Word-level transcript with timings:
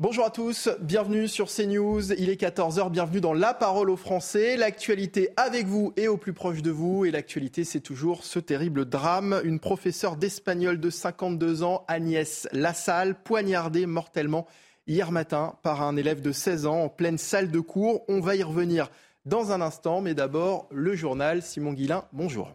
Bonjour 0.00 0.24
à 0.24 0.30
tous, 0.30 0.68
bienvenue 0.80 1.26
sur 1.26 1.48
CNews. 1.48 2.12
Il 2.12 2.30
est 2.30 2.40
14h, 2.40 2.88
bienvenue 2.88 3.20
dans 3.20 3.32
La 3.32 3.52
Parole 3.52 3.90
aux 3.90 3.96
Français. 3.96 4.56
L'actualité 4.56 5.30
avec 5.36 5.66
vous 5.66 5.92
et 5.96 6.06
au 6.06 6.16
plus 6.16 6.32
proche 6.32 6.62
de 6.62 6.70
vous. 6.70 7.04
Et 7.04 7.10
l'actualité, 7.10 7.64
c'est 7.64 7.80
toujours 7.80 8.22
ce 8.22 8.38
terrible 8.38 8.84
drame. 8.84 9.40
Une 9.42 9.58
professeure 9.58 10.14
d'espagnol 10.14 10.78
de 10.78 10.88
52 10.88 11.64
ans, 11.64 11.84
Agnès 11.88 12.46
Lassalle, 12.52 13.20
poignardée 13.20 13.86
mortellement 13.86 14.46
hier 14.86 15.10
matin 15.10 15.56
par 15.64 15.82
un 15.82 15.96
élève 15.96 16.22
de 16.22 16.30
16 16.30 16.66
ans 16.66 16.84
en 16.84 16.88
pleine 16.88 17.18
salle 17.18 17.50
de 17.50 17.58
cours. 17.58 18.04
On 18.06 18.20
va 18.20 18.36
y 18.36 18.44
revenir 18.44 18.92
dans 19.26 19.50
un 19.50 19.60
instant, 19.60 20.00
mais 20.00 20.14
d'abord 20.14 20.68
le 20.70 20.94
journal. 20.94 21.42
Simon 21.42 21.72
Guillain, 21.72 22.04
bonjour. 22.12 22.52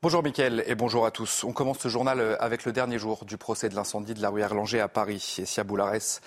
Bonjour 0.00 0.22
Mickaël 0.22 0.64
et 0.66 0.74
bonjour 0.74 1.04
à 1.04 1.10
tous. 1.10 1.44
On 1.44 1.52
commence 1.52 1.80
ce 1.80 1.88
journal 1.88 2.38
avec 2.40 2.64
le 2.64 2.72
dernier 2.72 2.98
jour 2.98 3.26
du 3.26 3.36
procès 3.36 3.68
de 3.68 3.74
l'incendie 3.74 4.14
de 4.14 4.22
la 4.22 4.30
rue 4.30 4.40
Erlanger 4.40 4.80
à 4.80 4.88
Paris. 4.88 5.36
Et 5.38 5.44
Sia 5.44 5.64
Boularès 5.64 6.22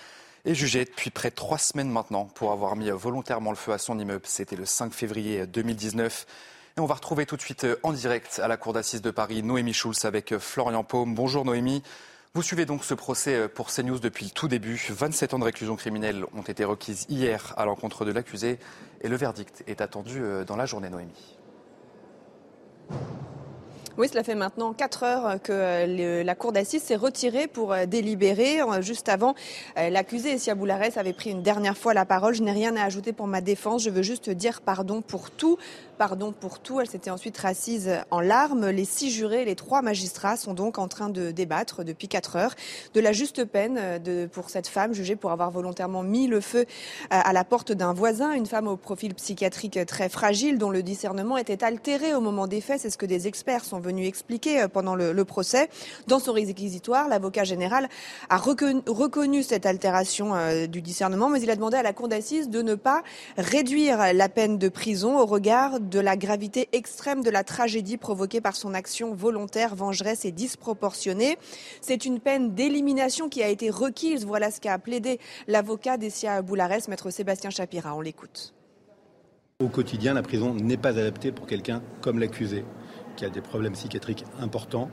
est 0.45 0.55
jugé 0.55 0.85
depuis 0.85 1.09
près 1.09 1.29
de 1.29 1.35
trois 1.35 1.57
semaines 1.57 1.89
maintenant 1.89 2.25
pour 2.25 2.51
avoir 2.51 2.75
mis 2.75 2.89
volontairement 2.89 3.51
le 3.51 3.55
feu 3.55 3.73
à 3.73 3.77
son 3.77 3.99
immeuble. 3.99 4.25
C'était 4.25 4.55
le 4.55 4.65
5 4.65 4.93
février 4.93 5.45
2019. 5.45 6.25
Et 6.77 6.79
on 6.79 6.85
va 6.85 6.95
retrouver 6.95 7.25
tout 7.25 7.35
de 7.35 7.41
suite 7.41 7.67
en 7.83 7.91
direct 7.91 8.39
à 8.43 8.47
la 8.47 8.57
cour 8.57 8.73
d'assises 8.73 9.01
de 9.01 9.11
Paris 9.11 9.43
Noémie 9.43 9.73
Schulz 9.73 10.05
avec 10.05 10.37
Florian 10.37 10.83
Paume. 10.83 11.13
Bonjour 11.13 11.45
Noémie. 11.45 11.83
Vous 12.33 12.41
suivez 12.41 12.65
donc 12.65 12.85
ce 12.85 12.93
procès 12.93 13.49
pour 13.49 13.67
CNews 13.67 13.99
depuis 13.99 14.25
le 14.25 14.31
tout 14.31 14.47
début. 14.47 14.81
27 14.89 15.33
ans 15.33 15.39
de 15.39 15.43
réclusion 15.43 15.75
criminelle 15.75 16.25
ont 16.33 16.43
été 16.43 16.63
requises 16.63 17.05
hier 17.09 17.53
à 17.57 17.65
l'encontre 17.65 18.05
de 18.05 18.11
l'accusé 18.11 18.57
et 19.01 19.09
le 19.09 19.17
verdict 19.17 19.63
est 19.67 19.81
attendu 19.81 20.21
dans 20.47 20.55
la 20.55 20.65
journée 20.65 20.89
Noémie. 20.89 21.37
Oui, 24.01 24.09
cela 24.09 24.23
fait 24.23 24.33
maintenant 24.33 24.73
4 24.73 25.03
heures 25.03 25.41
que 25.43 26.23
la 26.23 26.33
cour 26.33 26.51
d'assises 26.51 26.81
s'est 26.81 26.95
retirée 26.95 27.45
pour 27.45 27.75
délibérer. 27.85 28.57
Juste 28.79 29.09
avant, 29.09 29.35
l'accusé 29.75 30.31
Essia 30.31 30.55
Boularès 30.55 30.97
avait 30.97 31.13
pris 31.13 31.29
une 31.29 31.43
dernière 31.43 31.77
fois 31.77 31.93
la 31.93 32.03
parole. 32.03 32.33
Je 32.33 32.41
n'ai 32.41 32.51
rien 32.51 32.75
à 32.75 32.83
ajouter 32.83 33.13
pour 33.13 33.27
ma 33.27 33.41
défense. 33.41 33.83
Je 33.83 33.91
veux 33.91 34.01
juste 34.01 34.31
dire 34.31 34.61
pardon 34.61 35.03
pour 35.03 35.29
tout. 35.29 35.59
Pardon 35.99 36.31
pour 36.31 36.57
tout. 36.57 36.81
Elle 36.81 36.89
s'était 36.89 37.11
ensuite 37.11 37.37
rassise 37.37 37.91
en 38.09 38.21
larmes. 38.21 38.71
Les 38.71 38.85
six 38.85 39.11
jurés, 39.11 39.45
les 39.45 39.55
trois 39.55 39.83
magistrats 39.83 40.35
sont 40.35 40.55
donc 40.55 40.79
en 40.79 40.87
train 40.87 41.09
de 41.09 41.29
débattre 41.29 41.83
depuis 41.83 42.07
4 42.07 42.37
heures 42.37 42.55
de 42.95 43.01
la 43.01 43.11
juste 43.11 43.45
peine 43.45 43.99
de, 44.03 44.25
pour 44.25 44.49
cette 44.49 44.67
femme 44.67 44.93
jugée 44.93 45.15
pour 45.15 45.29
avoir 45.29 45.51
volontairement 45.51 46.01
mis 46.01 46.25
le 46.25 46.41
feu 46.41 46.65
à 47.11 47.33
la 47.33 47.43
porte 47.43 47.71
d'un 47.71 47.93
voisin. 47.93 48.31
Une 48.31 48.47
femme 48.47 48.67
au 48.67 48.77
profil 48.77 49.13
psychiatrique 49.13 49.77
très 49.85 50.09
fragile 50.09 50.57
dont 50.57 50.71
le 50.71 50.81
discernement 50.81 51.37
était 51.37 51.63
altéré 51.63 52.15
au 52.15 52.21
moment 52.21 52.47
des 52.47 52.61
faits. 52.61 52.81
C'est 52.81 52.89
ce 52.89 52.97
que 52.97 53.05
des 53.05 53.27
experts 53.27 53.63
sont 53.63 53.77
venus 53.77 53.90
expliquer 53.99 54.65
pendant 54.71 54.95
le, 54.95 55.25
procès. 55.25 55.69
Dans 56.07 56.19
son 56.19 56.33
réquisitoire, 56.33 57.07
l'avocat 57.07 57.43
général 57.43 57.87
a 58.29 58.37
reconnu, 58.37 59.43
cette 59.43 59.65
altération 59.65 60.35
euh, 60.35 60.67
du 60.67 60.81
discernement, 60.81 61.29
mais 61.29 61.41
il 61.41 61.49
a 61.49 61.55
demandé 61.55 61.77
à 61.77 61.83
la 61.83 61.93
cour 61.93 62.07
d'assises 62.07 62.49
de 62.49 62.61
ne 62.61 62.75
pas 62.75 63.03
réduire 63.37 64.13
la 64.13 64.29
peine 64.29 64.57
de 64.57 64.69
prison 64.69 65.19
au 65.19 65.25
regard 65.25 65.79
de 65.79 65.99
la 65.99 66.17
gravité 66.17 66.69
extrême 66.73 67.23
de 67.23 67.29
la 67.29 67.43
tragédie 67.43 67.97
provoquée 67.97 68.41
par 68.41 68.55
son 68.55 68.73
action 68.73 69.13
volontaire, 69.13 69.75
vengeresse 69.75 70.25
et 70.25 70.31
disproportionnée. 70.31 71.37
C'est 71.81 72.05
une 72.05 72.19
peine 72.19 72.53
d'élimination 72.53 73.29
qui 73.29 73.43
a 73.43 73.47
été 73.47 73.69
requise. 73.69 74.25
Voilà 74.25 74.51
ce 74.51 74.59
qu'a 74.59 74.77
plaidé 74.79 75.19
l'avocat 75.47 75.97
d'Essia 75.97 76.41
Boularès, 76.41 76.87
maître 76.87 77.09
Sébastien 77.09 77.49
Chapira. 77.49 77.95
On 77.95 78.01
l'écoute. 78.01 78.53
Au 79.61 79.67
quotidien, 79.67 80.15
la 80.15 80.23
prison 80.23 80.55
n'est 80.55 80.77
pas 80.77 80.89
adaptée 80.89 81.31
pour 81.31 81.45
quelqu'un 81.45 81.83
comme 82.01 82.17
l'accusé 82.17 82.65
qui 83.21 83.25
a 83.25 83.29
des 83.29 83.41
problèmes 83.41 83.73
psychiatriques 83.73 84.25
importants. 84.39 84.89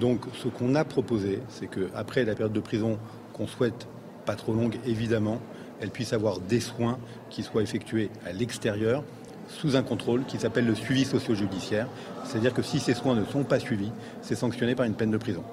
Donc 0.00 0.22
ce 0.42 0.48
qu'on 0.48 0.74
a 0.74 0.84
proposé, 0.84 1.38
c'est 1.48 1.68
qu'après 1.68 2.24
la 2.24 2.34
période 2.34 2.52
de 2.52 2.58
prison 2.58 2.98
qu'on 3.32 3.46
souhaite 3.46 3.86
pas 4.26 4.34
trop 4.34 4.52
longue 4.52 4.76
évidemment, 4.84 5.40
elle 5.80 5.90
puisse 5.90 6.12
avoir 6.12 6.40
des 6.40 6.58
soins 6.58 6.98
qui 7.30 7.44
soient 7.44 7.62
effectués 7.62 8.10
à 8.26 8.32
l'extérieur 8.32 9.04
sous 9.46 9.76
un 9.76 9.84
contrôle 9.84 10.24
qui 10.24 10.36
s'appelle 10.36 10.66
le 10.66 10.74
suivi 10.74 11.04
socio-judiciaire. 11.04 11.86
C'est-à-dire 12.24 12.52
que 12.52 12.62
si 12.62 12.80
ces 12.80 12.94
soins 12.94 13.14
ne 13.14 13.24
sont 13.24 13.44
pas 13.44 13.60
suivis, 13.60 13.92
c'est 14.20 14.34
sanctionné 14.34 14.74
par 14.74 14.86
une 14.86 14.94
peine 14.94 15.12
de 15.12 15.18
prison. 15.18 15.44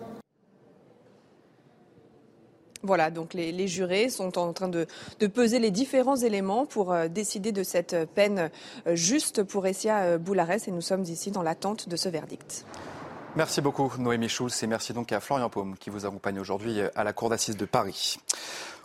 Voilà, 2.84 3.12
donc 3.12 3.34
les, 3.34 3.68
jurés 3.68 4.10
sont 4.10 4.38
en 4.40 4.54
train 4.54 4.68
de, 4.68 4.88
peser 5.34 5.60
les 5.60 5.72
différents 5.72 6.16
éléments 6.16 6.66
pour 6.66 6.92
euh, 6.92 7.08
décider 7.08 7.52
de 7.52 7.64
cette 7.64 7.96
peine 8.16 8.50
euh, 8.88 8.96
juste 8.96 9.44
pour 9.44 9.68
Essia 9.68 10.00
euh, 10.00 10.18
Boularès 10.18 10.68
et 10.68 10.72
nous 10.72 10.82
sommes 10.82 11.04
ici 11.04 11.30
dans 11.30 11.44
l'attente 11.44 11.88
de 11.88 11.96
ce 11.96 12.10
verdict. 12.10 12.66
Merci 13.36 13.62
beaucoup 13.62 13.92
Noémie 13.98 14.28
Schulz 14.28 14.64
et 14.64 14.68
merci 14.68 14.94
donc 14.94 15.12
à 15.12 15.20
Florian 15.20 15.50
Paume 15.50 15.78
qui 15.78 15.90
vous 15.90 16.06
accompagne 16.06 16.40
aujourd'hui 16.40 16.80
à 16.96 17.04
la 17.04 17.14
Cour 17.14 17.30
d'assises 17.30 17.56
de 17.56 17.66
Paris. 17.66 18.18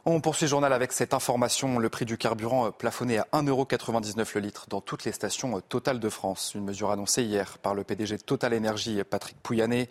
On 0.05 0.21
poursuit 0.21 0.45
le 0.45 0.51
journal 0.51 0.73
avec 0.73 0.93
cette 0.93 1.15
information. 1.15 1.81
Le 1.81 1.89
prix 1.89 2.05
du 2.05 2.17
carburant 2.17 2.71
plafonné 2.71 3.19
à 3.19 3.27
1,99€ 3.33 4.25
le 4.37 4.41
litre 4.41 4.67
dans 4.69 4.81
toutes 4.81 5.05
les 5.05 5.11
stations 5.11 5.61
Total 5.69 5.99
de 5.99 6.09
France. 6.09 6.53
Une 6.55 6.65
mesure 6.65 6.93
annoncée 6.93 7.25
hier 7.25 7.59
par 7.59 7.75
le 7.75 7.83
PDG 7.83 8.19
Total 8.19 8.53
Énergie, 8.53 9.03
Patrick 9.03 9.37
Pouyanné. 9.43 9.89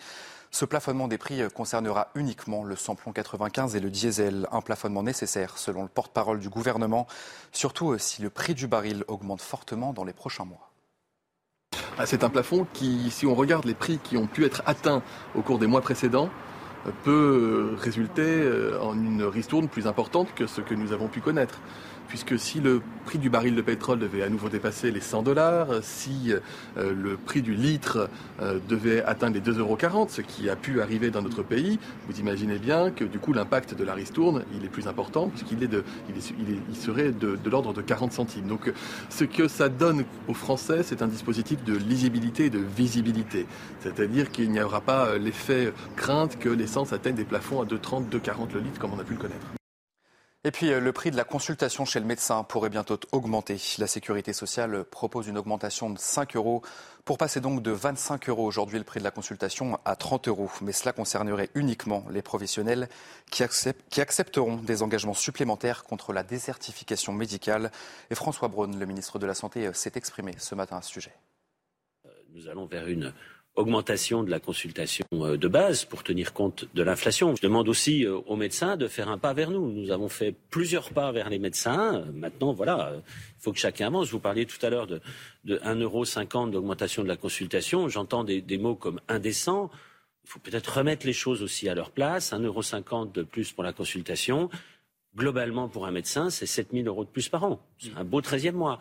Ce 0.51 0.66
plafonnement 0.66 1.07
des 1.07 1.17
prix 1.17 1.41
concernera 1.53 2.09
uniquement 2.16 2.63
le 2.63 2.75
samplon 2.75 3.11
95 3.11 3.75
et 3.75 3.79
le 3.79 3.89
diesel, 3.89 4.47
un 4.51 4.61
plafonnement 4.61 5.03
nécessaire 5.03 5.57
selon 5.57 5.83
le 5.83 5.89
porte-parole 5.89 6.39
du 6.39 6.50
gouvernement, 6.50 7.07
surtout 7.51 7.97
si 7.97 8.22
le 8.22 8.29
prix 8.29 8.53
du 8.53 8.67
baril 8.67 9.03
augmente 9.07 9.41
fortement 9.41 9.91
dans 9.91 10.06
les 10.06 10.13
prochains 10.13 10.45
mois. 10.45 10.72
C'est 12.06 12.23
un 12.23 12.29
plafond 12.29 12.67
qui, 12.73 13.09
si 13.11 13.25
on 13.25 13.35
regarde 13.35 13.66
les 13.66 13.73
prix 13.73 14.00
qui 14.00 14.17
ont 14.17 14.28
pu 14.28 14.45
être 14.45 14.63
atteints 14.66 15.01
au 15.33 15.41
cours 15.41 15.59
des 15.59 15.67
mois 15.67 15.81
précédents, 15.81 16.29
peut 17.03 17.75
résulter 17.77 18.47
en 18.81 18.94
une 18.94 19.23
ristourne 19.23 19.67
plus 19.67 19.88
importante 19.88 20.33
que 20.35 20.45
ce 20.45 20.62
que 20.62 20.73
nous 20.73 20.91
avons 20.91 21.07
pu 21.07 21.22
connaître 21.22 21.59
puisque 22.08 22.38
si 22.40 22.60
le 22.60 22.82
prix 23.06 23.20
du 23.20 23.30
baril 23.30 23.56
de 23.56 23.62
pétrole 23.62 24.00
devait 24.00 24.24
à 24.24 24.30
nouveau 24.30 24.50
dépasser 24.50 24.92
les 24.92 25.00
100 25.00 25.24
dollars, 25.24 25.68
si 25.82 26.34
euh, 26.78 26.94
le 26.94 27.18
prix 27.18 27.42
du 27.42 27.54
litre 27.54 28.10
euh, 28.42 28.60
devait 28.68 29.04
atteindre 29.04 29.36
les 29.36 29.42
2,40 29.42 29.60
euros, 29.60 30.08
ce 30.10 30.22
qui 30.22 30.50
a 30.50 30.56
pu 30.56 30.82
arriver 30.82 31.12
dans 31.12 31.22
notre 31.22 31.44
pays, 31.44 31.80
vous 32.08 32.20
imaginez 32.20 32.58
bien 32.58 32.92
que 32.92 33.04
du 33.04 33.20
coup 33.20 33.34
l'impact 33.34 33.76
de 33.76 33.84
la 33.84 33.94
ristourne, 33.94 34.44
il 34.56 34.66
est 34.66 34.70
plus 34.70 34.88
important, 34.88 35.28
puisqu'il 35.28 35.64
est 35.64 35.70
serait 36.76 37.12
de, 37.12 37.38
de 37.42 37.50
l'ordre 37.50 37.74
de 37.74 37.82
40 37.82 38.12
centimes. 38.12 38.48
Donc 38.48 38.72
ce 39.10 39.24
que 39.24 39.48
ça 39.48 39.70
donne 39.70 40.04
aux 40.28 40.34
Français, 40.34 40.84
c'est 40.84 41.02
un 41.02 41.08
dispositif 41.08 41.64
de 41.64 41.76
lisibilité 41.76 42.46
et 42.46 42.50
de 42.50 42.60
visibilité. 42.60 43.46
C'est-à-dire 43.80 44.32
qu'il 44.32 44.52
n'y 44.52 44.62
aura 44.62 44.82
pas 44.82 45.18
l'effet 45.18 45.74
crainte 45.96 46.38
que 46.40 46.50
l'essence 46.50 46.94
atteigne 46.94 47.16
des 47.16 47.26
plafonds 47.26 47.62
à 47.62 47.66
2,30, 47.66 48.10
2,40 48.10 48.54
le 48.54 48.60
litre, 48.62 48.80
comme 48.80 48.94
on 48.94 49.00
a 49.00 49.04
pu 49.04 49.14
le 49.14 49.20
connaître. 49.20 49.65
Et 50.45 50.51
puis 50.51 50.69
le 50.69 50.94
prix 50.94 51.09
de 51.09 51.17
la 51.17 51.23
consultation 51.23 51.85
chez 51.85 52.00
le 52.00 52.06
médecin 52.06 52.44
pourrait 52.44 52.69
bientôt 52.69 53.00
augmenter. 53.11 53.59
La 53.79 53.88
sécurité 53.88 54.31
sociale 54.31 54.83
propose 54.83 55.25
une 55.25 55.39
augmentation 55.39 55.89
de 55.89 55.97
5 55.97 56.35
euros 56.35 56.61
pour 57.03 57.17
passer 57.17 57.41
donc 57.41 57.63
de 57.63 57.72
25 57.72 58.29
euros 58.29 58.45
aujourd'hui 58.45 58.78
le 58.78 58.83
prix 58.83 59.00
de 59.00 59.03
la 59.03 59.09
consultation 59.09 59.79
à 59.85 59.95
30 59.95 60.28
euros. 60.28 60.51
Mais 60.61 60.72
cela 60.72 60.94
concernerait 60.94 61.50
uniquement 61.56 62.06
les 62.11 62.22
professionnels 62.22 62.89
qui, 63.31 63.42
accepteront 63.42 64.57
des 64.57 64.83
engagements 64.83 65.15
supplémentaires 65.15 65.83
contre 65.83 66.13
la 66.13 66.21
désertification 66.21 67.12
médicale. 67.12 67.71
Et 68.12 68.15
François 68.15 68.48
Braun, 68.48 68.77
le 68.77 68.86
ministre 68.86 69.18
de 69.18 69.25
la 69.25 69.33
Santé, 69.33 69.68
s'est 69.74 69.94
exprimé 69.95 70.33
ce 70.38 70.53
matin 70.53 70.77
à 70.77 70.83
ce 70.83 70.91
sujet. 70.91 71.15
Nous 72.36 72.48
allons 72.50 72.68
vers 72.68 72.88
une 72.88 73.15
augmentation 73.56 74.24
de 74.24 74.30
la 74.30 74.40
consultation 74.40 75.06
de 75.12 75.48
base 75.48 75.86
pour 75.86 76.04
tenir 76.04 76.34
compte 76.34 76.66
de 76.74 76.84
l'inflation. 76.84 77.36
Je 77.36 77.42
demande 77.42 77.69
aussi 77.69 78.06
aux 78.06 78.36
médecins 78.36 78.75
de 78.75 78.88
faire 78.88 79.10
un 79.10 79.18
pas 79.18 79.34
vers 79.34 79.50
nous. 79.50 79.72
Nous 79.72 79.92
avons 79.92 80.10
fait 80.10 80.36
plusieurs 80.50 80.90
pas 80.92 81.12
vers 81.12 81.30
les 81.30 81.40
médecins. 81.40 82.06
Maintenant, 82.13 82.54
voilà, 82.54 82.94
il 82.96 83.42
faut 83.42 83.54
que 83.54 83.60
chacun 83.60 83.88
avance. 83.88 84.10
Vous 84.10 84.19
parliez 84.19 84.46
tout 84.46 84.63
à 84.66 84.69
l'heure 84.69 84.88
de, 84.88 85.00
de 85.46 85.57
1,50 85.57 85.81
euro 85.81 86.50
d'augmentation 86.50 87.04
de 87.04 87.07
la 87.07 87.16
consultation. 87.16 87.88
J'entends 87.88 88.24
des, 88.24 88.57
mots 88.57 88.75
comme 88.75 89.00
indécent. 89.07 89.69
Il 90.25 90.30
faut 90.30 90.40
peut-être 90.40 90.78
remettre 90.78 91.06
les 91.06 91.13
choses 91.13 91.42
aussi 91.42 91.69
à 91.69 91.75
leur 91.75 91.92
place. 91.92 92.34
1,50 92.34 92.44
euro 92.46 93.06
de 93.06 93.24
plus 93.24 93.54
pour 93.54 93.63
la 93.63 93.72
consultation. 93.72 94.50
Globalement, 95.16 95.69
pour 95.69 95.86
un 95.86 95.92
médecin, 95.92 96.30
c'est 96.30 96.46
7 96.46 96.72
000 96.74 96.88
euros 96.88 97.06
de 97.06 97.10
plus 97.10 97.30
par 97.30 97.46
an. 97.46 97.62
C'est 97.78 97.96
un 97.96 98.04
beau 98.04 98.19
13e 98.19 98.51
mois. 98.51 98.80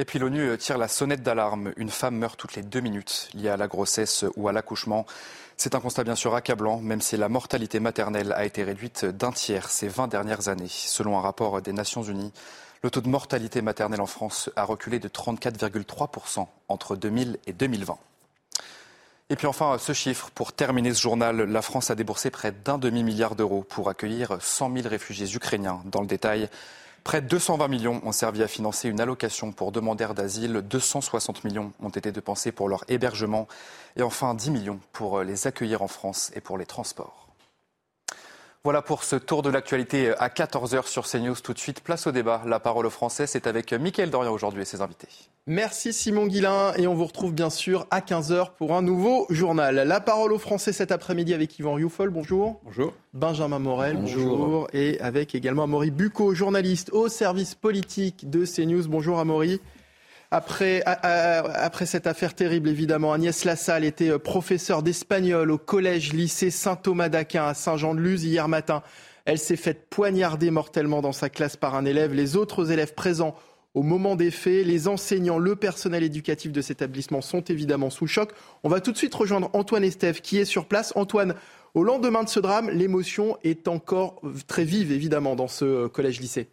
Et 0.00 0.06
puis 0.06 0.18
l'ONU 0.18 0.56
tire 0.56 0.78
la 0.78 0.88
sonnette 0.88 1.22
d'alarme. 1.22 1.74
Une 1.76 1.90
femme 1.90 2.16
meurt 2.16 2.38
toutes 2.38 2.54
les 2.54 2.62
deux 2.62 2.80
minutes 2.80 3.28
liée 3.34 3.50
à 3.50 3.58
la 3.58 3.68
grossesse 3.68 4.24
ou 4.34 4.48
à 4.48 4.52
l'accouchement. 4.52 5.04
C'est 5.58 5.74
un 5.74 5.80
constat 5.80 6.04
bien 6.04 6.14
sûr 6.14 6.34
accablant, 6.34 6.78
même 6.78 7.02
si 7.02 7.18
la 7.18 7.28
mortalité 7.28 7.80
maternelle 7.80 8.32
a 8.32 8.46
été 8.46 8.64
réduite 8.64 9.04
d'un 9.04 9.30
tiers 9.30 9.68
ces 9.68 9.88
20 9.88 10.08
dernières 10.08 10.48
années. 10.48 10.70
Selon 10.70 11.18
un 11.18 11.20
rapport 11.20 11.60
des 11.60 11.74
Nations 11.74 12.02
Unies, 12.02 12.32
le 12.82 12.90
taux 12.90 13.02
de 13.02 13.10
mortalité 13.10 13.60
maternelle 13.60 14.00
en 14.00 14.06
France 14.06 14.48
a 14.56 14.64
reculé 14.64 15.00
de 15.00 15.08
34,3% 15.08 16.46
entre 16.68 16.96
2000 16.96 17.38
et 17.46 17.52
2020. 17.52 17.98
Et 19.28 19.36
puis 19.36 19.46
enfin, 19.46 19.76
ce 19.76 19.92
chiffre, 19.92 20.30
pour 20.30 20.54
terminer 20.54 20.94
ce 20.94 21.02
journal, 21.02 21.42
la 21.42 21.60
France 21.60 21.90
a 21.90 21.94
déboursé 21.94 22.30
près 22.30 22.52
d'un 22.52 22.78
demi-milliard 22.78 23.36
d'euros 23.36 23.66
pour 23.68 23.90
accueillir 23.90 24.38
100 24.40 24.76
000 24.76 24.88
réfugiés 24.88 25.36
ukrainiens. 25.36 25.82
Dans 25.84 26.00
le 26.00 26.06
détail, 26.06 26.48
près 27.04 27.20
de 27.22 27.26
220 27.26 27.68
millions 27.68 28.00
ont 28.04 28.12
servi 28.12 28.42
à 28.42 28.48
financer 28.48 28.88
une 28.88 29.00
allocation 29.00 29.52
pour 29.52 29.72
demandeurs 29.72 30.14
d'asile, 30.14 30.62
260 30.62 31.44
millions 31.44 31.72
ont 31.80 31.88
été 31.88 32.12
dépensés 32.12 32.52
pour 32.52 32.68
leur 32.68 32.84
hébergement 32.88 33.48
et 33.96 34.02
enfin 34.02 34.34
10 34.34 34.50
millions 34.50 34.80
pour 34.92 35.22
les 35.22 35.46
accueillir 35.46 35.82
en 35.82 35.88
France 35.88 36.30
et 36.34 36.40
pour 36.40 36.58
les 36.58 36.66
transports. 36.66 37.29
Voilà 38.62 38.82
pour 38.82 39.04
ce 39.04 39.16
tour 39.16 39.40
de 39.40 39.48
l'actualité 39.48 40.12
à 40.18 40.28
14h 40.28 40.86
sur 40.86 41.08
CNews. 41.08 41.36
Tout 41.42 41.54
de 41.54 41.58
suite, 41.58 41.80
place 41.80 42.06
au 42.06 42.12
débat. 42.12 42.42
La 42.44 42.60
parole 42.60 42.84
au 42.84 42.90
Français, 42.90 43.26
c'est 43.26 43.46
avec 43.46 43.72
Mickaël 43.72 44.10
Dorian 44.10 44.30
aujourd'hui 44.34 44.60
et 44.60 44.64
ses 44.66 44.82
invités. 44.82 45.08
Merci 45.46 45.94
Simon 45.94 46.26
Guillain 46.26 46.74
et 46.76 46.86
on 46.86 46.92
vous 46.92 47.06
retrouve 47.06 47.32
bien 47.32 47.48
sûr 47.48 47.86
à 47.90 48.00
15h 48.00 48.50
pour 48.58 48.74
un 48.74 48.82
nouveau 48.82 49.24
journal. 49.30 49.76
La 49.76 50.00
parole 50.00 50.34
au 50.34 50.38
Français 50.38 50.74
cet 50.74 50.92
après-midi 50.92 51.32
avec 51.32 51.58
Yvan 51.58 51.72
Rioufol, 51.72 52.10
bonjour. 52.10 52.60
Bonjour. 52.62 52.92
Benjamin 53.14 53.60
Morel, 53.60 53.96
bonjour. 53.96 54.68
Et 54.74 55.00
avec 55.00 55.34
également 55.34 55.62
Amaury 55.62 55.90
Bucco, 55.90 56.34
journaliste 56.34 56.90
au 56.92 57.08
service 57.08 57.54
politique 57.54 58.28
de 58.28 58.44
CNews. 58.44 58.86
Bonjour 58.88 59.20
Amaury. 59.20 59.58
Après, 60.32 60.82
après 60.84 61.86
cette 61.86 62.06
affaire 62.06 62.34
terrible, 62.34 62.68
évidemment, 62.68 63.12
Agnès 63.12 63.44
Lassalle 63.44 63.84
était 63.84 64.10
euh, 64.10 64.18
professeure 64.20 64.84
d'espagnol 64.84 65.50
au 65.50 65.58
collège 65.58 66.12
lycée 66.12 66.50
Saint-Thomas 66.50 67.08
d'Aquin 67.08 67.46
à 67.46 67.54
Saint-Jean-de-Luz 67.54 68.22
hier 68.22 68.46
matin. 68.46 68.84
Elle 69.24 69.40
s'est 69.40 69.56
faite 69.56 69.88
poignarder 69.90 70.52
mortellement 70.52 71.02
dans 71.02 71.10
sa 71.10 71.30
classe 71.30 71.56
par 71.56 71.74
un 71.74 71.84
élève. 71.84 72.14
Les 72.14 72.36
autres 72.36 72.70
élèves 72.70 72.94
présents 72.94 73.34
au 73.74 73.82
moment 73.82 74.14
des 74.14 74.30
faits, 74.30 74.66
les 74.66 74.86
enseignants, 74.86 75.38
le 75.38 75.56
personnel 75.56 76.04
éducatif 76.04 76.52
de 76.52 76.60
cet 76.60 76.78
établissement 76.78 77.20
sont 77.20 77.42
évidemment 77.42 77.90
sous 77.90 78.06
choc. 78.06 78.30
On 78.62 78.68
va 78.68 78.80
tout 78.80 78.92
de 78.92 78.96
suite 78.96 79.14
rejoindre 79.14 79.50
Antoine 79.52 79.84
Estève 79.84 80.20
qui 80.20 80.38
est 80.38 80.44
sur 80.44 80.66
place. 80.66 80.92
Antoine, 80.94 81.34
au 81.74 81.82
lendemain 81.82 82.22
de 82.22 82.28
ce 82.28 82.38
drame, 82.38 82.70
l'émotion 82.70 83.36
est 83.42 83.66
encore 83.66 84.20
très 84.46 84.64
vive 84.64 84.92
évidemment 84.92 85.34
dans 85.34 85.48
ce 85.48 85.64
euh, 85.64 85.88
collège-lycée. 85.88 86.48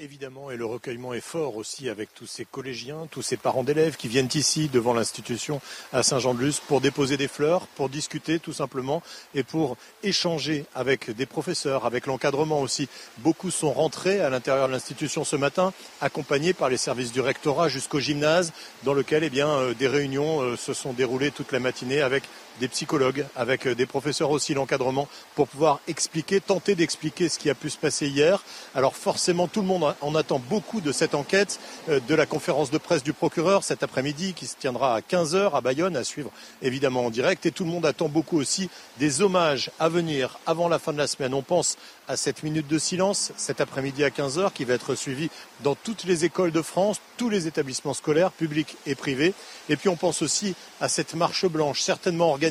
Évidemment, 0.00 0.52
et 0.52 0.56
le 0.56 0.64
recueillement 0.64 1.12
est 1.12 1.20
fort 1.20 1.56
aussi 1.56 1.88
avec 1.88 2.14
tous 2.14 2.28
ces 2.28 2.44
collégiens, 2.44 3.08
tous 3.10 3.22
ces 3.22 3.36
parents 3.36 3.64
d'élèves 3.64 3.96
qui 3.96 4.06
viennent 4.06 4.28
ici 4.32 4.68
devant 4.68 4.94
l'institution 4.94 5.60
à 5.92 6.04
Saint-Jean-de-Luz 6.04 6.60
pour 6.68 6.80
déposer 6.80 7.16
des 7.16 7.26
fleurs, 7.26 7.66
pour 7.66 7.88
discuter 7.88 8.38
tout 8.38 8.52
simplement 8.52 9.02
et 9.34 9.42
pour 9.42 9.76
échanger 10.04 10.66
avec 10.76 11.10
des 11.10 11.26
professeurs, 11.26 11.84
avec 11.84 12.06
l'encadrement 12.06 12.60
aussi. 12.60 12.88
Beaucoup 13.18 13.50
sont 13.50 13.72
rentrés 13.72 14.20
à 14.20 14.30
l'intérieur 14.30 14.68
de 14.68 14.72
l'institution 14.72 15.24
ce 15.24 15.34
matin, 15.34 15.72
accompagnés 16.00 16.52
par 16.52 16.68
les 16.68 16.76
services 16.76 17.10
du 17.10 17.20
rectorat 17.20 17.68
jusqu'au 17.68 17.98
gymnase, 17.98 18.52
dans 18.84 18.94
lequel 18.94 19.24
eh 19.24 19.30
bien, 19.30 19.48
euh, 19.48 19.74
des 19.74 19.88
réunions 19.88 20.42
euh, 20.42 20.56
se 20.56 20.74
sont 20.74 20.92
déroulées 20.92 21.32
toute 21.32 21.50
la 21.50 21.58
matinée 21.58 22.02
avec 22.02 22.22
des 22.58 22.68
psychologues, 22.68 23.26
avec 23.36 23.66
euh, 23.66 23.74
des 23.74 23.86
professeurs 23.86 24.30
aussi, 24.30 24.54
l'encadrement, 24.54 25.08
pour 25.34 25.48
pouvoir 25.48 25.80
expliquer, 25.88 26.40
tenter 26.40 26.74
d'expliquer 26.74 27.28
ce 27.28 27.38
qui 27.38 27.50
a 27.50 27.54
pu 27.54 27.70
se 27.70 27.78
passer 27.78 28.08
hier. 28.08 28.42
Alors 28.74 28.96
forcément, 28.96 29.48
tout 29.48 29.60
le 29.60 29.66
monde 29.66 29.94
en 30.00 30.14
attend 30.14 30.38
beaucoup 30.38 30.80
de 30.80 30.92
cette 30.92 31.14
enquête, 31.14 31.60
euh, 31.88 32.00
de 32.06 32.14
la 32.14 32.26
conférence 32.26 32.70
de 32.70 32.78
presse 32.78 33.02
du 33.02 33.12
procureur 33.12 33.64
cet 33.64 33.82
après-midi, 33.82 34.34
qui 34.34 34.46
se 34.46 34.56
tiendra 34.56 34.96
à 34.96 35.00
15h 35.00 35.54
à 35.54 35.60
Bayonne, 35.60 35.96
à 35.96 36.04
suivre 36.04 36.30
évidemment 36.62 37.06
en 37.06 37.10
direct. 37.10 37.46
Et 37.46 37.50
tout 37.50 37.64
le 37.64 37.70
monde 37.70 37.86
attend 37.86 38.08
beaucoup 38.08 38.38
aussi 38.38 38.68
des 38.98 39.22
hommages 39.22 39.70
à 39.78 39.88
venir 39.88 40.38
avant 40.46 40.68
la 40.68 40.78
fin 40.78 40.92
de 40.92 40.98
la 40.98 41.06
semaine. 41.06 41.34
On 41.34 41.42
pense 41.42 41.76
à 42.08 42.16
cette 42.16 42.42
minute 42.42 42.66
de 42.66 42.78
silence 42.78 43.32
cet 43.36 43.60
après-midi 43.60 44.02
à 44.02 44.08
15h 44.08 44.52
qui 44.52 44.64
va 44.64 44.74
être 44.74 44.94
suivie 44.94 45.30
dans 45.62 45.74
toutes 45.74 46.04
les 46.04 46.24
écoles 46.24 46.52
de 46.52 46.62
France, 46.62 47.00
tous 47.16 47.28
les 47.28 47.46
établissements 47.46 47.94
scolaires, 47.94 48.32
publics 48.32 48.76
et 48.86 48.94
privés. 48.94 49.34
Et 49.68 49.76
puis 49.76 49.88
on 49.88 49.96
pense 49.96 50.22
aussi 50.22 50.54
à 50.80 50.88
cette 50.88 51.14
marche 51.14 51.46
blanche 51.46 51.80
certainement 51.80 52.30
organisée 52.30 52.47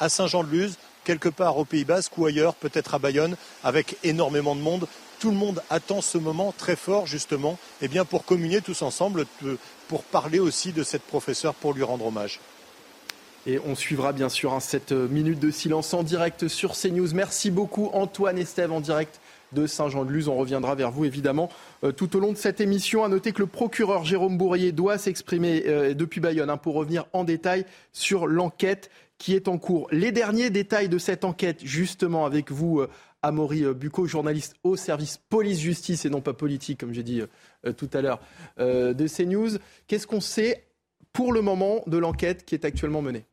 à 0.00 0.08
Saint-Jean-de-Luz, 0.08 0.76
quelque 1.04 1.28
part 1.28 1.58
au 1.58 1.64
Pays 1.64 1.84
Basque 1.84 2.16
ou 2.18 2.26
ailleurs, 2.26 2.54
peut-être 2.54 2.94
à 2.94 2.98
Bayonne, 2.98 3.36
avec 3.62 3.96
énormément 4.02 4.54
de 4.54 4.60
monde. 4.60 4.86
Tout 5.20 5.30
le 5.30 5.36
monde 5.36 5.62
attend 5.70 6.00
ce 6.00 6.18
moment 6.18 6.52
très 6.56 6.76
fort, 6.76 7.06
justement, 7.06 7.58
et 7.80 7.86
eh 7.86 7.88
bien 7.88 8.04
pour 8.04 8.24
communier 8.24 8.60
tous 8.60 8.82
ensemble, 8.82 9.26
pour 9.88 10.02
parler 10.02 10.38
aussi 10.38 10.72
de 10.72 10.82
cette 10.82 11.02
professeure, 11.02 11.54
pour 11.54 11.72
lui 11.72 11.82
rendre 11.82 12.06
hommage. 12.06 12.40
Et 13.46 13.58
on 13.66 13.74
suivra 13.74 14.12
bien 14.12 14.30
sûr 14.30 14.54
hein, 14.54 14.60
cette 14.60 14.92
euh, 14.92 15.06
minute 15.06 15.38
de 15.38 15.50
silence 15.50 15.92
en 15.92 16.02
direct 16.02 16.48
sur 16.48 16.72
CNews. 16.72 17.12
Merci 17.12 17.50
beaucoup 17.50 17.90
Antoine 17.92 18.38
Estève 18.38 18.72
en 18.72 18.80
direct 18.80 19.20
de 19.52 19.66
Saint-Jean-de-Luz. 19.66 20.28
On 20.28 20.36
reviendra 20.36 20.74
vers 20.74 20.90
vous 20.90 21.04
évidemment 21.04 21.50
euh, 21.84 21.92
tout 21.92 22.16
au 22.16 22.20
long 22.20 22.32
de 22.32 22.38
cette 22.38 22.62
émission. 22.62 23.04
À 23.04 23.08
noter 23.08 23.32
que 23.32 23.40
le 23.40 23.46
procureur 23.46 24.04
Jérôme 24.04 24.38
Bourrier 24.38 24.72
doit 24.72 24.96
s'exprimer 24.96 25.64
euh, 25.66 25.92
depuis 25.92 26.22
Bayonne 26.22 26.48
hein, 26.48 26.56
pour 26.56 26.74
revenir 26.74 27.04
en 27.12 27.24
détail 27.24 27.66
sur 27.92 28.26
l'enquête 28.26 28.90
qui 29.24 29.34
est 29.34 29.48
en 29.48 29.56
cours. 29.56 29.88
Les 29.90 30.12
derniers 30.12 30.50
détails 30.50 30.90
de 30.90 30.98
cette 30.98 31.24
enquête, 31.24 31.64
justement, 31.64 32.26
avec 32.26 32.50
vous, 32.50 32.84
Amaury 33.22 33.62
Bucco, 33.72 34.06
journaliste 34.06 34.54
au 34.64 34.76
service 34.76 35.18
police-justice 35.30 36.04
et 36.04 36.10
non 36.10 36.20
pas 36.20 36.34
politique, 36.34 36.80
comme 36.80 36.92
j'ai 36.92 37.02
dit 37.02 37.22
tout 37.78 37.88
à 37.94 38.02
l'heure, 38.02 38.20
de 38.58 39.06
CNews. 39.08 39.56
Qu'est-ce 39.86 40.06
qu'on 40.06 40.20
sait 40.20 40.66
pour 41.14 41.32
le 41.32 41.40
moment 41.40 41.82
de 41.86 41.96
l'enquête 41.96 42.44
qui 42.44 42.54
est 42.54 42.66
actuellement 42.66 43.00
menée? 43.00 43.24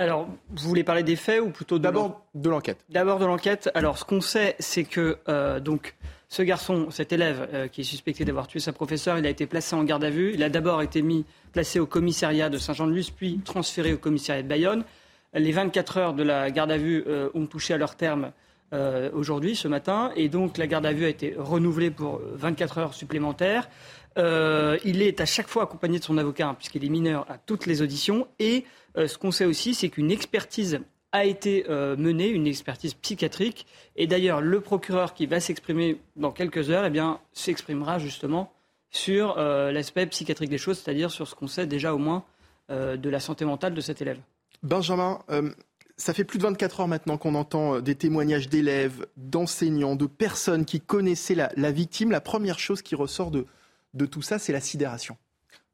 Alors, 0.00 0.26
vous 0.50 0.68
voulez 0.68 0.82
parler 0.82 1.04
des 1.04 1.14
faits 1.14 1.40
ou 1.40 1.50
plutôt 1.50 1.78
d'abord 1.78 2.26
de 2.34 2.50
l'enquête 2.50 2.84
D'abord 2.88 3.20
de 3.20 3.26
l'enquête. 3.26 3.70
Alors, 3.74 3.98
ce 3.98 4.04
qu'on 4.04 4.20
sait, 4.20 4.56
c'est 4.58 4.82
que 4.82 5.18
euh, 5.28 5.60
donc 5.60 5.94
ce 6.28 6.42
garçon, 6.42 6.90
cet 6.90 7.12
élève 7.12 7.48
euh, 7.54 7.68
qui 7.68 7.82
est 7.82 7.84
suspecté 7.84 8.24
d'avoir 8.24 8.48
tué 8.48 8.58
sa 8.58 8.72
professeure, 8.72 9.16
il 9.18 9.26
a 9.26 9.30
été 9.30 9.46
placé 9.46 9.76
en 9.76 9.84
garde 9.84 10.02
à 10.02 10.10
vue. 10.10 10.32
Il 10.34 10.42
a 10.42 10.48
d'abord 10.48 10.82
été 10.82 11.02
mis 11.02 11.24
placé 11.52 11.78
au 11.78 11.86
commissariat 11.86 12.50
de 12.50 12.58
Saint-Jean-de-Luz, 12.58 13.10
puis 13.10 13.38
transféré 13.44 13.92
au 13.92 13.98
commissariat 13.98 14.42
de 14.42 14.48
Bayonne. 14.48 14.84
Les 15.34 15.52
24 15.52 15.96
heures 15.96 16.14
de 16.14 16.22
la 16.22 16.50
garde 16.50 16.70
à 16.70 16.76
vue 16.76 17.04
euh, 17.06 17.30
ont 17.34 17.46
touché 17.46 17.74
à 17.74 17.78
leur 17.78 17.96
terme 17.96 18.32
aujourd'hui, 19.12 19.54
ce 19.54 19.68
matin, 19.68 20.12
et 20.16 20.30
donc 20.30 20.56
la 20.56 20.66
garde 20.66 20.86
à 20.86 20.94
vue 20.94 21.04
a 21.04 21.08
été 21.10 21.34
renouvelée 21.36 21.90
pour 21.90 22.22
24 22.36 22.78
heures 22.78 22.94
supplémentaires. 22.94 23.68
il 24.16 25.02
est 25.02 25.20
à 25.20 25.26
chaque 25.26 25.48
fois 25.48 25.64
accompagné 25.64 25.98
de 25.98 26.04
son 26.04 26.16
avocat, 26.16 26.48
hein, 26.48 26.54
puisqu'il 26.54 26.82
est 26.82 26.88
mineur 26.88 27.26
à 27.28 27.36
toutes 27.36 27.66
les 27.66 27.82
auditions, 27.82 28.26
et 28.38 28.64
euh, 28.96 29.06
ce 29.08 29.18
qu'on 29.18 29.30
sait 29.30 29.44
aussi, 29.44 29.74
c'est 29.74 29.88
qu'une 29.88 30.10
expertise 30.10 30.80
a 31.12 31.24
été 31.24 31.66
euh, 31.68 31.96
menée, 31.96 32.28
une 32.28 32.46
expertise 32.46 32.94
psychiatrique. 32.94 33.66
Et 33.96 34.06
d'ailleurs, 34.06 34.40
le 34.40 34.60
procureur 34.60 35.14
qui 35.14 35.26
va 35.26 35.40
s'exprimer 35.40 35.98
dans 36.16 36.30
quelques 36.30 36.70
heures, 36.70 36.84
eh 36.86 36.90
bien, 36.90 37.20
s'exprimera 37.32 37.98
justement 37.98 38.52
sur 38.90 39.36
euh, 39.38 39.72
l'aspect 39.72 40.06
psychiatrique 40.06 40.50
des 40.50 40.58
choses, 40.58 40.78
c'est-à-dire 40.78 41.10
sur 41.10 41.28
ce 41.28 41.34
qu'on 41.34 41.46
sait 41.46 41.66
déjà 41.66 41.94
au 41.94 41.98
moins 41.98 42.24
de 42.70 43.10
la 43.10 43.20
santé 43.20 43.44
mentale 43.44 43.74
de 43.74 43.82
cet 43.82 44.00
élève. 44.00 44.18
Benjamin, 44.62 45.20
ça 45.96 46.12
fait 46.12 46.24
plus 46.24 46.38
de 46.38 46.42
24 46.44 46.80
heures 46.80 46.88
maintenant 46.88 47.16
qu'on 47.16 47.34
entend 47.34 47.80
des 47.80 47.94
témoignages 47.94 48.48
d'élèves, 48.48 49.06
d'enseignants, 49.16 49.96
de 49.96 50.06
personnes 50.06 50.64
qui 50.64 50.80
connaissaient 50.80 51.34
la, 51.34 51.70
victime. 51.70 52.10
La 52.10 52.20
première 52.20 52.58
chose 52.58 52.82
qui 52.82 52.94
ressort 52.94 53.30
de, 53.30 53.46
tout 54.06 54.22
ça, 54.22 54.38
c'est 54.38 54.52
la 54.52 54.60
sidération. 54.60 55.16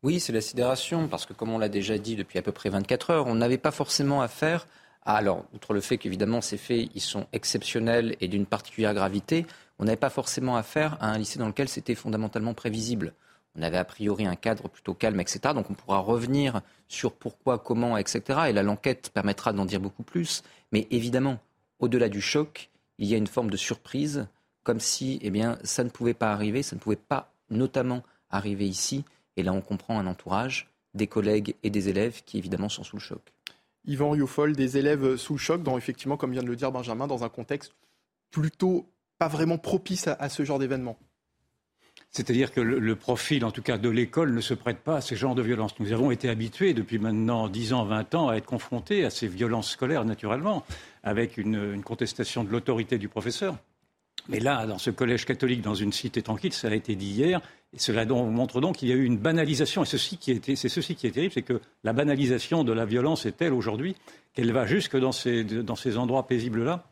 Oui, 0.03 0.21
c'est 0.21 0.33
la 0.33 0.41
sidération, 0.41 1.09
parce 1.09 1.27
que 1.27 1.33
comme 1.33 1.51
on 1.51 1.59
l'a 1.59 1.69
déjà 1.69 1.99
dit 1.99 2.15
depuis 2.15 2.39
à 2.39 2.43
peu 2.43 2.53
près 2.53 2.69
24 2.69 3.11
heures, 3.11 3.27
on 3.27 3.35
n'avait 3.35 3.59
pas 3.59 3.71
forcément 3.71 4.23
affaire 4.23 4.67
à, 5.03 5.17
alors, 5.17 5.45
outre 5.55 5.73
le 5.73 5.81
fait 5.81 5.97
qu'évidemment 5.97 6.43
ces 6.43 6.59
faits, 6.59 6.91
sont 6.99 7.27
exceptionnels 7.33 8.17
et 8.21 8.29
d'une 8.29 8.45
particulière 8.45 8.93
gravité, 8.93 9.47
on 9.79 9.85
n'avait 9.85 9.97
pas 9.97 10.11
forcément 10.11 10.57
affaire 10.57 10.99
à 11.01 11.11
un 11.11 11.19
lycée 11.19 11.39
dans 11.39 11.47
lequel 11.47 11.69
c'était 11.69 11.95
fondamentalement 11.95 12.53
prévisible. 12.53 13.15
On 13.59 13.63
avait 13.63 13.77
a 13.77 13.85
priori 13.85 14.27
un 14.27 14.37
cadre 14.37 14.69
plutôt 14.69 14.95
calme, 14.95 15.21
etc. 15.21 15.41
Donc 15.55 15.71
on 15.71 15.75
pourra 15.75 15.99
revenir 15.99 16.63
sur 16.87 17.13
pourquoi, 17.13 17.59
comment, 17.59 17.97
etc. 17.97 18.41
Et 18.49 18.53
là, 18.53 18.63
l'enquête 18.63 19.11
permettra 19.13 19.53
d'en 19.53 19.65
dire 19.65 19.81
beaucoup 19.81 20.05
plus. 20.05 20.43
Mais 20.73 20.87
évidemment, 20.91 21.39
au-delà 21.81 22.09
du 22.09 22.21
choc, 22.21 22.71
il 22.99 23.09
y 23.09 23.15
a 23.15 23.19
une 23.19 23.27
forme 23.27 23.51
de 23.51 23.57
surprise, 23.57 24.29
comme 24.63 24.81
si 24.81 25.19
eh 25.23 25.31
bien, 25.31 25.59
ça 25.65 25.83
ne 25.83 25.89
pouvait 25.89 26.15
pas 26.15 26.33
arriver, 26.33 26.63
ça 26.63 26.77
ne 26.77 26.81
pouvait 26.81 26.97
pas 26.97 27.33
notamment 27.51 28.03
arriver 28.31 28.67
ici. 28.67 29.05
Et 29.37 29.43
là, 29.43 29.53
on 29.53 29.61
comprend 29.61 29.99
un 29.99 30.07
entourage, 30.07 30.69
des 30.95 31.07
collègues 31.07 31.55
et 31.63 31.71
des 31.71 31.89
élèves 31.89 32.23
qui, 32.25 32.39
évidemment, 32.39 32.69
sont 32.69 32.85
sous 32.85 32.97
le 32.97 33.03
choc. 33.03 33.33
Yvan 33.85 34.11
Rioufol, 34.11 34.55
des 34.55 34.77
élèves 34.77 35.17
sous 35.17 35.35
le 35.35 35.39
choc, 35.39 35.63
dans, 35.63 35.79
effectivement, 35.79 36.17
comme 36.17 36.33
vient 36.33 36.43
de 36.43 36.49
le 36.49 36.57
dire 36.57 36.71
Benjamin, 36.71 37.07
dans 37.07 37.25
un 37.25 37.29
contexte 37.29 37.73
plutôt 38.31 38.87
pas 39.19 39.29
vraiment 39.29 39.59
propice 39.59 40.07
à, 40.07 40.29
ce 40.29 40.45
genre 40.45 40.59
d'événement. 40.59 40.97
C'est-à-dire 42.11 42.53
que 42.53 42.61
le, 42.61 42.97
profil, 42.97 43.45
en 43.45 43.51
tout 43.51 43.63
cas 43.63 43.77
de 43.77 43.89
l'école, 43.89 44.33
ne 44.33 44.41
se 44.41 44.55
prête 44.55 44.79
pas 44.79 44.97
à 44.97 45.01
ce 45.01 45.15
genre 45.15 45.35
de 45.35 45.43
violence. 45.43 45.79
Nous 45.79 45.93
avons 45.93 46.11
été 46.11 46.29
habitués 46.29 46.73
depuis 46.73 46.99
maintenant 46.99 47.49
10 47.49 47.75
ans, 47.75 47.85
20 47.85 48.15
ans 48.15 48.29
à 48.29 48.37
être 48.37 48.47
confrontés 48.47 49.05
à 49.05 49.11
ces 49.11 49.29
violences 49.29 49.71
scolaires, 49.71 50.05
naturellement, 50.05 50.65
avec 51.05 51.37
une 51.37 51.83
contestation 51.83 52.45
de 52.45 52.51
l'autorité 52.51 52.97
du 52.99 53.09
professeur 53.09 53.57
Mais 54.29 54.41
là, 54.41 54.67
dans 54.67 54.79
ce 54.79 54.91
collège 54.91 55.27
catholique, 55.27 55.61
dans 55.61 55.75
une 55.75 55.93
cité 55.93 56.23
tranquille, 56.23 56.53
ça 56.53 56.69
a 56.69 56.75
été 56.75 56.97
dit 56.97 57.11
hier, 57.11 57.43
et 57.75 57.79
cela 57.79 58.07
montre 58.07 58.61
donc 58.61 58.77
qu'il 58.77 58.89
y 58.89 58.93
a 58.93 58.95
eu 58.95 59.05
une 59.05 59.19
banalisation. 59.19 59.83
Et 59.83 59.87
ceci 59.87 60.17
qui 60.17 60.31
est, 60.33 60.57
c'est 60.57 60.69
ceci 60.69 60.95
qui 60.95 61.07
est 61.07 61.11
terrible, 61.11 61.33
c'est 61.33 61.43
que 61.43 61.61
la 61.85 61.93
banalisation 61.93 62.65
de 62.65 62.73
la 62.73 62.87
violence 62.87 63.27
est 63.27 63.33
telle 63.33 63.53
aujourd'hui 63.53 63.95
qu'elle 64.33 64.53
va 64.53 64.67
jusque 64.67 64.97
dans 64.97 65.13
ces, 65.13 65.45
dans 65.45 65.77
ces 65.77 65.99
endroits 65.99 66.27
paisibles-là. 66.27 66.85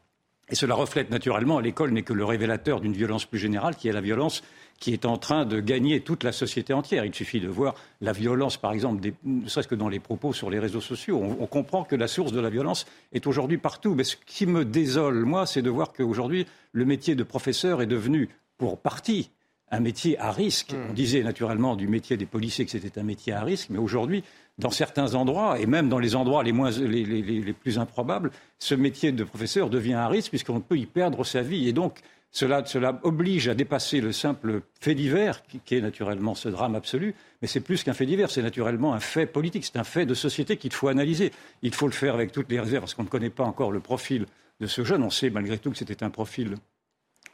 Et 0.49 0.55
cela 0.55 0.75
reflète 0.75 1.11
naturellement, 1.11 1.59
l'école 1.59 1.91
n'est 1.91 2.03
que 2.03 2.13
le 2.13 2.25
révélateur 2.25 2.81
d'une 2.81 2.93
violence 2.93 3.25
plus 3.25 3.39
générale, 3.39 3.75
qui 3.75 3.89
est 3.89 3.93
la 3.93 4.01
violence 4.01 4.43
qui 4.79 4.93
est 4.93 5.07
en 5.07 5.17
train 5.17 5.45
de 5.45 5.61
gagner 5.61 6.01
toute 6.01 6.23
la 6.23 6.33
société 6.33 6.73
entière. 6.73 7.05
Il 7.05 7.15
suffit 7.15 7.41
de 7.41 7.49
voir 7.49 7.75
la 8.01 8.13
violence, 8.13 8.57
par 8.57 8.73
exemple, 8.73 9.11
ne 9.25 9.49
serait-ce 9.49 9.69
que 9.69 9.75
dans 9.75 9.89
les 9.89 10.01
propos 10.01 10.33
sur 10.33 10.51
les 10.51 10.59
réseaux 10.59 10.81
sociaux. 10.81 11.19
On, 11.23 11.43
on 11.43 11.47
comprend 11.47 11.85
que 11.85 11.97
la 11.97 12.09
source 12.09 12.33
de 12.33 12.41
la 12.41 12.51
violence 12.51 12.87
est 13.13 13.27
aujourd'hui 13.27 13.59
partout. 13.59 13.95
Mais 13.95 14.05
ce 14.05 14.17
qui 14.27 14.47
me 14.47 14.65
désole, 14.65 15.25
moi, 15.25 15.47
c'est 15.47 15.63
de 15.63 15.71
voir 15.71 15.93
qu'aujourd'hui, 15.93 16.47
le 16.73 16.85
métier 16.85 17.15
de 17.15 17.23
professeur 17.23 17.81
est 17.81 17.87
devenu, 17.87 18.29
pour 18.59 18.79
partie, 18.79 19.31
un 19.71 19.81
métier 19.81 20.19
à 20.19 20.31
risque. 20.31 20.73
Hmm. 20.73 20.91
On 20.91 20.93
disait 20.93 21.23
naturellement 21.23 21.77
du 21.77 21.89
métier 21.89 22.17
des 22.17 22.27
policiers 22.27 22.65
que 22.65 22.71
c'était 22.71 22.99
un 23.01 23.05
métier 23.05 23.33
à 23.33 23.43
risque, 23.43 23.69
mais 23.71 23.79
aujourd'hui, 23.79 24.23
dans 24.59 24.71
certains 24.71 25.15
endroits, 25.15 25.59
et 25.59 25.67
même 25.67 25.89
dans 25.89 25.99
les 25.99 26.17
endroits 26.17 26.43
les, 26.43 26.53
moins, 26.53 26.71
les, 26.71 27.05
les, 27.05 27.23
les, 27.23 27.53
plus 27.53 27.79
improbables, 27.79 28.31
ce 28.59 28.75
métier 28.75 29.13
de 29.13 29.25
professeur 29.25 29.69
devient 29.69 29.95
un 29.95 30.09
risque 30.09 30.31
puisqu'on 30.31 30.61
peut 30.61 30.79
y 30.79 30.87
perdre 30.87 31.25
sa 31.25 31.43
vie. 31.43 31.69
Et 31.69 31.73
donc, 31.73 32.01
cela, 32.37 32.63
cela 32.67 33.01
oblige 33.03 33.49
à 33.49 33.55
dépasser 33.55 34.03
le 34.03 34.13
simple 34.13 34.61
fait 34.79 34.95
divers, 34.95 35.43
qui, 35.47 35.59
qui 35.59 35.75
est 35.75 35.81
naturellement 35.81 36.35
ce 36.35 36.51
drame 36.51 36.75
absolu, 36.75 37.15
mais 37.41 37.49
c'est 37.49 37.61
plus 37.63 37.83
qu'un 37.83 37.95
fait 37.95 38.05
divers, 38.05 38.31
c'est 38.31 38.43
naturellement 38.43 38.93
un 38.93 39.01
fait 39.01 39.25
politique, 39.25 39.65
c'est 39.65 39.79
un 39.79 39.85
fait 39.85 40.05
de 40.05 40.13
société 40.13 40.59
qu'il 40.59 40.75
faut 40.75 40.89
analyser. 40.89 41.33
Il 41.63 41.75
faut 41.75 41.87
le 41.87 41.95
faire 41.95 42.13
avec 42.13 42.33
toutes 42.33 42.51
les 42.51 42.61
réserves, 42.61 42.83
parce 42.83 42.93
qu'on 42.93 43.05
ne 43.05 43.09
connaît 43.09 43.31
pas 43.31 43.45
encore 43.45 43.73
le 43.73 43.81
profil 43.81 44.27
de 44.61 44.67
ce 44.67 44.85
jeune. 44.85 45.03
On 45.03 45.09
sait 45.09 45.31
malgré 45.31 45.57
tout 45.57 45.71
que 45.71 45.79
c'était 45.79 46.05
un 46.05 46.11
profil 46.11 46.57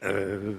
euh, 0.05 0.53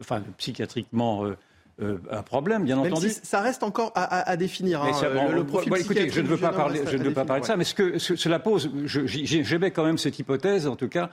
enfin, 0.00 0.22
psychiatriquement 0.38 1.24
euh, 1.24 1.36
euh, 1.80 1.98
un 2.08 2.22
problème, 2.22 2.62
bien 2.62 2.78
entendu. 2.78 3.08
Si 3.08 3.18
ça 3.24 3.40
reste 3.40 3.64
encore 3.64 3.90
à, 3.96 4.30
à, 4.30 4.36
définir. 4.36 4.80
Hein, 4.84 4.92
le, 5.02 5.34
le, 5.34 5.44
profil 5.44 5.74
écoutez, 5.76 6.08
je 6.08 6.20
ne 6.20 6.28
veux 6.28 6.36
pas 6.36 6.52
parler, 6.52 6.82
je 6.86 6.96
ne 6.98 7.02
veux 7.02 7.12
pas 7.12 7.24
parler 7.24 7.40
de 7.40 7.46
ça, 7.46 7.56
mais 7.56 7.64
ce 7.64 7.74
que 7.74 7.98
ce, 7.98 8.14
cela 8.14 8.38
pose, 8.38 8.70
j'aimais 8.84 9.72
quand 9.72 9.84
même 9.84 9.98
cette 9.98 10.20
hypothèse, 10.20 10.68
en 10.68 10.76
tout 10.76 10.88
cas, 10.88 11.10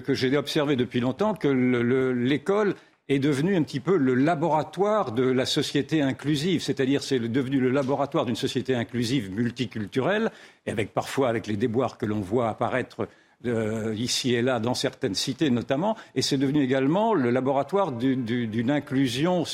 que, 0.00 0.14
j'ai 0.14 0.36
observé 0.36 0.76
depuis 0.76 1.00
longtemps, 1.00 1.34
que 1.34 1.48
l'école 1.48 2.74
est 3.08 3.18
devenue 3.18 3.56
un 3.56 3.62
petit 3.62 3.80
peu 3.80 3.96
le 3.96 4.14
laboratoire 4.14 5.12
de 5.12 5.24
la 5.24 5.46
société 5.46 6.02
inclusive, 6.02 6.62
c'est-à-dire 6.62 7.02
c'est 7.02 7.18
devenu 7.18 7.58
le 7.58 7.70
laboratoire 7.70 8.26
d'une 8.26 8.36
société 8.36 8.74
inclusive 8.74 9.32
multiculturelle, 9.32 10.30
et 10.66 10.70
avec 10.70 10.92
parfois 10.92 11.28
avec 11.28 11.46
les 11.46 11.56
déboires 11.56 11.96
que 11.96 12.04
l'on 12.04 12.20
voit 12.20 12.50
apparaître 12.50 13.08
euh, 13.46 13.94
ici 13.96 14.34
et 14.34 14.42
là, 14.42 14.58
dans 14.58 14.74
certaines 14.74 15.14
cités 15.14 15.48
notamment, 15.48 15.96
et 16.16 16.22
c'est 16.22 16.36
devenu 16.36 16.62
également 16.62 17.14
le 17.14 17.30
laboratoire 17.30 17.92
d'une 17.92 18.70
inclusion 18.70 19.44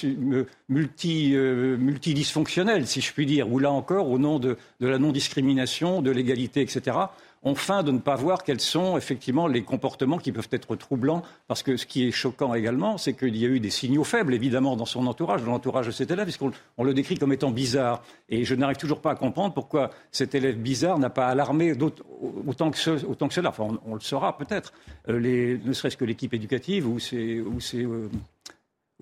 multi, 0.69 1.37
euh, 1.37 1.77
multidysfonctionnelle, 1.77 2.87
si 2.87 3.03
je 3.03 3.13
puis 3.13 3.27
dire, 3.27 3.53
où 3.53 3.59
là 3.59 3.71
encore, 3.71 4.11
au 4.11 4.19
nom 4.19 4.39
de 4.39 4.57
la 4.81 4.99
non-discrimination, 4.99 6.03
de 6.03 6.11
l'égalité, 6.11 6.63
etc., 6.63 6.97
on 7.45 7.55
feint 7.55 7.83
de 7.83 7.93
ne 7.93 7.99
pas 7.99 8.17
voir 8.17 8.43
quels 8.43 8.61
sont 8.61 8.97
effectivement 8.97 9.47
les 9.47 9.63
comportements 9.63 10.19
qui 10.19 10.33
peuvent 10.33 10.49
être 10.51 10.75
troublants. 10.77 11.23
Parce 11.47 11.63
que 11.63 11.77
ce 11.77 11.87
qui 11.87 12.09
est 12.09 12.11
choquant 12.11 12.55
également, 12.55 12.97
c'est 12.99 13.13
qu'il 13.13 13.37
y 13.37 13.45
a 13.45 13.49
eu 13.49 13.61
des 13.61 13.71
signaux 13.71 14.05
faibles, 14.05 14.35
évidemment, 14.35 14.77
dans 14.77 14.87
son 14.87 15.07
entourage, 15.07 15.43
dans 15.45 15.53
l'entourage 15.53 15.87
de 15.87 15.93
cet 15.93 16.11
élève, 16.11 16.25
puisqu'on 16.25 16.53
on 16.79 16.85
le 16.85 16.95
décrit 16.95 17.19
comme 17.19 17.33
étant 17.33 17.51
bizarre. 17.51 18.03
Et 18.31 18.45
je 18.45 18.55
n'arrive 18.55 18.79
toujours 18.79 19.01
pas 19.01 19.13
à 19.13 19.15
comprendre 19.15 19.55
pourquoi 19.55 19.91
cet 20.11 20.35
élève 20.35 20.57
bizarre 20.57 20.99
n'a 20.99 21.11
pas 21.11 21.29
alarmé 21.29 21.75
autant 22.47 22.71
que, 22.71 22.79
ce, 22.79 23.05
autant 23.05 23.29
que 23.29 23.35
cela. 23.35 23.51
Enfin, 23.51 23.79
on, 23.87 23.95
le 23.95 24.01
saura 24.01 24.39
peut-être, 24.39 24.73
euh, 25.09 25.59
ne 25.63 25.73
serait-ce 25.73 25.99
que 25.99 26.05
l'équipe 26.05 26.33
éducative 26.33 26.89
ou 26.89 26.99
ses, 26.99 27.41
ou 27.41 27.61
ses, 27.61 27.85
euh, 27.85 28.09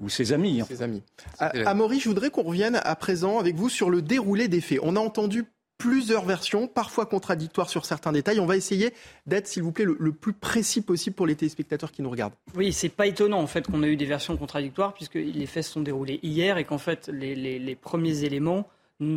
ou 0.00 0.08
ses 0.08 0.32
amis. 0.32 0.62
Ses 0.66 0.82
amis. 0.82 1.02
Amaury, 1.38 2.00
je 2.00 2.08
voudrais 2.08 2.30
qu'on 2.30 2.42
revienne 2.42 2.80
à 2.82 2.96
présent 2.96 3.38
avec 3.38 3.54
vous 3.54 3.68
sur 3.68 3.88
le 3.88 4.02
déroulé 4.02 4.48
des 4.48 4.60
faits. 4.60 4.80
On 4.82 4.96
a 4.96 5.00
entendu 5.00 5.44
plusieurs 5.82 6.24
versions, 6.24 6.68
parfois 6.68 7.06
contradictoires 7.06 7.68
sur 7.68 7.84
certains 7.84 8.12
détails. 8.12 8.38
On 8.38 8.46
va 8.46 8.56
essayer 8.56 8.92
d'être, 9.26 9.48
s'il 9.48 9.64
vous 9.64 9.72
plaît, 9.72 9.84
le, 9.84 10.12
plus 10.12 10.32
précis 10.32 10.80
possible 10.80 11.16
pour 11.16 11.26
les 11.26 11.34
téléspectateurs 11.34 11.90
qui 11.90 12.02
nous 12.02 12.10
regardent. 12.10 12.34
Oui, 12.54 12.72
c'est 12.72 12.88
pas 12.88 13.08
étonnant 13.08 13.40
en 13.40 13.48
fait 13.48 13.66
qu'on 13.66 13.82
ait 13.82 13.88
eu 13.88 13.96
des 13.96 14.06
versions 14.06 14.36
contradictoires 14.36 14.94
puisque 14.94 15.16
les 15.16 15.46
faits 15.46 15.64
se 15.64 15.72
sont 15.72 15.80
déroulés 15.80 16.20
hier 16.22 16.56
et 16.56 16.64
qu'en 16.64 16.78
fait 16.78 17.08
les, 17.08 17.74
premiers 17.74 18.22
éléments 18.22 18.68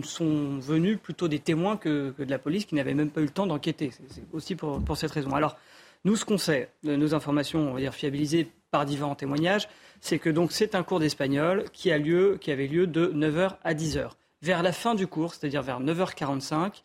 sont 0.03 0.57
venus 0.57 0.97
plutôt 0.97 1.27
des 1.27 1.37
témoins 1.37 1.77
que, 1.77 2.15
de 2.17 2.31
la 2.31 2.39
police 2.39 2.65
qui 2.65 2.73
n'avait 2.73 2.95
même 2.95 3.11
pas 3.11 3.21
eu 3.21 3.25
le 3.25 3.29
temps 3.29 3.45
d'enquêter. 3.45 3.91
C'est 4.09 4.23
aussi 4.33 4.55
pour, 4.55 4.81
cette 4.97 5.11
raison. 5.11 5.35
Alors, 5.35 5.57
nous, 6.03 6.15
ce 6.15 6.25
qu'on 6.25 6.39
sait, 6.39 6.69
de 6.83 6.95
nos 6.95 7.13
informations, 7.13 7.69
on 7.69 7.73
va 7.75 7.79
dire 7.79 7.93
fiabilisées 7.93 8.47
par 8.71 8.87
différents 8.87 9.13
témoignages, 9.13 9.67
c'est 10.01 10.17
que 10.17 10.31
donc 10.31 10.51
c'est 10.51 10.73
un 10.73 10.81
cours 10.81 10.99
d'espagnol 10.99 11.65
qui 11.73 11.91
a 11.91 11.99
lieu, 11.99 12.39
qui 12.41 12.49
avait 12.51 12.65
lieu 12.65 12.87
de 12.87 13.05
9h 13.05 13.57
à 13.63 13.73
10h 13.75 14.09
vers 14.45 14.61
la 14.61 14.71
fin 14.71 14.93
du 14.93 15.07
cours, 15.07 15.33
c'est-à-dire 15.33 15.63
vers 15.63 15.81
9h45, 15.81 16.83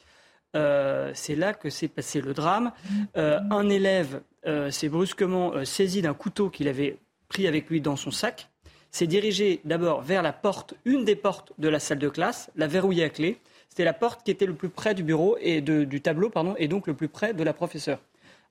euh, 0.56 1.10
c'est 1.14 1.36
là 1.36 1.52
que 1.52 1.68
s'est 1.68 1.88
passé 1.88 2.22
le 2.22 2.32
drame. 2.32 2.72
Euh, 3.18 3.38
un 3.50 3.68
élève 3.68 4.22
euh, 4.46 4.70
s'est 4.70 4.88
brusquement 4.88 5.64
saisi 5.66 6.00
d'un 6.00 6.14
couteau 6.14 6.48
qu'il 6.48 6.68
avait 6.68 6.96
pris 7.28 7.46
avec 7.46 7.68
lui 7.68 7.82
dans 7.82 7.96
son 7.96 8.10
sac, 8.10 8.48
s'est 8.90 9.06
dirigé 9.06 9.60
d'abord 9.64 10.00
vers 10.00 10.22
la 10.22 10.32
porte, 10.32 10.74
une 10.86 11.04
des 11.04 11.16
portes 11.16 11.52
de 11.58 11.68
la 11.68 11.78
salle 11.78 11.98
de 11.98 12.08
classe, 12.08 12.50
la 12.56 12.66
verrouillée 12.66 13.04
à 13.04 13.10
clé. 13.10 13.38
C'était 13.68 13.84
la 13.84 13.92
porte 13.92 14.24
qui 14.24 14.30
était 14.30 14.46
le 14.46 14.54
plus 14.54 14.70
près 14.70 14.94
du 14.94 15.02
bureau 15.02 15.36
et 15.40 15.60
du 15.60 16.00
tableau, 16.00 16.30
pardon, 16.30 16.54
et 16.58 16.66
donc 16.66 16.86
le 16.86 16.94
plus 16.94 17.08
près 17.08 17.34
de 17.34 17.44
la 17.44 17.52
professeure. 17.52 18.00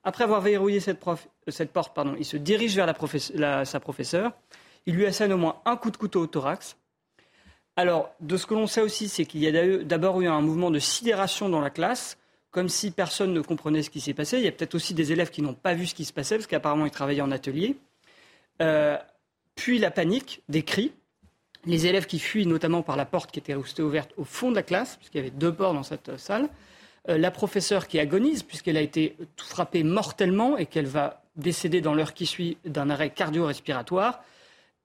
Après 0.04 0.24
avoir 0.24 0.40
verrouillé 0.40 0.80
cette, 0.80 1.00
porte, 1.00 1.94
pardon, 1.96 2.16
il 2.18 2.24
se 2.26 2.38
dirige 2.38 2.76
vers 2.76 2.86
sa 3.66 3.80
professeure. 3.82 4.32
Il 4.86 4.96
lui 4.96 5.06
assène 5.06 5.34
au 5.34 5.38
moins 5.38 5.58
un 5.66 5.76
coup 5.76 5.92
de 5.92 5.98
couteau 5.98 6.22
au 6.22 6.28
thorax. 6.28 6.78
Alors, 7.80 8.14
de 8.20 8.36
ce 8.36 8.46
que 8.46 8.56
l'on 8.56 8.68
sait 8.68 8.82
aussi, 8.82 9.08
c'est 9.08 9.24
qu'il 9.24 9.40
y 9.40 9.48
a 9.48 9.84
d'abord 9.86 10.20
eu 10.20 10.28
un 10.28 10.42
mouvement 10.42 10.70
de 10.70 10.80
sidération 10.80 11.48
dans 11.48 11.62
la 11.62 11.70
classe, 11.70 12.18
comme 12.52 12.68
si 12.68 12.92
personne 12.92 13.32
ne 13.32 13.40
comprenait 13.40 13.84
ce 13.84 13.90
qui 13.90 14.02
s'est 14.02 14.14
passé. 14.14 14.38
Il 14.38 14.44
y 14.44 14.50
a 14.50 14.52
peut-être 14.52 14.76
aussi 14.76 14.94
des 14.94 15.14
élèves 15.14 15.30
qui 15.30 15.42
n'ont 15.42 15.54
pas 15.54 15.74
vu 15.76 15.86
ce 15.86 15.96
qui 15.96 16.04
se 16.04 16.12
passait, 16.12 16.36
parce 16.36 16.48
qu'apparemment 16.48 16.86
ils 16.86 16.92
travaillaient 16.92 17.22
en 17.22 17.32
atelier. 17.32 17.78
Euh, 18.62 18.98
puis 19.56 19.80
la 19.80 19.92
panique, 19.92 20.42
des 20.50 20.64
cris. 20.64 20.92
Les 21.66 21.88
élèves 21.88 22.06
qui 22.06 22.20
fuient, 22.20 22.46
notamment 22.46 22.82
par 22.82 22.98
la 22.98 23.06
porte 23.06 23.32
qui 23.32 23.40
était 23.40 23.54
restée 23.54 23.82
ouverte 23.82 24.12
au 24.18 24.26
fond 24.26 24.50
de 24.50 24.56
la 24.56 24.64
classe, 24.64 24.98
puisqu'il 24.98 25.20
y 25.20 25.22
avait 25.22 25.30
deux 25.30 25.54
portes 25.54 25.76
dans 25.76 25.84
cette 25.84 26.18
salle. 26.18 26.50
Euh, 27.08 27.18
la 27.18 27.32
professeure 27.32 27.88
qui 27.88 27.98
agonise, 27.98 28.44
puisqu'elle 28.44 28.76
a 28.76 28.82
été 28.82 29.16
frappée 29.38 29.86
mortellement 29.86 30.58
et 30.58 30.66
qu'elle 30.66 30.88
va 30.88 31.24
décéder 31.38 31.80
dans 31.80 31.94
l'heure 31.94 32.14
qui 32.14 32.26
suit 32.26 32.58
d'un 32.66 32.90
arrêt 32.90 33.10
cardio-respiratoire. 33.10 34.22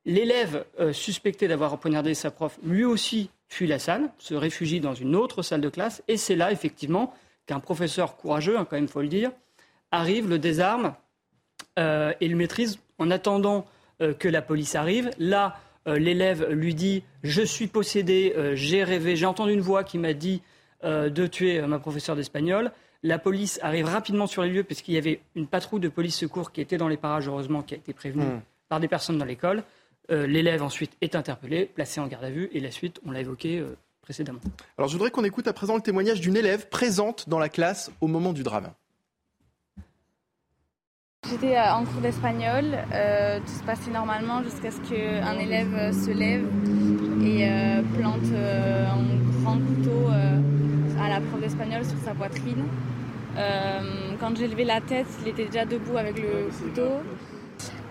L'élève 0.06 0.66
euh, 0.80 0.92
suspecté 0.92 1.48
d'avoir 1.48 1.78
poignardé 1.78 2.12
sa 2.14 2.30
prof, 2.30 2.58
lui 2.62 2.84
aussi, 2.84 3.30
fuit 3.48 3.66
la 3.66 3.78
salle, 3.78 4.10
se 4.18 4.34
réfugie 4.34 4.80
dans 4.80 4.94
une 4.94 5.16
autre 5.16 5.42
salle 5.42 5.62
de 5.62 5.68
classe, 5.70 6.02
et 6.08 6.16
c'est 6.16 6.36
là, 6.36 6.52
effectivement, 6.52 7.14
qu'un 7.46 7.60
professeur 7.60 8.16
courageux, 8.16 8.58
hein, 8.58 8.66
quand 8.68 8.76
même, 8.76 8.84
il 8.84 8.90
faut 8.90 9.00
le 9.00 9.08
dire, 9.08 9.30
arrive, 9.90 10.28
le 10.28 10.38
désarme 10.38 10.94
euh, 11.78 12.12
et 12.20 12.28
le 12.28 12.36
maîtrise 12.36 12.78
en 12.98 13.10
attendant 13.10 13.64
euh, 14.02 14.12
que 14.12 14.28
la 14.28 14.42
police 14.42 14.74
arrive. 14.74 15.10
Là, 15.18 15.56
l'élève 15.86 16.48
lui 16.50 16.74
dit 16.74 17.02
Je 17.22 17.42
suis 17.42 17.66
possédé, 17.66 18.34
j'ai 18.54 18.82
rêvé, 18.84 19.16
j'ai 19.16 19.26
entendu 19.26 19.52
une 19.52 19.60
voix 19.60 19.84
qui 19.84 19.98
m'a 19.98 20.14
dit 20.14 20.40
de 20.82 21.26
tuer 21.26 21.60
ma 21.60 21.78
professeure 21.78 22.16
d'espagnol. 22.16 22.72
La 23.02 23.18
police 23.18 23.60
arrive 23.62 23.84
rapidement 23.84 24.26
sur 24.26 24.42
les 24.42 24.48
lieux, 24.48 24.64
puisqu'il 24.64 24.94
y 24.94 24.96
avait 24.96 25.20
une 25.34 25.46
patrouille 25.46 25.80
de 25.80 25.90
police 25.90 26.16
secours 26.16 26.52
qui 26.52 26.62
était 26.62 26.78
dans 26.78 26.88
les 26.88 26.96
parages, 26.96 27.28
heureusement, 27.28 27.60
qui 27.60 27.74
a 27.74 27.76
été 27.76 27.92
prévenue 27.92 28.24
hmm. 28.24 28.40
par 28.70 28.80
des 28.80 28.88
personnes 28.88 29.18
dans 29.18 29.26
l'école. 29.26 29.62
Euh, 30.10 30.26
l'élève 30.26 30.62
ensuite 30.62 30.92
est 31.00 31.14
interpellé, 31.14 31.64
placé 31.64 32.00
en 32.00 32.06
garde 32.06 32.24
à 32.24 32.30
vue 32.30 32.50
et 32.52 32.60
la 32.60 32.70
suite, 32.70 33.00
on 33.06 33.10
l'a 33.10 33.20
évoqué 33.20 33.58
euh, 33.58 33.74
précédemment. 34.02 34.40
Alors 34.76 34.88
je 34.88 34.94
voudrais 34.94 35.10
qu'on 35.10 35.24
écoute 35.24 35.48
à 35.48 35.54
présent 35.54 35.76
le 35.76 35.80
témoignage 35.80 36.20
d'une 36.20 36.36
élève 36.36 36.68
présente 36.68 37.28
dans 37.28 37.38
la 37.38 37.48
classe 37.48 37.90
au 38.02 38.06
moment 38.06 38.34
du 38.34 38.42
drame. 38.42 38.70
J'étais 41.30 41.56
euh, 41.56 41.72
en 41.72 41.86
cours 41.86 42.02
d'espagnol, 42.02 42.64
tout 43.46 43.52
se 43.52 43.62
passait 43.64 43.90
normalement 43.90 44.42
jusqu'à 44.42 44.70
ce 44.70 44.80
qu'un 44.80 45.38
élève 45.38 45.92
se 45.92 46.10
lève 46.10 46.44
et 47.24 47.48
plante 47.98 48.30
un 48.34 49.40
grand 49.40 49.58
couteau 49.58 50.10
à 51.00 51.08
la 51.08 51.22
prof 51.22 51.40
d'espagnol 51.40 51.82
sur 51.82 51.96
sa 52.04 52.12
poitrine. 52.12 52.66
quand 54.20 54.36
j'ai 54.36 54.48
levé 54.48 54.64
la 54.64 54.82
tête, 54.82 55.06
il 55.22 55.28
était 55.28 55.46
déjà 55.46 55.64
debout 55.64 55.96
avec 55.96 56.18
le 56.18 56.50
couteau. 56.62 57.00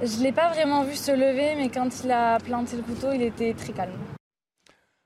Je 0.05 0.17
ne 0.17 0.23
l'ai 0.23 0.33
pas 0.33 0.49
vraiment 0.49 0.83
vu 0.83 0.97
se 0.97 1.11
lever, 1.11 1.55
mais 1.55 1.69
quand 1.69 2.03
il 2.03 2.11
a 2.11 2.37
planté 2.37 2.75
le 2.75 2.83
couteau, 2.83 3.13
il 3.13 3.21
était 3.21 3.53
très 3.53 3.71
calme. 3.71 3.93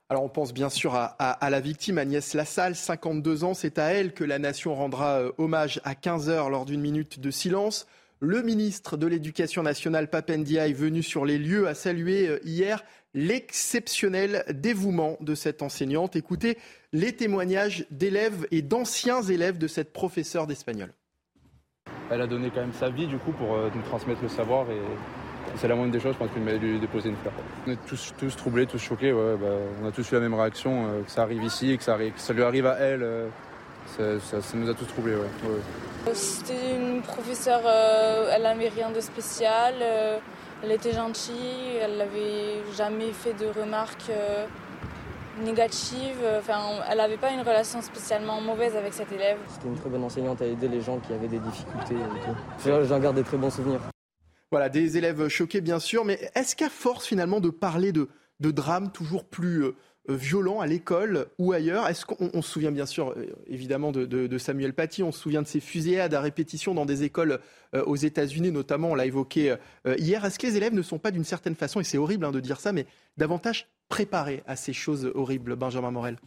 Alors 0.09 0.23
on 0.23 0.29
pense 0.29 0.55
bien 0.55 0.69
sûr 0.69 0.95
à, 0.95 1.49
la 1.51 1.59
victime 1.59 1.99
Agnès 1.99 2.33
Lassalle, 2.33 2.75
52 2.75 3.43
ans, 3.43 3.53
c'est 3.53 3.77
à 3.77 3.93
elle 3.93 4.13
que 4.13 4.23
la 4.23 4.39
nation 4.39 4.73
rendra 4.73 5.19
euh, 5.19 5.31
hommage 5.37 5.81
à 5.83 5.93
15 5.93 6.29
heures 6.29 6.49
lors 6.49 6.65
d'une 6.65 6.81
minute 6.81 7.19
de 7.19 7.29
silence. 7.29 7.85
Le 8.19 8.41
ministre 8.41 8.97
de 8.97 9.05
l'Éducation 9.05 9.61
nationale, 9.61 10.09
Papendia, 10.09 10.67
est 10.67 10.73
venu 10.73 11.03
sur 11.03 11.25
les 11.25 11.37
lieux 11.37 11.67
à 11.67 11.75
saluer 11.75 12.27
euh, 12.27 12.39
hier 12.43 12.83
l'exceptionnel 13.13 14.45
dévouement 14.49 15.17
de 15.19 15.35
cette 15.35 15.61
enseignante. 15.61 16.15
Écoutez 16.15 16.57
les 16.91 17.15
témoignages 17.15 17.85
d'élèves 17.91 18.47
et 18.49 18.63
d'anciens 18.63 19.21
élèves 19.21 19.59
de 19.59 19.67
cette 19.67 19.93
professeure 19.93 20.47
d'espagnol 20.47 20.91
elle 22.09 22.21
a 22.21 22.27
donné 22.27 22.49
quand 22.53 22.61
même 22.61 22.73
sa 22.73 22.89
vie 22.89 23.07
du 23.07 23.17
coup 23.17 23.31
pour 23.31 23.55
euh, 23.55 23.69
nous 23.73 23.81
transmettre 23.83 24.21
le 24.21 24.29
savoir 24.29 24.65
et 24.71 24.81
c'est 25.55 25.67
la 25.67 25.75
moindre 25.75 25.91
des 25.91 25.99
choses, 25.99 26.13
je 26.13 26.17
pense 26.17 26.29
qu'il 26.31 26.41
m'a 26.41 26.51
lui 26.53 26.79
déposer 26.79 27.09
une 27.09 27.15
fleur. 27.15 27.33
On 27.65 27.71
est 27.71 27.77
tous, 27.87 28.13
tous 28.17 28.35
troublés, 28.35 28.65
tous 28.65 28.79
choqués, 28.79 29.13
ouais, 29.13 29.35
bah, 29.39 29.47
on 29.81 29.87
a 29.87 29.91
tous 29.91 30.09
eu 30.11 30.15
la 30.15 30.21
même 30.21 30.33
réaction, 30.33 30.85
euh, 30.85 31.03
que 31.03 31.11
ça 31.11 31.23
arrive 31.23 31.43
ici, 31.43 31.77
que 31.77 31.83
ça, 31.83 31.97
que 31.97 32.19
ça 32.19 32.33
lui 32.33 32.43
arrive 32.43 32.65
à 32.65 32.75
elle, 32.75 33.03
euh, 33.03 33.27
ça, 33.97 34.41
ça, 34.41 34.57
nous 34.57 34.69
a 34.69 34.73
tous 34.73 34.85
troublés. 34.85 35.15
Ouais. 35.15 36.13
C'était 36.13 36.75
une 36.75 37.01
professeure, 37.01 37.61
euh, 37.65 38.31
elle 38.35 38.43
n'avait 38.43 38.69
rien 38.69 38.91
de 38.91 38.99
spécial, 38.99 39.75
elle 40.63 40.71
était 40.71 40.93
gentille, 40.93 41.77
elle 41.81 41.97
n'avait 41.97 42.63
jamais 42.75 43.11
fait 43.11 43.33
de 43.33 43.47
remarques 43.59 44.11
négative. 45.43 46.17
Enfin, 46.39 46.59
elle 46.89 46.97
n'avait 46.97 47.17
pas 47.17 47.31
une 47.31 47.41
relation 47.41 47.81
spécialement 47.81 48.41
mauvaise 48.41 48.75
avec 48.75 48.93
cet 48.93 49.11
élève. 49.11 49.37
C'était 49.47 49.67
une 49.67 49.75
très 49.75 49.89
bonne 49.89 50.03
enseignante 50.03 50.41
à 50.41 50.45
aider 50.45 50.67
les 50.67 50.81
gens 50.81 50.99
qui 50.99 51.13
avaient 51.13 51.27
des 51.27 51.39
difficultés 51.39 51.95
J'en 52.65 52.99
garde 52.99 53.15
des 53.15 53.23
très 53.23 53.37
bons 53.37 53.49
souvenirs. 53.49 53.81
Voilà, 54.51 54.69
des 54.69 54.97
élèves 54.97 55.27
choqués 55.27 55.59
bien 55.59 55.79
sûr, 55.79 56.05
mais 56.05 56.31
est-ce 56.33 56.55
qu'à 56.55 56.69
force 56.69 57.05
finalement 57.05 57.41
de 57.41 57.49
parler 57.49 57.91
de, 57.91 58.07
de 58.39 58.51
drames 58.51 58.91
toujours 58.91 59.25
plus 59.25 59.63
euh, 59.63 59.75
violents 60.07 60.59
à 60.59 60.67
l'école 60.67 61.27
ou 61.37 61.51
ailleurs, 61.51 61.87
est-ce 61.87 62.05
qu'on 62.05 62.41
se 62.41 62.49
souvient 62.49 62.71
bien 62.71 62.85
sûr 62.85 63.13
euh, 63.17 63.25
évidemment 63.47 63.91
de, 63.91 64.37
Samuel 64.37 64.73
Paty, 64.73 65.03
on 65.03 65.11
se 65.11 65.19
souvient 65.19 65.41
de 65.41 65.47
ces 65.47 65.59
fusillades 65.59 66.13
à 66.13 66.21
répétition 66.21 66.73
dans 66.73 66.85
des 66.85 67.03
écoles 67.03 67.39
euh, 67.75 67.83
aux 67.85 67.95
États-Unis 67.95 68.51
notamment, 68.51 68.91
on 68.91 68.95
l'a 68.95 69.05
évoqué 69.05 69.55
hier, 69.97 70.23
est-ce 70.25 70.39
que 70.39 70.47
les 70.47 70.57
élèves 70.57 70.73
ne 70.73 70.81
sont 70.81 70.99
pas 70.99 71.11
d'une 71.11 71.23
certaine 71.23 71.55
façon, 71.55 71.79
et 71.79 71.83
c'est 71.83 71.97
horrible 71.97 72.25
hein, 72.25 72.31
de 72.31 72.39
dire 72.39 72.59
ça, 72.59 72.71
mais 72.71 72.85
davantage 73.17 73.67
préparés 73.89 74.43
à 74.47 74.55
ces 74.55 74.73
choses 74.73 75.11
horribles, 75.15 75.55
Benjamin 75.55 75.91
Morel? 75.91 76.17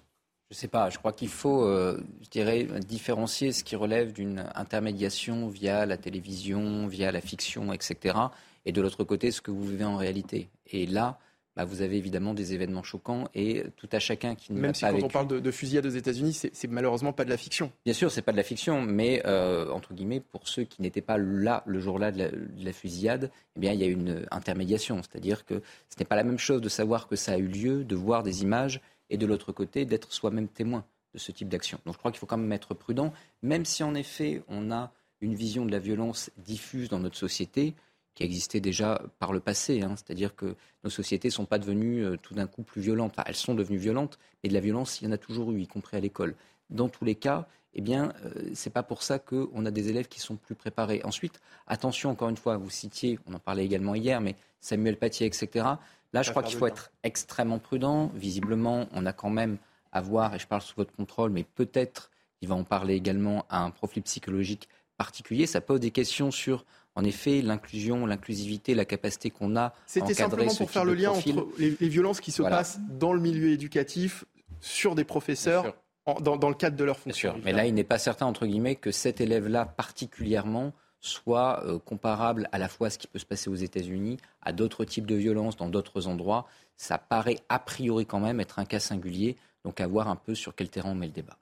Je 0.50 0.56
ne 0.56 0.58
sais 0.58 0.68
pas, 0.68 0.90
je 0.90 0.99
crois 0.99 1.12
qu'il 1.12 1.28
faut, 1.28 1.62
euh, 1.62 2.02
je 2.22 2.28
dirais, 2.28 2.66
différencier 2.84 3.52
ce 3.52 3.62
qui 3.62 3.76
relève 3.76 4.12
d'une 4.12 4.50
intermédiation 4.56 5.46
via 5.46 5.87
la 5.87 5.96
télévision, 5.96 6.88
via 6.88 7.12
la 7.12 7.20
fiction, 7.20 7.72
etc. 7.72 8.18
Et 8.66 8.72
de 8.72 8.82
l'autre 8.82 9.04
côté, 9.04 9.30
ce 9.30 9.40
que 9.40 9.52
vous 9.52 9.62
vivez 9.62 9.84
en 9.84 9.96
réalité. 9.96 10.49
Et 10.66 10.87
là, 10.87 11.20
bah, 11.61 11.67
vous 11.67 11.83
avez 11.83 11.99
évidemment 11.99 12.33
des 12.33 12.55
événements 12.55 12.83
choquants 12.83 13.29
et 13.35 13.64
tout 13.76 13.88
à 13.93 13.99
chacun 13.99 14.35
qui 14.35 14.55
ne 14.55 14.61
Même 14.61 14.75
si 14.75 14.81
quand 14.81 15.02
on 15.02 15.09
parle 15.09 15.29
de, 15.29 15.40
de, 15.40 15.50
fusillade 15.50 15.85
aux 15.85 15.90
États-Unis, 15.90 16.33
c'est 16.33 16.69
malheureusement 16.69 17.12
pas 17.12 17.26
de 17.26 17.29
la 17.29 17.37
fiction. 17.37 17.71
Bien 17.85 17.93
sûr, 17.93 18.11
c'est 18.11 18.23
pas 18.23 18.33
de 18.33 18.38
la 18.38 18.43
fiction, 18.43 18.81
mais 18.81 19.21
euh, 19.26 19.71
entre 19.71 19.93
guillemets, 19.93 20.21
pour 20.21 20.49
ceux 20.49 20.64
qui 20.64 20.81
n'étaient 20.81 21.02
pas 21.02 21.19
là 21.19 21.62
le 21.67 21.79
jour-là 21.79 22.12
de, 22.12 22.31
la 22.62 22.73
fusillade, 22.73 23.31
eh 23.57 23.61
bien, 23.61 23.75
il 23.75 23.81
y 23.81 23.85
a 23.85 23.88
une 23.88 24.26
intermédiation, 24.31 25.02
c'est-à-dire 25.02 25.45
que 25.45 25.61
ce 25.90 25.99
n'est 25.99 26.07
pas 26.07 26.17
la 26.17 26.25
même 26.25 26.38
chose 26.38 26.62
de 26.62 26.71
savoir 26.71 27.09
que 27.09 27.17
ça 27.17 27.33
a 27.33 27.37
eu 27.37 27.47
lieu, 27.47 27.85
de 27.85 27.95
voir 27.95 28.23
des 28.23 28.40
images 28.40 28.81
et 29.11 29.19
de 29.19 29.26
l'autre 29.26 29.52
côté 29.52 29.85
d'être 29.85 30.14
soi-même 30.14 30.49
témoin 30.49 30.87
de 31.12 31.19
ce 31.19 31.31
type 31.31 31.50
d'action. 31.50 31.79
Donc 31.85 31.93
je 31.93 31.99
crois 31.99 32.11
qu'il 32.11 32.21
faut 32.21 32.26
quand 32.26 32.38
même 32.38 32.52
être 32.52 32.73
prudent, 32.73 33.12
même 33.43 33.67
si 33.67 33.83
en 33.83 33.95
effet 33.95 34.43
on 34.49 34.73
a 34.73 34.93
une 35.21 35.35
vision 35.35 35.67
de 35.67 35.73
la 35.73 35.79
violence 35.79 36.31
diffuse 36.38 36.88
dans 36.88 37.00
notre 37.00 37.19
société 37.19 37.75
qui 38.14 38.25
existait 38.25 38.61
déjà 38.61 39.02
par 39.19 39.33
le 39.33 39.40
passé. 39.40 39.83
Hein. 39.83 39.95
C'est-à-dire 39.97 40.35
que 40.35 40.57
nos 40.85 40.90
sociétés 40.90 41.29
ne 41.29 41.33
sont 41.33 41.47
pas 41.47 41.59
devenues 41.59 42.05
euh, 42.05 42.17
tout 42.17 42.35
d'un 42.35 42.47
coup 42.47 42.62
plus 42.62 42.81
violentes. 42.81 43.14
elles 43.25 43.35
sont 43.35 43.55
devenues 43.55 43.79
violentes, 43.79 44.19
mais 44.43 44.49
de 44.49 44.55
la 44.55 44.61
violence, 44.61 45.00
il 45.00 45.05
y 45.05 45.09
en 45.09 45.12
a 45.12 45.19
toujours 45.19 45.52
eu, 45.52 45.61
y 45.61 45.67
compris 45.67 45.97
à 45.97 46.00
l'école. 46.00 46.35
Dans 46.71 46.88
tous 46.88 47.05
les 47.05 47.14
cas, 47.14 47.47
eh 47.75 47.81
bien, 47.81 48.12
euh, 48.25 48.50
ce 48.55 48.69
n'est 48.69 48.73
pas 48.73 48.83
pour 48.83 49.02
ça 49.02 49.19
qu'on 49.19 49.64
a 49.64 49.71
des 49.71 49.88
élèves 49.88 50.09
qui 50.09 50.21
sont 50.21 50.37
plus 50.37 50.55
préparés. 50.55 51.00
Ensuite, 51.05 51.40
attention, 51.67 52.11
encore 52.11 52.29
une 52.29 52.37
fois, 52.37 52.57
vous 52.57 52.71
citiez, 52.71 53.19
on 53.26 53.35
en 53.35 53.38
parlait 53.38 53.64
également 53.64 53.95
hier, 53.95 54.21
mais 54.21 54.37
Samuel 54.61 54.97
Paty, 54.97 55.25
etc. 55.25 55.67
Là, 56.12 56.23
je 56.23 56.31
crois 56.31 56.43
qu'il 56.43 56.59
faut 56.59 56.67
être 56.67 56.90
extrêmement 57.05 57.59
prudent. 57.59 58.11
Visiblement, 58.14 58.87
on 58.93 59.07
a 59.07 59.12
quand 59.12 59.31
même 59.31 59.59
à 59.93 60.00
voir, 60.00 60.35
et 60.35 60.38
je 60.38 60.47
parle 60.47 60.62
sous 60.62 60.75
votre 60.76 60.93
contrôle, 60.95 61.31
mais 61.31 61.45
peut-être 61.45 62.11
il 62.43 62.49
va 62.49 62.55
en 62.55 62.64
parler 62.64 62.95
également 62.95 63.45
à 63.49 63.62
un 63.62 63.71
profil 63.71 64.02
psychologique 64.02 64.69
particulier. 64.97 65.47
Ça 65.47 65.61
pose 65.61 65.81
des 65.81 65.90
questions 65.90 66.31
sur, 66.31 66.64
en 66.97 67.04
effet, 67.04 67.40
l'inclusion, 67.42 68.04
l'inclusivité, 68.04 68.75
la 68.75 68.85
capacité 68.85 69.30
qu'on 69.30 69.56
a 69.56 69.73
C'était 69.87 70.14
simplement 70.14 70.54
pour 70.54 70.70
faire 70.70 70.85
le 70.85 70.94
lien 70.94 71.11
entre 71.11 71.49
les, 71.59 71.88
violences 71.88 72.20
qui 72.20 72.32
se 72.32 72.42
passent 72.42 72.80
dans 72.90 73.12
le 73.12 73.20
milieu 73.20 73.50
éducatif 73.50 74.25
sur 74.61 74.94
des 74.94 75.04
professeurs 75.04 75.75
dans, 76.20 76.37
dans, 76.37 76.49
le 76.49 76.54
cadre 76.54 76.76
de 76.76 76.85
leur 76.85 76.99
fonction. 76.99 77.35
Mais 77.44 77.52
là, 77.52 77.66
il 77.66 77.75
n'est 77.75 77.85
pas 77.85 77.99
certain, 77.99 78.26
entre 78.26 78.47
guillemets, 78.47 78.75
que 78.75 78.90
cet 78.90 79.20
élève-là 79.20 79.64
particulièrement 79.66 80.73
soit 81.00 81.64
euh, 81.64 81.78
comparable 81.78 82.49
à 82.52 82.59
la 82.59 82.68
fois 82.68 82.88
à 82.88 82.90
ce 82.90 82.99
qui 82.99 83.06
peut 83.06 83.18
se 83.18 83.26
passer 83.26 83.49
aux 83.49 83.54
États-Unis, 83.54 84.19
à 84.43 84.52
d'autres 84.52 84.84
types 84.84 85.06
de 85.06 85.15
violences 85.15 85.56
dans 85.56 85.69
d'autres 85.69 86.06
endroits. 86.08 86.47
Ça 86.76 86.99
paraît 86.99 87.38
a 87.49 87.58
priori 87.58 88.06
quand 88.06 88.21
même 88.21 88.41
être 88.41 88.58
un 88.58 88.65
cas 88.65 88.80
singulier, 88.80 89.36
donc 89.65 89.80
à 89.80 89.86
voir 89.86 90.08
un 90.08 90.17
peu 90.17 90.34
sur 90.34 90.54
quel 90.54 90.69
terrain 90.69 90.91
on 90.91 90.95
met 90.95 91.06
le 91.06 91.12
débat. 91.12 91.38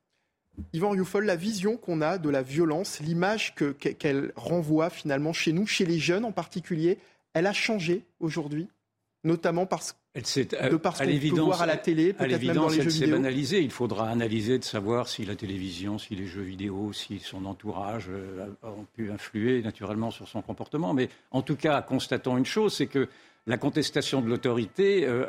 Yvan 0.73 0.91
Rioufol, 0.91 1.25
la 1.25 1.37
vision 1.37 1.77
qu'on 1.77 2.01
a 2.01 2.19
de 2.19 2.29
la 2.29 2.43
violence, 2.43 3.01
l'image 3.01 3.55
qu'elle 3.55 4.33
renvoie 4.37 4.91
finalement 4.91 5.33
chez 5.33 5.53
nous, 5.53 5.67
chez 5.67 5.87
les 5.87 5.99
jeunes 5.99 6.25
en 6.25 6.33
particulier, 6.33 6.99
elle 7.35 7.47
a 7.47 7.53
changé 7.53 8.05
aujourd'hui, 8.21 8.69
notamment 9.25 9.67
parce 9.67 9.97
de 10.15 10.77
parce 10.77 10.99
qu'on 10.99 11.07
peut 11.07 11.41
voir 11.41 11.63
à 11.63 11.67
la 11.67 11.77
télé, 11.77 12.13
peut-être 12.13 12.43
même 12.43 12.57
dans 12.57 12.69
les 12.69 12.83
jeux 12.83 12.91
vidéo. 12.91 13.17
banalisé. 13.17 13.61
Il 13.61 13.71
faudra 13.71 14.09
analyser 14.09 14.59
de 14.59 14.65
savoir 14.65 15.09
si 15.09 15.25
la 15.25 15.37
télévision, 15.37 15.99
si 15.99 16.17
les 16.17 16.27
jeux 16.27 16.43
vidéo, 16.43 16.93
si 16.93 17.21
son 17.21 17.45
entourage 17.45 18.07
euh, 18.09 18.47
ont 18.63 18.87
pu 18.95 19.11
influer 19.13 19.63
naturellement 19.63 20.11
sur 20.11 20.27
son 20.27 20.43
comportement. 20.43 20.93
Mais 20.95 21.09
en 21.31 21.43
tout 21.43 21.57
cas, 21.57 21.81
constatons 21.83 22.37
une 22.37 22.47
chose, 22.47 22.75
c'est 22.75 22.87
que 22.87 23.09
la 23.47 23.57
contestation 23.57 24.21
de 24.21 24.29
l'autorité 24.29 25.07
euh, 25.07 25.27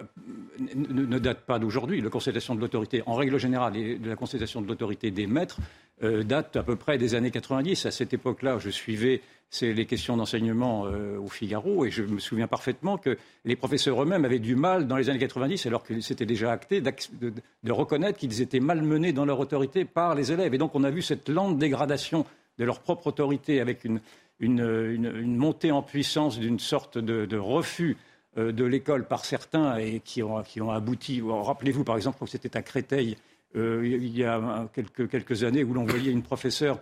ne, 0.76 1.19
date 1.19 1.45
pas 1.45 1.58
d'aujourd'hui. 1.58 2.02
La 2.02 2.10
contestation 2.10 2.54
de 2.54 2.60
l'autorité, 2.60 3.02
en 3.06 3.15
règle 3.15 3.38
générale, 3.38 3.74
de 3.74 4.10
la 4.10 4.15
contestation 4.15 4.62
de 4.62 4.67
l'autorité 4.67 5.10
des 5.10 5.26
maîtres 5.26 5.60
euh, 6.04 6.24
date 6.24 6.56
à 6.58 6.63
peu 6.63 6.76
près 6.76 6.98
des 6.98 7.15
années 7.15 7.32
90. 7.32 7.86
À 7.86 7.91
cette 7.91 8.13
époque-là, 8.13 8.58
je 8.60 8.69
suivais 8.69 9.22
les 9.62 9.86
questions 9.86 10.17
d'enseignement 10.17 10.86
euh, 10.86 11.17
au 11.17 11.28
Figaro 11.28 11.86
et 11.86 11.91
je 11.91 12.04
me 12.04 12.19
souviens 12.19 12.48
parfaitement 12.48 12.98
que 12.98 13.17
les 13.45 13.56
professeurs 13.56 14.02
eux-mêmes 14.02 14.26
avaient 14.26 14.39
du 14.39 14.56
mal 14.56 14.86
dans 14.86 14.95
les 14.95 15.10
années 15.10 15.19
90, 15.19 15.65
alors 15.65 15.84
que 15.84 16.00
c'était 16.02 16.26
déjà 16.26 16.52
acté, 16.52 16.82
de, 16.82 17.72
reconnaître 17.72 18.19
qu'ils 18.19 18.41
étaient 18.41 18.60
malmenés 18.60 19.12
dans 19.12 19.26
leur 19.26 19.39
autorité 19.39 19.86
par 19.86 20.13
les 20.13 20.32
élèves. 20.32 20.54
Et 20.54 20.58
donc 20.58 20.76
on 20.76 20.84
a 20.84 20.91
vu 20.91 21.02
cette 21.02 21.30
lente 21.30 21.58
dégradation 21.58 22.26
de 22.60 22.65
leur 22.65 22.82
propre 22.82 23.08
autorité 23.08 23.60
avec 23.60 23.86
une, 23.86 24.02
montée 24.39 25.71
en 25.71 25.82
puissance 25.82 26.39
d'une 26.39 26.60
sorte 26.60 26.97
de 26.97 27.38
refus 27.38 27.97
euh, 28.38 28.52
de 28.52 28.63
l'école 28.63 29.08
par 29.08 29.25
certains 29.25 29.78
et 29.78 30.02
qui 30.02 30.21
ont, 30.21 30.43
qui 30.43 30.62
ont 30.62 30.69
abouti. 30.69 31.19
Rappelez-vous, 31.25 31.84
par 31.84 31.95
exemple, 31.95 32.17
quand 32.19 32.28
c'était 32.28 32.56
à 32.56 32.62
Créteil, 32.62 33.17
euh, 33.56 33.82
il 33.84 34.15
y 34.15 34.23
a 34.23 34.69
quelques, 34.71 35.43
années, 35.43 35.63
où 35.63 35.73
l'on 35.73 35.86
voyait 35.86 36.12
une 36.12 36.21
professeure 36.21 36.80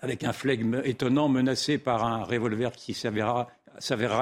avec 0.00 0.24
un 0.24 0.32
flegme 0.32 0.80
étonnant 0.84 1.28
menacée 1.28 1.76
par 1.76 2.06
un 2.06 2.24
revolver 2.24 2.72
qui 2.72 2.94
s'avérera 2.94 3.46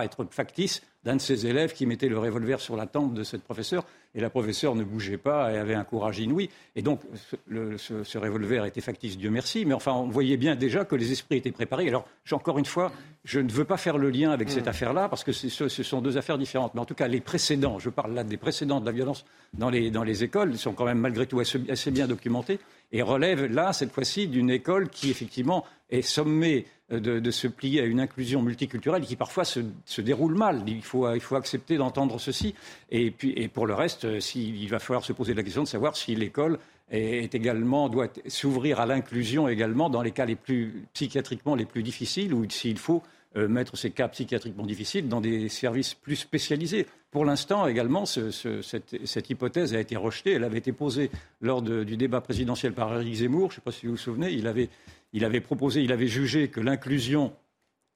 être 0.04 0.26
factice 0.30 0.82
d'un 1.04 1.16
de 1.16 1.20
ses 1.20 1.46
élèves 1.46 1.72
qui 1.72 1.86
mettait 1.86 2.08
le 2.08 2.18
revolver 2.18 2.60
sur 2.60 2.76
la 2.76 2.86
tempe 2.86 3.14
de 3.14 3.22
cette 3.22 3.44
professeure 3.44 3.86
et 4.14 4.20
la 4.20 4.30
professeure 4.30 4.74
ne 4.74 4.84
bougeait 4.84 5.16
pas 5.16 5.52
et 5.52 5.58
avait 5.58 5.74
un 5.74 5.84
courage 5.84 6.18
inouï. 6.18 6.48
Et 6.76 6.82
donc, 6.82 7.00
ce, 7.48 8.18
revolver 8.18 8.64
était 8.64 8.80
factice, 8.80 9.16
Dieu 9.16 9.30
merci, 9.30 9.64
mais 9.64 9.74
enfin, 9.74 9.92
on 9.92 10.08
voyait 10.08 10.36
bien 10.36 10.56
déjà 10.56 10.84
que 10.84 10.96
les 10.96 11.12
esprits 11.12 11.36
étaient 11.36 11.52
préparés. 11.52 11.88
Alors, 11.88 12.06
encore 12.32 12.58
une 12.58 12.64
fois, 12.64 12.92
je 13.24 13.40
ne 13.40 13.50
veux 13.50 13.64
pas 13.64 13.76
faire 13.76 13.98
le 13.98 14.10
lien 14.10 14.30
avec 14.30 14.50
cette 14.50 14.66
mm. 14.66 14.70
affaire-là, 14.70 15.08
parce 15.08 15.24
que 15.24 15.32
ce, 15.32 15.68
sont 15.68 16.00
deux 16.00 16.16
affaires 16.16 16.38
différentes. 16.38 16.74
Mais 16.74 16.80
en 16.80 16.84
tout 16.84 16.94
cas, 16.94 17.08
les 17.08 17.20
précédents, 17.20 17.78
je 17.78 17.90
parle 17.90 18.14
là 18.14 18.24
des 18.24 18.36
précédents 18.36 18.80
de 18.80 18.86
la 18.86 18.92
violence 18.92 19.24
dans 19.54 19.70
les, 19.70 19.90
dans 19.90 20.04
les 20.04 20.24
écoles, 20.24 20.56
sont 20.58 20.72
quand 20.72 20.84
même 20.84 20.98
malgré 20.98 21.26
tout 21.26 21.40
assez 21.40 21.90
bien 21.90 22.06
documentés 22.06 22.58
et 22.92 23.03
relèvent 23.03 23.46
là, 23.46 23.72
cette 23.72 23.92
fois-ci, 23.92 24.26
d'une 24.26 24.50
école 24.50 24.88
qui, 24.88 25.11
effectivement, 25.11 25.64
est 25.90 26.03
sommée 26.03 26.66
de, 26.90 27.31
se 27.31 27.46
plier 27.46 27.83
à 27.83 27.85
une 27.85 28.00
inclusion 28.00 28.42
multiculturelle 28.42 29.03
qui 29.03 29.14
parfois 29.14 29.44
se, 29.44 29.61
déroule 30.00 30.35
mal. 30.35 30.64
Il 30.66 30.83
faut, 30.83 31.07
accepter 31.07 31.76
d'entendre 31.76 32.18
ceci. 32.18 32.55
Et, 32.90 33.11
puis, 33.11 33.48
pour 33.48 33.66
le 33.66 33.74
reste, 33.74 34.05
euh, 34.05 34.20
il 34.35 34.68
va 34.68 34.81
falloir 34.81 35.05
se 35.05 35.12
poser 35.12 35.35
la 35.35 35.42
question 35.42 35.62
de 35.62 35.68
savoir 35.68 35.96
si 35.96 36.14
l'école 36.16 36.59
est 36.90 37.35
également 37.35 37.88
doit 37.88 38.09
s'ouvrir 38.26 38.81
à 38.81 38.87
l'inclusion 38.87 39.48
également 39.48 39.90
dans 39.90 40.03
les 40.03 40.11
cas 40.11 40.24
les 40.24 40.35
plus 40.35 40.85
psychiatriquement 40.92 41.55
les 41.55 41.64
plus 41.64 41.85
difficiles 41.85 42.35
ou 42.35 42.48
s'il 42.50 42.79
faut 42.79 42.96
euh, 42.96 43.19
mettre 43.36 43.76
ces 43.76 43.90
cas 43.90 44.08
psychiatriquement 44.08 44.66
difficiles 44.66 45.08
dans 45.08 45.20
des 45.20 45.48
services 45.48 45.94
plus 45.94 46.16
spécialisés. 46.16 46.86
Pour 47.12 47.24
l'instant, 47.24 47.66
également, 47.66 48.04
cette, 48.04 49.30
hypothèse 49.30 49.74
a 49.74 49.80
été 49.80 49.96
rejetée. 49.96 50.32
Elle 50.32 50.44
avait 50.44 50.58
été 50.58 50.72
posée 50.72 51.10
lors 51.40 51.62
du 51.62 51.96
débat 51.96 52.20
présidentiel 52.20 52.72
par 52.72 52.92
Éric 53.00 53.14
Zemmour. 53.14 53.50
Je 53.50 53.54
ne 53.54 53.54
sais 53.56 53.60
pas 53.60 53.72
si 53.72 53.86
vous 53.86 53.92
vous 53.92 53.98
souvenez. 53.98 54.32
Il 54.32 54.48
avait 54.48 54.68
il 55.12 55.24
avait 55.24 55.40
proposé, 55.40 55.82
il 55.82 55.92
avait 55.92 56.06
jugé 56.06 56.48
que 56.48 56.60
l'inclusion 56.60 57.32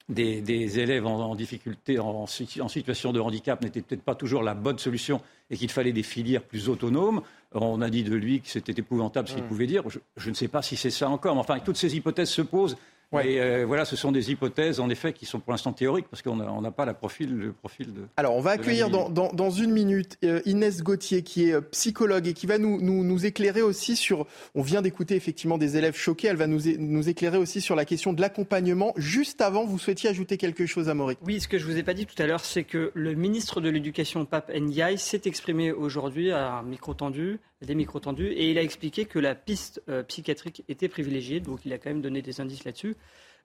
des, 0.09 0.79
élèves 0.79 1.07
en, 1.07 1.35
difficulté, 1.35 1.99
en, 1.99 2.27
situation 2.27 3.13
de 3.13 3.21
handicap, 3.21 3.63
n'était 3.63 3.81
peut-être 3.81 4.03
pas 4.03 4.15
toujours 4.15 4.43
la 4.43 4.55
bonne 4.55 4.79
solution 4.79 5.21
et 5.49 5.57
qu'il 5.57 5.71
fallait 5.71 5.93
des 5.93 6.03
filières 6.03 6.43
plus 6.43 6.69
autonomes. 6.69 7.23
On 7.53 7.81
a 7.81 7.89
dit 7.89 8.03
de 8.03 8.15
lui 8.15 8.41
que 8.41 8.49
c'était 8.49 8.75
épouvantable 8.77 9.29
ce 9.29 9.35
qu'il 9.35 9.45
mmh. 9.45 9.49
pouvait 9.49 9.67
dire. 9.67 9.85
Je, 10.17 10.29
ne 10.29 10.35
sais 10.35 10.49
pas 10.49 10.61
si 10.61 10.77
c'est 10.77 10.91
ça 10.91 11.09
encore. 11.09 11.35
Mais 11.35 11.41
enfin, 11.41 11.59
toutes 11.61 11.77
ces 11.77 11.97
hypothèses 11.97 12.31
se 12.31 12.43
posent. 12.43 12.77
Et 13.23 13.41
euh, 13.41 13.65
voilà, 13.67 13.85
ce 13.85 13.97
sont 13.97 14.13
des 14.13 14.31
hypothèses, 14.31 14.81
en 14.81 14.89
effet, 14.89 15.13
qui 15.13 15.27
sont 15.27 15.41
pour 15.41 15.53
l'instant 15.53 15.73
théoriques, 15.73 16.07
parce 16.11 16.23
qu'on 16.23 16.37
n'a 16.37 16.71
pas 16.71 16.85
la 16.85 16.95
profil, 16.95 17.35
le 17.35 17.53
profil 17.53 17.93
de. 17.93 18.03
Alors, 18.17 18.35
on 18.37 18.41
va 18.41 18.53
accueillir 18.53 18.91
dans, 18.91 19.09
dans, 19.09 19.51
une 19.51 19.71
minute 19.71 20.19
euh, 20.25 20.41
Inès 20.47 20.83
Gauthier, 20.83 21.23
qui 21.23 21.49
est 21.49 21.55
euh, 21.55 21.61
psychologue 21.61 22.27
et 22.27 22.33
qui 22.33 22.47
va 22.47 22.59
nous, 22.59 22.81
nous, 22.81 23.05
nous 23.05 23.27
éclairer 23.27 23.63
aussi 23.63 23.97
sur. 23.97 24.27
On 24.55 24.63
vient 24.63 24.83
d'écouter 24.83 25.15
effectivement 25.15 25.59
des 25.59 25.77
élèves 25.77 25.97
choqués. 25.97 26.29
Elle 26.29 26.37
va 26.37 26.47
nous, 26.47 26.61
nous 26.79 27.09
éclairer 27.09 27.39
aussi 27.39 27.61
sur 27.61 27.77
la 27.77 27.85
question 27.85 28.13
de 28.13 28.21
l'accompagnement. 28.21 28.93
Juste 28.97 29.41
avant, 29.41 29.65
vous 29.65 29.79
souhaitiez 29.79 30.11
ajouter 30.11 30.37
quelque 30.37 30.67
chose 30.67 30.89
à 30.89 30.95
Maurice? 30.95 31.19
Oui, 31.25 31.41
ce 31.41 31.49
que 31.49 31.59
je 31.59 31.67
vous 31.67 31.77
ai 31.77 31.83
pas 31.83 31.95
dit 31.95 32.07
tout 32.07 32.21
à 32.21 32.27
l'heure, 32.27 32.45
c'est 32.45 32.65
que 32.65 32.91
le 32.95 33.15
ministre 33.15 33.61
de 33.61 33.69
l'Éducation, 33.69 34.25
Pape 34.25 34.53
Ndiaye, 34.55 34.99
s'est 34.99 35.23
exprimé 35.27 35.73
aujourd'hui 35.73 36.31
à 36.33 36.55
un 36.55 36.63
micro 36.63 36.95
tendu, 36.95 37.41
des 37.63 37.75
micros 37.75 38.01
tendus, 38.01 38.29
et 38.29 38.51
il 38.51 38.59
a 38.59 38.63
expliqué 38.63 39.05
que 39.05 39.19
la 39.19 39.35
piste 39.35 39.83
psychiatrique 40.09 40.65
était 40.69 40.89
privilégiée. 40.89 41.41
Donc, 41.41 41.61
il 41.65 41.73
a 41.73 41.79
quand 41.79 41.91
même 41.91 42.03
donné 42.03 42.21
des 42.21 42.41
indices 42.41 42.65
là-dessus. 42.65 42.97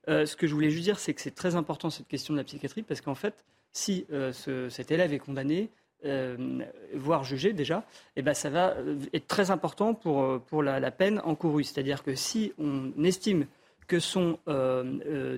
Euh, 0.07 0.25
ce 0.25 0.35
que 0.35 0.47
je 0.47 0.53
voulais 0.53 0.69
juste 0.69 0.85
dire, 0.85 0.99
c'est 0.99 1.13
que 1.13 1.21
c'est 1.21 1.35
très 1.35 1.55
important 1.55 1.89
cette 1.89 2.07
question 2.07 2.33
de 2.33 2.39
la 2.39 2.43
psychiatrie, 2.43 2.83
parce 2.83 3.01
qu'en 3.01 3.15
fait, 3.15 3.43
si 3.71 4.05
euh, 4.11 4.31
cet 4.69 4.91
élève 4.91 5.13
est 5.13 5.19
condamné, 5.19 5.69
euh, 6.05 6.63
voire 6.95 7.23
jugé 7.23 7.51
déjà, 7.51 7.85
eh 8.15 8.21
ben, 8.21 8.33
ça 8.33 8.49
va 8.49 8.75
être 9.13 9.27
très 9.27 9.51
important 9.51 9.93
pour, 9.93 10.41
pour 10.43 10.63
la, 10.63 10.79
la, 10.79 10.91
peine 10.91 11.19
encourue. 11.25 11.63
C'est-à-dire 11.63 12.03
que 12.03 12.15
si 12.15 12.53
on 12.57 12.91
estime 13.03 13.45
que 13.87 13.99
son 13.99 14.37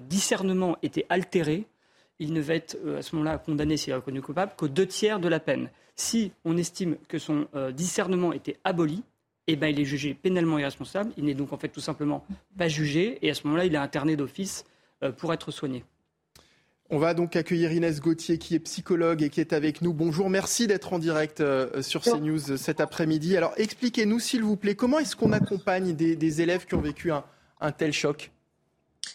discernement 0.09 0.77
était 0.83 1.05
altéré, 1.09 1.65
il 2.19 2.33
ne 2.33 2.41
va 2.41 2.55
être 2.55 2.77
à 2.97 3.01
ce 3.01 3.15
moment-là 3.15 3.37
condamné 3.39 3.77
s'il 3.77 3.91
est 3.91 3.95
reconnu 3.95 4.21
coupable 4.21 4.51
qu'aux 4.57 4.67
deux 4.67 4.85
tiers 4.85 5.19
de 5.19 5.29
la 5.29 5.39
peine. 5.39 5.69
Si 5.95 6.31
on 6.45 6.57
estime 6.57 6.97
que 7.07 7.19
son 7.19 7.47
discernement 7.73 8.33
était 8.33 8.57
aboli, 8.63 9.03
eh 9.47 9.55
ben, 9.55 9.67
il 9.67 9.79
est 9.79 9.85
jugé 9.85 10.13
pénalement 10.13 10.59
irresponsable. 10.59 11.11
Il 11.17 11.25
n'est 11.25 11.33
donc 11.33 11.53
en 11.53 11.57
fait 11.57 11.69
tout 11.69 11.81
simplement 11.81 12.23
pas 12.57 12.67
jugé 12.67 13.19
et 13.21 13.29
à 13.29 13.33
ce 13.33 13.45
moment-là, 13.45 13.65
il 13.65 13.73
est 13.73 13.77
interné 13.79 14.15
d'office 14.15 14.65
euh, 15.03 15.11
pour 15.11 15.33
être 15.33 15.51
soigné. 15.51 15.83
On 16.89 16.99
va 16.99 17.13
donc 17.13 17.35
accueillir 17.35 17.71
Inès 17.71 18.01
Gauthier 18.01 18.37
qui 18.37 18.55
est 18.55 18.59
psychologue 18.59 19.23
et 19.23 19.29
qui 19.29 19.39
est 19.39 19.53
avec 19.53 19.81
nous. 19.81 19.93
Bonjour, 19.93 20.29
merci 20.29 20.67
d'être 20.67 20.91
en 20.93 20.99
direct 20.99 21.39
euh, 21.39 21.81
sur 21.81 22.01
CNews 22.01 22.57
cet 22.57 22.81
après-midi. 22.81 23.37
Alors 23.37 23.53
expliquez-nous 23.57 24.19
s'il 24.19 24.43
vous 24.43 24.57
plaît, 24.57 24.75
comment 24.75 24.99
est-ce 24.99 25.15
qu'on 25.15 25.31
accompagne 25.31 25.95
des, 25.95 26.41
élèves 26.41 26.65
qui 26.65 26.75
ont 26.75 26.81
vécu 26.81 27.11
un 27.11 27.71
tel 27.71 27.93
choc? 27.93 28.31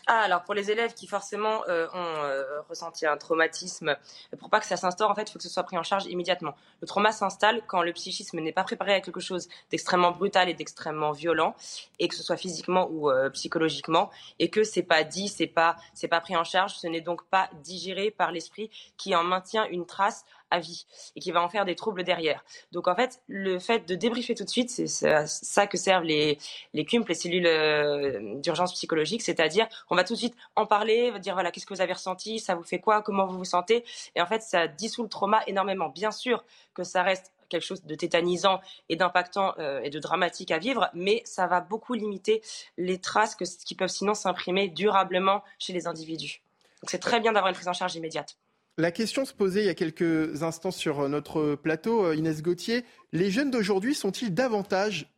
Ah, 0.08 0.20
alors 0.20 0.44
pour 0.44 0.54
les 0.54 0.70
élèves 0.70 0.94
qui 0.94 1.06
forcément 1.06 1.62
euh, 1.68 1.88
ont 1.92 2.22
euh, 2.22 2.60
ressenti 2.68 3.06
un 3.06 3.16
traumatisme, 3.16 3.96
pour 4.38 4.50
pas 4.50 4.60
que 4.60 4.66
ça 4.66 4.76
s'instaure, 4.76 5.10
en 5.10 5.14
fait, 5.14 5.28
il 5.28 5.32
faut 5.32 5.38
que 5.38 5.42
ce 5.42 5.48
soit 5.48 5.64
pris 5.64 5.76
en 5.76 5.82
charge 5.82 6.06
immédiatement. 6.06 6.54
Le 6.80 6.86
trauma 6.86 7.10
s'installe 7.10 7.62
quand 7.66 7.82
le 7.82 7.92
psychisme 7.92 8.38
n'est 8.40 8.52
pas 8.52 8.62
préparé 8.62 8.94
à 8.94 9.00
quelque 9.00 9.20
chose 9.20 9.48
d'extrêmement 9.70 10.12
brutal 10.12 10.48
et 10.48 10.54
d'extrêmement 10.54 11.10
violent, 11.10 11.56
et 11.98 12.06
que 12.06 12.14
ce 12.14 12.22
soit 12.22 12.36
physiquement 12.36 12.88
ou 12.90 13.10
euh, 13.10 13.30
psychologiquement, 13.30 14.10
et 14.38 14.48
que 14.48 14.62
c'est 14.62 14.84
pas 14.84 15.02
dit, 15.02 15.28
c'est 15.28 15.48
pas, 15.48 15.76
pas 16.08 16.20
pris 16.20 16.36
en 16.36 16.44
charge, 16.44 16.74
ce 16.74 16.86
n'est 16.86 17.00
donc 17.00 17.24
pas 17.24 17.50
digéré 17.62 18.12
par 18.12 18.30
l'esprit 18.30 18.70
qui 18.96 19.14
en 19.16 19.24
maintient 19.24 19.66
une 19.66 19.86
trace 19.86 20.24
à 20.50 20.58
vie 20.58 20.86
et 21.14 21.20
qui 21.20 21.30
va 21.32 21.42
en 21.42 21.48
faire 21.48 21.64
des 21.64 21.74
troubles 21.74 22.04
derrière. 22.04 22.44
Donc 22.72 22.88
en 22.88 22.94
fait, 22.94 23.20
le 23.26 23.58
fait 23.58 23.86
de 23.88 23.94
débriefer 23.94 24.34
tout 24.34 24.44
de 24.44 24.48
suite, 24.48 24.70
c'est 24.70 24.86
ça 24.86 25.66
que 25.66 25.76
servent 25.76 26.04
les, 26.04 26.38
les 26.72 26.84
CUMP, 26.84 27.08
les 27.08 27.14
cellules 27.14 27.46
euh, 27.46 28.40
d'urgence 28.40 28.72
psychologique, 28.72 29.22
c'est-à-dire 29.22 29.66
on 29.90 29.96
va 29.96 30.04
tout 30.04 30.14
de 30.14 30.18
suite 30.18 30.36
en 30.54 30.66
parler, 30.66 31.12
dire 31.20 31.34
voilà, 31.34 31.50
qu'est-ce 31.50 31.66
que 31.66 31.74
vous 31.74 31.80
avez 31.80 31.92
ressenti, 31.92 32.38
ça 32.38 32.54
vous 32.54 32.62
fait 32.62 32.80
quoi, 32.80 33.02
comment 33.02 33.26
vous 33.26 33.38
vous 33.38 33.44
sentez, 33.44 33.84
et 34.14 34.20
en 34.20 34.26
fait, 34.26 34.42
ça 34.42 34.66
dissout 34.68 35.02
le 35.02 35.08
trauma 35.08 35.42
énormément. 35.46 35.88
Bien 35.88 36.10
sûr 36.10 36.44
que 36.74 36.84
ça 36.84 37.02
reste 37.02 37.32
quelque 37.48 37.62
chose 37.62 37.84
de 37.84 37.94
tétanisant 37.94 38.60
et 38.88 38.96
d'impactant 38.96 39.54
euh, 39.58 39.80
et 39.82 39.90
de 39.90 39.98
dramatique 39.98 40.50
à 40.50 40.58
vivre, 40.58 40.90
mais 40.94 41.22
ça 41.24 41.46
va 41.46 41.60
beaucoup 41.60 41.94
limiter 41.94 42.42
les 42.76 43.00
traces 43.00 43.36
qui 43.36 43.74
peuvent 43.74 43.88
sinon 43.88 44.14
s'imprimer 44.14 44.68
durablement 44.68 45.42
chez 45.58 45.72
les 45.72 45.86
individus. 45.86 46.42
Donc 46.82 46.90
c'est 46.90 46.98
très 46.98 47.20
bien 47.20 47.32
d'avoir 47.32 47.48
une 47.48 47.54
prise 47.54 47.68
en 47.68 47.72
charge 47.72 47.94
immédiate. 47.94 48.36
La 48.78 48.90
question 48.90 49.24
se 49.24 49.32
posait 49.32 49.62
il 49.62 49.66
y 49.66 49.70
a 49.70 49.74
quelques 49.74 50.42
instants 50.42 50.70
sur 50.70 51.08
notre 51.08 51.54
plateau, 51.54 52.04
euh, 52.04 52.16
Inès 52.16 52.42
Gauthier. 52.42 52.84
Les 53.12 53.30
jeunes 53.30 53.50
d'aujourd'hui 53.50 53.94
sont-ils 53.94 54.34
davantage 54.34 55.10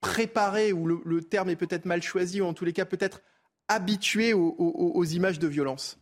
préparés, 0.00 0.72
ou 0.72 0.86
le, 0.86 1.22
terme 1.22 1.48
est 1.48 1.56
peut-être 1.56 1.86
mal 1.86 2.02
choisi, 2.02 2.40
ou 2.42 2.44
en 2.44 2.52
tous 2.52 2.66
les 2.66 2.74
cas 2.74 2.84
peut-être 2.84 3.22
habitués 3.68 4.34
aux 4.34 5.04
images 5.04 5.38
de 5.38 5.48
violence? 5.48 5.98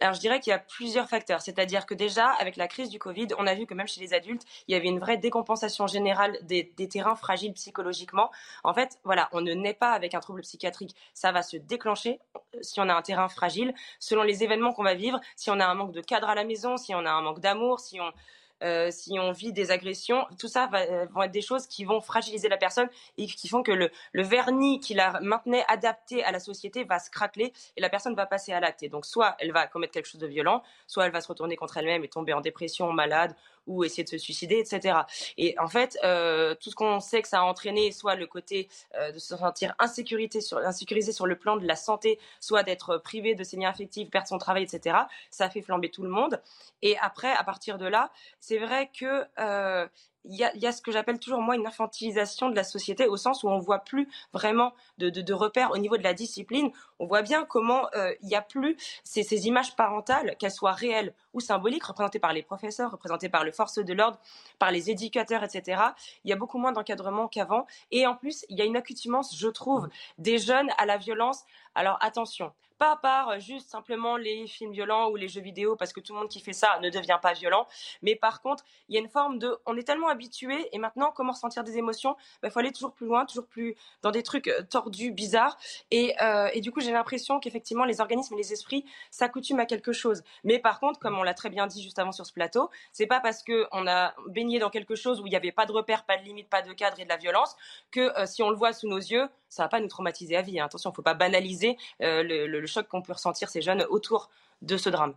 Alors 0.00 0.14
je 0.14 0.20
dirais 0.20 0.40
qu'il 0.40 0.50
y 0.50 0.54
a 0.54 0.58
plusieurs 0.58 1.08
facteurs, 1.08 1.40
c'est-à-dire 1.40 1.86
que 1.86 1.94
déjà 1.94 2.30
avec 2.32 2.56
la 2.56 2.68
crise 2.68 2.88
du 2.88 2.98
Covid, 2.98 3.28
on 3.38 3.46
a 3.46 3.54
vu 3.54 3.66
que 3.66 3.74
même 3.74 3.88
chez 3.88 4.00
les 4.00 4.14
adultes, 4.14 4.42
il 4.66 4.72
y 4.72 4.74
avait 4.74 4.88
une 4.88 4.98
vraie 4.98 5.16
décompensation 5.16 5.86
générale 5.86 6.38
des, 6.42 6.72
terrains 6.88 7.16
fragiles 7.16 7.52
psychologiquement. 7.52 8.30
En 8.64 8.72
fait, 8.72 8.98
voilà, 9.04 9.28
on 9.32 9.40
ne 9.40 9.52
naît 9.52 9.74
pas 9.74 9.92
avec 9.92 10.14
un 10.14 10.20
trouble 10.20 10.42
psychiatrique, 10.42 10.94
ça 11.14 11.32
va 11.32 11.42
se 11.42 11.56
déclencher 11.56 12.20
euh, 12.36 12.58
si 12.62 12.80
on 12.80 12.88
a 12.88 12.94
un 12.94 13.02
terrain 13.02 13.28
fragile, 13.28 13.74
selon 13.98 14.22
les 14.22 14.42
événements 14.44 14.72
qu'on 14.72 14.84
va 14.84 14.94
vivre, 14.94 15.20
si 15.36 15.50
on 15.50 15.60
a 15.60 15.66
un 15.66 15.74
manque 15.74 15.92
de 15.92 16.00
cadre 16.00 16.28
à 16.28 16.34
la 16.34 16.44
maison, 16.44 16.76
si 16.76 16.94
on 16.94 17.04
a 17.04 17.10
un 17.10 17.22
manque 17.22 17.40
d'amour, 17.40 17.80
si 17.80 18.00
on 18.00 18.12
euh, 18.62 18.90
si 18.90 19.18
on 19.18 19.32
vit 19.32 19.52
des 19.52 19.70
agressions, 19.70 20.24
tout 20.38 20.48
ça 20.48 20.66
va, 20.66 20.80
euh, 20.80 21.06
vont 21.12 21.22
être 21.22 21.30
des 21.30 21.42
choses 21.42 21.66
qui 21.66 21.84
vont 21.84 22.00
fragiliser 22.00 22.48
la 22.48 22.56
personne 22.56 22.88
et 23.16 23.26
qui 23.26 23.48
font 23.48 23.62
que 23.62 23.72
le, 23.72 23.90
le 24.12 24.22
vernis 24.22 24.80
qui 24.80 24.94
la 24.94 25.20
maintenait 25.20 25.64
adaptée 25.68 26.24
à 26.24 26.32
la 26.32 26.40
société 26.40 26.84
va 26.84 26.98
se 26.98 27.10
craqueler 27.10 27.52
et 27.76 27.80
la 27.80 27.88
personne 27.88 28.14
va 28.14 28.26
passer 28.26 28.52
à 28.52 28.60
l'acte. 28.60 28.84
Donc, 28.86 29.06
soit 29.06 29.36
elle 29.38 29.52
va 29.52 29.66
commettre 29.66 29.92
quelque 29.92 30.08
chose 30.08 30.20
de 30.20 30.26
violent, 30.26 30.62
soit 30.86 31.06
elle 31.06 31.12
va 31.12 31.20
se 31.20 31.28
retourner 31.28 31.56
contre 31.56 31.76
elle-même 31.76 32.04
et 32.04 32.08
tomber 32.08 32.32
en 32.32 32.40
dépression, 32.40 32.92
malade 32.92 33.34
ou 33.68 33.84
essayer 33.84 34.02
de 34.02 34.08
se 34.08 34.18
suicider, 34.18 34.58
etc. 34.58 35.00
Et 35.36 35.54
en 35.58 35.68
fait, 35.68 35.96
euh, 36.02 36.54
tout 36.56 36.70
ce 36.70 36.74
qu'on 36.74 36.98
sait 36.98 37.22
que 37.22 37.28
ça 37.28 37.40
a 37.40 37.42
entraîné, 37.42 37.92
soit 37.92 38.16
le 38.16 38.26
côté 38.26 38.68
euh, 38.96 39.12
de 39.12 39.18
se 39.18 39.36
sentir 39.36 39.74
insécurité 39.78 40.40
sur, 40.40 40.58
insécurisé 40.58 41.12
sur 41.12 41.26
le 41.26 41.36
plan 41.36 41.56
de 41.56 41.66
la 41.66 41.76
santé, 41.76 42.18
soit 42.40 42.64
d'être 42.64 42.98
privé 42.98 43.34
de 43.34 43.44
ses 43.44 43.56
liens 43.56 43.70
affectifs, 43.70 44.10
perdre 44.10 44.28
son 44.28 44.38
travail, 44.38 44.64
etc. 44.64 44.96
Ça 45.30 45.48
fait 45.48 45.62
flamber 45.62 45.90
tout 45.90 46.02
le 46.02 46.08
monde. 46.08 46.42
Et 46.82 46.96
après, 46.98 47.32
à 47.32 47.44
partir 47.44 47.78
de 47.78 47.86
là, 47.86 48.10
c'est 48.40 48.58
vrai 48.58 48.90
que 48.92 49.24
euh, 49.38 49.86
il 50.24 50.36
y, 50.36 50.44
a, 50.44 50.54
y 50.56 50.66
a, 50.66 50.72
ce 50.72 50.82
que 50.82 50.92
j'appelle 50.92 51.18
toujours 51.18 51.40
moi 51.40 51.56
une 51.56 51.66
infantilisation 51.66 52.48
de 52.50 52.56
la 52.56 52.64
société 52.64 53.06
au 53.06 53.16
sens 53.16 53.44
où 53.44 53.48
on 53.48 53.58
voit 53.58 53.80
plus 53.80 54.08
vraiment 54.32 54.72
de, 54.98 55.10
de, 55.10 55.20
de 55.20 55.32
repères 55.32 55.70
au 55.70 55.78
niveau 55.78 55.96
de 55.96 56.02
la 56.02 56.14
discipline. 56.14 56.70
On 56.98 57.06
voit 57.06 57.22
bien 57.22 57.44
comment 57.44 57.86
euh, 57.94 58.12
il 58.22 58.28
n'y 58.28 58.34
a 58.36 58.42
plus 58.42 58.76
ces, 59.04 59.22
ces 59.22 59.46
images 59.46 59.76
parentales, 59.76 60.36
qu'elles 60.38 60.50
soient 60.50 60.72
réelles 60.72 61.14
ou 61.32 61.40
symboliques, 61.40 61.84
représentées 61.84 62.18
par 62.18 62.32
les 62.32 62.42
professeurs, 62.42 62.90
représentées 62.90 63.28
par 63.28 63.44
les 63.44 63.52
forces 63.52 63.78
de 63.78 63.92
l'ordre, 63.92 64.18
par 64.58 64.70
les 64.70 64.90
éducateurs, 64.90 65.44
etc. 65.44 65.82
Il 66.24 66.30
y 66.30 66.32
a 66.32 66.36
beaucoup 66.36 66.58
moins 66.58 66.72
d'encadrement 66.72 67.28
qu'avant. 67.28 67.66
Et 67.90 68.06
en 68.06 68.14
plus, 68.16 68.44
il 68.48 68.58
y 68.58 68.62
a 68.62 68.64
une 68.64 68.76
accoutumance, 68.76 69.36
je 69.36 69.48
trouve, 69.48 69.88
des 70.18 70.38
jeunes 70.38 70.70
à 70.78 70.86
la 70.86 70.96
violence. 70.96 71.44
Alors 71.78 71.96
attention, 72.00 72.52
pas 72.76 72.96
par 72.96 73.28
euh, 73.28 73.38
juste 73.38 73.68
simplement 73.68 74.16
les 74.16 74.48
films 74.48 74.72
violents 74.72 75.10
ou 75.10 75.16
les 75.16 75.28
jeux 75.28 75.40
vidéo, 75.40 75.76
parce 75.76 75.92
que 75.92 76.00
tout 76.00 76.12
le 76.12 76.18
monde 76.18 76.28
qui 76.28 76.40
fait 76.40 76.52
ça 76.52 76.78
ne 76.80 76.90
devient 76.90 77.18
pas 77.22 77.32
violent, 77.32 77.68
mais 78.02 78.16
par 78.16 78.40
contre, 78.40 78.64
il 78.88 78.96
y 78.96 78.98
a 78.98 79.00
une 79.00 79.08
forme 79.08 79.38
de, 79.38 79.56
on 79.64 79.76
est 79.76 79.84
tellement 79.84 80.08
habitué, 80.08 80.68
et 80.72 80.78
maintenant, 80.78 81.12
comment 81.14 81.32
ressentir 81.32 81.62
des 81.62 81.78
émotions? 81.78 82.16
Il 82.18 82.38
bah, 82.42 82.50
faut 82.50 82.58
aller 82.58 82.72
toujours 82.72 82.92
plus 82.94 83.06
loin, 83.06 83.26
toujours 83.26 83.46
plus 83.46 83.76
dans 84.02 84.10
des 84.10 84.24
trucs 84.24 84.48
euh, 84.48 84.62
tordus, 84.62 85.12
bizarres, 85.12 85.56
et, 85.92 86.14
euh, 86.20 86.48
et 86.52 86.60
du 86.60 86.72
coup, 86.72 86.80
j'ai 86.80 86.90
l'impression 86.90 87.38
qu'effectivement, 87.38 87.84
les 87.84 88.00
organismes 88.00 88.34
et 88.34 88.38
les 88.38 88.52
esprits 88.52 88.84
s'accoutument 89.12 89.62
à 89.62 89.66
quelque 89.66 89.92
chose. 89.92 90.22
Mais 90.42 90.58
par 90.58 90.80
contre, 90.80 90.98
comme 90.98 91.18
on 91.18 91.22
l'a 91.22 91.34
très 91.34 91.50
bien 91.50 91.68
dit 91.68 91.80
juste 91.80 92.00
avant 92.00 92.10
sur 92.10 92.26
ce 92.26 92.32
plateau, 92.32 92.70
c'est 92.92 93.06
pas 93.06 93.20
parce 93.20 93.44
qu'on 93.44 93.86
a 93.86 94.14
baigné 94.28 94.58
dans 94.58 94.70
quelque 94.70 94.96
chose 94.96 95.20
où 95.20 95.26
il 95.26 95.30
n'y 95.30 95.36
avait 95.36 95.52
pas 95.52 95.66
de 95.66 95.72
repères, 95.72 96.04
pas 96.04 96.16
de 96.16 96.22
limites, 96.22 96.48
pas 96.48 96.62
de 96.62 96.72
cadre 96.72 96.98
et 97.00 97.04
de 97.04 97.08
la 97.08 97.16
violence, 97.16 97.56
que 97.90 98.10
si 98.26 98.42
on 98.42 98.50
le 98.50 98.56
voit 98.56 98.72
sous 98.72 98.88
nos 98.88 98.98
yeux, 98.98 99.28
ça 99.48 99.64
va 99.64 99.68
pas 99.68 99.80
nous 99.80 99.88
traumatiser 99.88 100.36
à 100.36 100.42
vie. 100.42 100.60
Hein. 100.60 100.66
Attention, 100.66 100.92
faut 100.92 101.02
pas 101.02 101.14
banaliser 101.14 101.67
le, 102.00 102.46
le, 102.46 102.66
choc 102.66 102.86
qu'on 102.88 103.02
peut 103.02 103.12
ressentir 103.12 103.48
ces 103.48 103.62
jeunes 103.62 103.84
autour 103.90 104.30
de 104.62 104.76
ce 104.76 104.88
drame. 104.88 105.14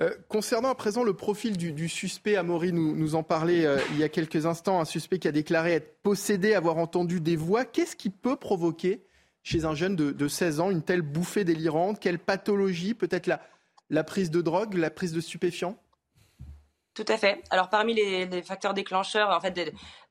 Euh, 0.00 0.10
concernant 0.28 0.70
à 0.70 0.74
présent 0.74 1.04
le 1.04 1.14
profil 1.14 1.56
du, 1.56 1.88
suspect, 1.88 2.34
Amaury 2.34 2.72
nous, 2.72 2.96
nous 2.96 3.14
en 3.14 3.22
parlait 3.22 3.64
euh, 3.64 3.78
il 3.92 3.98
y 3.98 4.02
a 4.02 4.08
quelques 4.08 4.44
instants, 4.44 4.80
un 4.80 4.84
suspect 4.84 5.20
qui 5.20 5.28
a 5.28 5.32
déclaré 5.32 5.72
être 5.72 6.02
possédé, 6.02 6.54
avoir 6.54 6.78
entendu 6.78 7.20
des 7.20 7.36
voix. 7.36 7.64
Qu'est-ce 7.64 7.94
qui 7.94 8.10
peut 8.10 8.34
provoquer 8.34 9.04
chez 9.44 9.64
un 9.64 9.74
jeune 9.74 9.94
de, 9.94 10.28
16 10.28 10.60
ans 10.60 10.70
une 10.70 10.82
telle 10.82 11.02
bouffée 11.02 11.44
délirante? 11.44 12.00
Quelle 12.00 12.18
pathologie? 12.18 12.94
Peut-être 12.94 13.28
la, 13.28 13.40
la 13.88 14.02
prise 14.02 14.32
de 14.32 14.42
drogue, 14.42 14.74
la 14.74 14.90
prise 14.90 15.12
de 15.12 15.20
stupéfiants? 15.20 15.78
Tout 16.94 17.04
à 17.08 17.16
fait. 17.16 17.42
Alors 17.50 17.68
parmi 17.68 17.94
les, 17.94 18.42
facteurs 18.42 18.72
déclencheurs, 18.72 19.30
en 19.30 19.40
fait, 19.40 19.50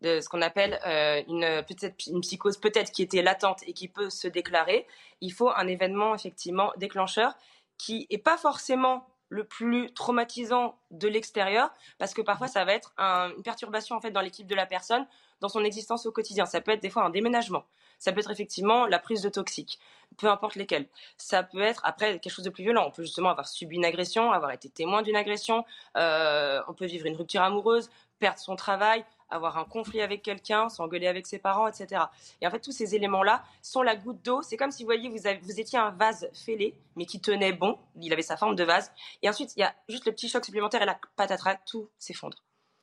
de, 0.01 0.19
ce 0.19 0.27
qu'on 0.27 0.41
appelle 0.41 0.79
euh, 0.85 1.21
une, 1.27 1.63
une 2.07 2.21
psychose 2.21 2.57
peut-être 2.57 2.91
qui 2.91 3.01
était 3.01 3.21
latente 3.21 3.61
et 3.65 3.73
qui 3.73 3.87
peut 3.87 4.09
se 4.09 4.27
déclarer, 4.27 4.85
il 5.21 5.31
faut 5.31 5.49
un 5.49 5.67
événement 5.67 6.13
effectivement 6.13 6.71
déclencheur 6.77 7.33
qui 7.77 8.05
est 8.09 8.17
pas 8.17 8.37
forcément 8.37 9.07
le 9.29 9.45
plus 9.45 9.91
traumatisant 9.93 10.77
de 10.91 11.07
l'extérieur, 11.07 11.71
parce 11.97 12.13
que 12.13 12.21
parfois 12.21 12.47
ça 12.47 12.63
va 12.65 12.73
être 12.73 12.93
une 12.99 13.41
perturbation 13.43 13.95
en 13.95 14.01
fait 14.01 14.11
dans 14.11 14.21
l'équipe 14.21 14.45
de 14.45 14.53
la 14.53 14.67
personne, 14.67 15.07
dans 15.43 15.49
son 15.49 15.65
existence 15.65 16.05
au 16.05 16.11
quotidien. 16.11 16.45
Ça 16.45 16.61
peut 16.61 16.71
être 16.71 16.81
des 16.81 16.89
fois 16.89 17.03
un 17.03 17.09
déménagement, 17.09 17.65
ça 17.99 18.13
peut 18.13 18.21
être 18.21 18.31
effectivement 18.31 18.87
la 18.87 18.97
prise 18.97 19.21
de 19.21 19.27
toxiques, 19.27 19.77
peu 20.17 20.27
importe 20.27 20.55
lesquels. 20.55 20.87
Ça 21.17 21.43
peut 21.43 21.61
être 21.61 21.81
après 21.83 22.17
quelque 22.19 22.31
chose 22.31 22.45
de 22.45 22.49
plus 22.49 22.63
violent. 22.63 22.85
On 22.87 22.91
peut 22.91 23.03
justement 23.03 23.29
avoir 23.29 23.49
subi 23.49 23.75
une 23.75 23.83
agression, 23.83 24.31
avoir 24.31 24.51
été 24.51 24.69
témoin 24.69 25.01
d'une 25.01 25.17
agression. 25.17 25.65
Euh, 25.97 26.61
on 26.69 26.73
peut 26.73 26.85
vivre 26.85 27.05
une 27.07 27.17
rupture 27.17 27.41
amoureuse, 27.41 27.89
perdre 28.19 28.39
son 28.39 28.55
travail, 28.55 29.03
avoir 29.29 29.57
un 29.57 29.65
conflit 29.65 30.01
avec 30.01 30.21
quelqu'un, 30.21 30.69
s'engueuler 30.69 31.07
avec 31.07 31.27
ses 31.27 31.39
parents, 31.39 31.67
etc. 31.67 32.03
Et 32.41 32.47
en 32.47 32.49
fait, 32.49 32.61
tous 32.61 32.71
ces 32.71 32.95
éléments-là 32.95 33.43
sont 33.61 33.81
la 33.81 33.97
goutte 33.97 34.23
d'eau. 34.23 34.41
C'est 34.43 34.55
comme 34.55 34.71
si, 34.71 34.83
vous 34.83 34.87
voyez, 34.87 35.09
vous, 35.09 35.17
vous 35.41 35.59
étiez 35.59 35.77
un 35.77 35.91
vase 35.91 36.29
fêlé, 36.33 36.73
mais 36.95 37.05
qui 37.05 37.19
tenait 37.19 37.51
bon. 37.51 37.77
Il 37.99 38.13
avait 38.13 38.21
sa 38.21 38.37
forme 38.37 38.55
de 38.55 38.63
vase. 38.63 38.93
Et 39.21 39.27
ensuite, 39.27 39.53
il 39.57 39.59
y 39.59 39.63
a 39.63 39.75
juste 39.89 40.05
le 40.05 40.13
petit 40.13 40.29
choc 40.29 40.45
supplémentaire 40.45 40.81
et 40.83 40.85
la 40.85 40.97
patatras, 41.17 41.57
tout 41.65 41.89
s'effondre. 41.99 42.37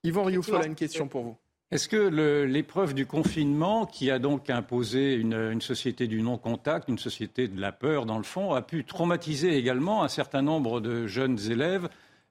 Yvan 0.04 0.24
Rioufol 0.24 0.62
a 0.62 0.66
une 0.66 0.74
question 0.74 1.08
pour 1.08 1.22
vous. 1.22 1.36
Est-ce 1.70 1.88
que 1.88 2.44
l'épreuve 2.46 2.94
du 2.94 3.06
confinement, 3.06 3.86
qui 3.86 4.10
a 4.10 4.18
donc 4.18 4.50
imposé 4.50 5.14
une, 5.14 5.60
société 5.60 6.08
du 6.08 6.20
non-contact, 6.20 6.88
une 6.88 6.98
société 6.98 7.46
de 7.46 7.60
la 7.60 7.70
peur 7.70 8.06
dans 8.06 8.18
le 8.18 8.24
fond, 8.24 8.54
a 8.54 8.62
pu 8.62 8.84
traumatiser 8.84 9.56
également 9.56 10.02
un 10.02 10.08
certain 10.08 10.42
nombre 10.42 10.80
de 10.80 11.06
jeunes 11.06 11.38
élèves 11.48 11.88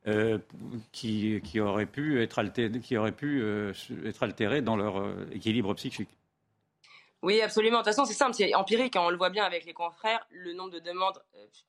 euh, 0.08 0.40
qui, 0.92 1.42
auraient 1.62 1.86
pu 1.86 2.22
être 2.22 2.40
altérés, 2.40 2.82
qui 2.82 2.98
auraient 2.98 3.14
pu, 3.14 3.42
euh, 3.42 3.72
être 4.06 4.24
altérés 4.24 4.62
dans 4.62 4.76
leur 4.76 5.00
euh, 5.00 5.26
équilibre 5.32 5.74
psychique? 5.74 6.10
Oui, 7.22 7.42
absolument. 7.42 7.80
De 7.80 7.84
toute 7.84 7.94
façon, 7.94 8.06
c'est 8.06 8.14
simple, 8.14 8.34
c'est 8.34 8.56
empirique. 8.56 8.96
Hein. 8.96 9.02
On 9.04 9.10
le 9.10 9.18
voit 9.18 9.30
bien 9.30 9.44
avec 9.44 9.66
les 9.66 9.74
confrères, 9.74 10.26
le 10.30 10.54
nombre 10.54 10.72
de 10.72 10.80
demandes 10.80 11.22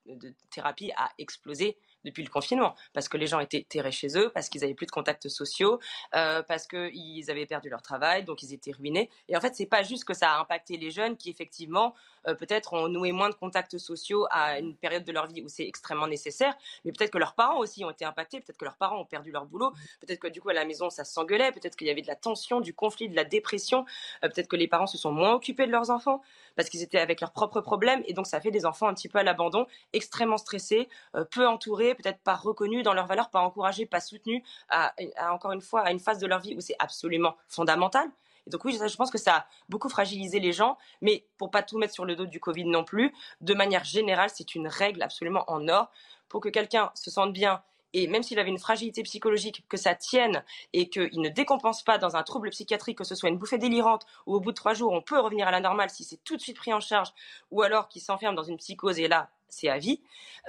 de 0.06 0.34
thérapie 0.50 0.92
a 0.96 1.10
explosé 1.18 1.76
depuis 2.04 2.22
le 2.22 2.30
confinement, 2.30 2.74
parce 2.92 3.08
que 3.08 3.16
les 3.16 3.26
gens 3.26 3.40
étaient 3.40 3.66
terrés 3.68 3.92
chez 3.92 4.16
eux, 4.16 4.30
parce 4.32 4.48
qu'ils 4.48 4.64
avaient 4.64 4.74
plus 4.74 4.86
de 4.86 4.90
contacts 4.90 5.28
sociaux, 5.28 5.80
euh, 6.14 6.42
parce 6.42 6.66
qu'ils 6.66 7.30
avaient 7.30 7.46
perdu 7.46 7.68
leur 7.68 7.82
travail, 7.82 8.24
donc 8.24 8.42
ils 8.42 8.54
étaient 8.54 8.72
ruinés. 8.72 9.10
Et 9.28 9.36
en 9.36 9.40
fait, 9.40 9.54
c'est 9.54 9.66
pas 9.66 9.82
juste 9.82 10.04
que 10.04 10.14
ça 10.14 10.32
a 10.32 10.40
impacté 10.40 10.76
les 10.76 10.90
jeunes 10.90 11.16
qui 11.16 11.30
effectivement 11.30 11.94
euh, 12.19 12.19
peut-être 12.24 12.72
ont 12.72 12.88
noué 12.88 13.12
moins 13.12 13.28
de 13.28 13.34
contacts 13.34 13.78
sociaux 13.78 14.26
à 14.30 14.58
une 14.58 14.76
période 14.76 15.04
de 15.04 15.12
leur 15.12 15.26
vie 15.26 15.42
où 15.42 15.48
c'est 15.48 15.66
extrêmement 15.66 16.06
nécessaire, 16.06 16.56
mais 16.84 16.92
peut-être 16.92 17.10
que 17.10 17.18
leurs 17.18 17.34
parents 17.34 17.58
aussi 17.58 17.84
ont 17.84 17.90
été 17.90 18.04
impactés, 18.04 18.40
peut-être 18.40 18.58
que 18.58 18.64
leurs 18.64 18.76
parents 18.76 19.00
ont 19.00 19.04
perdu 19.04 19.30
leur 19.30 19.46
boulot, 19.46 19.72
peut-être 20.00 20.20
que 20.20 20.28
du 20.28 20.40
coup 20.40 20.50
à 20.50 20.54
la 20.54 20.64
maison 20.64 20.90
ça 20.90 21.04
s'engueulait, 21.04 21.52
peut-être 21.52 21.76
qu'il 21.76 21.86
y 21.86 21.90
avait 21.90 22.02
de 22.02 22.08
la 22.08 22.16
tension, 22.16 22.60
du 22.60 22.74
conflit, 22.74 23.08
de 23.08 23.16
la 23.16 23.24
dépression, 23.24 23.84
euh, 24.24 24.28
peut-être 24.28 24.48
que 24.48 24.56
les 24.56 24.68
parents 24.68 24.86
se 24.86 24.98
sont 24.98 25.12
moins 25.12 25.34
occupés 25.34 25.66
de 25.66 25.72
leurs 25.72 25.90
enfants 25.90 26.22
parce 26.56 26.68
qu'ils 26.68 26.82
étaient 26.82 26.98
avec 26.98 27.20
leurs 27.20 27.32
propres 27.32 27.60
problèmes 27.60 28.02
et 28.06 28.12
donc 28.12 28.26
ça 28.26 28.40
fait 28.40 28.50
des 28.50 28.66
enfants 28.66 28.88
un 28.88 28.94
petit 28.94 29.08
peu 29.08 29.18
à 29.18 29.22
l'abandon, 29.22 29.66
extrêmement 29.92 30.38
stressés, 30.38 30.88
peu 31.30 31.46
entourés 31.46 31.94
peut-être 31.94 32.20
pas 32.20 32.34
reconnus 32.34 32.82
dans 32.82 32.94
leurs 32.94 33.06
valeurs, 33.06 33.30
pas 33.30 33.40
encouragés, 33.40 33.86
pas 33.86 34.00
soutenus, 34.00 34.42
à, 34.68 34.94
encore 35.32 35.52
une 35.52 35.60
fois, 35.60 35.82
à 35.82 35.90
une 35.90 36.00
phase 36.00 36.18
de 36.18 36.26
leur 36.26 36.40
vie 36.40 36.54
où 36.56 36.60
c'est 36.60 36.76
absolument 36.78 37.36
fondamental. 37.48 38.08
Donc 38.50 38.64
oui, 38.64 38.72
je 38.72 38.96
pense 38.96 39.10
que 39.10 39.18
ça 39.18 39.34
a 39.34 39.46
beaucoup 39.68 39.88
fragilisé 39.88 40.40
les 40.40 40.52
gens, 40.52 40.76
mais 41.00 41.24
pour 41.38 41.50
pas 41.50 41.62
tout 41.62 41.78
mettre 41.78 41.94
sur 41.94 42.04
le 42.04 42.16
dos 42.16 42.26
du 42.26 42.40
Covid 42.40 42.64
non 42.64 42.84
plus, 42.84 43.14
de 43.40 43.54
manière 43.54 43.84
générale, 43.84 44.30
c'est 44.32 44.54
une 44.54 44.68
règle 44.68 45.02
absolument 45.02 45.44
en 45.48 45.68
or. 45.68 45.90
Pour 46.28 46.40
que 46.40 46.48
quelqu'un 46.48 46.92
se 46.94 47.10
sente 47.10 47.32
bien 47.32 47.62
et 47.92 48.06
même 48.06 48.22
s'il 48.22 48.38
avait 48.38 48.50
une 48.50 48.58
fragilité 48.58 49.02
psychologique, 49.02 49.64
que 49.68 49.76
ça 49.76 49.94
tienne 49.94 50.44
et 50.72 50.88
qu'il 50.88 51.20
ne 51.20 51.28
décompense 51.28 51.82
pas 51.82 51.98
dans 51.98 52.16
un 52.16 52.22
trouble 52.22 52.50
psychiatrique, 52.50 52.98
que 52.98 53.04
ce 53.04 53.14
soit 53.14 53.28
une 53.28 53.38
bouffée 53.38 53.58
délirante 53.58 54.06
ou 54.26 54.34
au 54.34 54.40
bout 54.40 54.52
de 54.52 54.56
trois 54.56 54.74
jours 54.74 54.92
on 54.92 55.02
peut 55.02 55.18
revenir 55.18 55.48
à 55.48 55.50
la 55.50 55.60
normale 55.60 55.90
si 55.90 56.04
c'est 56.04 56.22
tout 56.22 56.36
de 56.36 56.40
suite 56.40 56.56
pris 56.56 56.72
en 56.72 56.80
charge, 56.80 57.12
ou 57.50 57.62
alors 57.62 57.88
qu'il 57.88 58.02
s'enferme 58.02 58.34
dans 58.34 58.44
une 58.44 58.58
psychose 58.58 58.98
et 58.98 59.08
là 59.08 59.30
c'est 59.48 59.68
à 59.68 59.78
vie, 59.78 60.00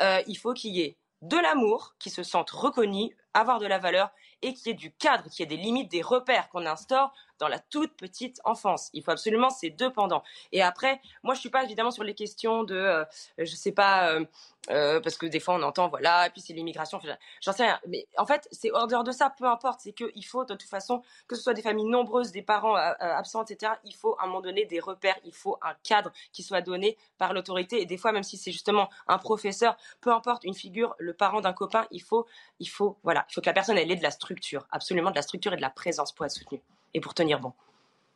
euh, 0.02 0.22
il 0.28 0.38
faut 0.38 0.54
qu'il 0.54 0.76
y 0.76 0.82
ait 0.82 0.96
de 1.24 1.38
l'amour, 1.38 1.96
qui 2.00 2.10
se 2.10 2.24
sentent 2.24 2.50
reconnus, 2.50 3.12
avoir 3.34 3.60
de 3.60 3.68
la 3.68 3.80
valeur 3.80 4.12
et 4.42 4.54
qui 4.54 4.70
ait 4.70 4.76
du 4.76 4.92
cadre, 4.92 5.30
qui 5.30 5.44
ait 5.44 5.48
des 5.48 5.58
limites, 5.58 5.90
des 5.90 6.02
repères 6.02 6.50
qu'on 6.50 6.66
instaure 6.66 7.14
dans 7.42 7.48
la 7.48 7.60
toute 7.60 7.94
petite 7.98 8.40
enfance. 8.46 8.90
Il 8.94 9.04
faut 9.04 9.12
absolument 9.12 9.50
ces 9.50 9.72
deux 9.72 9.92
pendants. 9.92 10.24
Et 10.52 10.62
après, 10.62 11.02
moi, 11.24 11.34
je 11.34 11.40
suis 11.40 11.50
pas 11.50 11.64
évidemment 11.64 11.90
sur 11.90 12.04
les 12.04 12.14
questions 12.14 12.64
de, 12.64 12.76
euh, 12.76 13.04
je 13.40 13.56
sais 13.56 13.72
pas, 13.72 14.12
euh, 14.12 14.26
euh, 14.70 15.02
parce 15.02 15.18
que 15.18 15.26
des 15.26 15.40
fois 15.40 15.56
on 15.56 15.64
entend, 15.64 15.90
voilà, 15.90 16.28
et 16.28 16.30
puis 16.30 16.40
c'est 16.40 16.54
l'immigration, 16.54 17.00
j'en 17.42 17.52
sais 17.52 17.64
rien. 17.64 17.80
Mais 17.88 18.08
en 18.16 18.28
fait, 18.28 18.48
c'est 18.52 18.70
hors 18.72 19.04
de 19.04 19.12
ça, 19.12 19.34
peu 19.36 19.46
importe. 19.46 19.80
C'est 19.82 19.92
qu'il 19.92 20.26
faut 20.26 20.46
de 20.46 20.54
toute 20.54 20.70
façon, 20.70 21.02
que 21.28 21.36
ce 21.36 21.42
soit 21.42 21.56
des 21.56 21.64
familles 21.64 21.90
nombreuses, 21.90 22.32
des 22.32 22.44
parents 22.44 22.76
absents, 22.76 23.44
etc. 23.44 23.74
Il 23.86 23.96
faut 23.96 24.16
à 24.20 24.26
un 24.26 24.28
moment 24.28 24.42
donné 24.42 24.66
des 24.66 24.80
repères, 24.80 25.18
il 25.26 25.34
faut 25.34 25.58
un 25.64 25.74
cadre 25.84 26.12
qui 26.32 26.44
soit 26.44 26.62
donné 26.62 26.96
par 27.18 27.34
l'autorité. 27.34 27.82
Et 27.82 27.88
des 27.88 27.98
fois, 27.98 28.12
même 28.12 28.24
si 28.24 28.38
c'est 28.38 28.52
justement 28.52 28.88
un 29.08 29.18
professeur, 29.18 29.78
peu 30.00 30.12
importe, 30.12 30.44
une 30.44 30.54
figure, 30.54 30.94
le 31.00 31.14
parent 31.16 31.42
d'un 31.42 31.54
copain, 31.54 31.88
il 31.90 32.04
faut, 32.04 32.28
il 32.60 32.70
faut, 32.70 33.00
voilà, 33.02 33.26
il 33.30 33.34
faut 33.34 33.42
que 33.42 33.50
la 33.50 33.54
personne 33.54 33.80
elle 33.80 33.90
ait 33.92 33.96
de 33.96 34.04
la 34.04 34.12
structure, 34.12 34.68
absolument 34.70 35.10
de 35.10 35.16
la 35.16 35.24
structure 35.24 35.54
et 35.54 35.58
de 35.58 35.62
la 35.62 35.72
présence 35.72 36.12
pour 36.12 36.26
être 36.26 36.32
soutenue 36.32 36.62
et 36.94 37.02
pour 37.02 37.14
tenir 37.14 37.40
bon. 37.40 37.54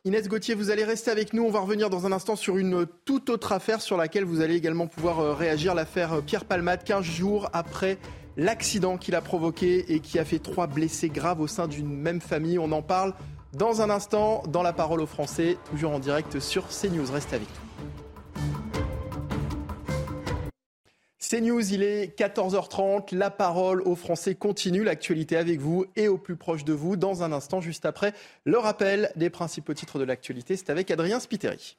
Inès 0.04 0.28
Gauthier, 0.28 0.54
vous 0.54 0.70
allez 0.70 0.84
rester 0.84 1.10
avec 1.10 1.32
nous. 1.32 1.42
On 1.42 1.50
va 1.50 1.58
revenir 1.58 1.90
dans 1.90 2.06
un 2.06 2.12
instant 2.12 2.36
sur 2.36 2.58
une 2.58 2.86
toute 3.04 3.28
autre 3.28 3.50
affaire 3.50 3.80
sur 3.80 3.96
laquelle 3.96 4.24
vous 4.24 4.40
allez 4.40 4.54
également 4.54 4.86
pouvoir 4.86 5.18
euh, 5.18 5.34
réagir. 5.34 5.74
L'affaire 5.74 6.12
euh, 6.12 6.20
Pierre 6.20 6.44
Palmade, 6.44 6.84
15 6.84 7.04
jours 7.04 7.50
après 7.52 7.98
l'accident 8.36 8.98
qu'il 8.98 9.16
a 9.16 9.20
provoqué 9.20 9.92
et 9.92 9.98
qui 9.98 10.20
a 10.20 10.24
fait 10.24 10.38
trois 10.38 10.68
blessés 10.68 11.08
graves 11.08 11.40
au 11.40 11.48
sein 11.48 11.66
d'une 11.66 11.88
même 11.88 12.20
famille. 12.20 12.58
On 12.58 12.70
en 12.70 12.82
parle 12.82 13.14
dans 13.52 13.82
un 13.82 13.90
instant 13.90 14.44
dans 14.46 14.62
la 14.62 14.72
parole 14.72 15.00
aux 15.00 15.06
Français, 15.06 15.56
toujours 15.70 15.90
en 15.90 15.98
direct 15.98 16.38
sur 16.38 16.68
CNews. 16.68 17.10
Restez 17.10 17.34
avec 17.34 17.48
nous. 17.48 18.05
C'est 21.28 21.40
News, 21.40 21.72
il 21.72 21.82
est 21.82 22.16
14h30. 22.16 23.12
La 23.12 23.30
parole 23.30 23.82
aux 23.82 23.96
Français 23.96 24.36
continue. 24.36 24.84
L'actualité 24.84 25.36
avec 25.36 25.58
vous 25.58 25.84
et 25.96 26.06
au 26.06 26.18
plus 26.18 26.36
proche 26.36 26.64
de 26.64 26.72
vous. 26.72 26.94
Dans 26.94 27.24
un 27.24 27.32
instant, 27.32 27.60
juste 27.60 27.84
après, 27.84 28.12
le 28.44 28.58
rappel 28.58 29.10
des 29.16 29.28
principaux 29.28 29.74
titres 29.74 29.98
de 29.98 30.04
l'actualité. 30.04 30.56
C'est 30.56 30.70
avec 30.70 30.88
Adrien 30.92 31.18
Spiteri. 31.18 31.78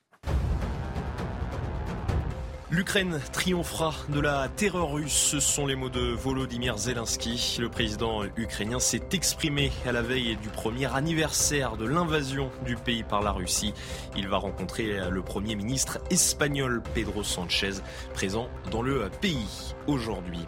L'Ukraine 2.69 3.21
triomphera 3.31 3.95
de 4.09 4.19
la 4.19 4.49
terreur 4.49 4.91
russe, 4.91 5.13
ce 5.13 5.39
sont 5.39 5.65
les 5.65 5.77
mots 5.77 5.87
de 5.87 6.01
Volodymyr 6.01 6.77
Zelensky. 6.77 7.55
Le 7.61 7.69
président 7.69 8.25
ukrainien 8.35 8.81
s'est 8.81 9.03
exprimé 9.13 9.71
à 9.85 9.93
la 9.93 10.01
veille 10.01 10.35
du 10.35 10.49
premier 10.49 10.93
anniversaire 10.93 11.77
de 11.77 11.85
l'invasion 11.85 12.51
du 12.65 12.75
pays 12.75 13.03
par 13.03 13.21
la 13.21 13.31
Russie. 13.31 13.73
Il 14.17 14.27
va 14.27 14.35
rencontrer 14.35 14.99
le 15.09 15.21
premier 15.21 15.55
ministre 15.55 15.99
espagnol 16.09 16.83
Pedro 16.93 17.23
Sanchez, 17.23 17.75
présent 18.13 18.49
dans 18.69 18.81
le 18.81 19.09
pays 19.21 19.73
aujourd'hui. 19.87 20.45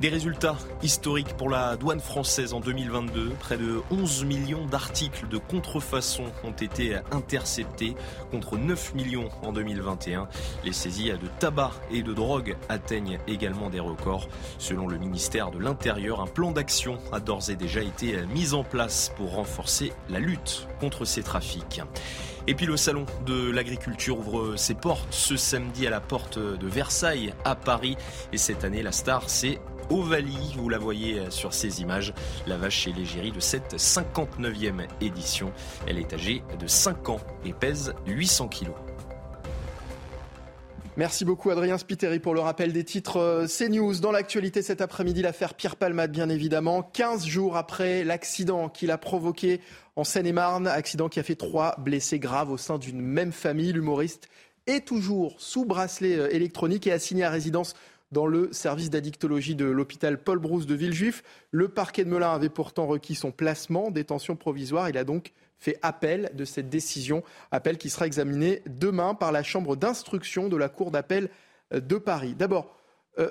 Des 0.00 0.08
résultats 0.08 0.56
historiques 0.82 1.36
pour 1.36 1.48
la 1.48 1.76
douane 1.76 2.00
française 2.00 2.54
en 2.54 2.60
2022. 2.60 3.30
Près 3.38 3.56
de 3.56 3.82
11 3.90 4.24
millions 4.24 4.66
d'articles 4.66 5.28
de 5.28 5.38
contrefaçon 5.38 6.24
ont 6.42 6.52
été 6.52 6.96
interceptés 7.12 7.94
contre 8.30 8.56
9 8.56 8.94
millions 8.94 9.28
en 9.42 9.52
2021. 9.52 10.28
Les 10.64 10.72
saisies 10.72 11.12
de 11.12 11.28
tabac 11.38 11.72
et 11.92 12.02
de 12.02 12.12
drogue 12.12 12.56
atteignent 12.68 13.18
également 13.28 13.70
des 13.70 13.80
records. 13.80 14.28
Selon 14.58 14.88
le 14.88 14.98
ministère 14.98 15.50
de 15.50 15.58
l'Intérieur, 15.58 16.20
un 16.20 16.26
plan 16.26 16.50
d'action 16.50 16.98
a 17.12 17.20
d'ores 17.20 17.50
et 17.50 17.56
déjà 17.56 17.80
été 17.80 18.16
mis 18.34 18.54
en 18.54 18.64
place 18.64 19.12
pour 19.16 19.34
renforcer 19.34 19.92
la 20.08 20.18
lutte 20.18 20.66
contre 20.80 21.04
ces 21.04 21.22
trafics. 21.22 21.80
Et 22.48 22.54
puis 22.54 22.66
le 22.66 22.76
salon 22.76 23.06
de 23.24 23.50
l'agriculture 23.50 24.18
ouvre 24.18 24.56
ses 24.56 24.74
portes 24.74 25.06
ce 25.10 25.36
samedi 25.36 25.86
à 25.86 25.90
la 25.90 26.00
porte 26.00 26.38
de 26.38 26.66
Versailles 26.66 27.34
à 27.44 27.54
Paris. 27.54 27.96
Et 28.32 28.36
cette 28.36 28.64
année, 28.64 28.82
la 28.82 28.90
star, 28.90 29.30
c'est 29.30 29.60
Ovalie, 29.92 30.54
vous 30.56 30.70
la 30.70 30.78
voyez 30.78 31.30
sur 31.30 31.52
ces 31.52 31.82
images, 31.82 32.14
la 32.46 32.56
vache 32.56 32.80
chez 32.80 32.92
l'égérie 32.92 33.30
de 33.30 33.40
cette 33.40 33.74
59e 33.74 34.86
édition. 35.02 35.52
Elle 35.86 35.98
est 35.98 36.14
âgée 36.14 36.42
de 36.58 36.66
5 36.66 37.10
ans 37.10 37.20
et 37.44 37.52
pèse 37.52 37.92
800 38.06 38.48
kilos. 38.48 38.74
Merci 40.96 41.24
beaucoup 41.24 41.50
Adrien 41.50 41.76
Spiteri 41.76 42.20
pour 42.20 42.34
le 42.34 42.40
rappel 42.40 42.72
des 42.72 42.84
titres 42.84 43.18
euh, 43.18 43.46
CNews. 43.46 43.94
Dans 44.00 44.12
l'actualité 44.12 44.60
cet 44.60 44.82
après-midi, 44.82 45.22
l'affaire 45.22 45.54
Pierre 45.54 45.76
Palmade 45.76 46.12
bien 46.12 46.28
évidemment. 46.28 46.82
15 46.82 47.26
jours 47.26 47.56
après 47.56 48.04
l'accident 48.04 48.68
qu'il 48.68 48.90
a 48.90 48.98
provoqué 48.98 49.60
en 49.96 50.04
Seine-et-Marne, 50.04 50.66
accident 50.66 51.08
qui 51.08 51.18
a 51.18 51.22
fait 51.22 51.34
trois 51.34 51.76
blessés 51.78 52.18
graves 52.18 52.50
au 52.50 52.58
sein 52.58 52.76
d'une 52.76 53.00
même 53.00 53.32
famille. 53.32 53.72
L'humoriste 53.72 54.28
est 54.66 54.86
toujours 54.86 55.34
sous 55.38 55.64
bracelet 55.64 56.14
euh, 56.14 56.34
électronique 56.34 56.86
et 56.86 56.92
assigné 56.92 57.24
à 57.24 57.30
résidence 57.30 57.74
dans 58.12 58.26
le 58.26 58.52
service 58.52 58.90
d'addictologie 58.90 59.56
de 59.56 59.64
l'hôpital 59.64 60.22
Paul 60.22 60.38
Brousse 60.38 60.66
de 60.66 60.74
Villejuif. 60.74 61.24
Le 61.50 61.68
parquet 61.68 62.04
de 62.04 62.10
Melun 62.10 62.32
avait 62.32 62.48
pourtant 62.48 62.86
requis 62.86 63.14
son 63.14 63.32
placement, 63.32 63.90
détention 63.90 64.36
provisoire. 64.36 64.88
Il 64.88 64.98
a 64.98 65.04
donc 65.04 65.32
fait 65.58 65.78
appel 65.82 66.30
de 66.34 66.44
cette 66.44 66.68
décision, 66.68 67.24
appel 67.50 67.78
qui 67.78 67.90
sera 67.90 68.06
examiné 68.06 68.62
demain 68.66 69.14
par 69.14 69.32
la 69.32 69.42
chambre 69.42 69.76
d'instruction 69.76 70.48
de 70.48 70.56
la 70.56 70.68
Cour 70.68 70.90
d'appel 70.90 71.30
de 71.72 71.96
Paris. 71.96 72.34
D'abord, 72.34 72.76
euh, 73.18 73.30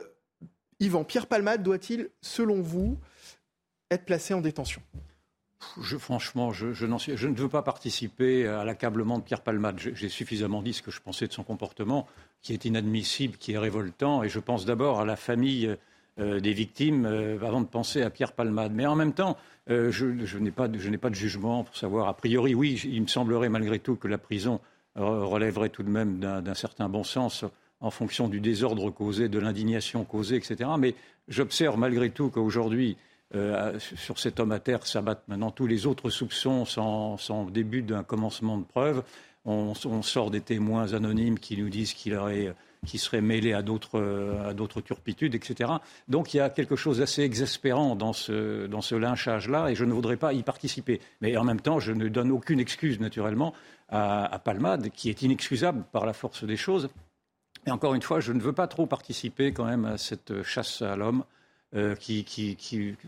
Yvan, 0.79 1.03
Pierre 1.03 1.27
Palmade 1.27 1.61
doit-il, 1.61 2.09
selon 2.21 2.61
vous, 2.61 2.97
être 3.91 4.05
placé 4.05 4.33
en 4.33 4.41
détention? 4.41 4.81
Franchement, 5.99 6.51
je, 6.51 6.85
ne 6.85 7.35
veux 7.35 7.49
pas 7.49 7.61
participer 7.61 8.47
à 8.47 8.63
l'accablement 8.63 9.19
de 9.19 9.23
Pierre 9.23 9.41
Palmade. 9.41 9.79
J'ai 9.79 10.09
suffisamment 10.09 10.61
dit 10.61 10.73
ce 10.73 10.81
que 10.81 10.91
je 10.91 11.01
pensais 11.01 11.27
de 11.27 11.33
son 11.33 11.43
comportement, 11.43 12.07
qui 12.41 12.53
est 12.53 12.65
inadmissible, 12.65 13.37
qui 13.37 13.53
est 13.53 13.57
révoltant, 13.57 14.23
et 14.23 14.29
je 14.29 14.39
pense 14.39 14.65
d'abord 14.65 14.99
à 14.99 15.05
la 15.05 15.15
famille 15.15 15.75
euh, 16.19 16.41
des 16.41 16.51
victimes 16.51 17.05
euh, 17.05 17.37
avant 17.41 17.61
de 17.61 17.67
penser 17.67 18.01
à 18.01 18.09
Pierre 18.09 18.33
Palmade. 18.33 18.73
Mais 18.73 18.85
en 18.85 18.95
même 18.95 19.13
temps, 19.13 19.37
euh, 19.69 19.91
je, 19.91 20.37
n'ai 20.37 20.51
pas, 20.51 20.67
de 20.67 21.15
jugement 21.15 21.63
pour 21.63 21.77
savoir. 21.77 22.09
A 22.09 22.13
priori, 22.13 22.53
oui, 22.53 22.81
il 22.83 23.01
me 23.01 23.07
semblerait 23.07 23.47
malgré 23.47 23.79
tout 23.79 23.95
que 23.95 24.09
la 24.09 24.17
prison 24.17 24.59
relèverait 24.95 25.69
tout 25.69 25.83
de 25.83 25.89
même 25.89 26.19
d'un 26.19 26.53
certain 26.53 26.89
bon 26.89 27.05
sens 27.05 27.45
en 27.79 27.91
fonction 27.91 28.27
du 28.27 28.41
désordre 28.41 28.89
causé, 28.89 29.29
de 29.29 29.39
l'indignation 29.39 30.03
causée, 30.03 30.35
etc. 30.35 30.69
Mais 30.77 30.95
j'observe 31.29 31.77
malgré 31.77 32.09
tout 32.09 32.29
qu'aujourd'hui, 32.29 32.97
euh, 33.35 33.79
sur 33.79 34.19
cet 34.19 34.39
homme 34.39 34.51
à 34.51 34.59
terre 34.59 34.85
s'abattent 34.85 35.27
maintenant 35.27 35.51
tous 35.51 35.67
les 35.67 35.85
autres 35.85 36.09
soupçons 36.09 36.65
sans, 36.65 37.45
début 37.49 37.81
d'un 37.81 38.03
commencement 38.03 38.57
de 38.57 38.63
preuve. 38.63 39.03
On, 39.45 39.73
sort 39.73 40.29
des 40.29 40.41
témoins 40.41 40.93
anonymes 40.93 41.39
qui 41.39 41.57
nous 41.57 41.69
disent 41.69 41.93
qu'il 41.93 42.15
aurait 42.15 42.53
serait 42.95 43.21
mêlé 43.21 43.53
à 43.53 43.61
d'autres, 43.61 44.53
d'autres 44.53 44.81
turpitudes, 44.81 45.33
etc. 45.33 45.71
Donc 46.07 46.33
il 46.33 46.37
y 46.37 46.39
a 46.39 46.49
quelque 46.49 46.75
chose 46.75 46.99
d'assez 46.99 47.23
exaspérant 47.23 47.95
dans 47.95 48.13
ce, 48.13 48.67
dans 48.67 48.81
ce 48.81 48.95
lynchage-là 48.95 49.69
et 49.69 49.75
je 49.75 49.85
ne 49.85 49.93
voudrais 49.93 50.17
pas 50.17 50.33
y 50.33 50.43
participer. 50.43 50.99
Mais 51.21 51.37
en 51.37 51.43
même 51.43 51.61
temps, 51.61 51.79
je 51.79 51.91
ne 51.91 52.07
donne 52.07 52.31
aucune 52.31 52.59
excuse, 52.59 52.99
naturellement, 52.99 53.53
à, 53.89 54.25
à 54.25 54.39
Palmade, 54.39 54.89
qui 54.89 55.09
est 55.09 55.21
inexcusable 55.23 55.83
par 55.91 56.05
la 56.05 56.13
force 56.13 56.43
des 56.43 56.57
choses. 56.57 56.89
Et 57.65 57.71
encore 57.71 57.93
une 57.93 58.01
fois, 58.01 58.19
je 58.19 58.33
ne 58.33 58.39
veux 58.39 58.53
pas 58.53 58.67
trop 58.67 58.85
participer 58.85 59.53
quand 59.53 59.65
même 59.65 59.85
à 59.85 59.97
cette 59.97 60.43
chasse 60.43 60.81
à 60.81 60.95
l'homme. 60.95 61.23
Euh, 61.73 61.95
qui, 61.95 62.25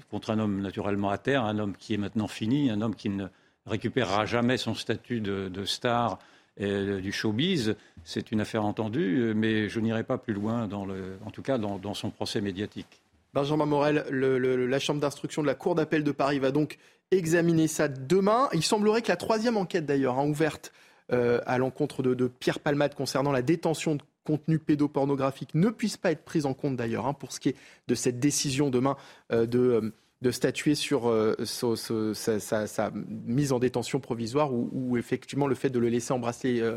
contre 0.10 0.30
un 0.30 0.40
homme 0.40 0.62
naturellement 0.62 1.10
à 1.10 1.18
terre, 1.18 1.44
un 1.44 1.60
homme 1.60 1.74
qui 1.78 1.94
est 1.94 1.98
maintenant 1.98 2.30
fini, 2.30 2.70
un 2.70 2.80
homme 2.80 2.96
qui 2.96 3.10
ne 3.10 3.26
récupérera 3.66 4.26
jamais 4.26 4.56
son 4.56 4.74
statut 4.74 5.20
de, 5.20 5.66
star 5.66 6.18
euh, 6.62 7.02
du 7.02 7.12
showbiz. 7.12 7.76
C'est 8.06 8.32
une 8.32 8.40
affaire 8.40 8.64
entendue, 8.64 9.34
mais 9.36 9.68
je 9.68 9.82
n'irai 9.82 10.06
pas 10.06 10.18
plus 10.18 10.34
loin, 10.34 10.70
en 10.72 11.32
tout 11.32 11.42
cas 11.42 11.58
dans, 11.58 11.94
son 11.94 12.10
procès 12.10 12.40
médiatique. 12.40 13.02
Benjamin 13.34 13.66
Morel, 13.66 14.06
la 14.10 14.80
Chambre 14.80 15.02
d'instruction 15.02 15.42
de 15.42 15.48
la 15.48 15.56
Cour 15.56 15.76
d'appel 15.76 16.06
de 16.06 16.12
Paris 16.14 16.40
va 16.40 16.52
donc 16.52 16.78
examiner 17.12 17.68
ça 17.68 17.90
demain. 17.90 18.48
Il 18.54 18.64
semblerait 18.64 19.02
que 19.02 19.10
la 19.10 19.18
troisième 19.18 19.58
enquête, 19.58 19.86
d'ailleurs, 19.86 20.20
hein, 20.20 20.26
ouverte 20.26 20.72
euh, 21.12 21.42
à 21.46 21.58
l'encontre 21.58 22.02
de, 22.02 22.14
de, 22.14 22.28
Pierre 22.28 22.60
Palmade 22.60 22.96
concernant 22.96 23.34
la 23.34 23.42
détention 23.42 23.96
de 23.96 24.02
contenu 24.24 24.60
pédopornographique 24.60 25.56
ne 25.56 25.70
puisse 25.70 25.98
pas 25.98 26.12
être 26.12 26.24
prise 26.24 26.46
en 26.46 26.54
compte 26.54 26.76
d'ailleurs 26.76 27.06
hein, 27.06 27.14
pour 27.14 27.32
ce 27.32 27.40
qui 27.40 27.50
est 27.50 27.56
de 27.88 27.96
cette 27.96 28.20
décision 28.20 28.70
demain 28.70 28.98
euh, 29.32 29.46
de, 29.46 29.60
euh, 29.60 29.94
de, 30.22 30.32
statuer 30.32 30.76
sur 30.76 31.10
euh, 31.10 31.36
sa, 31.46 32.92
mise 33.26 33.52
en 33.52 33.60
détention 33.60 34.00
provisoire 34.00 34.54
ou, 34.54 34.98
effectivement 34.98 35.48
le 35.48 35.56
fait 35.56 35.70
de 35.70 35.80
le 35.80 35.90
laisser 35.90 36.14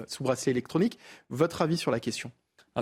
sous 0.06 0.24
bracelet 0.24 0.50
électronique. 0.50 0.98
Votre 1.30 1.62
avis 1.62 1.76
sur 1.76 1.90
la 1.90 2.00
question? 2.00 2.32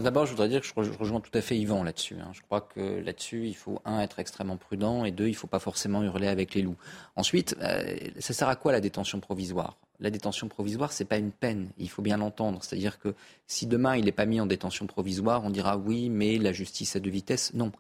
D'abord, 0.01 0.27
je 0.27 0.33
voudrais 0.33 0.49
dire 0.49 0.61
que 0.61 0.83
je 0.83 0.91
rejoins 0.99 1.21
tout 1.21 1.31
à 1.35 1.41
fait 1.41 1.57
Yvan 1.57 1.85
là-dessus. 1.85 2.17
Hein. 2.21 2.31
Je 2.33 2.43
crois 2.43 2.61
que 2.61 2.81
là-dessus, 3.01 3.47
il 3.47 3.55
faut, 3.55 3.81
un, 3.85 4.01
être 4.01 4.19
extrêmement 4.19 4.57
prudent, 4.57 5.05
et 5.05 5.13
deux, 5.13 5.27
il 5.27 5.33
ne 5.33 5.37
faut 5.37 5.47
pas 5.47 5.61
forcément 5.61 6.03
hurler 6.03 6.27
avec 6.27 6.55
les 6.55 6.63
loups. 6.63 6.77
Ensuite, 7.15 7.57
euh, 7.63 7.97
ça 8.19 8.33
sert 8.35 8.49
à 8.49 8.57
quoi 8.57 8.73
la 8.73 8.81
détention 8.81 9.21
provisoire? 9.21 9.77
La 10.01 10.11
détention 10.11 10.49
provisoire, 10.49 10.93
ce 10.93 11.03
n'est 11.03 11.07
pas 11.07 11.19
une 11.19 11.31
peine, 11.31 11.71
il 11.79 11.89
faut 11.89 12.03
bien 12.03 12.17
l'entendre. 12.17 12.59
C'est-à-dire 12.65 12.99
que 12.99 13.15
si 13.47 13.69
demain, 13.69 13.97
il 13.97 14.07
n'est 14.07 14.13
pas 14.13 14.27
mis 14.27 14.41
en 14.41 14.47
détention 14.47 14.87
provisoire, 14.87 15.45
on 15.45 15.51
dira 15.51 15.77
oui, 15.77 16.09
mais 16.09 16.39
la 16.39 16.53
justice 16.53 16.97
a 16.97 17.01
deux 17.01 17.11
vitesses. 17.11 17.55
Non, 17.55 17.71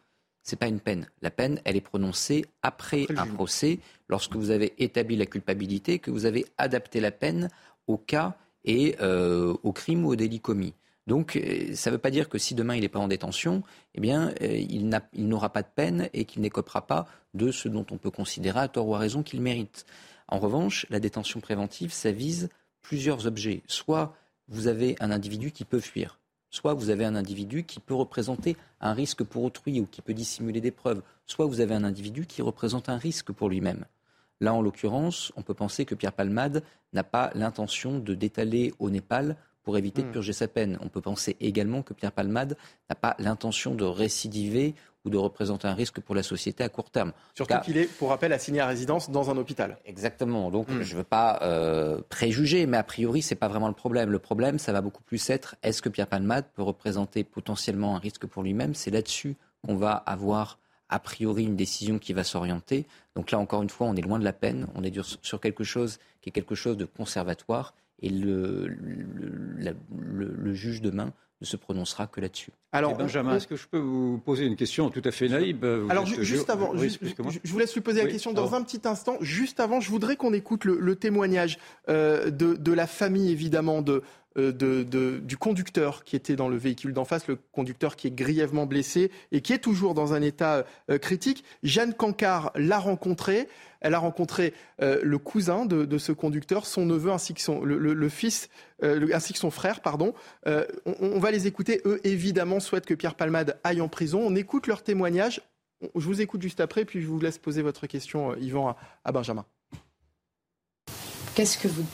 ce 0.44 0.54
n'est 0.54 0.58
pas 0.58 0.68
une 0.68 0.78
peine. 0.78 1.08
La 1.20 1.32
peine, 1.32 1.60
elle 1.64 1.74
est 1.74 1.80
prononcée 1.80 2.44
après 2.62 3.06
un 3.16 3.26
procès, 3.26 3.80
lorsque 4.08 4.36
vous 4.36 4.50
avez 4.50 4.72
établi 4.78 5.16
la 5.16 5.26
culpabilité, 5.26 5.98
que 5.98 6.12
vous 6.12 6.26
avez 6.26 6.46
adapté 6.58 7.00
la 7.00 7.10
peine 7.10 7.48
au 7.88 7.96
cas 7.96 8.36
et 8.64 8.94
euh, 9.00 9.56
au 9.64 9.72
crime 9.72 10.06
ou 10.06 10.10
au 10.10 10.16
délit 10.16 10.40
commis. 10.40 10.74
Donc, 11.06 11.36
euh, 11.36 11.74
ça 11.74 11.90
ne 11.90 11.96
veut 11.96 12.00
pas 12.00 12.10
dire 12.10 12.28
que 12.28 12.38
si 12.38 12.54
demain 12.54 12.74
il 12.74 12.80
n'est 12.80 12.88
pas 12.88 12.98
en 12.98 13.08
détention, 13.08 13.62
eh 13.94 14.00
bien, 14.00 14.32
euh, 14.40 14.56
il 15.12 15.28
n'aura 15.28 15.50
pas 15.50 15.62
de 15.62 15.68
peine 15.74 16.08
et 16.14 16.24
qu'il 16.24 16.42
n'écopera 16.42 16.86
pas 16.86 17.06
de 17.34 17.50
ce 17.50 17.68
dont 17.68 17.84
on 17.90 17.98
peut 17.98 18.10
considérer 18.10 18.60
à 18.60 18.68
tort 18.68 18.88
ou 18.88 18.94
à 18.94 18.98
raison 18.98 19.22
qu'il 19.22 19.40
mérite. 19.40 19.84
En 20.28 20.38
revanche, 20.38 20.86
la 20.90 21.00
détention 21.00 21.40
préventive, 21.40 21.92
ça 21.92 22.10
vise 22.10 22.48
plusieurs 22.80 23.26
objets. 23.26 23.62
Soit 23.66 24.14
vous 24.48 24.66
avez 24.66 24.96
un 25.00 25.10
individu 25.10 25.50
qui 25.50 25.64
peut 25.64 25.80
fuir, 25.80 26.18
soit 26.50 26.74
vous 26.74 26.90
avez 26.90 27.04
un 27.04 27.16
individu 27.16 27.64
qui 27.64 27.80
peut 27.80 27.94
représenter 27.94 28.56
un 28.80 28.94
risque 28.94 29.24
pour 29.24 29.44
autrui 29.44 29.80
ou 29.80 29.86
qui 29.86 30.00
peut 30.00 30.14
dissimuler 30.14 30.60
des 30.60 30.70
preuves, 30.70 31.02
soit 31.26 31.46
vous 31.46 31.60
avez 31.60 31.74
un 31.74 31.84
individu 31.84 32.26
qui 32.26 32.42
représente 32.42 32.88
un 32.88 32.96
risque 32.96 33.32
pour 33.32 33.48
lui-même. 33.48 33.84
Là, 34.40 34.54
en 34.54 34.62
l'occurrence, 34.62 35.32
on 35.36 35.42
peut 35.42 35.54
penser 35.54 35.84
que 35.84 35.94
Pierre 35.94 36.12
Palmade 36.12 36.62
n'a 36.92 37.04
pas 37.04 37.30
l'intention 37.34 37.98
de 37.98 38.14
d'étaler 38.14 38.72
au 38.78 38.90
Népal 38.90 39.36
pour 39.64 39.78
éviter 39.78 40.02
de 40.02 40.10
purger 40.10 40.32
sa 40.32 40.46
peine. 40.46 40.78
On 40.82 40.88
peut 40.88 41.00
penser 41.00 41.36
également 41.40 41.82
que 41.82 41.94
Pierre 41.94 42.12
Palmade 42.12 42.56
n'a 42.88 42.94
pas 42.94 43.16
l'intention 43.18 43.74
de 43.74 43.84
récidiver 43.84 44.74
ou 45.04 45.10
de 45.10 45.16
représenter 45.18 45.68
un 45.68 45.74
risque 45.74 46.00
pour 46.00 46.14
la 46.14 46.22
société 46.22 46.64
à 46.64 46.68
court 46.68 46.90
terme. 46.90 47.12
Surtout 47.34 47.58
qu'il 47.64 47.76
est, 47.76 47.86
pour 47.86 48.10
rappel, 48.10 48.32
assigné 48.32 48.60
à 48.60 48.66
résidence 48.66 49.10
dans 49.10 49.30
un 49.30 49.36
hôpital. 49.36 49.78
Exactement. 49.84 50.50
Donc 50.50 50.68
mmh. 50.68 50.82
je 50.82 50.92
ne 50.92 50.98
veux 50.98 51.04
pas 51.04 51.40
euh, 51.42 52.00
préjuger, 52.08 52.66
mais 52.66 52.76
a 52.76 52.82
priori, 52.82 53.20
ce 53.20 53.34
n'est 53.34 53.38
pas 53.38 53.48
vraiment 53.48 53.68
le 53.68 53.74
problème. 53.74 54.10
Le 54.10 54.18
problème, 54.18 54.58
ça 54.58 54.72
va 54.72 54.80
beaucoup 54.80 55.02
plus 55.02 55.28
être 55.30 55.56
est-ce 55.62 55.82
que 55.82 55.88
Pierre 55.88 56.06
Palmade 56.06 56.46
peut 56.54 56.62
représenter 56.62 57.24
potentiellement 57.24 57.96
un 57.96 57.98
risque 57.98 58.26
pour 58.26 58.42
lui-même? 58.42 58.74
C'est 58.74 58.90
là-dessus 58.90 59.36
qu'on 59.64 59.76
va 59.76 59.92
avoir 59.92 60.58
a 60.88 60.98
priori 60.98 61.44
une 61.44 61.56
décision 61.56 61.98
qui 61.98 62.12
va 62.12 62.24
s'orienter. 62.24 62.86
Donc 63.14 63.30
là, 63.30 63.38
encore 63.38 63.62
une 63.62 63.70
fois, 63.70 63.86
on 63.86 63.96
est 63.96 64.02
loin 64.02 64.18
de 64.18 64.24
la 64.24 64.32
peine. 64.32 64.68
On 64.74 64.82
est 64.84 64.92
sur 65.22 65.40
quelque 65.40 65.64
chose 65.64 65.98
qui 66.20 66.28
est 66.28 66.32
quelque 66.32 66.54
chose 66.54 66.76
de 66.76 66.84
conservatoire 66.84 67.74
et 68.00 68.10
le, 68.10 68.66
le, 68.66 69.76
le, 69.90 70.34
le 70.36 70.54
juge 70.54 70.82
demain 70.82 71.12
ne 71.40 71.46
se 71.46 71.56
prononcera 71.56 72.06
que 72.06 72.20
là-dessus. 72.20 72.52
Alors, 72.72 72.92
et 72.92 72.94
Benjamin, 72.94 73.36
est-ce 73.36 73.46
que 73.46 73.56
je 73.56 73.66
peux 73.68 73.78
vous 73.78 74.18
poser 74.18 74.46
une 74.46 74.56
question 74.56 74.90
tout 74.90 75.02
à 75.04 75.10
fait 75.10 75.28
naïve 75.28 75.64
vous 75.64 75.90
Alors, 75.90 76.06
juste 76.06 76.50
avant, 76.50 76.72
oui, 76.74 76.88
juste, 77.00 77.16
je 77.44 77.52
vous 77.52 77.58
laisse 77.58 77.74
lui 77.74 77.80
poser 77.80 78.00
oui, 78.00 78.06
la 78.06 78.12
question 78.12 78.32
dans 78.32 78.42
alors. 78.48 78.54
un 78.54 78.62
petit 78.62 78.80
instant. 78.84 79.16
Juste 79.20 79.60
avant, 79.60 79.80
je 79.80 79.90
voudrais 79.90 80.16
qu'on 80.16 80.32
écoute 80.32 80.64
le, 80.64 80.96
témoignage 80.96 81.58
euh, 81.88 82.30
de, 82.30 82.54
de, 82.54 82.72
la 82.72 82.86
famille, 82.86 83.30
évidemment, 83.30 83.82
de, 83.82 83.92
euh, 83.92 84.00
de, 84.36 85.20
du 85.22 85.36
conducteur 85.36 86.04
qui 86.04 86.16
était 86.16 86.36
dans 86.36 86.48
le 86.48 86.56
véhicule 86.56 86.92
d'en 86.92 87.04
face, 87.04 87.26
le 87.28 87.38
conducteur 87.52 87.96
qui 87.96 88.08
est 88.08 88.14
grièvement 88.14 88.66
blessé 88.66 89.10
et 89.32 89.40
qui 89.40 89.52
est 89.52 89.58
toujours 89.58 89.94
dans 89.94 90.12
un 90.12 90.22
état 90.22 90.64
euh, 90.90 90.98
critique. 90.98 91.44
Jeanne 91.62 91.94
Cancard 91.94 92.50
l'a 92.54 92.78
rencontré. 92.78 93.48
Elle 93.80 93.92
a 93.92 93.98
rencontré 93.98 94.54
euh, 94.80 94.98
le 95.02 95.18
cousin 95.18 95.66
de, 95.66 95.98
ce 95.98 96.10
conducteur, 96.10 96.64
son 96.64 96.86
neveu 96.86 97.12
ainsi 97.12 97.34
que 97.34 97.42
son, 97.42 97.62
le, 97.62 98.08
fils, 98.08 98.48
euh, 98.82 99.08
ainsi 99.12 99.34
que 99.34 99.38
son 99.38 99.50
frère. 99.50 99.82
Pardon. 99.82 100.14
Euh, 100.46 100.64
on, 100.86 101.18
va 101.18 101.30
les 101.30 101.46
écouter. 101.46 101.82
Eux, 101.84 102.00
évidemment, 102.02 102.60
souhaitent 102.60 102.86
que 102.86 102.94
Pierre 102.94 103.14
Palmade 103.14 103.60
aille 103.62 103.82
en 103.82 103.88
prison. 103.88 104.22
On 104.24 104.34
écoute 104.34 104.68
leur 104.68 104.82
témoignage. 104.82 105.42
Je 105.94 106.06
vous 106.06 106.22
écoute 106.22 106.40
juste 106.40 106.60
après, 106.60 106.86
puis 106.86 107.02
je 107.02 107.06
vous 107.06 107.20
laisse 107.20 107.36
poser 107.36 107.60
votre 107.60 107.86
question, 107.86 108.34
Yvan, 108.36 108.74
à 109.04 109.12
Benjamin. 109.12 109.44
Qu'est-ce 111.34 111.58
que 111.58 111.68
vous 111.68 111.84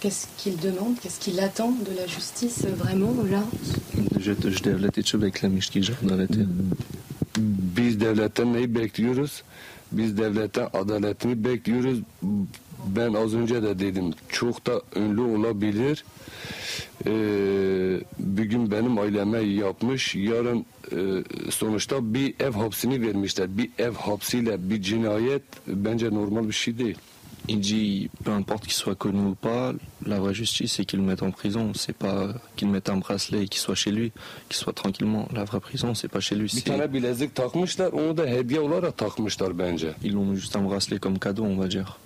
Qu'est-ce 0.00 0.26
qu'il 0.38 0.56
demande 0.58 0.98
Qu'est-ce 1.00 1.20
qu'il 1.20 1.38
attend 1.40 1.72
de 1.72 1.94
la 1.94 2.06
justice 2.06 2.64
vraiment 2.64 3.14
là 3.30 3.42
Jet 4.20 4.42
devleti 4.64 5.00
için 5.00 5.22
beklemiştik 5.22 5.90
adaleti. 6.04 6.46
Biz 7.76 8.00
devletten 8.00 8.52
neyi 8.52 8.74
bekliyoruz? 8.74 9.42
Biz 9.92 10.18
devletten 10.18 10.68
adaletini 10.72 11.44
bekliyoruz. 11.44 11.98
Ben 12.86 13.14
az 13.14 13.34
önce 13.34 13.62
de 13.62 13.78
dedim 13.78 14.12
çok 14.28 14.66
da 14.66 14.82
ünlü 14.96 15.20
olabilir. 15.20 16.04
Ee, 17.06 18.00
bugün 18.18 18.70
benim 18.70 18.98
aileme 18.98 19.38
yapmış. 19.38 20.14
Yarın 20.14 20.66
e, 20.92 20.96
sonuçta 21.50 22.14
bir 22.14 22.34
ev 22.40 22.52
hapsini 22.52 23.02
vermişler. 23.02 23.58
Bir 23.58 23.70
ev 23.78 23.92
hapsiyle 23.92 24.70
bir 24.70 24.82
cinayet 24.82 25.42
bence 25.66 26.10
normal 26.10 26.48
bir 26.48 26.52
şey 26.52 26.78
değil. 26.78 26.96
Il 27.48 27.60
dit, 27.60 28.10
peu 28.22 28.30
importe 28.32 28.64
qu'il 28.64 28.72
soit 28.72 28.94
connu 28.94 29.30
ou 29.30 29.34
pas, 29.34 29.72
la 30.06 30.20
vraie 30.20 30.34
justice, 30.34 30.74
c'est 30.74 30.84
qu'il 30.84 31.00
le 31.00 31.04
mette 31.04 31.22
en 31.22 31.30
prison. 31.30 31.72
C'est 31.74 31.96
pas 31.96 32.28
qu'il 32.56 32.68
mette 32.68 32.88
un 32.90 32.98
bracelet 32.98 33.44
et 33.44 33.48
qu'il 33.48 33.60
soit 33.60 33.74
chez 33.74 33.90
lui, 33.90 34.12
qu'il 34.48 34.56
soit 34.56 34.72
tranquillement. 34.72 35.28
La 35.32 35.44
vraie 35.44 35.60
prison, 35.60 35.94
c'est 35.94 36.08
pas 36.08 36.20
chez 36.20 36.34
lui. 36.34 36.48
Ils 40.02 40.12
l'ont 40.12 40.34
juste 40.34 40.54
un 40.56 40.62
bracelet 40.62 40.98
comme 40.98 41.18
cadeau, 41.18 41.44
on 41.44 41.56
va 41.56 41.66
dire. 41.66 41.98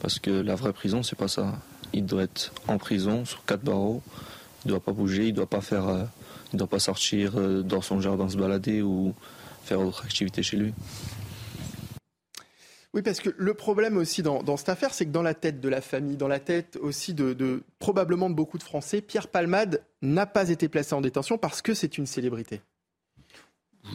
Parce 0.00 0.18
que 0.18 0.30
la 0.30 0.54
vraie 0.54 0.72
prison, 0.72 1.02
c'est 1.02 1.16
pas 1.16 1.28
ça. 1.28 1.58
Il 1.92 2.06
doit 2.06 2.22
être 2.22 2.52
en 2.66 2.78
prison, 2.78 3.24
sur 3.24 3.44
quatre 3.44 3.62
barreaux. 3.62 4.02
Il 4.64 4.68
doit 4.68 4.80
pas 4.80 4.92
bouger, 4.92 5.28
il 5.28 5.32
doit 5.32 5.46
pas 5.46 5.60
faire, 5.60 5.88
euh, 5.88 6.04
il 6.52 6.58
doit 6.58 6.66
pas 6.66 6.78
sortir 6.78 7.32
euh, 7.36 7.62
dans 7.62 7.80
son 7.80 8.00
jardin 8.00 8.28
se 8.28 8.36
balader 8.36 8.82
ou 8.82 9.14
faire 9.64 9.78
d'autres 9.78 10.04
activités 10.04 10.42
chez 10.42 10.56
lui. 10.56 10.72
Oui, 12.94 13.02
parce 13.02 13.20
que 13.20 13.30
le 13.36 13.52
problème 13.54 13.98
aussi 13.98 14.22
dans, 14.22 14.56
cette 14.56 14.70
affaire, 14.70 14.94
c'est 14.94 15.04
que 15.04 15.10
dans 15.10 15.22
la 15.22 15.34
tête 15.34 15.60
de 15.60 15.68
la 15.68 15.82
famille, 15.82 16.16
dans 16.16 16.28
la 16.28 16.40
tête 16.40 16.78
aussi 16.80 17.12
de, 17.12 17.34
de 17.34 17.62
probablement 17.78 18.30
de 18.30 18.34
beaucoup 18.34 18.56
de 18.56 18.62
Français, 18.62 19.02
Pierre 19.02 19.28
Palmade 19.28 19.84
n'a 20.00 20.26
pas 20.26 20.48
été 20.48 20.68
placé 20.68 20.94
en 20.94 21.02
détention 21.02 21.36
parce 21.36 21.60
que 21.60 21.74
c'est 21.74 21.98
une 21.98 22.06
célébrité. 22.06 22.62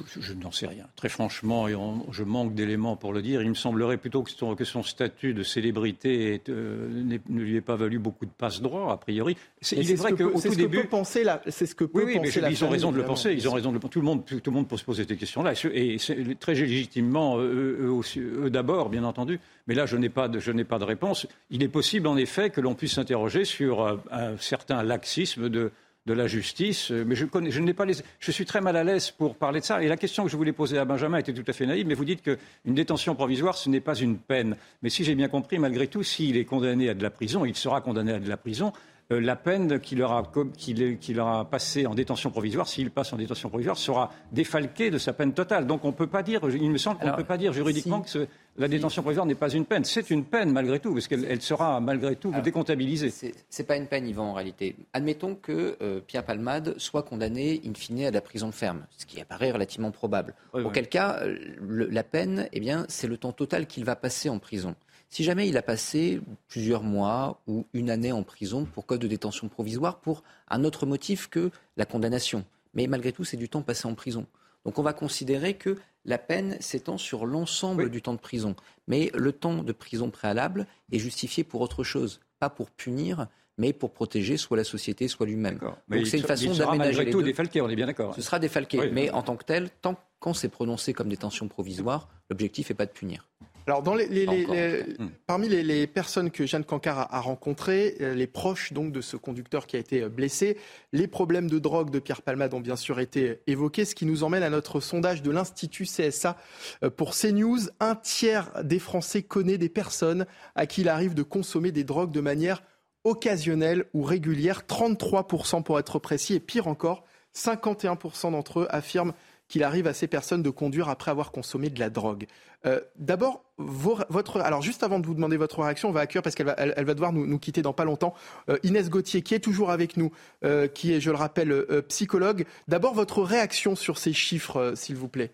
Je, 0.07 0.21
je 0.21 0.33
n'en 0.33 0.51
sais 0.51 0.67
rien. 0.67 0.85
Très 0.95 1.09
franchement, 1.09 1.67
et 1.67 1.75
on, 1.75 2.05
je 2.11 2.23
manque 2.23 2.53
d'éléments 2.53 2.95
pour 2.95 3.13
le 3.13 3.21
dire. 3.21 3.41
Il 3.41 3.49
me 3.49 3.55
semblerait 3.55 3.97
plutôt 3.97 4.23
que 4.23 4.31
son, 4.31 4.55
que 4.55 4.65
son 4.65 4.83
statut 4.83 5.33
de 5.33 5.43
célébrité 5.43 6.33
est, 6.33 6.49
euh, 6.49 7.19
ne 7.29 7.41
lui 7.41 7.55
ait 7.55 7.61
pas 7.61 7.75
valu 7.75 7.99
beaucoup 7.99 8.25
de 8.25 8.31
passe-droit, 8.31 8.91
a 8.91 8.97
priori. 8.97 9.37
C'est, 9.61 9.77
il 9.77 9.89
est, 9.89 9.95
vrai 9.95 10.13
qu'au 10.13 10.39
tout 10.39 10.55
début, 10.55 10.87
c'est 11.03 11.65
ce 11.65 11.75
que 11.75 11.85
peut 11.85 11.99
oui, 11.99 12.03
oui, 12.05 12.15
penser 12.17 12.31
mais 12.35 12.41
la 12.41 12.51
ils 12.51 12.63
ont 12.63 12.69
raison 12.69 12.91
de 12.91 12.97
le 12.97 13.05
penser. 13.05 13.33
Ils 13.33 13.47
ont 13.47 13.53
raison 13.53 13.71
de 13.71 13.79
le, 13.81 13.89
tout 13.89 13.99
le 13.99 14.05
monde, 14.05 14.25
tout 14.25 14.41
le 14.45 14.51
monde 14.51 14.67
peut 14.67 14.77
se 14.77 14.85
poser 14.85 15.05
ces 15.07 15.17
questions-là, 15.17 15.53
et 15.73 15.97
très 16.39 16.53
légitimement 16.53 17.37
eux, 17.39 17.77
eux, 17.81 17.91
aussi, 17.91 18.19
eux 18.19 18.49
d'abord, 18.49 18.89
bien 18.89 19.03
entendu. 19.03 19.39
Mais 19.67 19.75
là, 19.75 19.85
je 19.85 19.97
n'ai 19.97 20.09
pas 20.09 20.27
de, 20.27 20.39
je 20.39 20.51
n'ai 20.51 20.63
pas 20.65 20.79
de 20.79 20.83
réponse. 20.83 21.27
Il 21.49 21.63
est 21.63 21.69
possible, 21.69 22.07
en 22.07 22.17
effet, 22.17 22.49
que 22.49 22.61
l'on 22.61 22.75
puisse 22.75 22.93
s'interroger 22.93 23.45
sur 23.45 23.81
euh, 23.81 23.97
un 24.11 24.37
certain 24.37 24.83
laxisme 24.83 25.49
de 25.49 25.71
de 26.05 26.13
la 26.13 26.27
justice. 26.27 26.91
Euh, 26.91 27.03
mais 27.05 27.15
je, 27.15 27.25
connais, 27.25 27.49
je, 27.51 28.31
suis 28.31 28.45
très 28.45 28.61
mal 28.61 28.75
à 28.75 28.83
l'aise 28.83 29.11
pour 29.11 29.35
parler 29.35 29.59
de 29.59 29.65
ça. 29.65 29.81
Et 29.81 29.87
la 29.87 29.97
question 29.97 30.23
que 30.23 30.29
je 30.29 30.37
voulais 30.37 30.51
poser 30.51 30.77
à 30.77 30.85
Benjamin 30.85 31.17
était 31.17 31.33
tout 31.33 31.43
à 31.47 31.53
fait 31.53 31.65
naïve, 31.65 31.87
mais 31.87 31.93
vous 31.93 32.05
dites 32.05 32.21
qu'une 32.21 32.73
détention 32.75 33.15
provisoire, 33.15 33.55
ce 33.55 33.69
n'est 33.69 33.81
pas 33.81 33.95
une 33.95 34.17
peine. 34.17 34.57
Mais 34.81 34.89
si 34.89 35.03
j'ai 35.03 35.15
bien 35.15 35.29
compris, 35.29 35.59
malgré 35.59 35.87
tout, 35.87 36.03
s'il 36.03 36.37
est 36.37 36.45
condamné 36.45 36.89
à 36.89 36.93
de 36.93 37.03
la 37.03 37.09
prison, 37.09 37.45
il 37.45 37.55
sera 37.55 37.81
condamné 37.81 38.13
à 38.13 38.19
de 38.19 38.29
la 38.29 38.37
prison. 38.37 38.73
Euh, 39.13 39.19
la 39.19 39.35
peine 39.35 39.79
qu'il 39.79 40.01
aura, 40.01 41.49
passée 41.49 41.85
en 41.85 41.93
détention 41.93 42.31
provisoire, 42.31 42.67
s'il 42.67 42.91
passe 42.91 43.13
en 43.13 43.17
détention 43.17 43.49
provisoire, 43.49 43.77
sera 43.77 44.11
défalquée 44.31 44.89
de 44.89 44.97
sa 44.97 45.13
peine 45.13 45.33
totale. 45.33 45.67
Donc 45.67 45.85
on 45.85 45.89
ne 45.89 45.93
peut 45.93 46.07
pas 46.07 46.23
dire, 46.23 46.41
il 46.49 46.71
me 46.71 46.77
semble 46.77 46.99
qu'on 46.99 47.07
ne 47.07 47.15
peut 47.15 47.23
pas 47.23 47.37
dire 47.37 47.53
juridiquement 47.53 48.01
que 48.01 48.27
la 48.57 48.67
détention 48.67 49.01
provisoire 49.01 49.25
n'est 49.25 49.35
pas 49.35 49.49
une 49.49 49.65
peine. 49.65 49.83
C'est 49.83 50.09
une 50.09 50.25
peine 50.25 50.51
malgré 50.51 50.79
tout, 50.79 50.93
parce 50.93 51.07
qu'elle 51.07 51.41
sera 51.41 51.79
malgré 51.79 52.15
tout 52.15 52.33
décomptabilisée. 52.43 53.09
Ce 53.09 53.25
n'est 53.25 53.65
pas 53.65 53.77
une 53.77 53.87
peine, 53.87 54.07
Yvan, 54.07 54.29
en 54.29 54.33
réalité. 54.33 54.75
Admettons 54.93 55.35
que 55.35 55.77
euh, 55.81 55.99
Pierre 56.05 56.25
Palmade 56.25 56.75
soit 56.77 57.03
condamné 57.03 57.61
in 57.65 57.73
fine 57.73 58.05
à 58.05 58.11
la 58.11 58.21
prison 58.21 58.51
ferme, 58.51 58.85
ce 58.97 59.05
qui 59.05 59.19
apparaît 59.21 59.51
relativement 59.51 59.91
probable. 59.91 60.33
Auquel 60.53 60.87
cas, 60.87 61.21
la 61.61 62.03
peine, 62.03 62.47
eh 62.51 62.59
bien, 62.59 62.85
c'est 62.89 63.07
le 63.07 63.17
temps 63.17 63.31
total 63.31 63.67
qu'il 63.67 63.85
va 63.85 63.95
passer 63.95 64.29
en 64.29 64.39
prison. 64.39 64.75
Si 65.13 65.23
jamais 65.23 65.47
il 65.47 65.57
a 65.57 65.61
passé 65.61 66.21
plusieurs 66.47 66.81
mois 66.81 67.39
ou 67.45 67.67
une 67.73 67.91
année 67.91 68.11
en 68.11 68.23
prison 68.23 68.65
pour 68.65 68.87
code 68.87 69.01
de 69.01 69.07
détention 69.07 69.47
provisoire 69.47 69.99
pour 69.99 70.23
un 70.47 70.63
autre 70.63 70.87
motif 70.87 71.27
que 71.27 71.51
la 71.77 71.85
condamnation, 71.85 72.45
mais 72.73 72.87
malgré 72.87 73.11
tout 73.11 73.23
c'est 73.23 73.37
du 73.37 73.47
temps 73.47 73.61
passé 73.61 73.87
en 73.87 73.93
prison. 73.93 74.25
Donc 74.65 74.79
on 74.79 74.81
va 74.81 74.91
considérer 74.91 75.53
que 75.53 75.77
la 76.03 76.17
peine 76.17 76.57
s'étend 76.59 76.97
sur 76.97 77.27
l'ensemble 77.27 77.91
du 77.91 78.01
temps 78.01 78.15
de 78.15 78.19
prison. 78.19 78.55
Mais 78.87 79.11
le 79.13 79.31
temps 79.31 79.61
de 79.61 79.71
prison 79.71 80.09
préalable 80.09 80.65
est 80.91 80.97
justifié 80.97 81.43
pour 81.43 81.61
autre 81.61 81.83
chose, 81.83 82.19
pas 82.39 82.49
pour 82.49 82.71
punir, 82.71 83.27
mais 83.59 83.71
pour 83.71 83.91
protéger 83.91 84.35
soit 84.35 84.57
la 84.57 84.63
société, 84.63 85.07
soit 85.07 85.27
lui-même. 85.27 85.59
Donc 85.89 86.07
c'est 86.07 86.17
une 86.17 86.23
façon 86.23 86.55
d'aménager 86.55 87.11
tout 87.11 87.21
défalqué, 87.21 87.61
on 87.61 87.69
est 87.69 87.75
bien 87.75 87.85
d'accord. 87.85 88.15
Ce 88.15 88.23
sera 88.23 88.39
défalqué, 88.39 88.89
mais 88.89 89.11
en 89.11 89.21
tant 89.21 89.35
que 89.35 89.45
tel, 89.45 89.69
tant 89.83 89.95
qu'on 90.19 90.33
s'est 90.33 90.49
prononcé 90.49 90.91
comme 90.91 91.09
détention 91.09 91.47
provisoire, 91.47 92.09
l'objectif 92.31 92.71
n'est 92.71 92.75
pas 92.75 92.87
de 92.87 92.91
punir. 92.91 93.27
Alors, 93.65 93.81
dans 93.81 93.95
les, 93.95 94.07
hmm. 94.27 95.09
parmi 95.25 95.47
les, 95.47 95.87
personnes 95.87 96.31
que 96.31 96.45
Jeanne 96.45 96.65
Cancard 96.65 97.07
a, 97.13 97.19
rencontrées, 97.19 97.95
euh, 98.01 98.13
les 98.13 98.27
proches 98.27 98.73
donc 98.73 98.91
de 98.91 99.01
ce 99.01 99.15
conducteur 99.15 99.67
qui 99.67 99.75
a 99.77 99.79
été 99.79 100.01
euh, 100.01 100.09
blessé, 100.09 100.57
les 100.91 101.07
problèmes 101.07 101.49
de 101.49 101.59
drogue 101.59 101.89
de 101.89 101.99
Pierre 101.99 102.21
Palmade 102.21 102.53
ont 102.53 102.59
bien 102.59 102.75
sûr 102.75 102.99
été 102.99 103.39
évoqués, 103.47 103.85
ce 103.85 103.95
qui 103.95 104.05
nous 104.05 104.23
emmène 104.23 104.43
à 104.43 104.49
notre 104.49 104.79
sondage 104.79 105.21
de 105.21 105.31
l'Institut 105.31 105.85
CSA 105.85 106.37
euh, 106.83 106.89
pour 106.89 107.15
CNews. 107.15 107.69
Un 107.79 107.95
tiers 107.95 108.51
des 108.63 108.79
Français 108.79 109.21
connaît 109.21 109.57
des 109.57 109.69
personnes 109.69 110.25
à 110.55 110.65
qui 110.65 110.81
il 110.81 110.89
arrive 110.89 111.13
de 111.13 111.23
consommer 111.23 111.71
des 111.71 111.85
drogues 111.85 112.11
de 112.11 112.21
manière 112.21 112.63
occasionnelle 113.05 113.85
ou 113.93 114.03
régulière, 114.03 114.63
33% 114.67 115.63
pour 115.63 115.79
être 115.79 115.99
précis, 115.99 116.33
et 116.33 116.39
pire 116.39 116.67
encore, 116.67 117.05
51% 117.35 118.31
d'entre 118.31 118.61
eux 118.61 118.67
affirment 118.69 119.13
qu'il 119.47 119.63
arrive 119.63 119.87
à 119.87 119.93
ces 119.93 120.07
personnes 120.07 120.41
de 120.41 120.49
conduire 120.49 120.89
après 120.89 121.11
avoir 121.11 121.31
consommé 121.31 121.69
de 121.69 121.79
la 121.79 121.89
drogue. 121.89 122.27
Euh, 122.65 122.79
d'abord, 122.95 123.43
votre. 123.57 124.39
Alors, 124.39 124.61
juste 124.61 124.83
avant 124.83 124.99
de 124.99 125.05
vous 125.05 125.13
demander 125.13 125.37
votre 125.37 125.61
réaction, 125.61 125.89
on 125.89 125.91
va 125.91 126.01
accueillir, 126.01 126.21
parce 126.21 126.35
qu'elle 126.35 126.45
va, 126.45 126.53
elle, 126.53 126.85
va 126.85 126.93
devoir 126.93 127.11
nous, 127.11 127.39
quitter 127.39 127.61
dans 127.61 127.73
pas 127.73 127.85
longtemps, 127.85 128.13
euh, 128.49 128.57
Inès 128.63 128.89
Gauthier, 128.89 129.21
qui 129.21 129.35
est 129.35 129.39
toujours 129.39 129.69
avec 129.69 129.97
nous, 129.97 130.11
euh, 130.43 130.67
qui 130.67 130.93
est, 130.93 131.01
je 131.01 131.11
le 131.11 131.17
rappelle, 131.17 131.65
psychologue. 131.89 132.45
D'abord, 132.67 132.93
votre 132.93 133.21
réaction 133.21 133.75
sur 133.75 133.97
ces 133.97 134.13
chiffres, 134.13 134.73
s'il 134.75 134.95
vous 134.95 135.09
plaît. 135.09 135.31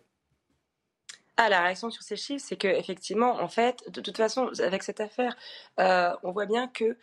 Ah, 1.38 1.48
la 1.48 1.62
réaction 1.62 1.90
sur 1.90 2.04
ces 2.04 2.18
chiffres, 2.18 2.44
c'est 2.46 2.58
que 2.58 2.68
effectivement, 2.68 3.42
en 3.42 3.48
fait, 3.48 3.90
de 3.90 4.02
toute 4.02 4.18
façon, 4.18 4.52
avec 4.60 4.84
cette 4.84 5.00
affaire, 5.00 5.38
on 5.78 6.32
voit 6.32 6.46
bien 6.46 6.68
que 6.68 6.98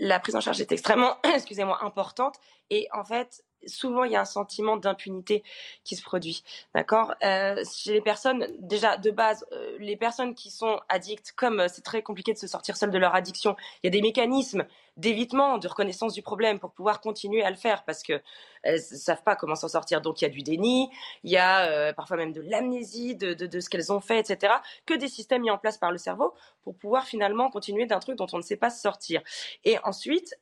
la 0.00 0.18
prise 0.18 0.34
en 0.34 0.40
charge 0.40 0.60
est 0.60 0.72
extrêmement, 0.72 1.16
excusez-moi, 1.34 1.84
importante. 1.84 2.36
Et 2.70 2.88
en 2.92 3.04
fait, 3.04 3.44
souvent 3.66 4.04
il 4.04 4.12
y 4.12 4.16
a 4.16 4.20
un 4.20 4.24
sentiment 4.24 4.76
d'impunité 4.76 5.42
qui 5.84 5.96
se 5.96 6.02
produit. 6.02 6.42
D'accord? 6.74 7.14
Euh, 7.22 7.62
Chez 7.72 7.92
les 7.92 8.00
personnes, 8.00 8.46
déjà 8.58 8.96
de 8.96 9.10
base, 9.10 9.46
euh, 9.52 9.76
les 9.78 9.96
personnes 9.96 10.34
qui 10.34 10.50
sont 10.50 10.80
addictes, 10.88 11.32
comme 11.36 11.60
euh, 11.60 11.68
c'est 11.68 11.82
très 11.82 12.02
compliqué 12.02 12.32
de 12.32 12.38
se 12.38 12.46
sortir 12.46 12.76
seul 12.76 12.90
de 12.90 12.98
leur 12.98 13.14
addiction, 13.14 13.56
il 13.82 13.86
y 13.86 13.88
a 13.88 13.90
des 13.90 14.02
mécanismes 14.02 14.64
d'évitement, 14.96 15.56
de 15.58 15.66
reconnaissance 15.66 16.12
du 16.12 16.20
problème 16.22 16.58
pour 16.58 16.72
pouvoir 16.72 17.00
continuer 17.00 17.42
à 17.42 17.50
le 17.50 17.56
faire 17.56 17.84
parce 17.84 18.02
que 18.02 18.20
elles 18.62 18.74
ne 18.74 18.96
savent 18.96 19.22
pas 19.22 19.36
comment 19.36 19.54
s'en 19.54 19.68
sortir. 19.68 20.02
Donc 20.02 20.20
il 20.20 20.24
y 20.24 20.26
a 20.26 20.30
du 20.30 20.42
déni, 20.42 20.90
il 21.24 21.30
y 21.30 21.38
a 21.38 21.94
parfois 21.94 22.18
même 22.18 22.32
de 22.32 22.42
l'amnésie 22.42 23.16
de, 23.16 23.32
de, 23.32 23.46
de, 23.46 23.60
ce 23.60 23.70
qu'elles 23.70 23.92
ont 23.92 24.00
fait, 24.00 24.18
etc. 24.18 24.52
Que 24.84 24.92
des 24.92 25.08
systèmes 25.08 25.42
mis 25.42 25.50
en 25.50 25.56
place 25.56 25.78
par 25.78 25.90
le 25.90 25.96
cerveau 25.96 26.34
pour 26.64 26.76
pouvoir 26.76 27.06
finalement 27.06 27.50
continuer 27.50 27.86
d'un 27.86 27.98
truc 27.98 28.16
dont 28.16 28.26
on 28.32 28.36
ne 28.36 28.42
sait 28.42 28.56
pas 28.56 28.68
se 28.68 28.82
sortir. 28.82 29.22
Et 29.64 29.78
ensuite, 29.84 30.34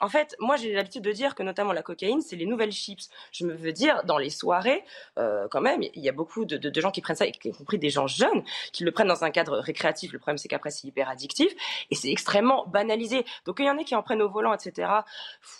en 0.00 0.08
fait, 0.08 0.36
moi 0.40 0.56
j'ai 0.56 0.72
l'habitude 0.72 1.02
de 1.02 1.12
dire 1.12 1.34
que 1.34 1.42
notamment 1.42 1.72
la 1.72 1.82
cocaïne, 1.82 2.20
c'est 2.20 2.36
les 2.36 2.46
nouvelles 2.46 2.72
chips. 2.72 3.08
Je 3.32 3.46
me 3.46 3.54
veux 3.54 3.72
dire, 3.72 4.02
dans 4.04 4.18
les 4.18 4.30
soirées, 4.30 4.84
euh, 5.18 5.48
quand 5.50 5.60
même, 5.60 5.82
il 5.82 6.02
y 6.02 6.08
a 6.08 6.12
beaucoup 6.12 6.44
de, 6.44 6.80
gens 6.80 6.90
qui 6.90 7.00
prennent 7.00 7.16
ça, 7.16 7.26
y 7.26 7.32
compris 7.52 7.78
des 7.78 7.90
gens 7.90 8.06
jeunes, 8.06 8.44
qui 8.72 8.84
le 8.84 8.92
prennent 8.92 9.08
dans 9.08 9.24
un 9.24 9.30
cadre 9.30 9.58
récréatif. 9.58 10.12
Le 10.12 10.18
problème, 10.18 10.38
c'est 10.38 10.48
qu'après, 10.48 10.70
c'est 10.70 10.86
hyper 10.86 11.08
addictif 11.08 11.52
et 11.90 11.94
c'est 11.94 12.10
extrêmement 12.10 12.66
banalisé. 12.66 13.24
Donc, 13.44 13.56
il 13.58 13.66
y 13.66 13.70
en 13.70 13.78
a 13.78 13.84
qui 13.84 13.94
en 13.94 14.02
prennent 14.02 14.22
au 14.22 14.28
volant, 14.28 14.52
etc. 14.52 14.88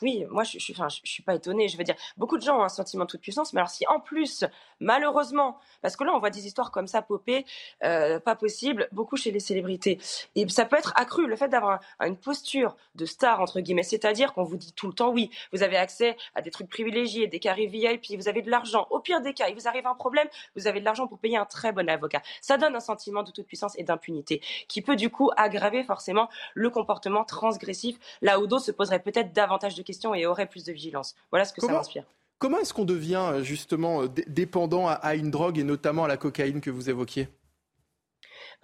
Oui, 0.02 0.24
moi, 0.30 0.44
je, 0.44 0.58
je, 0.58 0.72
enfin, 0.72 0.88
je, 0.88 1.00
suis 1.04 1.22
pas 1.22 1.34
étonnée. 1.34 1.68
Je 1.68 1.78
veux 1.78 1.84
dire, 1.84 1.96
beaucoup 2.16 2.36
de 2.36 2.42
gens 2.42 2.60
ont 2.60 2.64
un 2.64 2.68
sentiment 2.68 3.04
de 3.04 3.10
toute 3.10 3.20
puissance, 3.20 3.52
mais 3.52 3.60
alors 3.60 3.70
si 3.70 3.86
en 3.88 4.00
plus, 4.00 4.44
malheureusement, 4.80 5.58
parce 5.82 5.96
que 5.96 6.04
là, 6.04 6.12
on 6.14 6.18
voit 6.18 6.30
des 6.30 6.46
histoires 6.46 6.70
comme 6.70 6.86
ça 6.86 7.02
popper, 7.02 7.44
euh, 7.84 8.20
pas 8.20 8.36
possible, 8.36 8.88
beaucoup 8.92 9.16
chez 9.16 9.30
les 9.30 9.40
célébrités. 9.40 9.98
Et 10.34 10.48
ça 10.48 10.64
peut 10.64 10.76
être 10.76 10.92
accru, 10.96 11.26
le 11.26 11.36
fait 11.36 11.48
d'avoir 11.48 11.80
une 12.00 12.16
posture 12.16 12.76
de 12.94 13.06
star, 13.06 13.40
entre 13.40 13.60
guillemets, 13.60 13.82
c'est-à-dire 13.82 14.25
qu'on 14.32 14.44
vous 14.44 14.56
dit 14.56 14.72
tout 14.72 14.86
le 14.86 14.92
temps 14.92 15.10
oui, 15.10 15.30
vous 15.52 15.62
avez 15.62 15.76
accès 15.76 16.16
à 16.34 16.42
des 16.42 16.50
trucs 16.50 16.68
privilégiés, 16.68 17.26
des 17.26 17.38
carrés 17.38 17.66
VIP, 17.66 18.16
vous 18.16 18.28
avez 18.28 18.42
de 18.42 18.50
l'argent. 18.50 18.86
Au 18.90 19.00
pire 19.00 19.20
des 19.20 19.34
cas, 19.34 19.48
il 19.48 19.54
vous 19.54 19.68
arrive 19.68 19.86
un 19.86 19.94
problème, 19.94 20.28
vous 20.54 20.66
avez 20.66 20.80
de 20.80 20.84
l'argent 20.84 21.06
pour 21.06 21.18
payer 21.18 21.36
un 21.36 21.44
très 21.44 21.72
bon 21.72 21.88
avocat. 21.88 22.22
Ça 22.40 22.58
donne 22.58 22.74
un 22.74 22.80
sentiment 22.80 23.22
de 23.22 23.30
toute 23.30 23.46
puissance 23.46 23.78
et 23.78 23.84
d'impunité 23.84 24.40
qui 24.68 24.82
peut 24.82 24.96
du 24.96 25.10
coup 25.10 25.30
aggraver 25.36 25.82
forcément 25.84 26.28
le 26.54 26.70
comportement 26.70 27.24
transgressif, 27.24 27.96
là 28.22 28.40
où 28.40 28.46
d'autres 28.46 28.64
se 28.64 28.72
poseraient 28.72 29.02
peut-être 29.02 29.32
davantage 29.32 29.74
de 29.74 29.82
questions 29.82 30.14
et 30.14 30.26
auraient 30.26 30.46
plus 30.46 30.64
de 30.64 30.72
vigilance. 30.72 31.14
Voilà 31.30 31.44
ce 31.44 31.52
que 31.52 31.60
ça 31.60 31.72
m'inspire. 31.72 32.04
Comment 32.38 32.58
est-ce 32.58 32.74
qu'on 32.74 32.84
devient 32.84 33.36
justement 33.40 34.04
dépendant 34.26 34.88
à 34.88 35.14
une 35.14 35.30
drogue 35.30 35.58
et 35.58 35.64
notamment 35.64 36.04
à 36.04 36.08
la 36.08 36.18
cocaïne 36.18 36.60
que 36.60 36.70
vous 36.70 36.90
évoquiez? 36.90 37.28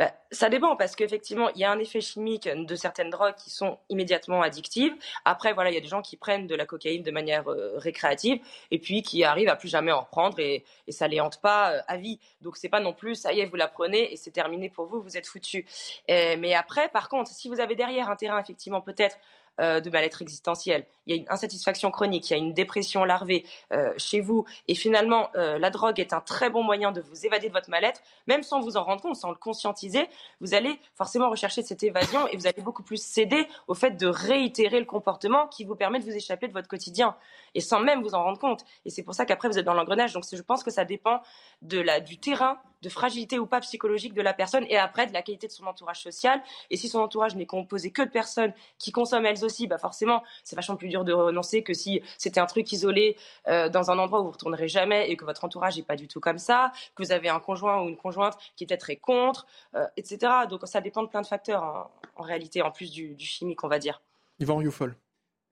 Bah, 0.02 0.12
ça 0.32 0.48
dépend 0.48 0.74
parce 0.74 0.96
qu'effectivement, 0.96 1.48
il 1.50 1.60
y 1.60 1.64
a 1.64 1.70
un 1.70 1.78
effet 1.78 2.00
chimique 2.00 2.48
de 2.48 2.74
certaines 2.74 3.10
drogues 3.10 3.36
qui 3.36 3.50
sont 3.50 3.78
immédiatement 3.88 4.42
addictives. 4.42 4.92
Après, 5.24 5.52
voilà, 5.52 5.70
il 5.70 5.74
y 5.74 5.76
a 5.76 5.80
des 5.80 5.86
gens 5.86 6.02
qui 6.02 6.16
prennent 6.16 6.48
de 6.48 6.56
la 6.56 6.66
cocaïne 6.66 7.04
de 7.04 7.10
manière 7.12 7.46
euh, 7.48 7.78
récréative 7.78 8.40
et 8.72 8.80
puis 8.80 9.02
qui 9.02 9.22
arrivent 9.22 9.48
à 9.48 9.54
plus 9.54 9.68
jamais 9.68 9.92
en 9.92 10.00
reprendre 10.00 10.40
et, 10.40 10.64
et 10.88 10.92
ça 10.92 11.06
les 11.06 11.20
hante 11.20 11.40
pas 11.40 11.70
euh, 11.70 11.80
à 11.86 11.98
vie. 11.98 12.18
Donc 12.40 12.56
c'est 12.56 12.68
pas 12.68 12.80
non 12.80 12.92
plus 12.92 13.14
ça 13.14 13.32
y 13.32 13.38
est, 13.38 13.46
vous 13.46 13.54
la 13.54 13.68
prenez 13.68 14.12
et 14.12 14.16
c'est 14.16 14.32
terminé 14.32 14.68
pour 14.70 14.86
vous, 14.86 15.00
vous 15.00 15.16
êtes 15.16 15.28
foutu. 15.28 15.66
mais 16.08 16.54
après, 16.54 16.88
par 16.88 17.08
contre, 17.08 17.30
si 17.30 17.48
vous 17.48 17.60
avez 17.60 17.76
derrière 17.76 18.10
un 18.10 18.16
terrain 18.16 18.40
effectivement 18.40 18.80
peut-être 18.80 19.16
euh, 19.60 19.80
de 19.80 19.90
mal-être 19.90 20.22
existentiel, 20.22 20.86
il 21.06 21.14
y 21.14 21.18
a 21.18 21.20
une 21.20 21.28
insatisfaction 21.28 21.90
chronique, 21.90 22.30
il 22.30 22.32
y 22.32 22.36
a 22.36 22.38
une 22.38 22.54
dépression 22.54 23.04
larvée 23.04 23.44
euh, 23.72 23.92
chez 23.96 24.20
vous, 24.20 24.44
et 24.68 24.74
finalement 24.74 25.28
euh, 25.36 25.58
la 25.58 25.70
drogue 25.70 26.00
est 26.00 26.12
un 26.12 26.20
très 26.20 26.48
bon 26.48 26.62
moyen 26.62 26.90
de 26.90 27.00
vous 27.00 27.26
évader 27.26 27.48
de 27.48 27.52
votre 27.52 27.70
mal-être, 27.70 28.00
même 28.26 28.42
sans 28.42 28.60
vous 28.60 28.76
en 28.76 28.84
rendre 28.84 29.02
compte, 29.02 29.16
sans 29.16 29.30
le 29.30 29.36
conscientiser, 29.36 30.08
vous 30.40 30.54
allez 30.54 30.78
forcément 30.94 31.28
rechercher 31.28 31.62
cette 31.62 31.82
évasion 31.82 32.26
et 32.28 32.36
vous 32.36 32.46
allez 32.46 32.62
beaucoup 32.62 32.82
plus 32.82 33.02
céder 33.02 33.46
au 33.68 33.74
fait 33.74 33.92
de 33.92 34.06
réitérer 34.06 34.78
le 34.78 34.86
comportement 34.86 35.46
qui 35.48 35.64
vous 35.64 35.76
permet 35.76 35.98
de 35.98 36.04
vous 36.04 36.16
échapper 36.16 36.48
de 36.48 36.52
votre 36.52 36.68
quotidien, 36.68 37.16
et 37.54 37.60
sans 37.60 37.80
même 37.80 38.02
vous 38.02 38.14
en 38.14 38.22
rendre 38.22 38.38
compte. 38.38 38.64
Et 38.84 38.90
c'est 38.90 39.02
pour 39.02 39.14
ça 39.14 39.26
qu'après 39.26 39.48
vous 39.48 39.58
êtes 39.58 39.66
dans 39.66 39.74
l'engrenage. 39.74 40.12
Donc 40.12 40.24
je 40.32 40.42
pense 40.42 40.64
que 40.64 40.70
ça 40.70 40.84
dépend 40.84 41.20
de 41.60 41.80
la, 41.80 42.00
du 42.00 42.18
terrain 42.18 42.58
de 42.82 42.88
fragilité 42.88 43.38
ou 43.38 43.46
pas 43.46 43.60
psychologique 43.60 44.12
de 44.12 44.22
la 44.22 44.34
personne 44.34 44.64
et 44.68 44.76
après 44.76 45.06
de 45.06 45.12
la 45.12 45.22
qualité 45.22 45.46
de 45.46 45.52
son 45.52 45.66
entourage 45.66 46.02
social. 46.02 46.42
Et 46.70 46.76
si 46.76 46.88
son 46.88 46.98
entourage 46.98 47.36
n'est 47.36 47.46
composé 47.46 47.90
que 47.90 48.02
de 48.02 48.10
personnes 48.10 48.52
qui 48.78 48.92
consomment 48.92 49.26
elles 49.26 49.44
aussi, 49.44 49.66
bah 49.66 49.78
forcément, 49.78 50.22
c'est 50.44 50.56
vachement 50.56 50.76
plus 50.76 50.88
dur 50.88 51.04
de 51.04 51.12
renoncer 51.12 51.62
que 51.62 51.74
si 51.74 52.02
c'était 52.18 52.40
un 52.40 52.46
truc 52.46 52.70
isolé 52.72 53.16
euh, 53.48 53.68
dans 53.68 53.90
un 53.90 53.98
endroit 53.98 54.20
où 54.20 54.24
vous 54.24 54.28
ne 54.28 54.34
retournerez 54.34 54.68
jamais 54.68 55.10
et 55.10 55.16
que 55.16 55.24
votre 55.24 55.44
entourage 55.44 55.76
n'est 55.76 55.84
pas 55.84 55.96
du 55.96 56.08
tout 56.08 56.20
comme 56.20 56.38
ça, 56.38 56.72
que 56.94 57.02
vous 57.02 57.12
avez 57.12 57.28
un 57.28 57.40
conjoint 57.40 57.82
ou 57.82 57.88
une 57.88 57.96
conjointe 57.96 58.36
qui 58.56 58.64
est 58.64 58.66
peut-être 58.66 58.80
très 58.80 58.96
contre, 58.96 59.46
euh, 59.74 59.86
etc. 59.96 60.32
Donc 60.50 60.62
ça 60.64 60.80
dépend 60.80 61.02
de 61.02 61.08
plein 61.08 61.22
de 61.22 61.26
facteurs 61.26 61.90
en, 62.16 62.22
réalité, 62.22 62.62
en 62.62 62.70
plus 62.70 62.90
du, 62.90 63.16
chimique, 63.18 63.62
on 63.62 63.68
va 63.68 63.78
dire. 63.78 64.02
Yvan 64.40 64.56
Rioufol. 64.56 64.96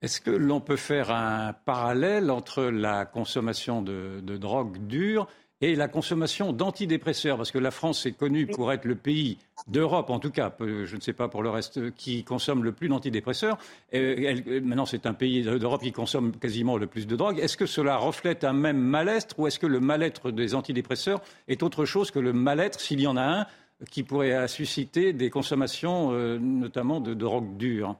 Est-ce 0.02 0.20
que 0.20 0.30
l'on 0.30 0.60
peut 0.60 0.78
faire 0.78 1.10
un 1.10 1.52
parallèle 1.52 2.30
entre 2.30 2.62
la 2.64 3.04
consommation 3.04 3.82
de, 3.82 4.20
de 4.22 4.36
drogue 4.38 4.78
dure 4.86 5.28
et 5.62 5.74
la 5.74 5.88
consommation 5.88 6.52
d'antidépresseurs, 6.52 7.36
parce 7.36 7.50
que 7.50 7.58
la 7.58 7.70
France 7.70 8.06
est 8.06 8.12
connue 8.12 8.46
pour 8.46 8.72
être 8.72 8.86
le 8.86 8.94
pays 8.94 9.38
d'Europe, 9.66 10.08
en 10.08 10.18
tout 10.18 10.30
cas, 10.30 10.54
je 10.58 10.96
ne 10.96 11.00
sais 11.00 11.12
pas 11.12 11.28
pour 11.28 11.42
le 11.42 11.50
reste, 11.50 11.94
qui 11.94 12.24
consomme 12.24 12.64
le 12.64 12.72
plus 12.72 12.88
d'antidépresseurs. 12.88 13.58
maintenant, 13.92 14.86
c'est 14.86 15.04
un 15.04 15.12
pays 15.12 15.42
d'Europe 15.42 15.82
qui 15.82 15.92
consomme 15.92 16.32
quasiment 16.36 16.78
le 16.78 16.86
plus 16.86 17.06
de 17.06 17.14
drogue. 17.14 17.38
Est-ce 17.38 17.58
que 17.58 17.66
cela 17.66 17.98
reflète 17.98 18.44
un 18.44 18.54
même 18.54 18.78
mal-être 18.78 19.38
ou 19.38 19.46
est-ce 19.46 19.58
que 19.58 19.66
le 19.66 19.80
mal-être 19.80 20.30
des 20.30 20.54
antidépresseurs 20.54 21.20
est 21.46 21.62
autre 21.62 21.84
chose 21.84 22.10
que 22.10 22.18
le 22.18 22.32
mal-être, 22.32 22.80
s'il 22.80 23.00
y 23.00 23.06
en 23.06 23.18
a 23.18 23.22
un, 23.22 23.46
qui 23.90 24.02
pourrait 24.02 24.48
susciter 24.48 25.12
des 25.12 25.30
consommations, 25.30 26.12
euh, 26.12 26.38
notamment 26.38 27.00
de 27.00 27.14
drogue 27.14 27.56
dure 27.56 27.96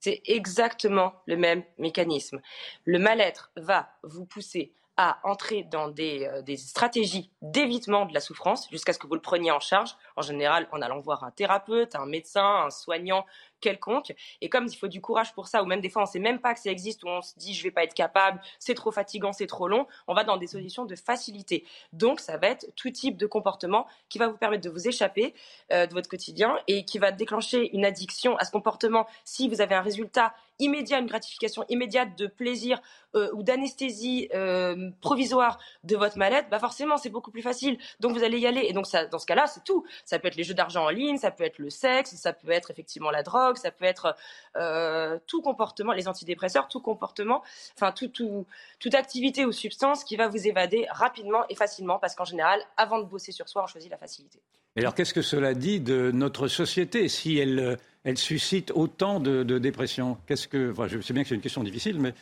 C'est 0.00 0.22
exactement 0.26 1.12
le 1.26 1.36
même 1.36 1.62
mécanisme. 1.78 2.40
Le 2.84 2.98
mal-être 2.98 3.50
va 3.56 3.88
vous 4.02 4.26
pousser 4.26 4.72
à 5.02 5.18
entrer 5.24 5.62
dans 5.62 5.88
des, 5.88 6.26
euh, 6.26 6.42
des 6.42 6.58
stratégies 6.58 7.30
d'évitement 7.40 8.04
de 8.04 8.12
la 8.12 8.20
souffrance 8.20 8.68
jusqu'à 8.70 8.92
ce 8.92 8.98
que 8.98 9.06
vous 9.06 9.14
le 9.14 9.22
preniez 9.22 9.50
en 9.50 9.58
charge, 9.58 9.96
en 10.14 10.20
général 10.20 10.68
en 10.72 10.82
allant 10.82 11.00
voir 11.00 11.24
un 11.24 11.30
thérapeute, 11.30 11.94
un 11.96 12.04
médecin, 12.04 12.64
un 12.66 12.70
soignant, 12.70 13.24
quelconque. 13.60 14.14
Et 14.40 14.48
comme 14.48 14.66
il 14.66 14.76
faut 14.76 14.88
du 14.88 15.00
courage 15.00 15.32
pour 15.34 15.48
ça, 15.48 15.62
ou 15.62 15.66
même 15.66 15.80
des 15.80 15.88
fois 15.88 16.02
on 16.02 16.06
sait 16.06 16.18
même 16.18 16.40
pas 16.40 16.54
que 16.54 16.60
ça 16.60 16.70
existe, 16.70 17.02
ou 17.04 17.08
on 17.08 17.22
se 17.22 17.34
dit 17.38 17.54
je 17.54 17.62
vais 17.62 17.70
pas 17.70 17.84
être 17.84 17.94
capable, 17.94 18.40
c'est 18.58 18.74
trop 18.74 18.90
fatigant, 18.90 19.32
c'est 19.32 19.46
trop 19.46 19.68
long, 19.68 19.86
on 20.06 20.14
va 20.14 20.24
dans 20.24 20.36
des 20.36 20.46
solutions 20.46 20.84
de 20.84 20.96
facilité. 20.96 21.64
Donc 21.92 22.20
ça 22.20 22.36
va 22.36 22.48
être 22.48 22.66
tout 22.76 22.90
type 22.90 23.16
de 23.16 23.26
comportement 23.26 23.86
qui 24.08 24.18
va 24.18 24.28
vous 24.28 24.36
permettre 24.36 24.64
de 24.64 24.70
vous 24.70 24.88
échapper 24.88 25.34
euh, 25.72 25.86
de 25.86 25.94
votre 25.94 26.08
quotidien 26.08 26.58
et 26.66 26.84
qui 26.84 26.98
va 26.98 27.12
déclencher 27.12 27.74
une 27.74 27.84
addiction 27.84 28.36
à 28.36 28.44
ce 28.44 28.50
comportement 28.50 29.06
si 29.24 29.48
vous 29.48 29.60
avez 29.60 29.74
un 29.74 29.82
résultat 29.82 30.34
immédiat, 30.60 30.98
une 30.98 31.06
gratification 31.06 31.64
immédiate 31.68 32.16
de 32.16 32.26
plaisir 32.26 32.80
euh, 33.16 33.30
ou 33.32 33.42
d'anesthésie 33.42 34.28
euh, 34.34 34.90
provisoire 35.00 35.58
de 35.84 35.96
votre 35.96 36.18
mal-être, 36.18 36.48
bah 36.50 36.58
forcément 36.58 36.96
c'est 36.96 37.08
beaucoup 37.08 37.30
plus 37.30 37.42
facile. 37.42 37.78
Donc 37.98 38.12
vous 38.12 38.22
allez 38.22 38.38
y 38.38 38.46
aller. 38.46 38.62
Et 38.68 38.72
donc 38.72 38.86
dans 39.10 39.18
ce 39.18 39.26
cas-là, 39.26 39.46
c'est 39.46 39.64
tout. 39.64 39.84
Ça 40.04 40.18
peut 40.18 40.28
être 40.28 40.36
les 40.36 40.44
jeux 40.44 40.54
d'argent 40.54 40.84
en 40.84 40.90
ligne, 40.90 41.16
ça 41.16 41.30
peut 41.30 41.44
être 41.44 41.58
le 41.58 41.70
sexe, 41.70 42.14
ça 42.14 42.32
peut 42.32 42.50
être 42.50 42.70
effectivement 42.70 43.10
la 43.10 43.22
drogue, 43.22 43.49
ça 43.58 43.70
peut 43.70 43.84
être 43.84 44.16
euh, 44.56 45.18
tout 45.26 45.42
comportement, 45.42 45.92
les 45.92 46.08
antidépresseurs, 46.08 46.68
tout 46.68 46.80
comportement, 46.80 47.42
enfin 47.76 47.92
tout, 47.92 48.08
tout, 48.08 48.46
toute 48.78 48.94
activité 48.94 49.44
ou 49.44 49.52
substance 49.52 50.04
qui 50.04 50.16
va 50.16 50.28
vous 50.28 50.46
évader 50.46 50.86
rapidement 50.90 51.44
et 51.48 51.54
facilement, 51.54 51.98
parce 51.98 52.14
qu'en 52.14 52.24
général, 52.24 52.60
avant 52.76 52.98
de 52.98 53.04
bosser 53.04 53.32
sur 53.32 53.48
soi, 53.48 53.62
on 53.64 53.66
choisit 53.66 53.90
la 53.90 53.98
facilité. 53.98 54.40
Et 54.76 54.80
alors 54.80 54.94
qu'est-ce 54.94 55.14
que 55.14 55.22
cela 55.22 55.54
dit 55.54 55.80
de 55.80 56.10
notre 56.12 56.46
société 56.46 57.08
si 57.08 57.38
elle, 57.38 57.78
elle 58.04 58.18
suscite 58.18 58.70
autant 58.74 59.18
de, 59.18 59.42
de 59.42 59.58
dépression? 59.58 60.16
Qu'est-ce 60.26 60.46
que, 60.46 60.70
enfin, 60.70 60.86
je 60.86 61.00
sais 61.00 61.12
bien 61.12 61.22
que 61.22 61.28
c'est 61.28 61.34
une 61.34 61.40
question 61.40 61.64
difficile, 61.64 61.98
mais 61.98 62.14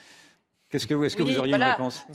qu'est-ce 0.70 0.86
que, 0.86 1.04
est-ce 1.04 1.16
que 1.16 1.22
vous 1.22 1.38
auriez 1.38 1.54
une 1.54 1.62
réponse? 1.62 2.06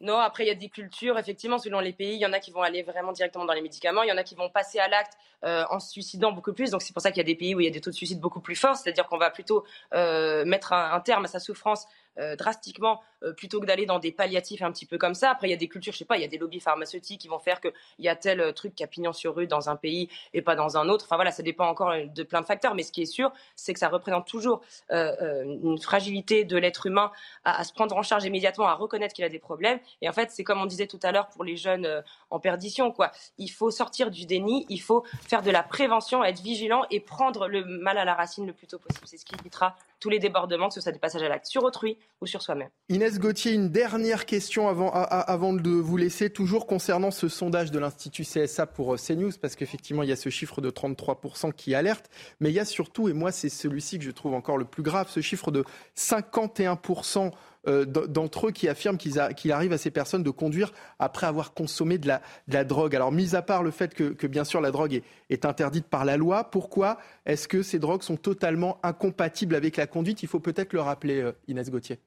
Non, 0.00 0.18
après, 0.18 0.44
il 0.44 0.48
y 0.48 0.50
a 0.50 0.54
des 0.54 0.68
cultures, 0.68 1.18
effectivement, 1.18 1.58
selon 1.58 1.80
les 1.80 1.92
pays. 1.92 2.14
Il 2.14 2.20
y 2.20 2.26
en 2.26 2.32
a 2.32 2.40
qui 2.40 2.50
vont 2.50 2.62
aller 2.62 2.82
vraiment 2.82 3.12
directement 3.12 3.44
dans 3.44 3.52
les 3.52 3.62
médicaments. 3.62 4.02
Il 4.02 4.08
y 4.08 4.12
en 4.12 4.16
a 4.16 4.24
qui 4.24 4.34
vont 4.34 4.50
passer 4.50 4.78
à 4.78 4.88
l'acte 4.88 5.12
euh, 5.44 5.64
en 5.70 5.78
se 5.78 5.90
suicidant 5.90 6.32
beaucoup 6.32 6.52
plus. 6.52 6.70
Donc, 6.70 6.82
c'est 6.82 6.92
pour 6.92 7.00
ça 7.00 7.10
qu'il 7.10 7.18
y 7.18 7.20
a 7.20 7.24
des 7.24 7.36
pays 7.36 7.54
où 7.54 7.60
il 7.60 7.64
y 7.64 7.68
a 7.68 7.70
des 7.70 7.80
taux 7.80 7.90
de 7.90 7.94
suicide 7.94 8.20
beaucoup 8.20 8.40
plus 8.40 8.56
forts. 8.56 8.76
C'est-à-dire 8.76 9.06
qu'on 9.06 9.18
va 9.18 9.30
plutôt 9.30 9.64
euh, 9.94 10.44
mettre 10.44 10.72
un, 10.72 11.00
terme 11.00 11.24
à 11.24 11.28
sa 11.28 11.38
souffrance 11.38 11.86
euh, 12.18 12.36
drastiquement 12.36 13.00
euh, 13.22 13.32
plutôt 13.32 13.60
que 13.60 13.66
d'aller 13.66 13.86
dans 13.86 13.98
des 13.98 14.12
palliatifs 14.12 14.62
un 14.62 14.70
petit 14.70 14.86
peu 14.86 14.98
comme 14.98 15.14
ça. 15.14 15.30
Après, 15.30 15.48
il 15.48 15.50
y 15.50 15.54
a 15.54 15.56
des 15.56 15.68
cultures, 15.68 15.92
je 15.92 15.98
sais 15.98 16.04
pas, 16.04 16.16
il 16.16 16.22
y 16.22 16.24
a 16.24 16.28
des 16.28 16.38
lobbies 16.38 16.60
pharmaceutiques 16.60 17.20
qui 17.20 17.28
vont 17.28 17.38
faire 17.38 17.60
qu'il 17.60 17.72
y 17.98 18.08
a 18.08 18.14
tel 18.14 18.40
euh, 18.40 18.52
truc 18.52 18.74
qui 18.74 18.84
a 18.84 18.86
pignon 18.86 19.12
sur 19.12 19.34
rue 19.34 19.46
dans 19.46 19.68
un 19.68 19.76
pays 19.76 20.08
et 20.32 20.42
pas 20.42 20.54
dans 20.54 20.76
un 20.76 20.88
autre. 20.88 21.06
Enfin 21.06 21.16
voilà, 21.16 21.32
ça 21.32 21.42
dépend 21.42 21.66
encore 21.66 21.92
de 21.92 22.22
plein 22.22 22.40
de 22.40 22.46
facteurs. 22.46 22.74
Mais 22.74 22.82
ce 22.82 22.92
qui 22.92 23.02
est 23.02 23.06
sûr, 23.06 23.32
c'est 23.56 23.72
que 23.72 23.80
ça 23.80 23.88
représente 23.88 24.26
toujours 24.26 24.62
une 24.90 25.78
fragilité 25.80 26.44
de 26.44 26.56
l'être 26.56 26.86
humain 26.86 27.10
à, 27.44 27.64
se 27.64 27.72
prendre 27.72 27.96
en 27.96 28.02
charge 28.02 28.24
immédiatement, 28.24 28.66
à 28.66 28.74
reconnaître 28.74 29.14
qu'il 29.14 29.24
a 29.24 29.28
des 29.28 29.38
problèmes. 29.38 29.78
Et 30.02 30.08
en 30.08 30.12
fait, 30.12 30.30
c'est 30.30 30.44
comme 30.44 30.60
on 30.60 30.66
disait 30.66 30.86
tout 30.86 31.00
à 31.02 31.12
l'heure 31.12 31.28
pour 31.28 31.44
les 31.44 31.56
jeunes 31.56 32.02
en 32.30 32.38
perdition, 32.38 32.92
quoi. 32.92 33.10
Il 33.38 33.48
faut 33.48 33.70
sortir 33.70 34.10
du 34.10 34.26
déni, 34.26 34.66
il 34.68 34.80
faut 34.80 35.04
faire 35.28 35.42
de 35.42 35.50
la 35.50 35.62
prévention, 35.62 36.24
être 36.24 36.40
vigilant 36.40 36.84
et 36.90 37.00
prendre 37.00 37.48
le 37.48 37.64
mal 37.64 37.98
à 37.98 38.04
la 38.04 38.14
racine 38.14 38.46
le 38.46 38.52
plus 38.52 38.66
tôt 38.66 38.78
possible. 38.78 39.06
C'est 39.06 39.18
ce 39.18 39.24
qui 39.24 39.34
évitera 39.34 39.76
tous 40.04 40.10
les 40.10 40.18
débordements, 40.18 40.68
que 40.68 40.74
ce 40.74 40.82
soit 40.82 40.92
des 40.92 40.98
passages 40.98 41.22
à 41.22 41.30
l'acte 41.30 41.46
sur 41.46 41.64
autrui 41.64 41.96
ou 42.20 42.26
sur 42.26 42.42
soi-même. 42.42 42.68
Inès 42.90 43.18
Gauthier, 43.18 43.52
une 43.52 43.70
dernière 43.70 44.26
question 44.26 44.68
avant, 44.68 44.90
avant 44.90 45.54
de 45.54 45.70
vous 45.70 45.96
laisser, 45.96 46.28
toujours 46.28 46.66
concernant 46.66 47.10
ce 47.10 47.30
sondage 47.30 47.70
de 47.70 47.78
l'Institut 47.78 48.24
CSA 48.24 48.66
pour 48.66 48.92
euh, 48.92 48.98
CNews, 48.98 49.30
parce 49.40 49.56
qu'effectivement, 49.56 50.02
il 50.02 50.10
y 50.10 50.12
a 50.12 50.16
ce 50.16 50.28
chiffre 50.28 50.60
de 50.60 50.68
33% 50.68 51.54
qui 51.54 51.74
alerte, 51.74 52.10
mais 52.38 52.50
il 52.50 52.54
y 52.54 52.60
a 52.60 52.66
surtout, 52.66 53.08
et 53.08 53.14
moi 53.14 53.32
c'est 53.32 53.48
celui-ci 53.48 53.98
que 53.98 54.04
je 54.04 54.10
trouve 54.10 54.34
encore 54.34 54.58
le 54.58 54.66
plus 54.66 54.82
grave, 54.82 55.08
ce 55.08 55.22
chiffre 55.22 55.50
de 55.50 55.64
51% 55.96 57.30
euh, 57.66 57.84
d'entre 57.84 58.48
eux 58.48 58.50
qui 58.50 58.68
affirment 58.68 58.98
qu'il 58.98 59.52
arrive 59.52 59.72
à 59.72 59.78
ces 59.78 59.90
personnes 59.90 60.22
de 60.22 60.30
conduire 60.30 60.72
après 60.98 61.26
avoir 61.26 61.54
consommé 61.54 61.98
de 61.98 62.08
la, 62.08 62.64
drogue. 62.64 62.94
Alors, 62.94 63.12
mis 63.12 63.34
à 63.34 63.42
part 63.42 63.62
le 63.62 63.70
fait 63.70 63.94
que, 63.94 64.26
bien 64.26 64.44
sûr 64.44 64.60
la 64.60 64.70
drogue 64.70 65.00
est, 65.30 65.44
interdite 65.44 65.86
par 65.86 66.04
la 66.04 66.16
loi, 66.16 66.44
pourquoi 66.44 66.98
est-ce 67.26 67.48
que 67.48 67.62
ces 67.62 67.78
drogues 67.78 68.02
sont 68.02 68.16
totalement 68.16 68.78
incompatibles 68.82 69.54
avec 69.54 69.76
la 69.76 69.86
conduite? 69.86 70.22
Il 70.22 70.28
faut 70.28 70.40
peut-être 70.40 70.72
le 70.72 70.80
rappeler, 70.80 71.20
euh, 71.20 71.32
Inès 71.48 71.70
Gauthier. 71.70 71.98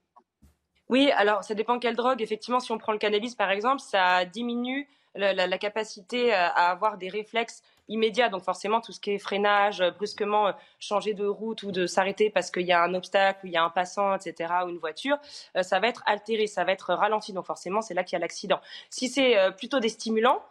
Oui, 0.89 1.11
alors 1.17 1.43
ça 1.43 1.53
dépend 1.53 1.79
quelle 1.79 1.95
drogue. 1.95 2.21
Effectivement, 2.21 2.59
si 2.59 2.71
on 2.71 2.77
prend 2.77 2.91
le 2.91 2.99
cannabis 2.99 3.35
par 3.35 3.51
exemple, 3.51 3.81
ça 3.81 4.25
diminue 4.25 4.87
la 5.15 5.57
capacité 5.57 6.33
euh, 6.33 6.37
à 6.37 6.71
avoir 6.71 6.97
des 6.97 7.09
réflexes 7.09 7.63
immédiat. 7.88 8.29
Donc 8.29 8.43
forcément, 8.43 8.81
tout 8.81 8.91
ce 8.91 8.99
qui 8.99 9.11
est 9.11 9.19
freinage, 9.19 9.81
euh, 9.81 9.91
brusquement 9.91 10.47
euh, 10.47 10.51
changer 10.79 11.13
de 11.13 11.25
route 11.25 11.63
ou 11.63 11.71
de 11.71 11.85
s'arrêter 11.85 12.29
parce 12.29 12.51
qu'il 12.51 12.65
y 12.65 12.71
a 12.71 12.81
un 12.83 12.93
obstacle, 12.93 13.39
ou 13.43 13.47
il 13.47 13.53
y 13.53 13.57
a 13.57 13.63
un 13.63 13.69
passant, 13.69 14.15
etc., 14.15 14.53
ou 14.65 14.69
une 14.69 14.77
voiture, 14.77 15.17
euh, 15.55 15.63
ça 15.63 15.79
va 15.79 15.88
être 15.88 16.03
altéré, 16.05 16.47
ça 16.47 16.63
va 16.63 16.71
être 16.71 16.93
ralenti. 16.93 17.33
Donc 17.33 17.45
forcément, 17.45 17.81
c'est 17.81 17.93
là 17.93 18.03
qu'il 18.03 18.15
y 18.15 18.17
a 18.17 18.19
l'accident. 18.19 18.59
Si 18.89 19.07
c'est 19.07 19.35
plutôt 19.57 19.79
des 19.79 19.89
stimulants, 19.89 20.41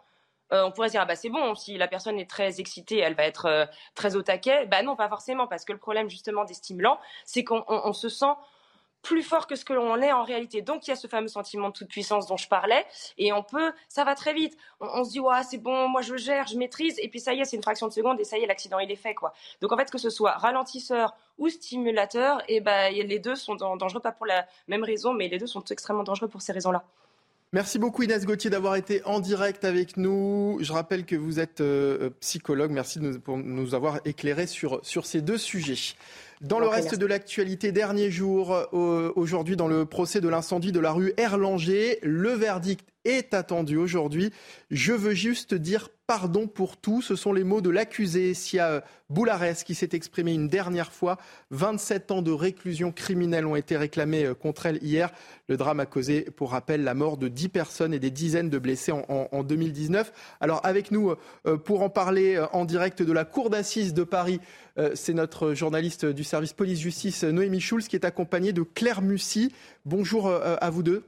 on 0.51 0.71
pourrait 0.71 0.89
dire 0.89 1.01
ah 1.01 1.05
bah 1.05 1.15
c'est 1.15 1.29
bon 1.29 1.55
si 1.55 1.77
la 1.77 1.87
personne 1.87 2.17
est 2.19 2.29
très 2.29 2.61
excitée 2.61 2.99
elle 2.99 3.15
va 3.15 3.23
être 3.23 3.67
très 3.95 4.15
au 4.15 4.21
taquet 4.21 4.65
bah 4.65 4.81
non 4.81 4.95
pas 4.95 5.09
forcément 5.09 5.45
parce 5.45 5.65
que 5.65 5.73
le 5.73 5.77
problème 5.77 6.09
justement 6.09 6.45
des 6.45 6.53
stimulants 6.53 6.99
c'est 7.25 7.43
qu'on 7.43 7.91
se 7.91 8.07
sent 8.07 8.33
plus 9.01 9.23
fort 9.23 9.47
que 9.47 9.55
ce 9.55 9.63
que 9.63 9.73
l'on 9.73 10.01
est 10.01 10.11
en 10.11 10.23
réalité. 10.23 10.61
Donc 10.61 10.87
il 10.87 10.91
y 10.91 10.93
a 10.93 10.95
ce 10.95 11.07
fameux 11.07 11.27
sentiment 11.27 11.69
de 11.69 11.73
toute 11.73 11.87
puissance 11.87 12.27
dont 12.27 12.37
je 12.37 12.47
parlais, 12.47 12.85
et 13.17 13.31
on 13.33 13.43
peut, 13.43 13.71
ça 13.89 14.03
va 14.03 14.15
très 14.15 14.33
vite. 14.33 14.57
On, 14.79 15.03
se 15.03 15.11
dit 15.11 15.19
ouais 15.19 15.43
c'est 15.49 15.57
bon, 15.57 15.87
moi 15.87 16.01
je 16.01 16.17
gère, 16.17 16.47
je 16.47 16.57
maîtrise, 16.57 16.95
et 16.99 17.07
puis 17.07 17.19
ça 17.19 17.33
y 17.33 17.39
est, 17.39 17.45
c'est 17.45 17.55
une 17.55 17.63
fraction 17.63 17.87
de 17.87 17.93
seconde, 17.93 18.19
et 18.19 18.23
ça 18.23 18.37
y 18.37 18.43
est, 18.43 18.47
l'accident 18.47 18.79
il 18.79 18.91
est 18.91 18.95
fait 18.95 19.13
quoi. 19.13 19.33
Donc 19.61 19.71
en 19.71 19.77
fait 19.77 19.89
que 19.89 19.97
ce 19.97 20.09
soit 20.09 20.31
ralentisseur 20.31 21.15
ou 21.37 21.49
stimulateur, 21.49 22.41
et 22.47 22.57
eh 22.57 22.61
ben 22.61 22.91
les 22.93 23.19
deux 23.19 23.35
sont 23.35 23.55
dangereux 23.55 24.01
pas 24.01 24.11
pour 24.11 24.25
la 24.25 24.45
même 24.67 24.83
raison, 24.83 25.13
mais 25.13 25.27
les 25.27 25.37
deux 25.37 25.47
sont 25.47 25.63
extrêmement 25.63 26.03
dangereux 26.03 26.27
pour 26.27 26.41
ces 26.41 26.51
raisons-là. 26.51 26.83
Merci 27.53 27.79
beaucoup 27.79 28.03
Inès 28.03 28.25
Gauthier 28.25 28.49
d'avoir 28.49 28.75
été 28.75 29.01
en 29.05 29.21
direct 29.21 29.63
avec 29.63 29.95
nous. 29.95 30.57
Je 30.59 30.73
rappelle 30.73 31.05
que 31.05 31.15
vous 31.15 31.39
êtes 31.39 31.61
euh, 31.61 32.09
psychologue. 32.19 32.71
Merci 32.71 32.99
de 32.99 33.05
nous, 33.05 33.19
pour 33.21 33.37
nous 33.37 33.73
avoir 33.73 34.01
éclairé 34.03 34.47
sur, 34.47 34.81
sur 34.83 35.05
ces 35.05 35.21
deux 35.21 35.37
sujets. 35.37 35.95
Dans 36.41 36.59
le 36.59 36.67
reste 36.67 36.95
de 36.95 37.05
l'actualité, 37.07 37.71
dernier 37.71 38.11
jour, 38.11 38.53
euh, 38.53 39.11
aujourd'hui 39.15 39.55
dans 39.55 39.67
le 39.67 39.85
procès 39.85 40.21
de 40.21 40.29
l'incendie 40.29 40.71
de 40.71 40.79
la 40.79 40.91
rue 40.91 41.13
Erlanger, 41.17 41.97
le 42.03 42.29
verdict 42.29 42.85
est 43.07 43.33
attendu 43.33 43.77
aujourd'hui. 43.77 44.31
Je 44.69 44.93
veux 44.93 45.13
juste 45.13 45.53
dire 45.53 45.89
pardon 46.07 46.47
pour 46.47 46.77
tout. 46.77 47.01
Ce 47.01 47.15
sont 47.15 47.33
les 47.33 47.43
mots 47.43 47.59
de 47.61 47.69
l'accusé 47.69 48.33
Sia 48.33 48.83
Boulares 49.09 49.63
qui 49.65 49.75
s'est 49.75 49.89
exprimé 49.91 50.33
une 50.33 50.47
dernière 50.47 50.91
fois. 50.91 51.17
27 51.51 52.11
ans 52.11 52.21
de 52.21 52.31
réclusion 52.31 52.91
criminelle 52.91 53.45
ont 53.45 53.55
été 53.55 53.75
réclamés 53.75 54.25
euh, 54.25 54.33
contre 54.33 54.65
elle 54.65 54.81
hier. 54.81 55.11
Le 55.49 55.57
drame 55.57 55.81
a 55.81 55.85
causé, 55.85 56.21
pour 56.21 56.51
rappel, 56.51 56.83
la 56.83 56.93
mort 56.93 57.17
de 57.17 57.27
10 57.27 57.49
personnes 57.49 57.93
et 57.93 57.99
des 57.99 58.11
dizaines 58.11 58.49
de 58.49 58.57
blessés 58.57 58.93
en, 58.93 59.43
2019. 59.43 60.11
Alors 60.39 60.61
avec 60.63 60.91
nous, 60.91 61.13
euh, 61.45 61.57
pour 61.57 61.81
en 61.81 61.89
parler 61.89 62.41
en 62.53 62.65
direct 62.65 63.03
de 63.03 63.11
la 63.11 63.25
Cour 63.25 63.49
d'assises 63.49 63.93
de 63.93 64.03
Paris, 64.03 64.39
c'est 64.93 65.13
notre 65.13 65.55
journaliste 65.55 66.05
du 66.05 66.23
service 66.23 66.53
police-justice, 66.53 67.23
Noémie 67.23 67.59
Schulz, 67.59 67.87
qui 67.87 67.95
est 67.95 68.05
accompagnée 68.05 68.53
de 68.53 68.61
Claire 68.61 69.01
Mussy. 69.01 69.51
Bonjour 69.85 70.29
à 70.29 70.69
vous 70.69 70.83
deux. 70.83 71.03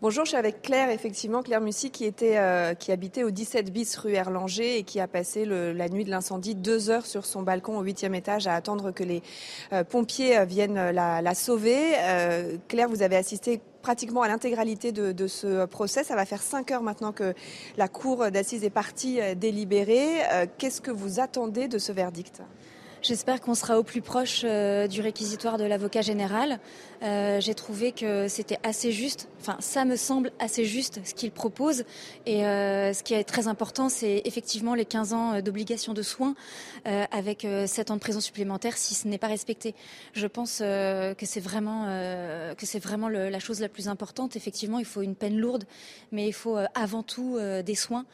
Bonjour, 0.00 0.24
je 0.24 0.28
suis 0.28 0.38
avec 0.38 0.62
Claire, 0.62 0.90
effectivement, 0.90 1.42
Claire 1.42 1.60
Mussy 1.60 1.90
qui, 1.90 2.04
était, 2.04 2.38
euh, 2.38 2.74
qui 2.74 2.92
habitait 2.92 3.24
au 3.24 3.32
17 3.32 3.72
bis 3.72 3.96
rue 3.96 4.12
Erlanger 4.12 4.78
et 4.78 4.84
qui 4.84 5.00
a 5.00 5.08
passé 5.08 5.44
la 5.44 5.88
nuit 5.88 6.04
de 6.04 6.10
l'incendie 6.10 6.54
deux 6.54 6.88
heures 6.88 7.04
sur 7.04 7.26
son 7.26 7.42
balcon 7.42 7.76
au 7.76 7.82
huitième 7.82 8.14
étage 8.14 8.46
à 8.46 8.54
attendre 8.54 8.92
que 8.92 9.02
les 9.02 9.24
euh, 9.72 9.82
pompiers 9.82 10.38
euh, 10.38 10.44
viennent 10.44 10.92
la, 10.92 11.34
sauver. 11.34 11.94
Claire, 12.68 12.88
vous 12.88 13.02
avez 13.02 13.16
assisté 13.16 13.60
pratiquement 13.82 14.22
à 14.22 14.28
l'intégralité 14.28 14.92
de, 14.92 15.10
de, 15.10 15.26
ce 15.26 15.66
procès. 15.66 16.04
Ça 16.04 16.14
va 16.14 16.24
faire 16.26 16.42
cinq 16.42 16.70
heures 16.70 16.82
maintenant 16.82 17.10
que 17.10 17.34
la 17.76 17.88
cour 17.88 18.30
d'assises 18.30 18.62
est 18.62 18.70
partie 18.70 19.18
délibérer. 19.34 20.06
Qu'est-ce 20.58 20.80
que 20.80 20.92
vous 20.92 21.18
attendez 21.18 21.66
de 21.66 21.78
ce 21.78 21.90
verdict? 21.90 22.40
J'espère 23.00 23.40
qu'on 23.40 23.54
sera 23.54 23.78
au 23.78 23.84
plus 23.84 24.02
proche 24.02 24.42
euh, 24.44 24.88
du 24.88 25.00
réquisitoire 25.00 25.56
de 25.56 25.62
l'avocat 25.64 26.02
général. 26.02 26.58
Euh, 27.04 27.40
j'ai 27.40 27.54
trouvé 27.54 27.92
que 27.92 28.26
c'était 28.26 28.58
assez 28.64 28.90
juste, 28.90 29.28
enfin 29.40 29.56
ça 29.60 29.84
me 29.84 29.94
semble 29.94 30.32
assez 30.40 30.64
juste 30.64 31.00
ce 31.04 31.14
qu'il 31.14 31.30
propose. 31.30 31.84
Et 32.26 32.44
euh, 32.44 32.92
ce 32.92 33.04
qui 33.04 33.14
est 33.14 33.22
très 33.22 33.46
important, 33.46 33.88
c'est 33.88 34.22
effectivement 34.24 34.74
les 34.74 34.84
15 34.84 35.12
ans 35.12 35.40
d'obligation 35.40 35.94
de 35.94 36.02
soins 36.02 36.34
avec 36.84 37.46
7 37.66 37.90
ans 37.90 37.94
de 37.94 38.00
prison 38.00 38.20
supplémentaire 38.20 38.76
si 38.76 38.94
ce 38.94 39.06
n'est 39.06 39.18
pas 39.18 39.26
respecté. 39.26 39.74
Je 40.14 40.26
pense 40.26 40.58
que 40.58 41.26
c'est 41.26 41.40
vraiment, 41.40 41.84
que 42.56 42.66
c'est 42.66 42.78
vraiment 42.78 43.08
la 43.08 43.38
chose 43.38 43.60
la 43.60 43.68
plus 43.68 43.88
importante. 43.88 44.36
Effectivement, 44.36 44.78
il 44.78 44.84
faut 44.84 45.02
une 45.02 45.14
peine 45.14 45.36
lourde, 45.36 45.64
mais 46.12 46.26
il 46.26 46.32
faut 46.32 46.56
avant 46.74 47.02
tout 47.02 47.38
des 47.64 47.74
soins 47.74 48.06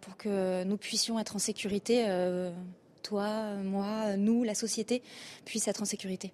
pour 0.00 0.16
que 0.16 0.64
nous 0.64 0.76
puissions 0.76 1.18
être 1.18 1.36
en 1.36 1.38
sécurité 1.38 2.06
toi, 3.08 3.54
moi, 3.64 4.16
nous, 4.18 4.44
la 4.44 4.54
société, 4.54 5.02
puisse 5.46 5.66
être 5.66 5.80
en 5.80 5.86
sécurité. 5.86 6.30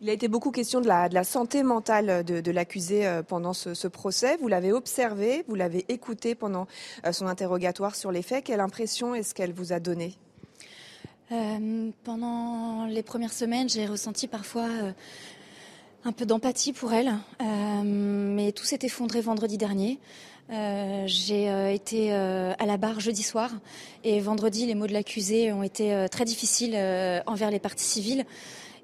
Il 0.00 0.10
a 0.10 0.12
été 0.12 0.26
beaucoup 0.26 0.50
question 0.50 0.80
de 0.80 0.86
la, 0.88 1.24
santé 1.24 1.62
mentale 1.62 2.24
de, 2.24 2.50
l'accusé 2.50 3.06
euh, 3.06 3.22
pendant 3.22 3.52
ce, 3.52 3.86
procès. 3.86 4.36
Vous 4.40 4.48
l'avez 4.48 4.72
observé, 4.72 5.44
vous 5.46 5.54
l'avez 5.54 5.84
écouté 5.88 6.34
pendant 6.34 6.66
euh, 7.06 7.12
son 7.12 7.26
interrogatoire 7.26 7.94
sur 7.94 8.10
les 8.10 8.22
faits. 8.22 8.44
Quelle 8.44 8.60
impression 8.60 9.14
est-ce 9.14 9.32
qu'elle 9.32 9.52
vous 9.52 9.72
a 9.72 9.80
donnée? 9.80 10.14
Pendant 12.04 12.86
les 12.86 13.02
premières 13.02 13.34
semaines, 13.34 13.68
j'ai 13.68 13.84
ressenti 13.84 14.28
parfois 14.28 14.66
un 16.04 16.12
peu 16.12 16.24
d'empathie 16.24 16.72
pour 16.72 16.94
elle, 16.94 17.12
mais 17.84 18.52
tout 18.52 18.64
s'est 18.64 18.78
effondré 18.80 19.20
vendredi 19.20 19.58
dernier. 19.58 20.00
Euh, 20.50 21.04
j'ai 21.06 21.50
euh, 21.50 21.70
été 21.70 22.12
euh, 22.12 22.54
à 22.58 22.64
la 22.64 22.78
barre 22.78 23.00
jeudi 23.00 23.22
soir 23.22 23.50
et 24.02 24.18
vendredi, 24.20 24.64
les 24.64 24.74
mots 24.74 24.86
de 24.86 24.94
l'accusé 24.94 25.52
ont 25.52 25.62
été 25.62 26.06
très 26.10 26.24
difficiles 26.24 26.74
envers 27.26 27.50
les 27.50 27.58
parties 27.58 27.84
civiles. 27.84 28.24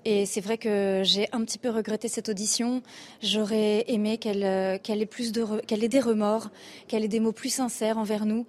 Et 0.07 0.27
c'est 0.27 0.43
vrai 0.43 0.59
que 0.59 1.01
j'ai 1.03 1.29
un 1.33 1.43
petit 1.45 1.57
peu 1.57 1.71
regretté 1.71 2.09
cette 2.09 2.29
audition. 2.29 2.83
J'aurais 3.23 3.85
aimé 3.89 4.19
qu'elle 4.19 4.79
qu'elle 4.81 5.01
ait 5.01 5.07
plus 5.07 5.33
de 5.33 5.61
qu'elle 5.62 5.83
ait 5.83 5.89
des 5.89 6.01
remords, 6.01 6.51
qu'elle 6.89 7.05
ait 7.05 7.09
des 7.09 7.21
mots 7.21 7.33
plus 7.33 7.49
sincères 7.49 7.97
envers 7.97 8.27
nous. 8.27 8.45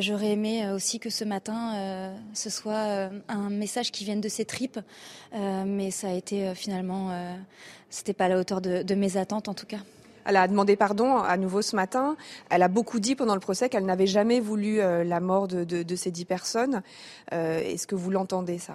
J'aurais 0.00 0.32
aimé 0.32 0.68
aussi 0.72 0.98
que 0.98 1.08
ce 1.08 1.24
matin 1.24 2.12
ce 2.34 2.50
soit 2.50 3.08
un 3.28 3.48
message 3.48 3.92
qui 3.92 4.04
vienne 4.04 4.20
de 4.20 4.28
ses 4.28 4.44
tripes, 4.44 4.80
mais 5.32 5.90
ça 5.90 6.08
a 6.08 6.12
été 6.12 6.54
finalement 6.54 7.12
c'était 7.88 8.12
pas 8.12 8.26
à 8.26 8.28
la 8.28 8.38
hauteur 8.38 8.60
de 8.60 8.94
mes 8.94 9.16
attentes 9.16 9.48
en 9.48 9.54
tout 9.54 9.66
cas. 9.66 9.78
Elle 10.24 10.36
a 10.36 10.46
demandé 10.48 10.76
pardon 10.76 11.16
à 11.16 11.36
nouveau 11.36 11.62
ce 11.62 11.76
matin. 11.76 12.16
Elle 12.50 12.62
a 12.62 12.68
beaucoup 12.68 13.00
dit 13.00 13.14
pendant 13.14 13.34
le 13.34 13.40
procès 13.40 13.68
qu'elle 13.68 13.86
n'avait 13.86 14.06
jamais 14.06 14.40
voulu 14.40 14.80
euh, 14.80 15.04
la 15.04 15.20
mort 15.20 15.48
de, 15.48 15.96
ces 15.96 16.10
dix 16.10 16.24
personnes. 16.24 16.82
Euh, 17.32 17.60
est-ce 17.60 17.86
que 17.86 17.94
vous 17.94 18.10
l'entendez 18.10 18.58
ça? 18.58 18.74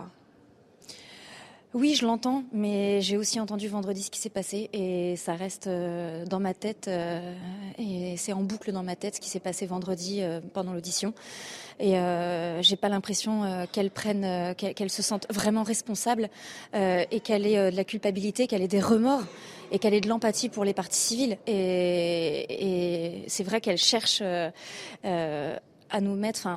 Oui, 1.74 1.94
je 1.94 2.06
l'entends, 2.06 2.46
mais 2.54 3.02
j'ai 3.02 3.18
aussi 3.18 3.38
entendu 3.38 3.68
vendredi 3.68 4.04
ce 4.04 4.10
qui 4.10 4.22
s'est 4.22 4.30
passé 4.30 4.70
et 4.72 5.18
ça 5.18 5.34
reste 5.34 5.68
euh, 5.68 6.26
dans 6.26 6.40
ma 6.40 6.54
tête 6.54 6.90
et 7.78 8.16
c'est 8.16 8.32
en 8.32 8.44
boucle 8.44 8.72
dans 8.72 8.84
ma 8.84 8.96
tête 8.96 9.16
ce 9.16 9.20
qui 9.20 9.28
s'est 9.28 9.42
passé 9.42 9.66
vendredi 9.66 10.22
pendant 10.54 10.72
l'audition. 10.72 11.14
Et 11.82 11.96
j'ai 12.62 12.78
pas 12.78 12.88
l'impression 12.88 13.68
qu'elle 13.74 13.92
prenne, 13.92 14.56
qu'elle 14.56 14.90
se 14.90 15.02
sente 15.02 15.28
vraiment 15.30 15.64
responsable 15.64 16.30
et 16.74 17.20
qu'elle 17.20 17.46
ait 17.46 17.72
de 17.72 17.76
la 17.76 17.84
culpabilité, 17.84 18.48
qu'elle 18.48 18.62
ait 18.62 18.70
des 18.70 18.80
remords 18.80 19.24
et 19.76 19.80
qu'elle 19.80 19.94
ait 19.94 20.00
de 20.00 20.08
l'empathie 20.08 20.48
pour 20.48 20.64
les 20.64 20.74
parties 20.74 20.98
civiles. 20.98 21.38
Et, 21.48 23.26
c'est 23.28 23.44
vrai 23.44 23.60
qu'elle 23.60 23.78
cherche 23.78 24.20
euh, 24.22 24.50
euh, 25.04 25.58
à 25.90 26.00
nous 26.00 26.16
mettre. 26.16 26.48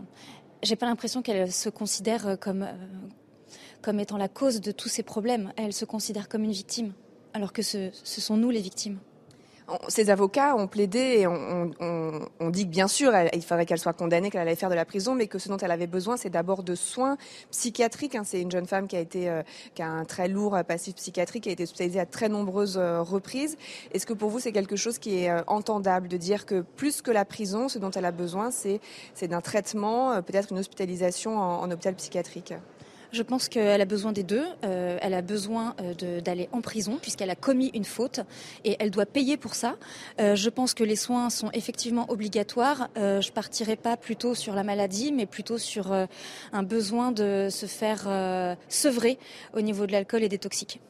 J'ai 0.63 0.77
pas 0.77 0.87
l'impression 0.87 1.21
qu'elle 1.21 1.51
se 1.51 1.69
considère 1.69 2.29
euh, 2.29 2.37
comme 2.37 3.99
étant 3.99 4.19
la 4.19 4.29
cause 4.29 4.61
de 4.61 4.71
tous 4.71 4.89
ces 4.89 5.03
problèmes. 5.03 5.53
Elle 5.57 5.73
se 5.73 5.85
considère 5.85 6.29
comme 6.29 6.45
une 6.45 6.53
victime, 6.53 6.93
alors 7.35 7.53
que 7.53 7.63
ce 7.63 7.91
sont 8.05 8.37
nous 8.37 8.51
les 8.51 8.61
victimes. 8.61 9.01
Ces 9.89 10.09
avocats 10.09 10.57
ont 10.57 10.67
plaidé 10.67 10.99
et 11.21 11.27
on, 11.27 12.51
dit 12.51 12.65
que 12.65 12.71
bien 12.71 12.89
sûr, 12.89 13.13
il 13.35 13.43
faudrait 13.43 13.67
qu'elle 13.67 13.79
soit 13.79 13.93
condamnée, 13.93 14.31
qu'elle 14.31 14.41
allait 14.41 14.57
faire 14.57 14.71
de 14.71 14.75
la 14.75 14.87
prison, 14.87 15.15
mais 15.15 15.27
que 15.27 15.39
ce 15.39 15.49
dont 15.49 15.59
elle 15.59 15.71
avait 15.71 15.87
besoin, 15.87 16.17
c'est 16.17 16.31
d'abord 16.31 16.63
de 16.63 16.75
soins 16.75 17.19
psychiatriques. 17.51 18.15
Hein. 18.15 18.23
C'est 18.25 18.41
une 18.41 18.51
jeune 18.51 18.67
femme 18.67 18.89
qui 18.89 18.97
a 18.97 19.01
été, 19.01 19.29
euh, 19.29 19.43
qui 19.75 19.83
a 19.83 19.89
un 19.89 20.05
très 20.05 20.29
lourd 20.29 20.59
passif 20.67 20.95
psychiatrique, 20.95 21.45
qui 21.45 21.49
a 21.51 21.53
été 21.53 21.65
hospitalisée 21.65 22.01
à 22.01 22.07
très 22.07 22.29
nombreuses 22.29 22.79
euh, 22.79 23.03
reprises. 23.03 23.57
Est-ce 23.93 24.07
que 24.07 24.15
pour 24.15 24.31
vous, 24.31 24.41
c'est 24.41 24.53
quelque 24.53 24.77
chose 24.77 24.99
qui 24.99 25.25
est 25.25 25.31
euh, 25.31 25.43
entendable 25.47 26.09
de 26.09 26.17
dire 26.17 26.47
que 26.47 26.63
plus 26.63 27.03
que 27.03 27.11
la 27.11 27.27
prison, 27.27 27.69
ce 27.69 27.79
dont 27.79 27.91
elle 27.91 28.07
a 28.07 28.13
besoin, 28.13 28.51
c'est 28.51 28.81
d'un 29.29 29.41
traitement, 29.43 30.23
peut-être 30.23 30.53
une 30.53 30.59
hospitalisation 30.59 31.39
en 31.39 31.71
hôpital 31.71 31.95
psychiatrique? 31.95 32.55
Je 33.13 33.23
pense 33.23 33.49
qu'elle 33.49 33.81
a 33.81 33.85
besoin 33.85 34.13
des 34.13 34.23
deux. 34.23 34.45
Euh, 34.65 34.99
elle 35.01 35.15
a 35.15 35.23
besoin 35.23 35.75
euh, 35.81 36.21
d'aller 36.21 36.49
en 36.53 36.61
prison 36.61 36.99
puisqu'elle 37.01 37.31
a 37.31 37.37
commis 37.37 37.71
une 37.75 37.85
faute 37.85 38.21
et 38.65 38.77
elle 38.79 38.91
doit 38.91 39.07
payer 39.07 39.37
pour 39.37 39.55
ça. 39.55 39.77
Euh, 40.21 40.35
je 40.35 40.51
pense 40.51 40.75
que 40.75 40.85
les 40.85 40.97
soins 40.97 41.31
sont 41.31 41.51
effectivement 41.53 42.11
obligatoires. 42.11 42.89
je 42.97 43.31
partirai 43.33 43.77
pas 43.77 43.97
plutôt 43.97 44.35
sur 44.35 44.55
la 44.55 44.63
maladie, 44.63 45.13
mais 45.13 45.27
plutôt 45.27 45.59
sur 45.59 45.93
un 45.93 46.63
besoin 46.63 47.13
de 47.13 47.49
se 47.51 47.67
faire 47.67 48.57
sevrer 48.69 49.19
au 49.55 49.61
niveau 49.61 49.87
de 49.87 49.93
l'alcool 49.93 50.23
et 50.23 50.29
des 50.29 50.39
toxiques. 50.39 50.81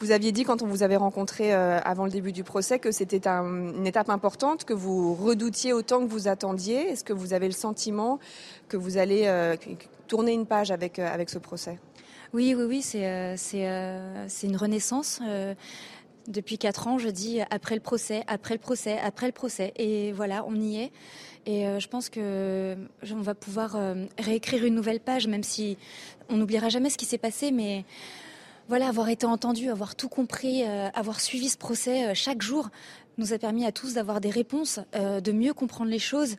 Vous 0.00 0.12
aviez 0.12 0.32
dit 0.32 0.44
quand 0.44 0.62
on 0.62 0.66
vous 0.66 0.82
avait 0.82 0.96
rencontré 0.96 1.52
avant 1.52 2.04
le 2.04 2.10
début 2.10 2.32
du 2.32 2.44
procès 2.44 2.78
que 2.78 2.92
c'était 2.92 3.26
une 3.26 3.86
étape 3.86 4.10
importante, 4.10 4.64
que 4.64 4.74
vous 4.74 5.14
redoutiez 5.14 5.72
autant 5.72 6.00
que 6.00 6.10
vous 6.10 6.28
attendiez. 6.28 6.90
Est-ce 6.90 7.04
que 7.04 7.12
vous 7.12 7.32
avez 7.32 7.46
le 7.46 7.52
sentiment 7.52 8.18
que 8.68 8.76
vous 8.76 8.96
allez 8.96 9.26
tourner 10.08 10.32
une 10.32 10.46
page 10.46 10.72
avec, 10.72 10.98
euh, 10.98 11.06
avec 11.06 11.30
ce 11.30 11.38
procès? 11.38 11.78
Oui, 12.32 12.54
oui, 12.56 12.64
oui, 12.64 12.82
c'est 12.82 13.06
euh, 13.06 13.36
euh, 13.54 14.28
une 14.42 14.56
renaissance. 14.56 15.20
depuis 16.26 16.58
quatre 16.58 16.88
ans, 16.88 16.98
je 16.98 17.08
dis 17.08 17.40
après 17.50 17.74
le 17.74 17.80
procès, 17.80 18.24
après 18.26 18.54
le 18.54 18.60
procès, 18.60 18.98
après 18.98 19.26
le 19.26 19.32
procès. 19.32 19.72
Et 19.76 20.12
voilà, 20.12 20.44
on 20.46 20.54
y 20.56 20.76
est. 20.76 20.92
Et 21.46 21.64
je 21.80 21.88
pense 21.88 22.10
que 22.10 22.76
on 23.10 23.22
va 23.22 23.34
pouvoir 23.34 23.78
réécrire 24.18 24.66
une 24.66 24.74
nouvelle 24.74 25.00
page, 25.00 25.26
même 25.26 25.42
si 25.42 25.78
on 26.28 26.36
n'oubliera 26.36 26.68
jamais 26.68 26.90
ce 26.90 26.98
qui 26.98 27.06
s'est 27.06 27.16
passé, 27.16 27.50
mais 27.50 27.86
voilà, 28.68 28.88
avoir 28.88 29.08
été 29.08 29.24
entendu, 29.24 29.70
avoir 29.70 29.94
tout 29.94 30.10
compris, 30.10 30.64
avoir 30.64 31.20
suivi 31.20 31.48
ce 31.48 31.56
procès 31.56 32.14
chaque 32.14 32.42
jour, 32.42 32.68
nous 33.16 33.32
a 33.32 33.38
permis 33.38 33.64
à 33.64 33.72
tous 33.72 33.94
d'avoir 33.94 34.20
des 34.20 34.28
réponses, 34.28 34.80
de 34.92 35.32
mieux 35.32 35.54
comprendre 35.54 35.90
les 35.90 35.98
choses. 35.98 36.36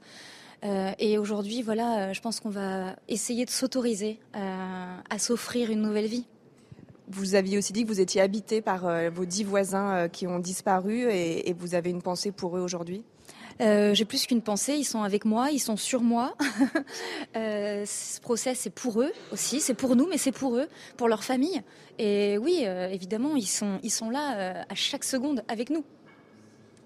Euh, 0.64 0.92
et 1.00 1.18
aujourd'hui, 1.18 1.62
voilà, 1.62 2.10
euh, 2.10 2.14
je 2.14 2.22
pense 2.22 2.40
qu'on 2.40 2.50
va 2.50 2.96
essayer 3.08 3.46
de 3.46 3.50
s'autoriser 3.50 4.20
euh, 4.36 4.98
à 5.10 5.20
s'offrir 5.20 5.72
une 5.72 5.82
nouvelle 5.82 6.08
vie. 6.08 6.26
Vous 7.08 7.36
aviez 7.36 7.58
aussi 7.58 7.74
dit 7.74 7.84
que 7.84 7.88
vous 7.88 8.02
étiez 8.02 8.22
habité 8.22 8.62
par 8.62 8.88
vos 9.10 9.26
dix 9.26 9.44
voisins 9.44 10.08
qui 10.10 10.28
ont 10.28 10.38
disparu 10.38 11.10
et, 11.10 11.56
vous 11.58 11.74
avez 11.74 11.90
une 11.90 12.04
pensée 12.04 12.32
pour 12.32 12.56
eux 12.56 12.62
aujourd'hui? 12.62 13.04
J'ai 13.60 14.06
plus 14.06 14.28
qu'une 14.28 14.44
pensée, 14.44 14.76
ils 14.76 14.84
sont 14.84 15.02
avec 15.02 15.26
moi, 15.26 15.50
ils 15.50 15.58
sont 15.58 15.76
sur 15.76 16.04
moi. 16.04 16.36
ce 17.34 18.22
procès, 18.22 18.54
c'est 18.54 18.70
pour 18.70 19.02
eux 19.02 19.12
aussi, 19.32 19.60
c'est 19.60 19.74
pour 19.74 19.96
nous, 19.96 20.06
mais 20.08 20.20
c'est 20.20 20.32
pour 20.32 20.56
eux, 20.56 20.68
pour 20.98 21.08
leur 21.08 21.24
famille. 21.24 21.64
Et 21.98 22.38
oui, 22.38 22.64
évidemment, 22.92 23.36
ils 23.36 23.48
sont, 23.48 23.80
ils 23.82 23.90
sont 23.90 24.12
là 24.12 24.64
à 24.70 24.76
chaque 24.76 25.04
seconde 25.04 25.44
avec 25.48 25.72
nous. 25.72 25.84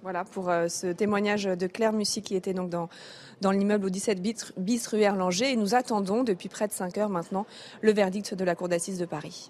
Voilà 0.04 0.26
pour 0.26 0.52
ce 0.68 0.92
témoignage 0.92 1.46
de 1.46 1.66
Claire 1.66 1.94
Mussy 1.94 2.22
qui 2.22 2.36
était 2.36 2.54
donc 2.54 2.70
dans, 2.70 3.52
l'immeuble 3.52 3.86
au 3.86 3.90
17 3.90 4.22
bis 4.58 4.88
rue 4.88 5.00
Erlanger. 5.00 5.52
Et 5.52 5.56
nous 5.56 5.76
attendons 5.76 6.24
depuis 6.24 6.50
près 6.50 6.68
de 6.68 6.74
5 6.74 6.98
heures 6.98 7.10
maintenant 7.10 7.46
le 7.82 7.94
verdict 7.94 8.36
de 8.36 8.44
la 8.44 8.54
Cour 8.54 8.68
d'assises 8.68 9.00
de 9.00 9.06
Paris. 9.06 9.50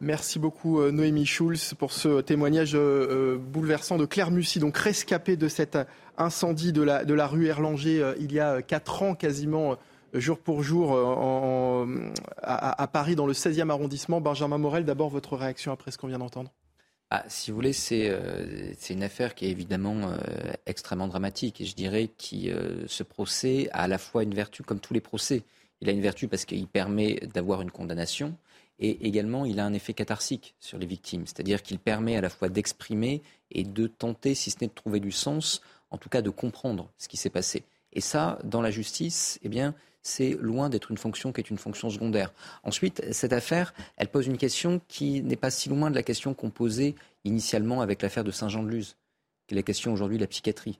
Merci 0.00 0.38
beaucoup 0.38 0.80
euh, 0.80 0.90
Noémie 0.90 1.24
Schulz 1.24 1.74
pour 1.74 1.92
ce 1.92 2.20
témoignage 2.20 2.74
euh, 2.74 2.78
euh, 2.78 3.38
bouleversant 3.38 3.96
de 3.96 4.04
Claire 4.04 4.30
Mussy, 4.30 4.58
donc 4.58 4.76
rescapée 4.76 5.36
de 5.36 5.48
cet 5.48 5.78
incendie 6.18 6.72
de 6.72 6.82
la, 6.82 7.26
rue 7.26 7.46
Erlanger 7.46 8.14
il 8.18 8.32
y 8.32 8.40
a 8.40 8.62
4 8.62 9.02
ans 9.02 9.14
quasiment 9.14 9.76
jour 10.14 10.38
pour 10.38 10.62
jour 10.62 10.96
à, 12.42 12.86
Paris 12.86 13.16
dans 13.16 13.26
le 13.26 13.34
16e 13.34 13.68
arrondissement. 13.68 14.22
Benjamin 14.22 14.56
Morel, 14.56 14.86
d'abord 14.86 15.10
votre 15.10 15.36
réaction 15.36 15.72
après 15.72 15.90
ce 15.90 15.98
qu'on 15.98 16.08
vient 16.08 16.18
d'entendre? 16.18 16.50
Ah, 17.10 17.24
si 17.28 17.50
vous 17.50 17.56
voulez, 17.56 17.72
c'est 17.72 18.08
euh, 18.10 18.74
une 18.90 19.04
affaire 19.04 19.36
qui 19.36 19.46
est 19.46 19.50
évidemment 19.50 20.10
euh, 20.10 20.16
extrêmement 20.66 21.06
dramatique. 21.06 21.60
Et 21.60 21.64
je 21.64 21.76
dirais 21.76 22.08
que 22.08 22.48
euh, 22.48 22.88
ce 22.88 23.04
procès 23.04 23.68
a 23.72 23.82
à 23.82 23.88
la 23.88 23.98
fois 23.98 24.24
une 24.24 24.34
vertu, 24.34 24.64
comme 24.64 24.80
tous 24.80 24.92
les 24.92 25.00
procès. 25.00 25.44
Il 25.80 25.88
a 25.88 25.92
une 25.92 26.00
vertu 26.00 26.26
parce 26.26 26.44
qu'il 26.44 26.66
permet 26.66 27.14
d'avoir 27.32 27.62
une 27.62 27.70
condamnation. 27.70 28.36
Et 28.80 29.06
également, 29.06 29.44
il 29.44 29.60
a 29.60 29.64
un 29.64 29.72
effet 29.72 29.94
catharsique 29.94 30.54
sur 30.58 30.78
les 30.78 30.86
victimes. 30.86 31.26
C'est-à-dire 31.26 31.62
qu'il 31.62 31.78
permet 31.78 32.16
à 32.16 32.20
la 32.20 32.28
fois 32.28 32.48
d'exprimer 32.48 33.22
et 33.52 33.62
de 33.62 33.86
tenter, 33.86 34.34
si 34.34 34.50
ce 34.50 34.56
n'est 34.60 34.66
de 34.66 34.72
trouver 34.72 34.98
du 34.98 35.12
sens, 35.12 35.62
en 35.90 35.98
tout 35.98 36.08
cas 36.08 36.22
de 36.22 36.30
comprendre 36.30 36.90
ce 36.98 37.06
qui 37.06 37.16
s'est 37.16 37.30
passé. 37.30 37.62
Et 37.92 38.00
ça, 38.00 38.38
dans 38.42 38.60
la 38.60 38.72
justice, 38.72 39.38
eh 39.44 39.48
bien, 39.48 39.74
c'est 40.06 40.38
loin 40.40 40.68
d'être 40.70 40.92
une 40.92 40.98
fonction 40.98 41.32
qui 41.32 41.40
est 41.40 41.50
une 41.50 41.58
fonction 41.58 41.90
secondaire. 41.90 42.32
Ensuite, 42.62 43.02
cette 43.12 43.32
affaire, 43.32 43.74
elle 43.96 44.08
pose 44.08 44.28
une 44.28 44.38
question 44.38 44.80
qui 44.86 45.20
n'est 45.22 45.36
pas 45.36 45.50
si 45.50 45.68
loin 45.68 45.90
de 45.90 45.96
la 45.96 46.04
question 46.04 46.32
qu'on 46.32 46.50
posait 46.50 46.94
initialement 47.24 47.80
avec 47.80 48.02
l'affaire 48.02 48.22
de 48.22 48.30
Saint-Jean-de-Luz, 48.30 48.96
qui 49.46 49.54
est 49.54 49.56
la 49.56 49.62
question 49.62 49.92
aujourd'hui 49.92 50.18
de 50.18 50.22
la 50.22 50.28
psychiatrie. 50.28 50.78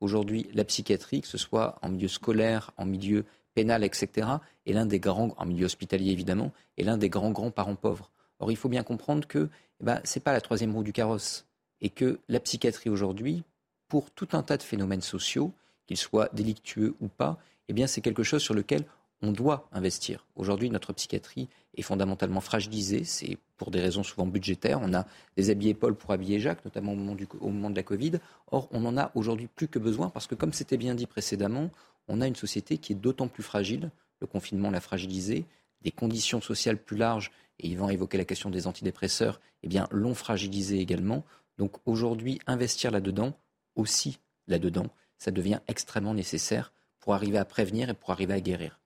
Aujourd'hui, 0.00 0.48
la 0.54 0.64
psychiatrie, 0.64 1.20
que 1.20 1.28
ce 1.28 1.38
soit 1.38 1.78
en 1.82 1.88
milieu 1.88 2.08
scolaire, 2.08 2.72
en 2.76 2.84
milieu 2.84 3.24
pénal, 3.54 3.84
etc., 3.84 4.26
est 4.66 4.72
l'un 4.72 4.86
des 4.86 4.98
grands, 4.98 5.34
en 5.36 5.46
milieu 5.46 5.66
hospitalier 5.66 6.10
évidemment, 6.10 6.50
est 6.76 6.82
l'un 6.82 6.98
des 6.98 7.08
grands, 7.08 7.30
grands 7.30 7.52
parents 7.52 7.76
pauvres. 7.76 8.10
Or, 8.40 8.50
il 8.50 8.56
faut 8.56 8.68
bien 8.68 8.82
comprendre 8.82 9.28
que 9.28 9.48
eh 9.80 9.84
ben, 9.84 10.00
ce 10.02 10.18
n'est 10.18 10.22
pas 10.22 10.32
la 10.32 10.40
troisième 10.40 10.74
roue 10.74 10.82
du 10.82 10.92
carrosse 10.92 11.46
et 11.80 11.90
que 11.90 12.18
la 12.28 12.40
psychiatrie 12.40 12.90
aujourd'hui, 12.90 13.44
pour 13.86 14.10
tout 14.10 14.28
un 14.32 14.42
tas 14.42 14.56
de 14.56 14.64
phénomènes 14.64 15.00
sociaux, 15.00 15.52
qu'ils 15.86 15.96
soient 15.96 16.28
délictueux 16.32 16.96
ou 17.00 17.06
pas, 17.06 17.38
eh 17.68 17.72
bien 17.72 17.86
c'est 17.86 18.00
quelque 18.00 18.22
chose 18.22 18.42
sur 18.42 18.54
lequel 18.54 18.84
on 19.22 19.32
doit 19.32 19.68
investir. 19.72 20.26
Aujourd'hui, 20.36 20.70
notre 20.70 20.92
psychiatrie 20.92 21.48
est 21.76 21.82
fondamentalement 21.82 22.40
fragilisée. 22.40 23.04
C'est 23.04 23.38
pour 23.56 23.70
des 23.70 23.80
raisons 23.80 24.02
souvent 24.02 24.26
budgétaires. 24.26 24.80
On 24.82 24.92
a 24.92 25.06
des 25.36 25.50
habillés 25.50 25.74
Paul 25.74 25.94
pour 25.94 26.10
habiller 26.10 26.40
Jacques, 26.40 26.64
notamment 26.64 26.92
au 26.92 26.96
moment, 26.96 27.70
de 27.70 27.76
la 27.76 27.82
Covid. 27.82 28.12
Or, 28.50 28.68
on 28.70 28.84
en 28.84 28.98
a 28.98 29.10
aujourd'hui 29.14 29.46
plus 29.46 29.68
que 29.68 29.78
besoin 29.78 30.10
parce 30.10 30.26
que, 30.26 30.34
comme 30.34 30.52
c'était 30.52 30.76
bien 30.76 30.94
dit 30.94 31.06
précédemment, 31.06 31.70
on 32.06 32.20
a 32.20 32.26
une 32.26 32.36
société 32.36 32.76
qui 32.76 32.92
est 32.92 32.96
d'autant 32.96 33.28
plus 33.28 33.42
fragile. 33.42 33.90
Le 34.20 34.26
confinement 34.26 34.70
l'a 34.70 34.80
fragilisée. 34.80 35.46
Des 35.80 35.90
conditions 35.90 36.40
sociales 36.40 36.78
plus 36.78 36.96
larges, 36.96 37.30
et 37.60 37.68
Yvan 37.68 37.88
évoquer 37.88 38.18
la 38.18 38.24
question 38.24 38.50
des 38.50 38.66
antidépresseurs, 38.66 39.40
eh 39.62 39.68
bien, 39.68 39.86
l'ont 39.90 40.14
fragilisé 40.14 40.80
également. 40.80 41.24
Donc 41.56 41.76
aujourd'hui, 41.86 42.40
investir 42.46 42.90
là-dedans, 42.90 43.32
aussi 43.76 44.18
là-dedans, 44.48 44.88
ça 45.18 45.30
devient 45.30 45.60
extrêmement 45.68 46.14
nécessaire 46.14 46.73
pour 47.04 47.14
arriver 47.14 47.36
à 47.36 47.44
prévenir 47.44 47.90
et 47.90 47.94
pour 47.94 48.10
arriver 48.12 48.32
à 48.32 48.40
guérir. 48.40 48.80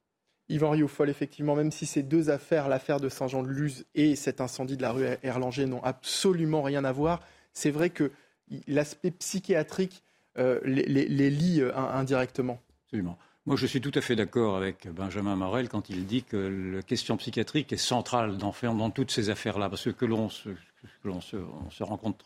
Yvan 0.48 0.70
Rioufol, 0.70 1.08
effectivement, 1.08 1.54
même 1.54 1.70
si 1.70 1.86
ces 1.86 2.02
deux 2.02 2.30
affaires, 2.30 2.68
l'affaire 2.68 2.98
de 2.98 3.08
Saint-Jean-de-Luz 3.08 3.84
et 3.94 4.16
cet 4.16 4.40
incendie 4.40 4.76
de 4.76 4.82
la 4.82 4.90
rue 4.90 5.06
Erlanger, 5.22 5.66
n'ont 5.66 5.84
absolument 5.84 6.62
rien 6.62 6.84
à 6.84 6.90
voir, 6.90 7.20
c'est 7.52 7.70
vrai 7.70 7.90
que 7.90 8.10
l'aspect 8.66 9.12
psychiatrique 9.12 10.02
euh, 10.36 10.58
les, 10.64 10.84
les, 11.06 11.30
lie 11.30 11.60
euh, 11.60 11.76
indirectement. 11.76 12.60
Absolument. 12.86 13.16
Moi, 13.46 13.56
je 13.56 13.66
suis 13.66 13.80
tout 13.80 13.92
à 13.94 14.00
fait 14.00 14.16
d'accord 14.16 14.56
avec 14.56 14.88
Benjamin 14.88 15.36
Morel 15.36 15.68
quand 15.68 15.88
il 15.88 16.04
dit 16.04 16.24
que 16.24 16.74
la 16.76 16.82
question 16.82 17.16
psychiatrique 17.18 17.72
est 17.72 17.76
centrale 17.76 18.36
dans, 18.36 18.52
dans 18.62 18.90
toutes 18.90 19.12
ces 19.12 19.30
affaires-là, 19.30 19.68
parce 19.68 19.92
que, 19.92 20.04
l'on 20.04 20.28
se, 20.28 20.50
se, 21.20 21.36
se 21.70 21.82
rencontre 21.84 22.24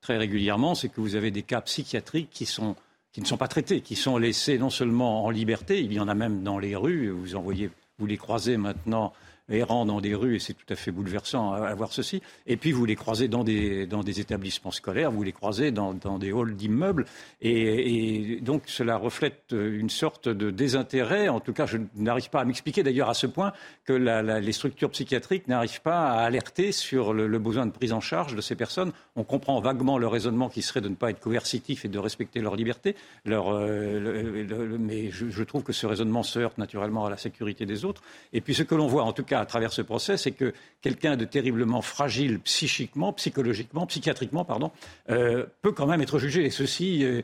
très 0.00 0.16
régulièrement, 0.16 0.74
c'est 0.74 0.88
que 0.88 1.02
vous 1.02 1.16
avez 1.16 1.30
des 1.30 1.42
cas 1.42 1.60
psychiatriques 1.60 2.30
qui 2.30 2.46
sont 2.46 2.76
qui 3.14 3.20
ne 3.20 3.26
sont 3.26 3.36
pas 3.36 3.46
traités, 3.46 3.80
qui 3.80 3.94
sont 3.94 4.18
laissés 4.18 4.58
non 4.58 4.70
seulement 4.70 5.24
en 5.24 5.30
liberté, 5.30 5.80
il 5.80 5.92
y 5.92 6.00
en 6.00 6.08
a 6.08 6.14
même 6.14 6.42
dans 6.42 6.58
les 6.58 6.74
rues, 6.74 7.10
vous 7.10 7.36
en 7.36 7.40
voyez, 7.40 7.70
vous 8.00 8.06
les 8.06 8.16
croisez 8.16 8.56
maintenant 8.56 9.12
errant 9.50 9.84
dans 9.84 10.00
des 10.00 10.14
rues, 10.14 10.36
et 10.36 10.38
c'est 10.38 10.54
tout 10.54 10.66
à 10.70 10.76
fait 10.76 10.90
bouleversant 10.90 11.52
à, 11.52 11.74
voir 11.74 11.92
ceci. 11.92 12.22
Et 12.46 12.56
puis 12.56 12.72
vous 12.72 12.84
les 12.84 12.96
croisez 12.96 13.28
dans 13.28 13.44
des, 13.44 13.86
dans 13.86 14.02
des 14.02 14.20
établissements 14.20 14.70
scolaires, 14.70 15.10
vous 15.10 15.22
les 15.22 15.32
croisez 15.32 15.70
dans, 15.70 15.92
dans 15.92 16.18
des 16.18 16.32
halls 16.32 16.56
d'immeubles, 16.56 17.06
et, 17.42 18.38
donc 18.40 18.62
cela 18.66 18.96
reflète 18.96 19.52
une 19.52 19.90
sorte 19.90 20.28
de 20.28 20.50
désintérêt. 20.50 21.28
En 21.28 21.40
tout 21.40 21.52
cas, 21.52 21.66
je 21.66 21.78
n'arrive 21.96 22.30
pas 22.30 22.40
à 22.40 22.44
m'expliquer 22.44 22.82
d'ailleurs 22.82 23.08
à 23.08 23.14
ce 23.14 23.26
point 23.26 23.52
que 23.84 23.92
les 23.92 24.52
structures 24.52 24.90
psychiatriques 24.90 25.48
n'arrivent 25.48 25.82
pas 25.82 26.10
à 26.10 26.20
alerter 26.22 26.72
sur 26.72 27.12
le, 27.12 27.38
besoin 27.38 27.66
de 27.66 27.72
prise 27.72 27.92
en 27.92 28.00
charge 28.00 28.34
de 28.34 28.40
ces 28.40 28.54
personnes. 28.54 28.92
On 29.16 29.24
comprend 29.24 29.60
vaguement 29.60 29.98
le 29.98 30.06
raisonnement 30.06 30.48
qui 30.48 30.62
serait 30.62 30.80
de 30.80 30.88
ne 30.88 30.94
pas 30.94 31.10
être 31.10 31.20
coercitif 31.20 31.84
et 31.84 31.88
de 31.88 31.98
respecter 31.98 32.40
leur 32.40 32.56
liberté, 32.56 32.96
euh, 33.28 34.76
mais 34.78 35.10
je 35.10 35.42
trouve 35.42 35.62
que 35.62 35.72
ce 35.72 35.86
raisonnement 35.86 36.22
se 36.22 36.38
heurte 36.38 36.58
naturellement 36.58 37.06
à 37.06 37.10
la 37.10 37.16
sécurité 37.16 37.66
des 37.66 37.84
autres. 37.84 38.02
Et 38.32 38.40
puis 38.40 38.54
ce 38.54 38.62
que 38.62 38.74
l'on 38.74 38.86
voit, 38.86 39.04
en 39.04 39.12
tout 39.12 39.24
cas, 39.24 39.33
à 39.40 39.46
travers 39.46 39.72
ce 39.72 39.82
procès, 39.82 40.16
c'est 40.16 40.32
que 40.32 40.52
quelqu'un 40.80 41.16
de 41.16 41.24
terriblement 41.24 41.82
fragile 41.82 42.40
psychiquement, 42.40 43.12
psychologiquement, 43.12 43.86
psychiatriquement, 43.86 44.44
pardon, 44.44 44.70
euh, 45.10 45.46
peut 45.62 45.72
quand 45.72 45.86
même 45.86 46.00
être 46.00 46.18
jugé. 46.18 46.44
Et 46.44 46.50
ceci 46.50 47.04
euh, 47.04 47.22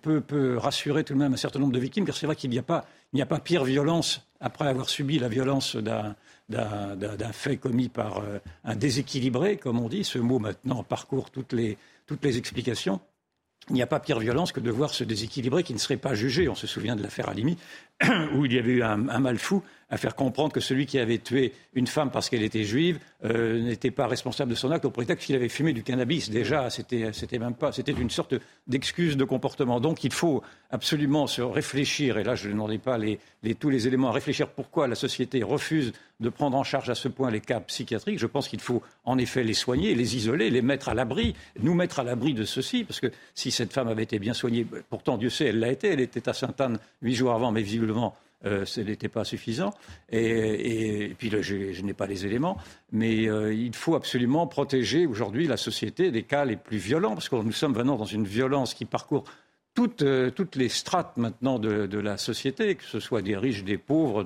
peut, 0.00 0.56
rassurer 0.58 1.04
tout 1.04 1.14
de 1.14 1.18
même 1.18 1.34
un 1.34 1.36
certain 1.36 1.58
nombre 1.58 1.72
de 1.72 1.78
victimes, 1.78 2.04
car 2.04 2.16
c'est 2.16 2.26
vrai 2.26 2.36
qu'il 2.36 2.50
n'y 2.50 2.58
a, 2.58 2.62
pas, 2.62 2.84
a 3.18 3.26
pas 3.26 3.38
pire 3.38 3.64
violence 3.64 4.26
après 4.40 4.68
avoir 4.68 4.88
subi 4.88 5.18
la 5.18 5.28
violence 5.28 5.76
d'un 5.76 6.16
d'un 6.48 7.32
fait 7.32 7.56
commis 7.56 7.88
par 7.88 8.18
euh, 8.18 8.38
un 8.64 8.76
déséquilibré, 8.76 9.56
comme 9.56 9.80
on 9.80 9.88
dit. 9.88 10.04
Ce 10.04 10.18
mot 10.18 10.38
maintenant 10.38 10.82
parcourt 10.82 11.30
toutes 11.30 11.52
les, 11.52 11.78
toutes 12.06 12.24
les 12.24 12.36
explications. 12.38 13.00
Il 13.68 13.74
n'y 13.74 13.82
a 13.82 13.86
pas 13.86 14.00
pire 14.00 14.18
violence 14.18 14.50
que 14.50 14.60
de 14.60 14.70
voir 14.70 14.92
ce 14.92 15.04
déséquilibré 15.04 15.62
qui 15.62 15.72
ne 15.72 15.78
serait 15.78 15.96
pas 15.96 16.14
jugé. 16.14 16.48
On 16.48 16.54
se 16.54 16.66
souvient 16.66 16.96
de 16.96 17.02
l'affaire 17.02 17.28
Alimi, 17.28 17.56
où 18.34 18.44
il 18.46 18.52
y 18.52 18.58
avait 18.58 18.72
eu 18.72 18.82
un, 18.82 19.08
un 19.08 19.18
mal 19.18 19.38
fou 19.38 19.62
à 19.92 19.98
faire 19.98 20.16
comprendre 20.16 20.54
que 20.54 20.60
celui 20.60 20.86
qui 20.86 20.98
avait 20.98 21.18
tué 21.18 21.52
une 21.74 21.86
femme 21.86 22.10
parce 22.10 22.30
qu'elle 22.30 22.42
était 22.42 22.64
juive 22.64 22.98
euh, 23.26 23.60
n'était 23.60 23.90
pas 23.90 24.06
responsable 24.06 24.50
de 24.50 24.56
son 24.56 24.70
acte 24.70 24.86
au 24.86 24.90
prétexte 24.90 25.26
qu'il 25.26 25.36
avait 25.36 25.50
fumé 25.50 25.74
du 25.74 25.82
cannabis. 25.82 26.30
Déjà, 26.30 26.70
c'était, 26.70 27.12
même 27.38 27.54
pas, 27.54 27.72
c'était 27.72 27.92
une 27.92 28.08
sorte 28.08 28.34
d'excuse 28.66 29.18
de 29.18 29.24
comportement. 29.24 29.80
Donc, 29.80 30.02
il 30.02 30.12
faut 30.12 30.42
absolument 30.70 31.26
se 31.26 31.42
réfléchir. 31.42 32.16
Et 32.16 32.24
là, 32.24 32.34
je 32.34 32.48
ne 32.48 32.54
demandais 32.54 32.78
pas 32.78 32.98
tous 33.60 33.68
les 33.68 33.86
éléments 33.86 34.08
à 34.08 34.12
réfléchir. 34.12 34.48
Pourquoi 34.48 34.88
la 34.88 34.94
société 34.94 35.42
refuse 35.42 35.92
de 36.20 36.30
prendre 36.30 36.56
en 36.56 36.64
charge 36.64 36.88
à 36.88 36.94
ce 36.94 37.08
point 37.08 37.30
les 37.30 37.40
cas 37.40 37.60
psychiatriques 37.60 38.18
Je 38.18 38.26
pense 38.26 38.48
qu'il 38.48 38.60
faut 38.60 38.82
en 39.04 39.18
effet 39.18 39.44
les 39.44 39.54
soigner, 39.54 39.94
les 39.94 40.16
isoler, 40.16 40.48
les 40.48 40.62
mettre 40.62 40.88
à 40.88 40.94
l'abri, 40.94 41.34
nous 41.60 41.74
mettre 41.74 42.00
à 42.00 42.04
l'abri 42.04 42.32
de 42.32 42.44
ceci, 42.44 42.84
parce 42.84 43.00
que 43.00 43.08
si 43.34 43.50
cette 43.50 43.72
femme 43.72 43.88
avait 43.88 44.04
été 44.04 44.18
bien 44.18 44.32
soignée, 44.32 44.66
pourtant 44.88 45.18
Dieu 45.18 45.28
sait, 45.28 45.46
elle 45.46 45.58
l'a 45.58 45.70
été. 45.70 45.88
Elle 45.88 46.00
était 46.00 46.30
à 46.30 46.32
Sainte-Anne 46.32 46.78
huit 47.02 47.14
jours 47.14 47.32
avant, 47.32 47.52
mais 47.52 47.62
visiblement 47.62 47.91
euh, 48.44 48.64
ce 48.64 48.80
n'était 48.80 49.08
pas 49.08 49.24
suffisant. 49.24 49.72
Et, 50.10 51.14
puis 51.16 51.30
je, 51.30 51.72
je 51.72 51.82
n'ai 51.82 51.94
pas 51.94 52.06
les 52.06 52.26
éléments, 52.26 52.56
mais 52.90 53.28
euh, 53.28 53.54
il 53.54 53.74
faut 53.74 53.94
absolument 53.94 54.48
protéger 54.48 55.06
aujourd'hui 55.06 55.46
la 55.46 55.56
société 55.56 56.10
des 56.10 56.24
cas 56.24 56.44
les 56.44 56.56
plus 56.56 56.78
violents, 56.78 57.14
parce 57.14 57.28
que 57.28 57.36
nous 57.36 57.52
sommes 57.52 57.74
maintenant 57.74 57.96
dans 57.96 58.04
une 58.04 58.24
violence 58.24 58.74
qui 58.74 58.84
parcourt 58.84 59.24
toutes, 59.74 60.02
euh, 60.02 60.30
les 60.56 60.68
strates 60.68 61.16
maintenant 61.16 61.60
de, 61.60 61.98
la 61.98 62.16
société, 62.16 62.74
que 62.74 62.84
ce 62.84 62.98
soit 62.98 63.22
des 63.22 63.36
riches, 63.36 63.62
des 63.62 63.78
pauvres, 63.78 64.24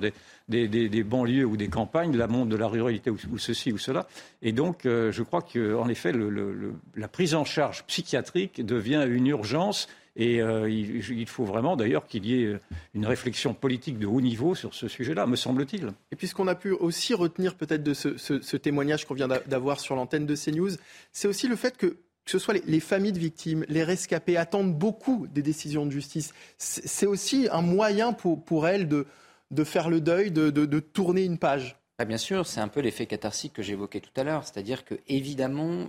des, 0.49 1.03
banlieues 1.03 1.45
ou 1.45 1.55
des 1.55 1.67
campagnes, 1.67 2.17
la 2.17 2.27
monde 2.27 2.49
de 2.49 2.57
la 2.57 2.67
ruralité 2.67 3.11
ou, 3.11 3.37
ceci 3.37 3.71
ou 3.71 3.77
cela. 3.77 4.07
Et 4.41 4.51
donc, 4.51 4.81
je 4.83 5.21
crois 5.21 5.41
qu'en 5.41 5.87
effet, 5.87 6.11
la 6.95 7.07
prise 7.07 7.33
en 7.33 7.45
charge 7.45 7.85
psychiatrique 7.85 8.65
devient 8.65 9.05
une 9.07 9.27
urgence 9.27 9.87
et 10.17 10.41
euh, 10.41 10.69
il, 10.69 10.97
il, 11.11 11.27
faut 11.27 11.45
vraiment 11.45 11.77
d'ailleurs 11.77 12.07
qu'il 12.07 12.25
y 12.25 12.43
ait 12.43 12.59
une 12.95 13.05
réflexion 13.05 13.53
politique 13.53 13.99
de 13.99 14.07
haut 14.07 14.19
niveau 14.19 14.55
sur 14.55 14.73
ce 14.73 14.87
sujet-là, 14.87 15.27
me 15.27 15.35
semble-t-il. 15.35 15.91
Et 16.11 16.15
puis 16.15 16.27
ce 16.27 16.33
qu'on 16.33 16.47
a 16.47 16.55
pu 16.55 16.71
aussi 16.71 17.13
retenir 17.13 17.55
peut-être 17.55 17.83
de 17.83 17.93
ce, 17.93 18.17
ce, 18.17 18.41
ce 18.41 18.57
témoignage 18.57 19.05
qu'on 19.05 19.13
vient 19.13 19.27
d'avoir 19.27 19.79
sur 19.79 19.95
l'antenne 19.95 20.25
de 20.25 20.35
CNews, 20.35 20.71
c'est 21.11 21.27
aussi 21.27 21.47
le 21.47 21.55
fait 21.55 21.77
que 21.77 21.97
que 22.25 22.31
ce 22.31 22.39
soit 22.39 22.55
les, 22.55 22.63
les, 22.65 22.81
familles 22.81 23.13
de 23.13 23.19
victimes, 23.19 23.63
les 23.69 23.85
rescapés 23.85 24.35
attendent 24.35 24.77
beaucoup 24.77 25.27
des 25.27 25.41
décisions 25.41 25.85
de 25.85 25.91
justice. 25.91 26.33
C'est 26.57 27.05
aussi 27.05 27.47
un 27.53 27.61
moyen 27.61 28.11
pour, 28.11 28.43
pour 28.43 28.67
elles 28.67 28.89
de, 28.89 29.07
de 29.51 29.63
faire 29.63 29.89
le 29.89 30.01
deuil, 30.01 30.29
de, 30.29 30.49
de, 30.49 30.65
de 30.65 30.79
tourner 30.81 31.23
une 31.23 31.37
page. 31.37 31.77
Ah, 31.99 32.03
bien 32.03 32.17
sûr, 32.17 32.45
c'est 32.45 32.59
un 32.59 32.67
peu 32.67 32.81
l'effet 32.81 33.05
catharsique 33.05 33.53
que 33.53 33.61
j'évoquais 33.61 34.01
tout 34.01 34.11
à 34.17 34.25
l'heure. 34.25 34.43
C'est-à-dire 34.43 34.83
que, 34.83 34.95
évidemment, 35.07 35.87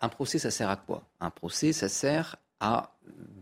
un 0.00 0.08
procès, 0.08 0.40
ça 0.40 0.50
sert 0.50 0.68
à 0.68 0.76
quoi? 0.76 1.08
Un 1.20 1.30
procès, 1.30 1.72
ça 1.72 1.88
sert 1.88 2.36
à 2.60 2.92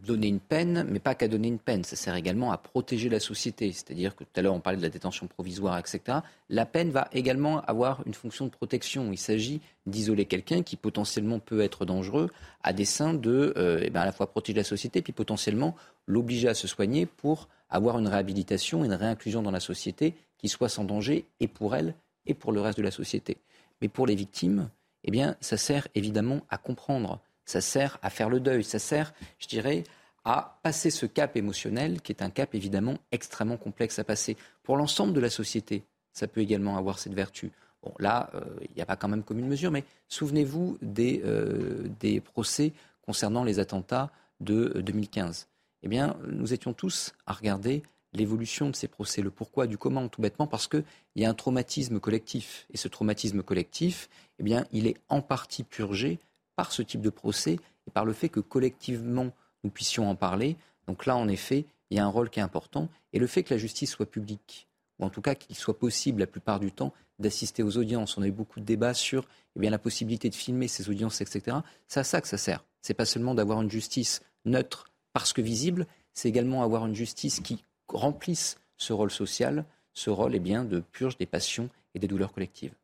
donner 0.05 0.29
une 0.29 0.41
peine, 0.41 0.87
mais 0.91 0.99
pas 0.99 1.15
qu'à 1.15 1.29
donner 1.29 1.49
une 1.49 1.59
peine. 1.59 1.85
Ça 1.85 1.97
sert 1.97 2.15
également 2.15 2.53
à 2.53 2.59
protéger 2.59 3.09
la 3.09 3.21
société. 3.21 3.73
C'est-à-dire 3.73 4.15
que 4.15 4.25
tout 4.25 4.31
à 4.37 4.43
l'heure, 4.43 4.55
on 4.55 4.61
parlait 4.61 4.77
de 4.77 4.83
la 4.83 4.91
détention 4.91 5.27
provisoire, 5.27 5.79
etc. 5.79 6.19
La 6.51 6.67
peine 6.67 6.91
va 6.91 7.09
également 7.13 7.63
avoir 7.63 8.03
une 8.07 8.15
fonction 8.15 8.45
de 8.45 8.51
protection. 8.51 9.13
Il 9.13 9.19
s'agit 9.19 9.61
d'isoler 9.87 10.27
quelqu'un 10.27 10.63
qui 10.63 10.77
potentiellement 10.77 11.39
peut 11.39 11.61
être 11.61 11.87
dangereux 11.87 12.31
à 12.63 12.73
dessein 12.73 13.15
de 13.15 13.55
euh, 13.57 13.81
eh 13.83 13.91
bien, 13.91 14.03
à 14.03 14.05
la 14.05 14.13
fois 14.13 14.27
protéger 14.27 14.59
la 14.59 14.65
société, 14.65 15.01
puis 15.01 15.13
potentiellement 15.13 15.75
l'obliger 16.07 16.49
à 16.49 16.55
se 16.55 16.69
soigner 16.69 17.07
pour 17.07 17.49
avoir 17.71 17.99
une 17.99 18.09
réhabilitation, 18.09 18.85
une 18.85 18.93
réinclusion 18.93 19.43
dans 19.43 19.51
la 19.51 19.61
société 19.61 20.15
qui 20.39 20.49
soit 20.49 20.69
sans 20.69 20.85
danger 20.85 21.25
et 21.41 21.49
pour 21.49 21.75
elle 21.75 21.95
et 22.27 22.35
pour 22.35 22.53
le 22.53 22.61
reste 22.61 22.79
de 22.79 22.85
la 22.85 22.91
société. 22.91 23.39
Mais 23.81 23.89
pour 23.89 24.07
les 24.07 24.15
victimes, 24.15 24.69
eh 25.05 25.11
bien, 25.11 25.37
ça 25.41 25.57
sert 25.57 25.89
évidemment 25.95 26.43
à 26.51 26.59
comprendre 26.59 27.21
ça 27.45 27.61
sert 27.61 27.99
à 28.03 28.11
faire 28.11 28.29
le 28.29 28.41
deuil, 28.41 28.65
ça 28.65 28.79
sert, 28.79 29.13
je 29.39 29.47
dirais, 29.47 29.85
à 30.25 30.59
passer 30.63 30.91
ce 30.91 31.07
cap 31.07 31.37
émotionnel 31.37 32.01
qui 32.01 32.13
est 32.13 32.23
un 32.23 32.31
cap 32.31 32.55
évidemment 32.55 32.97
extrêmement 33.13 33.57
complexe 33.57 33.99
à 33.99 34.05
passer. 34.05 34.37
Pour 34.63 34.77
l'ensemble 34.77 35.13
de 35.13 35.21
la 35.21 35.31
société, 35.31 35.85
ça 36.13 36.27
peut 36.27 36.41
également 36.41 36.77
avoir 36.77 36.99
cette 36.99 37.15
vertu. 37.15 37.53
Bon, 37.83 37.93
là, 37.99 38.31
euh, 38.35 38.41
il 38.63 38.75
n'y 38.77 38.83
a 38.83 38.87
pas 38.87 38.97
quand 38.97 39.09
même 39.09 39.23
comme 39.23 39.39
une 39.39 39.49
mesure, 39.49 39.71
mais 39.71 39.85
souvenez-vous 40.09 40.79
des, 40.81 41.21
euh, 41.25 41.85
des 42.01 42.21
procès 42.21 42.73
concernant 43.03 43.45
les 43.45 43.59
attentats 43.59 44.11
de 44.41 44.81
2015. 44.81 45.49
Eh 45.83 45.89
bien, 45.89 46.17
nous 46.27 46.55
étions 46.55 46.73
tous 46.73 47.13
à 47.27 47.35
regarder 47.35 47.83
l'évolution 48.15 48.71
de 48.71 48.77
ces 48.77 48.89
procès, 48.89 49.21
le 49.21 49.31
pourquoi 49.31 49.67
du 49.67 49.77
comment, 49.77 50.09
tout 50.09 50.23
bêtement 50.23 50.47
parce 50.47 50.69
qu'il 50.69 50.85
y 51.17 51.25
a 51.25 51.29
un 51.29 51.35
traumatisme 51.35 52.01
collectif. 52.01 52.67
Et 52.73 52.79
ce 52.79 52.89
traumatisme 52.89 53.43
collectif, 53.43 54.09
eh 54.39 54.43
bien, 54.43 54.65
il 54.73 54.87
est 54.87 54.97
en 55.09 55.21
partie 55.21 55.65
purgé 55.65 56.19
par 56.57 56.73
ce 56.73 56.83
type 56.83 57.01
de 57.01 57.11
procès 57.11 57.59
et 57.87 57.91
par 57.91 58.05
le 58.05 58.13
fait 58.13 58.29
que 58.29 58.41
collectivement 58.41 59.31
nous 59.63 59.71
puissions 59.71 60.09
en 60.09 60.15
parler. 60.15 60.57
Donc 60.87 61.07
là, 61.07 61.17
en 61.17 61.29
effet, 61.29 61.67
il 61.91 61.97
y 61.97 62.01
a 62.01 62.05
un 62.05 62.09
rôle 62.09 62.31
qui 62.31 62.41
est 62.41 62.43
important. 62.43 62.89
Et 63.13 63.19
le 63.19 63.27
fait 63.27 63.43
que 63.43 63.55
la 63.55 63.59
justice 63.59 63.91
soit 63.91 64.07
publique, 64.07 64.69
ou 64.99 65.05
en 65.05 65.11
tout 65.11 65.21
cas 65.21 65.35
qu'il 65.35 65.57
soit 65.57 65.79
possible 65.79 66.21
la 66.21 66.27
plupart 66.27 66.61
du 66.61 66.73
temps 66.73 66.93
d'assister 67.19 67.63
aux 67.63 67.77
audiences. 67.77 68.19
On 68.19 68.23
a 68.23 68.27
eu 68.27 68.33
beaucoup 68.33 68.61
de 68.61 68.65
débats 68.65 68.95
sur 68.95 69.27
eh 69.61 69.71
la 69.71 69.79
possibilité 69.79 70.29
de 70.29 70.35
filmer 70.35 70.69
ces 70.69 70.89
audiences, 70.89 71.21
etc. 71.21 71.59
C'est 71.87 72.01
à 72.01 72.05
ça 72.05 72.21
que 72.21 72.29
ça 72.29 72.39
sert. 72.39 72.65
C'est 72.83 72.95
pas 72.95 73.05
seulement 73.05 73.35
d'avoir 73.35 73.63
une 73.63 73.71
justice 73.71 74.23
neutre 74.45 74.87
parce 75.13 75.33
que 75.33 75.41
visible, 75.41 75.87
c'est 76.13 76.29
également 76.29 76.63
avoir 76.63 76.87
une 76.87 76.95
justice 76.95 77.41
qui 77.41 77.63
remplisse 77.89 78.59
ce 78.77 78.93
rôle 78.93 79.11
social, 79.11 79.65
ce 79.93 80.11
rôle 80.11 80.35
eh 80.35 80.41
bien, 80.41 80.65
de 80.65 80.81
purge 80.81 81.17
des 81.17 81.27
passions 81.27 81.71
et 81.95 81.99
des 81.99 82.09
douleurs 82.09 82.33
collectives. 82.33 82.75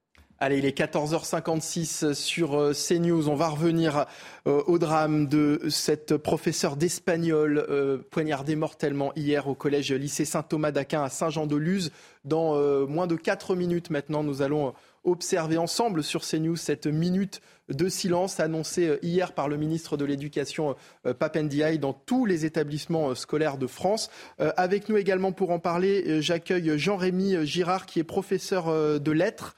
Allez, 0.43 0.57
il 0.57 0.65
est 0.65 0.75
14h56 0.75 2.15
sur 2.15 2.59
euh, 2.59 2.73
CNews. 2.73 3.29
On 3.29 3.35
va 3.35 3.49
revenir 3.49 4.07
euh, 4.47 4.63
au 4.67 4.79
drame 4.79 5.27
de 5.27 5.61
cette 5.69 6.17
professeure 6.17 6.77
d'espagnol 6.77 7.67
euh, 7.69 7.99
poignardée 8.11 8.57
mortellement 8.57 9.13
hier 9.17 9.49
au 9.49 9.55
collège 9.55 9.93
lycée 9.93 10.25
Saint-Thomas 10.25 10.71
d'Aquin 10.71 11.03
à 11.03 11.11
Saint-Jean-de-Luz. 11.11 11.93
Dans 12.25 12.55
moins 12.87 13.07
de 13.07 13.17
4 13.17 13.55
minutes 13.55 13.89
maintenant, 13.89 14.23
nous 14.23 14.43
allons 14.43 14.75
observer 15.05 15.57
ensemble 15.57 16.03
sur 16.03 16.21
CNews 16.23 16.57
cette 16.57 16.87
minute 16.87 17.41
de 17.71 17.89
silence 17.89 18.41
annoncée 18.41 18.99
hier 19.01 19.33
par 19.33 19.49
le 19.49 19.57
ministre 19.57 19.97
de 19.97 20.05
l'Éducation 20.05 20.77
Papendiaï 21.19 21.79
dans 21.79 21.95
tous 21.95 22.27
les 22.27 22.45
établissements 22.45 23.15
scolaires 23.15 23.57
de 23.57 23.67
France. 23.67 24.11
Avec 24.39 24.91
nous 24.91 24.99
également 24.99 25.33
pour 25.33 25.51
en 25.51 25.59
parler, 25.59 26.21
j'accueille 26.21 26.79
Jean-Rémy 26.79 27.47
Girard 27.47 27.87
qui 27.87 28.01
est 28.01 28.05
professeur 28.05 29.01
de 29.01 29.11
lettres 29.11 29.57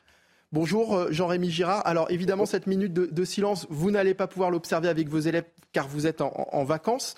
Bonjour 0.53 0.95
euh, 0.95 1.07
Jean-Rémy 1.11 1.49
Girard. 1.49 1.81
Alors 1.87 2.11
évidemment, 2.11 2.45
cette 2.45 2.67
minute 2.67 2.93
de, 2.93 3.25
silence, 3.25 3.67
vous 3.71 3.91
n'allez 3.91 4.13
pas 4.13 4.27
pouvoir 4.27 4.51
l'observer 4.51 4.89
avec 4.89 5.09
vos 5.09 5.19
élèves 5.19 5.47
car 5.73 5.89
vous 5.89 6.07
êtes 6.07 6.21
en, 6.21 6.31
en 6.53 6.65
vacances. 6.65 7.15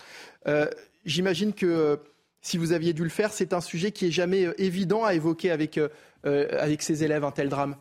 Euh, 0.46 0.66
J'imagine 1.04 1.52
que 1.52 1.66
euh, 1.66 1.96
si 2.42 2.58
vous 2.58 2.72
aviez 2.72 2.92
dû 2.92 3.02
le 3.02 3.10
faire. 3.10 3.32
C'est 3.32 3.52
un 3.52 3.60
sujet 3.60 3.90
qui 3.90 4.06
est 4.06 4.12
jamais 4.12 4.46
évident 4.58 5.04
à 5.04 5.14
évoquer 5.14 5.50
avec, 5.50 5.80
avec 6.24 6.82
ses 6.82 7.02
élèves, 7.02 7.24
un 7.24 7.30
tel 7.30 7.48
drame. 7.48 7.76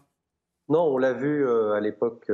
Non, 0.70 0.84
on 0.84 0.98
l'a 0.98 1.12
vu 1.12 1.46
à 1.50 1.82
l'époque, 1.82 2.32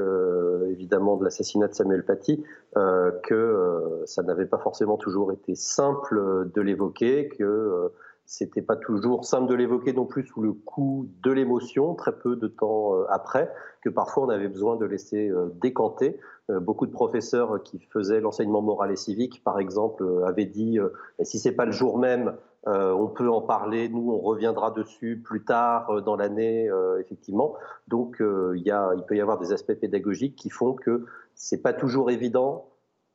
évidemment, 0.69 1.17
de 1.17 1.23
l'assassinat 1.23 1.69
de 1.69 1.73
Samuel 1.73 2.05
Paty, 2.05 2.43
que 2.75 4.03
ça 4.05 4.21
n'avait 4.21 4.45
pas 4.45 4.59
forcément 4.59 4.97
toujours 4.97 5.31
été 5.31 5.55
simple 5.55 6.51
de 6.53 6.61
l'évoquer, 6.61 7.29
que 7.29 7.91
c'était 8.29 8.61
pas 8.61 8.75
toujours 8.75 9.25
simple 9.25 9.49
de 9.49 9.55
l'évoquer 9.55 9.91
non 9.91 10.05
plus 10.05 10.23
sous 10.23 10.43
le 10.43 10.53
coup 10.53 11.09
de 11.23 11.31
l'émotion, 11.31 11.95
très 11.95 12.11
peu 12.11 12.35
de 12.35 12.47
temps 12.47 12.93
euh, 12.93 13.05
après, 13.09 13.51
que 13.81 13.89
parfois 13.89 14.25
on 14.25 14.29
avait 14.29 14.47
besoin 14.47 14.75
de 14.75 14.85
laisser 14.85 15.29
euh, 15.29 15.47
décanter. 15.59 16.19
Euh, 16.51 16.59
beaucoup 16.59 16.85
de 16.85 16.91
professeurs 16.91 17.63
qui 17.63 17.79
faisaient 17.79 18.21
l'enseignement 18.21 18.61
moral 18.61 18.91
et 18.91 18.95
civique, 18.95 19.43
par 19.43 19.57
exemple, 19.59 20.05
avaient 20.27 20.45
dit 20.45 20.77
si 21.23 21.39
c'est 21.39 21.53
pas 21.53 21.65
le 21.65 21.71
jour 21.71 21.97
même, 21.97 22.35
on 22.67 23.07
peut 23.07 23.29
en 23.29 23.41
parler. 23.41 23.89
Nous, 23.89 24.11
on 24.11 24.19
reviendra 24.19 24.69
dessus 24.69 25.19
plus 25.23 25.43
tard 25.43 26.03
dans 26.03 26.15
l'année, 26.15 26.69
effectivement. 26.99 27.55
Donc, 27.87 28.17
il 28.19 29.03
peut 29.07 29.15
y 29.15 29.21
avoir 29.21 29.39
des 29.39 29.53
aspects 29.53 29.73
pédagogiques 29.73 30.35
qui 30.35 30.49
font 30.49 30.73
que 30.73 31.05
c'est 31.35 31.61
pas 31.61 31.73
toujours 31.73 32.11
évident 32.11 32.68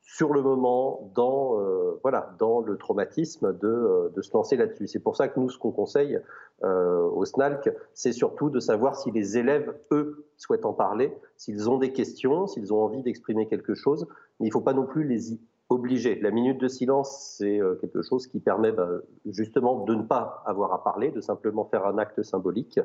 sur 0.05 0.35
le 0.35 0.43
moment 0.43 1.11
dans 1.15 1.59
euh, 1.59 1.99
voilà 2.03 2.35
dans 2.39 2.61
le 2.61 2.77
traumatisme 2.77 3.59
de, 3.59 3.67
euh, 3.67 4.09
de 4.15 4.23
se 4.23 4.33
lancer 4.35 4.57
là-dessus. 4.57 4.87
C'est 4.87 5.01
pour 5.01 5.17
ça 5.17 5.29
que 5.29 5.41
nous 5.41 5.49
ce 5.49 5.59
qu'on 5.59 5.73
conseille 5.73 6.21
euh, 6.63 7.03
au 7.03 7.25
SNALC, 7.25 7.71
c'est 7.95 8.13
surtout 8.13 8.51
de 8.51 8.61
savoir 8.61 8.97
si 8.97 9.11
les 9.11 9.39
élèves 9.39 9.75
eux 9.91 10.27
souhaitent 10.37 10.67
en 10.67 10.75
parler, 10.75 11.17
s'ils 11.37 11.71
ont 11.71 11.79
des 11.79 11.93
questions, 11.93 12.47
s'ils 12.47 12.73
ont 12.73 12.83
envie 12.83 13.03
d'exprimer 13.03 13.49
quelque 13.49 13.75
chose, 13.75 14.07
mais 14.39 14.47
il 14.47 14.51
ne 14.51 14.53
faut 14.53 14.61
pas 14.61 14.75
non 14.75 14.87
plus 14.87 15.05
les 15.05 15.33
y 15.33 15.41
obliger. 15.71 16.21
La 16.21 16.31
minute 16.31 16.61
de 16.61 16.69
silence, 16.69 17.37
c'est 17.39 17.59
quelque 17.81 18.03
chose 18.03 18.27
qui 18.27 18.39
permet 18.39 18.71
bah, 18.71 18.87
justement 19.25 19.85
de 19.85 19.95
ne 19.95 20.03
pas 20.03 20.43
avoir 20.45 20.75
à 20.75 20.85
parler, 20.85 21.11
de 21.11 21.23
simplement 21.23 21.65
faire 21.65 21.87
un 21.87 21.97
acte 21.97 22.23
symbolique. 22.23 22.79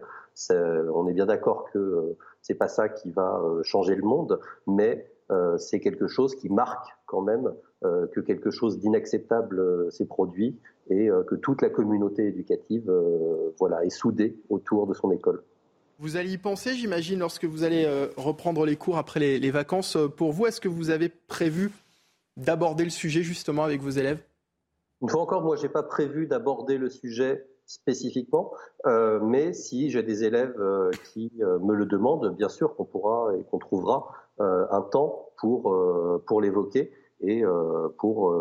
on 0.50 1.08
est 1.08 1.14
bien 1.14 1.26
d'accord 1.26 1.70
que 1.74 2.16
c'est 2.42 2.56
pas 2.56 2.70
ça 2.70 2.88
qui 2.88 3.12
va 3.12 3.44
changer 3.64 3.96
le 3.96 4.04
monde, 4.04 4.40
mais 4.66 5.12
euh, 5.32 5.58
c'est 5.58 5.80
quelque 5.80 6.08
chose 6.08 6.36
qui 6.36 6.50
marque 6.50 6.88
quand 7.10 7.22
même 7.22 7.52
euh, 7.84 8.06
que 8.08 8.20
quelque 8.22 8.52
chose 8.52 8.78
d'inacceptable 8.80 9.60
euh, 9.60 9.90
s'est 9.90 10.06
produit 10.06 10.60
et 10.92 11.08
que 11.28 11.36
toute 11.36 11.62
la 11.62 11.70
communauté 11.70 12.26
éducative 12.26 12.92
voilà, 13.60 13.86
est 13.86 13.92
soudée 13.92 14.36
autour 14.50 14.88
de 14.88 14.96
son 14.96 15.12
école. 15.12 15.44
Vous 16.00 16.18
allez 16.18 16.32
y 16.32 16.40
penser, 16.40 16.74
j'imagine, 16.74 17.20
lorsque 17.20 17.46
vous 17.46 17.64
allez 17.64 17.88
reprendre 18.18 18.66
les 18.66 18.76
cours 18.76 18.98
après 18.98 19.20
les, 19.20 19.52
vacances. 19.52 20.00
Pour 20.18 20.32
vous, 20.32 20.48
est-ce 20.48 20.60
que 20.60 20.68
vous 20.68 20.90
avez 20.90 21.10
prévu 21.10 21.70
d'aborder 22.38 22.86
le 22.86 22.90
sujet 22.90 23.22
justement 23.22 23.64
avec 23.64 23.82
vos 23.82 23.92
élèves? 23.92 24.20
Une 25.04 25.10
fois 25.10 25.22
encore, 25.22 25.44
moi, 25.44 25.58
je 25.58 25.62
n'ai 25.62 25.70
pas 25.70 25.84
prévu 25.84 26.26
d'aborder 26.26 26.80
le 26.80 26.90
sujet 26.90 27.46
spécifiquement, 27.68 28.52
mais 29.22 29.54
si 29.54 29.92
j'ai 29.92 30.02
des 30.02 30.24
élèves 30.24 30.56
qui 31.14 31.32
me 31.38 31.76
le 31.76 31.86
demandent, 31.86 32.36
bien 32.36 32.50
sûr 32.50 32.76
qu'on 32.76 32.86
pourra 32.86 33.32
et 33.38 33.44
qu'on 33.44 33.60
trouvera 33.60 34.08
euh, 34.29 34.29
un 34.40 34.82
temps 34.82 35.30
pour, 35.38 35.74
euh, 35.74 36.24
pour 36.28 36.42
l'évoquer 36.42 36.92
et 37.22 37.44
euh, 37.44 37.90
pour 37.98 38.34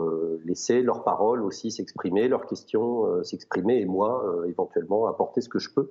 laisser 0.45 0.83
leurs 0.83 1.03
paroles 1.03 1.43
aussi 1.43 1.71
s'exprimer, 1.71 2.29
leurs 2.29 2.47
questions 2.47 3.25
s'exprimer 3.25 3.81
et 3.81 3.87
moi 3.87 4.25
éventuellement 4.47 5.07
apporter 5.07 5.41
ce 5.41 5.49
que 5.49 5.59
je 5.59 5.71
peux 5.75 5.91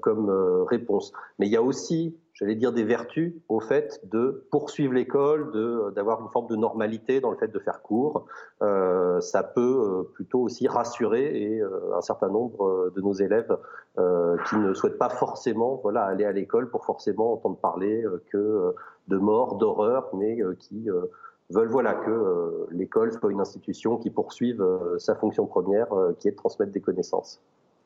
comme 0.00 0.30
réponse. 0.68 1.12
Mais 1.38 1.46
il 1.46 1.52
y 1.52 1.56
a 1.56 1.62
aussi, 1.62 2.16
j'allais 2.36 2.54
dire, 2.54 2.72
des 2.72 2.84
vertus 2.84 3.34
au 3.48 3.60
fait 3.60 4.00
de 4.04 4.46
poursuivre 4.50 4.94
l'école, 4.94 5.52
d'avoir 5.94 6.20
une 6.20 6.28
forme 6.28 6.46
de 6.46 6.56
normalité 6.56 7.20
dans 7.20 7.30
le 7.30 7.36
fait 7.36 7.48
de 7.48 7.58
faire 7.58 7.82
cours. 7.82 8.26
ça 8.60 9.42
peut 9.42 10.08
plutôt 10.14 10.40
aussi 10.40 10.68
rassurer 10.68 11.24
et 11.42 11.62
un 11.62 12.00
certain 12.00 12.28
nombre 12.28 12.92
de 12.94 13.00
nos 13.00 13.14
élèves 13.14 13.56
qui 13.96 14.56
ne 14.56 14.74
souhaitent 14.74 14.98
pas 14.98 15.08
forcément 15.08 15.80
voilà 15.82 16.04
aller 16.04 16.24
à 16.24 16.32
l'école 16.32 16.70
pour 16.70 16.84
forcément 16.84 17.32
entendre 17.32 17.56
parler 17.56 18.04
que 18.30 18.74
de 19.08 19.16
mort, 19.16 19.56
d'horreur, 19.56 20.08
mais 20.14 20.40
euh, 20.42 20.54
qui 20.58 20.90
euh, 20.90 21.06
veulent 21.50 21.68
voilà 21.68 21.94
que 21.94 22.10
euh, 22.10 22.66
l'école 22.70 23.12
soit 23.12 23.30
une 23.30 23.40
institution 23.40 23.96
qui 23.96 24.10
poursuive 24.10 24.64
sa 24.98 25.14
fonction 25.14 25.46
première, 25.46 25.88
qui 26.18 26.28
est 26.28 26.32
de 26.32 26.36
transmettre 26.36 26.72
des 26.72 26.80
connaissances. 26.80 27.40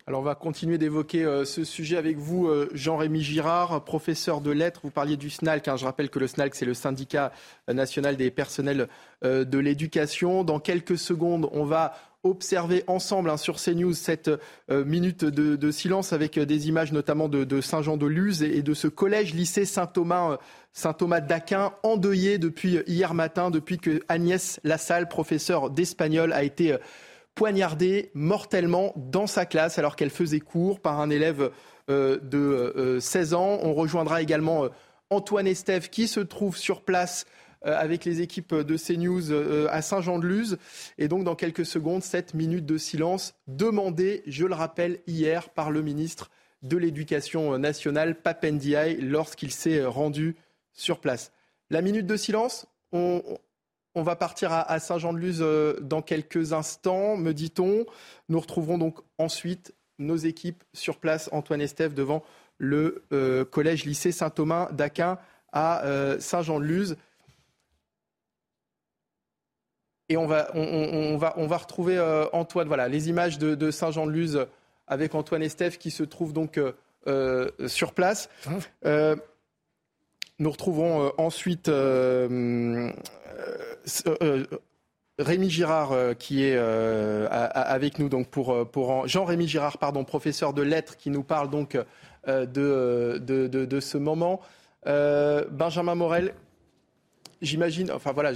Alors 0.06 0.20
on 0.20 0.24
va 0.24 0.34
continuer 0.34 0.78
d'évoquer 0.78 1.42
ce 1.44 1.62
sujet 1.62 1.96
avec 1.96 2.16
vous, 2.16 2.50
Jean-Rémy 2.72 3.22
Girard, 3.22 3.84
professeur 3.84 4.40
de 4.40 4.50
lettres. 4.50 4.80
Vous 4.82 4.90
parliez 4.90 5.16
du 5.16 5.30
SNALC. 5.30 5.68
Hein. 5.68 5.76
Je 5.76 5.84
rappelle 5.84 6.10
que 6.10 6.18
le 6.18 6.26
SNALC, 6.26 6.54
c'est 6.54 6.64
le 6.64 6.74
syndicat 6.74 7.32
national 7.68 8.16
des 8.16 8.30
personnels 8.30 8.88
de 9.22 9.58
l'éducation. 9.58 10.42
Dans 10.42 10.58
quelques 10.58 10.98
secondes, 10.98 11.48
on 11.52 11.64
va 11.64 11.94
observer 12.22 12.84
ensemble 12.86 13.30
hein, 13.30 13.36
sur 13.36 13.56
CNews 13.56 13.94
cette 13.94 14.30
euh, 14.70 14.84
minute 14.84 15.24
de, 15.24 15.70
silence 15.70 16.12
avec 16.12 16.36
euh, 16.36 16.44
des 16.44 16.68
images 16.68 16.92
notamment 16.92 17.28
de, 17.28 17.60
Saint-Jean-de-Luz 17.60 18.42
et, 18.42 18.62
de 18.62 18.74
ce 18.74 18.88
collège-lycée 18.88 19.64
Saint-Thomas. 19.64 20.32
Euh, 20.32 20.36
Saint-Thomas 20.72 21.20
d'Aquin, 21.20 21.72
endeuillé 21.82 22.38
depuis 22.38 22.78
hier 22.86 23.12
matin, 23.12 23.50
depuis 23.50 23.78
que 23.78 24.02
Agnès 24.08 24.60
Lassalle, 24.62 25.08
professeure 25.08 25.68
d'espagnol, 25.68 26.32
a 26.32 26.44
été 26.44 26.76
poignardée 27.40 28.10
mortellement 28.12 28.92
dans 28.96 29.26
sa 29.26 29.46
classe 29.46 29.78
alors 29.78 29.96
qu'elle 29.96 30.10
faisait 30.10 30.40
cours 30.40 30.78
par 30.78 31.00
un 31.00 31.08
élève 31.08 31.50
de 31.88 32.98
16 33.00 33.32
ans. 33.32 33.58
On 33.62 33.72
rejoindra 33.72 34.20
également 34.20 34.68
Antoine 35.08 35.46
Estève 35.46 35.88
qui 35.88 36.06
se 36.06 36.20
trouve 36.20 36.58
sur 36.58 36.82
place 36.82 37.24
euh, 37.64 37.74
avec 37.78 38.04
les 38.04 38.20
équipes 38.20 38.54
de 38.54 38.76
CNews 38.76 39.32
euh, 39.32 39.68
à 39.70 39.80
Saint-Jean-de-Luz. 39.80 40.58
Et 40.98 41.08
donc, 41.08 41.24
dans 41.24 41.34
quelques 41.34 41.64
secondes, 41.64 42.02
cette 42.02 42.34
minute 42.34 42.66
de 42.66 42.76
silence 42.76 43.34
demandée, 43.48 44.22
je 44.26 44.44
le 44.44 44.54
rappelle, 44.54 45.00
hier 45.06 45.48
par 45.48 45.70
le 45.70 45.80
ministre 45.80 46.30
de 46.62 46.76
l'Éducation 46.76 47.56
nationale, 47.56 48.20
Papendiaï, 48.20 49.00
lorsqu'il 49.00 49.50
s'est 49.50 49.82
rendu 49.82 50.36
sur 50.74 51.00
place. 51.00 51.32
La 51.70 51.80
minute 51.80 52.06
de 52.06 52.16
silence, 52.16 52.66
on, 52.92 53.22
va 53.96 54.16
partir 54.16 54.52
à, 54.52 54.78
Saint-Jean-de-Luz 54.78 55.38
euh, 55.40 55.78
dans 55.80 56.02
quelques 56.02 56.52
instants, 56.52 57.16
me 57.16 57.32
dit-on. 57.32 57.86
Nous 58.28 58.40
retrouverons 58.40 58.78
donc 58.78 58.98
ensuite 59.18 59.74
nos 59.98 60.16
équipes 60.16 60.62
sur 60.72 60.98
place, 60.98 61.28
Antoine 61.32 61.60
Estève, 61.60 61.94
devant 61.94 62.22
le 62.58 63.04
collège-lycée 63.50 64.12
Saint-Thomas 64.12 64.70
d'Aquin 64.72 65.18
à 65.52 65.82
Saint-Jean-de-Luz. 66.18 66.96
Et 70.10 70.16
on 70.16 70.26
va, 70.26 70.50
on, 70.54 71.16
va, 71.16 71.34
on 71.36 71.46
va 71.46 71.56
retrouver 71.56 71.96
euh, 71.96 72.26
Antoine, 72.32 72.66
voilà, 72.66 72.88
les 72.88 73.08
images 73.08 73.38
de, 73.38 73.70
Saint-Jean-de-Luz 73.70 74.44
avec 74.88 75.14
Antoine 75.14 75.40
Estève 75.40 75.78
qui 75.78 75.92
se 75.92 76.02
trouve 76.02 76.32
donc 76.32 76.58
euh, 76.58 76.72
euh, 77.06 77.48
sur 77.68 77.92
place. 77.92 78.28
nous 78.82 80.50
retrouverons 80.50 81.12
ensuite 81.16 81.70
Rémi 85.18 85.50
Girard 85.50 86.16
qui 86.18 86.42
est 86.44 86.56
avec 86.56 87.98
nous 87.98 88.08
donc 88.08 88.28
pour, 88.28 88.68
pour 88.70 89.06
Jean-Rémi 89.06 89.46
Girard 89.48 89.78
pardon 89.78 90.04
professeur 90.04 90.54
de 90.54 90.62
lettres 90.62 90.96
qui 90.96 91.10
nous 91.10 91.22
parle 91.22 91.50
donc 91.50 91.76
de, 92.26 93.80
ce 93.80 93.98
moment. 93.98 94.40
Benjamin 94.86 95.94
Morel, 95.94 96.34
j'imagine, 97.42 97.90
enfin 97.90 98.12
voilà, 98.12 98.32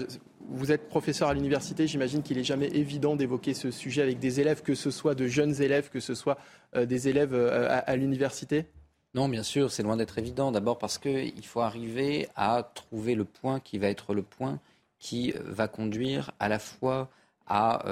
vous 0.49 0.73
êtes 0.73 0.89
professeur 0.89 1.29
à 1.29 1.35
l'université, 1.35 1.87
j'imagine 1.87 2.23
qu'il 2.23 2.37
n'est 2.37 2.45
jamais 2.45 2.69
évident 2.69 3.17
d'évoquer 3.17 3.55
ce 3.55 3.71
sujet 3.71 4.03
avec 4.03 4.19
des 4.19 4.41
élèves, 4.41 4.63
que 4.63 4.75
ce 4.75 4.91
soit 4.91 5.15
de 5.15 5.27
jeunes 5.27 5.61
élèves, 5.63 5.91
que 5.91 6.01
ce 6.01 6.15
soit 6.15 6.39
euh, 6.77 6.87
des 6.87 7.09
élèves 7.09 7.35
euh, 7.35 7.81
à, 7.87 7.97
l'université 7.97 8.67
Non, 9.15 9.29
bien 9.29 9.43
sûr, 9.43 9.71
c'est 9.71 9.83
loin 9.83 9.97
d'être 9.97 10.19
évident. 10.19 10.53
D'abord 10.53 10.79
parce 10.79 10.99
qu'il 10.99 11.45
faut 11.45 11.61
arriver 11.61 12.29
à 12.37 12.71
trouver 12.75 13.15
le 13.15 13.25
point 13.25 13.61
qui 13.61 13.79
va 13.79 13.89
être 13.89 14.15
le 14.15 14.23
point 14.23 14.61
qui 15.05 15.33
euh, 15.33 15.41
va 15.45 15.69
conduire 15.69 16.33
à 16.41 16.49
la 16.49 16.59
fois 16.59 17.11
à 17.47 17.85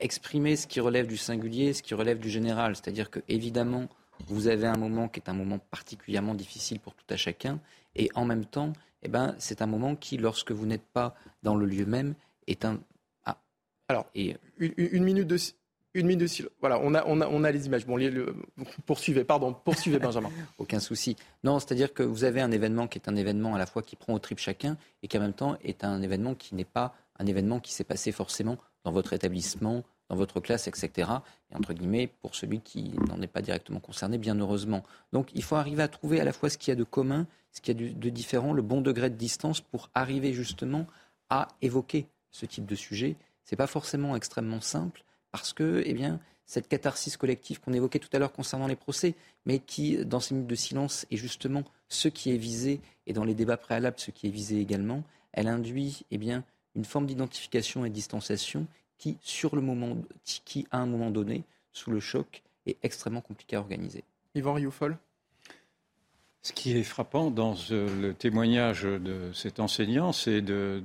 exprimer 0.00 0.54
ce 0.54 0.66
qui 0.66 0.78
relève 0.78 1.06
du 1.06 1.16
singulier, 1.16 1.72
ce 1.72 1.82
qui 1.82 1.94
relève 1.94 2.18
du 2.18 2.28
général. 2.28 2.76
C'est-à-dire 2.76 3.08
que, 3.08 3.20
évidemment, 3.26 3.88
vous 4.26 4.48
avez 4.48 4.66
un 4.66 4.76
moment 4.76 5.08
qui 5.08 5.18
est 5.18 5.30
un 5.30 5.34
moment 5.34 5.58
particulièrement 5.58 6.34
difficile 6.34 6.78
pour 6.78 6.94
tout 6.94 7.06
à 7.08 7.16
chacun, 7.16 7.58
et 7.96 8.10
en 8.14 8.26
même 8.26 8.44
temps, 8.44 8.74
eh 9.02 9.08
ben, 9.08 9.34
c'est 9.38 9.62
un 9.62 9.66
moment 9.66 9.96
qui, 9.96 10.18
lorsque 10.18 10.52
vous 10.52 10.66
n'êtes 10.66 10.84
pas 10.84 11.14
dans 11.42 11.56
le 11.56 11.64
lieu 11.64 11.86
même, 11.86 12.14
est 12.46 12.66
un. 12.66 12.80
Ah. 13.24 13.38
Alors, 13.88 14.04
et... 14.14 14.36
une, 14.58 15.04
minute 15.04 15.26
de. 15.26 15.38
Une 15.94 16.06
minute 16.06 16.20
de 16.40 16.50
Voilà, 16.60 16.80
on 16.82 16.92
a, 16.94 17.04
on 17.06 17.20
a, 17.20 17.28
on 17.28 17.44
a 17.44 17.50
les 17.52 17.66
images. 17.66 17.86
Bon, 17.86 17.98
poursuivez, 18.84 19.24
pardon, 19.24 19.54
poursuivez, 19.64 19.98
Benjamin. 20.00 20.30
Aucun 20.58 20.80
souci. 20.80 21.16
Non, 21.44 21.60
c'est-à-dire 21.60 21.94
que 21.94 22.02
vous 22.02 22.24
avez 22.24 22.40
un 22.40 22.50
événement 22.50 22.88
qui 22.88 22.98
est 22.98 23.08
un 23.08 23.16
événement 23.16 23.54
à 23.54 23.58
la 23.58 23.66
fois 23.66 23.82
qui 23.82 23.94
prend 23.94 24.12
au 24.12 24.18
trip 24.18 24.38
chacun 24.38 24.76
et 25.02 25.08
qui 25.08 25.16
en 25.16 25.20
même 25.20 25.32
temps 25.32 25.56
est 25.62 25.84
un 25.84 26.02
événement 26.02 26.34
qui 26.34 26.54
n'est 26.54 26.64
pas 26.64 26.94
un 27.18 27.26
événement 27.26 27.60
qui 27.60 27.72
s'est 27.72 27.84
passé 27.84 28.10
forcément 28.10 28.58
dans 28.82 28.90
votre 28.90 29.12
établissement, 29.12 29.84
dans 30.08 30.16
votre 30.16 30.40
classe, 30.40 30.66
etc. 30.66 31.10
Et 31.52 31.56
entre 31.56 31.72
guillemets, 31.72 32.08
pour 32.22 32.34
celui 32.34 32.60
qui 32.60 32.92
n'en 33.08 33.22
est 33.22 33.28
pas 33.28 33.40
directement 33.40 33.78
concerné, 33.78 34.18
bien 34.18 34.34
heureusement. 34.34 34.82
Donc 35.12 35.30
il 35.34 35.44
faut 35.44 35.54
arriver 35.54 35.82
à 35.84 35.88
trouver 35.88 36.20
à 36.20 36.24
la 36.24 36.32
fois 36.32 36.50
ce 36.50 36.58
qu'il 36.58 36.72
y 36.72 36.72
a 36.72 36.76
de 36.76 36.84
commun 36.84 37.26
ce 37.54 37.60
qu'il 37.60 37.80
y 37.80 37.88
a 37.88 37.92
de 37.94 38.10
différent, 38.10 38.52
le 38.52 38.62
bon 38.62 38.80
degré 38.80 39.08
de 39.08 39.14
distance 39.14 39.60
pour 39.60 39.88
arriver 39.94 40.32
justement 40.32 40.86
à 41.30 41.48
évoquer 41.62 42.08
ce 42.30 42.46
type 42.46 42.66
de 42.66 42.74
sujet. 42.74 43.16
Ce 43.44 43.54
n'est 43.54 43.56
pas 43.56 43.68
forcément 43.68 44.16
extrêmement 44.16 44.60
simple 44.60 45.04
parce 45.34 45.52
que, 45.52 45.82
eh 45.84 45.96
cette 46.46 46.68
catharsis 46.68 47.16
collective 47.16 47.58
qu'on 47.58 47.72
évoquait 47.72 47.98
tout 47.98 48.08
à 48.12 48.20
l'heure 48.20 48.30
concernant 48.30 48.68
les 48.68 48.76
procès, 48.76 49.16
mais 49.46 49.58
qui, 49.58 49.96
dans 50.04 50.20
ces 50.20 50.32
minutes 50.32 50.48
de 50.48 50.54
silence, 50.54 51.06
est 51.10 51.16
justement 51.16 51.64
ce 51.88 52.06
qui 52.06 52.32
est 52.32 52.36
visé, 52.36 52.80
et 53.08 53.12
dans 53.12 53.24
les 53.24 53.34
débats 53.34 53.56
préalables, 53.56 53.98
ce 53.98 54.12
qui 54.12 54.28
est 54.28 54.30
visé 54.30 54.60
également, 54.60 55.02
elle 55.32 55.48
induit 55.48 56.06
eh 56.12 56.20
une 56.76 56.84
forme 56.84 57.06
d'identification 57.06 57.84
et 57.84 57.88
de 57.88 57.94
distanciation 57.94 58.68
qui, 58.96 59.18
sur 59.22 59.56
qui, 60.44 60.68
à 60.70 60.78
un 60.78 60.86
moment 60.86 61.10
donné, 61.10 61.42
sous 61.72 61.90
le 61.90 61.98
choc, 61.98 62.44
est 62.66 62.76
extrêmement 62.84 63.20
compliqué 63.20 63.56
à 63.56 63.58
organiser. 63.58 64.04
Yvan 64.36 64.56
ce 66.44 66.52
qui 66.52 66.76
est 66.76 66.82
frappant 66.82 67.30
dans 67.30 67.54
le 67.70 68.12
témoignage 68.12 68.82
de 68.82 69.32
cet 69.32 69.60
enseignant, 69.60 70.12
c'est 70.12 70.42
de, 70.42 70.82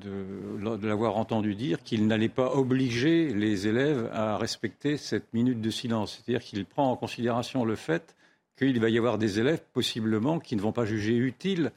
l'avoir 0.82 1.18
entendu 1.18 1.54
dire 1.54 1.84
qu'il 1.84 2.08
n'allait 2.08 2.30
pas 2.30 2.56
obliger 2.56 3.34
les 3.34 3.68
élèves 3.68 4.10
à 4.14 4.38
respecter 4.38 4.96
cette 4.96 5.34
minute 5.34 5.60
de 5.60 5.70
silence. 5.70 6.16
C'est-à-dire 6.16 6.42
qu'il 6.42 6.66
prend 6.66 6.90
en 6.90 6.96
considération 6.96 7.66
le 7.66 7.76
fait 7.76 8.16
qu'il 8.58 8.80
va 8.80 8.90
y 8.90 8.98
avoir 8.98 9.18
des 9.18 9.42
élèves, 9.42 9.62
possiblement, 9.74 10.40
qui 10.40 10.56
ne 10.56 10.62
vont 10.62 10.72
pas 10.72 10.86
juger 10.86 11.18
utile 11.18 11.74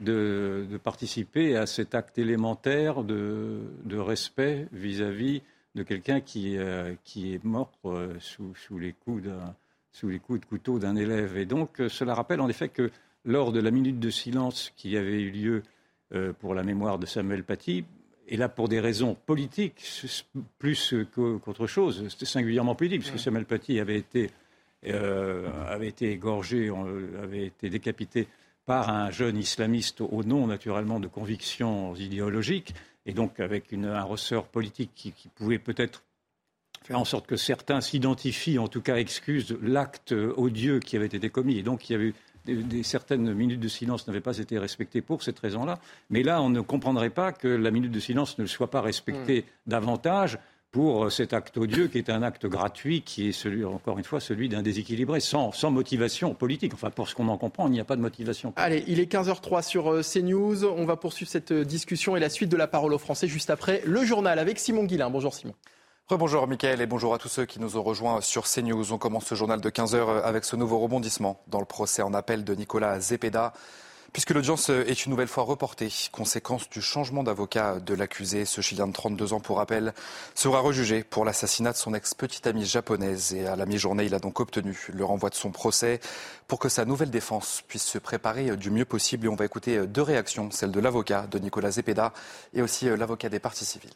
de, 0.00 0.66
participer 0.82 1.58
à 1.58 1.66
cet 1.66 1.94
acte 1.94 2.16
élémentaire 2.18 3.04
de, 3.04 3.60
respect 3.98 4.66
vis-à-vis 4.72 5.42
de 5.74 5.82
quelqu'un 5.82 6.22
qui, 6.22 6.56
euh, 6.56 6.94
est 7.16 7.44
mort 7.44 7.70
euh, 7.84 8.14
sous, 8.18 8.78
les 8.78 8.94
coups 8.94 9.20
de 9.22 10.46
couteau 10.46 10.78
d'un 10.78 10.96
élève. 10.96 11.36
Et 11.36 11.44
donc, 11.44 11.80
euh, 11.80 11.90
cela 11.90 12.14
rappelle 12.14 12.40
en 12.40 12.48
effet 12.48 12.70
que 12.70 12.90
lors 13.26 13.52
de 13.52 13.60
la 13.60 13.70
minute 13.70 14.00
de 14.00 14.10
silence 14.10 14.72
qui 14.76 14.96
avait 14.96 15.20
eu 15.20 15.30
lieu 15.30 15.62
pour 16.38 16.54
la 16.54 16.62
mémoire 16.62 16.98
de 16.98 17.06
Samuel 17.06 17.42
Paty, 17.42 17.84
et 18.28 18.36
là 18.36 18.48
pour 18.48 18.68
des 18.68 18.80
raisons 18.80 19.16
politiques 19.26 19.84
plus 20.58 20.94
qu'autre 21.12 21.66
chose, 21.66 22.06
c'était 22.08 22.26
singulièrement 22.26 22.74
politique, 22.76 23.00
puisque 23.00 23.18
Samuel 23.18 23.44
Paty 23.44 23.80
avait 23.80 23.98
été, 23.98 24.30
avait 24.84 25.88
été 25.88 26.12
égorgé, 26.12 26.70
avait 27.20 27.46
été 27.46 27.68
décapité 27.68 28.28
par 28.66 28.90
un 28.90 29.10
jeune 29.10 29.36
islamiste 29.36 30.00
au 30.00 30.24
nom 30.24 30.46
naturellement 30.46 31.00
de 31.00 31.06
convictions 31.06 31.94
idéologiques 31.94 32.74
et 33.06 33.12
donc 33.12 33.38
avec 33.38 33.72
un 33.72 34.02
ressort 34.02 34.48
politique 34.48 34.90
qui, 34.94 35.12
pouvait 35.34 35.60
peut-être 35.60 36.02
faire 36.82 36.98
en 36.98 37.04
sorte 37.04 37.26
que 37.26 37.36
certains 37.36 37.80
s'identifient, 37.80 38.58
en 38.58 38.68
tout 38.68 38.82
cas 38.82 38.96
excusent 38.96 39.56
l'acte 39.62 40.12
odieux 40.12 40.80
qui 40.80 40.96
avait 40.96 41.06
été 41.06 41.30
commis. 41.30 41.58
Et 41.58 41.62
donc 41.62 41.88
il 41.88 41.92
y 41.92 41.96
avait 41.96 42.12
des, 42.54 42.82
certaines 42.82 43.32
minutes 43.34 43.60
de 43.60 43.68
silence 43.68 44.06
n'avaient 44.06 44.20
pas 44.20 44.38
été 44.38 44.58
respectées 44.58 45.02
pour 45.02 45.22
cette 45.22 45.38
raison-là. 45.38 45.78
Mais 46.10 46.22
là, 46.22 46.40
on 46.42 46.48
ne 46.48 46.60
comprendrait 46.60 47.10
pas 47.10 47.32
que 47.32 47.48
la 47.48 47.70
minute 47.70 47.92
de 47.92 48.00
silence 48.00 48.38
ne 48.38 48.46
soit 48.46 48.70
pas 48.70 48.80
respectée 48.80 49.42
hmm. 49.42 49.70
davantage 49.70 50.38
pour 50.76 51.10
cet 51.10 51.32
acte 51.32 51.56
odieux 51.56 51.88
qui 51.88 51.96
est 51.96 52.10
un 52.10 52.22
acte 52.22 52.44
gratuit, 52.44 53.00
qui 53.00 53.28
est 53.28 53.32
celui, 53.32 53.64
encore 53.64 53.96
une 53.96 54.04
fois, 54.04 54.20
celui 54.20 54.50
d'un 54.50 54.60
déséquilibré, 54.60 55.20
sans, 55.20 55.50
sans, 55.52 55.70
motivation 55.70 56.34
politique. 56.34 56.74
Enfin, 56.74 56.90
pour 56.90 57.08
ce 57.08 57.14
qu'on 57.14 57.28
en 57.28 57.38
comprend, 57.38 57.66
il 57.68 57.72
n'y 57.72 57.80
a 57.80 57.84
pas 57.84 57.96
de 57.96 58.02
motivation. 58.02 58.52
Allez, 58.56 58.84
il 58.86 59.00
est 59.00 59.10
15h03 59.10 59.62
sur 59.62 59.90
euh, 59.90 60.02
CNews. 60.02 60.64
On 60.64 60.84
va 60.84 60.96
poursuivre 60.96 61.30
cette 61.30 61.52
euh, 61.52 61.64
discussion 61.64 62.14
et 62.14 62.20
la 62.20 62.28
suite 62.28 62.50
de 62.50 62.58
la 62.58 62.66
parole 62.66 62.92
aux 62.92 62.98
Français 62.98 63.26
juste 63.26 63.48
après 63.48 63.80
le 63.86 64.04
journal 64.04 64.38
avec 64.38 64.58
Simon 64.58 64.84
Guillain. 64.84 65.08
Bonjour 65.08 65.32
Simon. 65.32 65.54
Rebonjour 66.08 66.46
Mickaël 66.46 66.80
et 66.80 66.86
bonjour 66.86 67.14
à 67.14 67.18
tous 67.18 67.26
ceux 67.26 67.46
qui 67.46 67.58
nous 67.58 67.76
ont 67.76 67.82
rejoints 67.82 68.20
sur 68.20 68.44
CNews. 68.44 68.92
On 68.92 68.96
commence 68.96 69.26
ce 69.26 69.34
journal 69.34 69.60
de 69.60 69.70
15h 69.70 70.22
avec 70.22 70.44
ce 70.44 70.54
nouveau 70.54 70.78
rebondissement 70.78 71.40
dans 71.48 71.58
le 71.58 71.64
procès 71.64 72.00
en 72.00 72.14
appel 72.14 72.44
de 72.44 72.54
Nicolas 72.54 73.00
Zepeda. 73.00 73.52
Puisque 74.12 74.30
l'audience 74.30 74.68
est 74.68 75.04
une 75.04 75.10
nouvelle 75.10 75.26
fois 75.26 75.42
reportée, 75.42 75.88
conséquence 76.12 76.70
du 76.70 76.80
changement 76.80 77.24
d'avocat 77.24 77.80
de 77.80 77.92
l'accusé, 77.92 78.44
ce 78.44 78.60
Chilien 78.60 78.86
de 78.86 78.92
32 78.92 79.32
ans, 79.32 79.40
pour 79.40 79.56
rappel, 79.56 79.94
sera 80.36 80.60
rejugé 80.60 81.02
pour 81.02 81.24
l'assassinat 81.24 81.72
de 81.72 81.76
son 81.76 81.92
ex-petite 81.92 82.46
amie 82.46 82.66
japonaise. 82.66 83.34
Et 83.34 83.44
à 83.44 83.56
la 83.56 83.66
mi-journée, 83.66 84.04
il 84.04 84.14
a 84.14 84.20
donc 84.20 84.38
obtenu 84.38 84.86
le 84.92 85.04
renvoi 85.04 85.28
de 85.28 85.34
son 85.34 85.50
procès 85.50 85.98
pour 86.46 86.60
que 86.60 86.68
sa 86.68 86.84
nouvelle 86.84 87.10
défense 87.10 87.64
puisse 87.66 87.84
se 87.84 87.98
préparer 87.98 88.56
du 88.56 88.70
mieux 88.70 88.84
possible. 88.84 89.26
Et 89.26 89.28
on 89.28 89.34
va 89.34 89.44
écouter 89.44 89.84
deux 89.88 90.02
réactions, 90.02 90.52
celle 90.52 90.70
de 90.70 90.78
l'avocat 90.78 91.26
de 91.26 91.40
Nicolas 91.40 91.72
Zepeda 91.72 92.12
et 92.54 92.62
aussi 92.62 92.84
l'avocat 92.84 93.28
des 93.28 93.40
parties 93.40 93.64
civiles. 93.64 93.90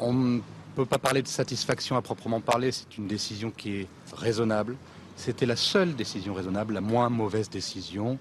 On 0.00 0.12
ne 0.12 0.40
peut 0.76 0.86
pas 0.86 0.98
parler 0.98 1.22
de 1.22 1.28
satisfaction 1.28 1.96
à 1.96 2.02
proprement 2.02 2.40
parler, 2.40 2.72
c'est 2.72 2.98
une 2.98 3.06
décision 3.06 3.50
qui 3.50 3.80
est 3.80 3.86
raisonnable. 4.12 4.76
C'était 5.16 5.46
la 5.46 5.56
seule 5.56 5.96
décision 5.96 6.34
raisonnable, 6.34 6.74
la 6.74 6.80
moins 6.80 7.08
mauvaise 7.08 7.50
décision 7.50 8.18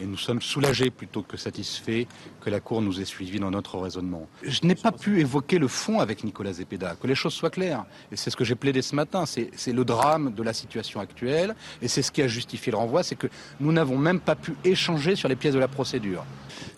et 0.00 0.06
nous 0.06 0.16
sommes 0.16 0.40
soulagés 0.40 0.90
plutôt 0.90 1.22
que 1.22 1.36
satisfaits 1.36 2.06
que 2.40 2.50
la 2.50 2.60
Cour 2.60 2.82
nous 2.82 3.00
ait 3.00 3.04
suivis 3.04 3.40
dans 3.40 3.50
notre 3.50 3.78
raisonnement. 3.78 4.28
Je 4.42 4.60
n'ai 4.62 4.74
pas 4.74 4.92
pu 4.92 5.20
évoquer 5.20 5.58
le 5.58 5.68
fond 5.68 5.98
avec 6.00 6.24
Nicolas 6.24 6.52
Zepeda, 6.52 6.96
que 7.00 7.06
les 7.06 7.14
choses 7.14 7.34
soient 7.34 7.50
claires. 7.50 7.84
Et 8.12 8.16
c'est 8.16 8.30
ce 8.30 8.36
que 8.36 8.44
j'ai 8.44 8.54
plaidé 8.54 8.82
ce 8.82 8.94
matin, 8.94 9.24
c'est 9.26 9.72
le 9.72 9.84
drame 9.84 10.32
de 10.34 10.42
la 10.42 10.52
situation 10.52 11.00
actuelle, 11.00 11.54
et 11.82 11.88
c'est 11.88 12.02
ce 12.02 12.12
qui 12.12 12.22
a 12.22 12.28
justifié 12.28 12.70
le 12.70 12.78
renvoi, 12.78 13.02
c'est 13.02 13.16
que 13.16 13.26
nous 13.60 13.72
n'avons 13.72 13.98
même 13.98 14.20
pas 14.20 14.36
pu 14.36 14.54
échanger 14.64 15.16
sur 15.16 15.28
les 15.28 15.36
pièces 15.36 15.54
de 15.54 15.58
la 15.58 15.68
procédure. 15.68 16.24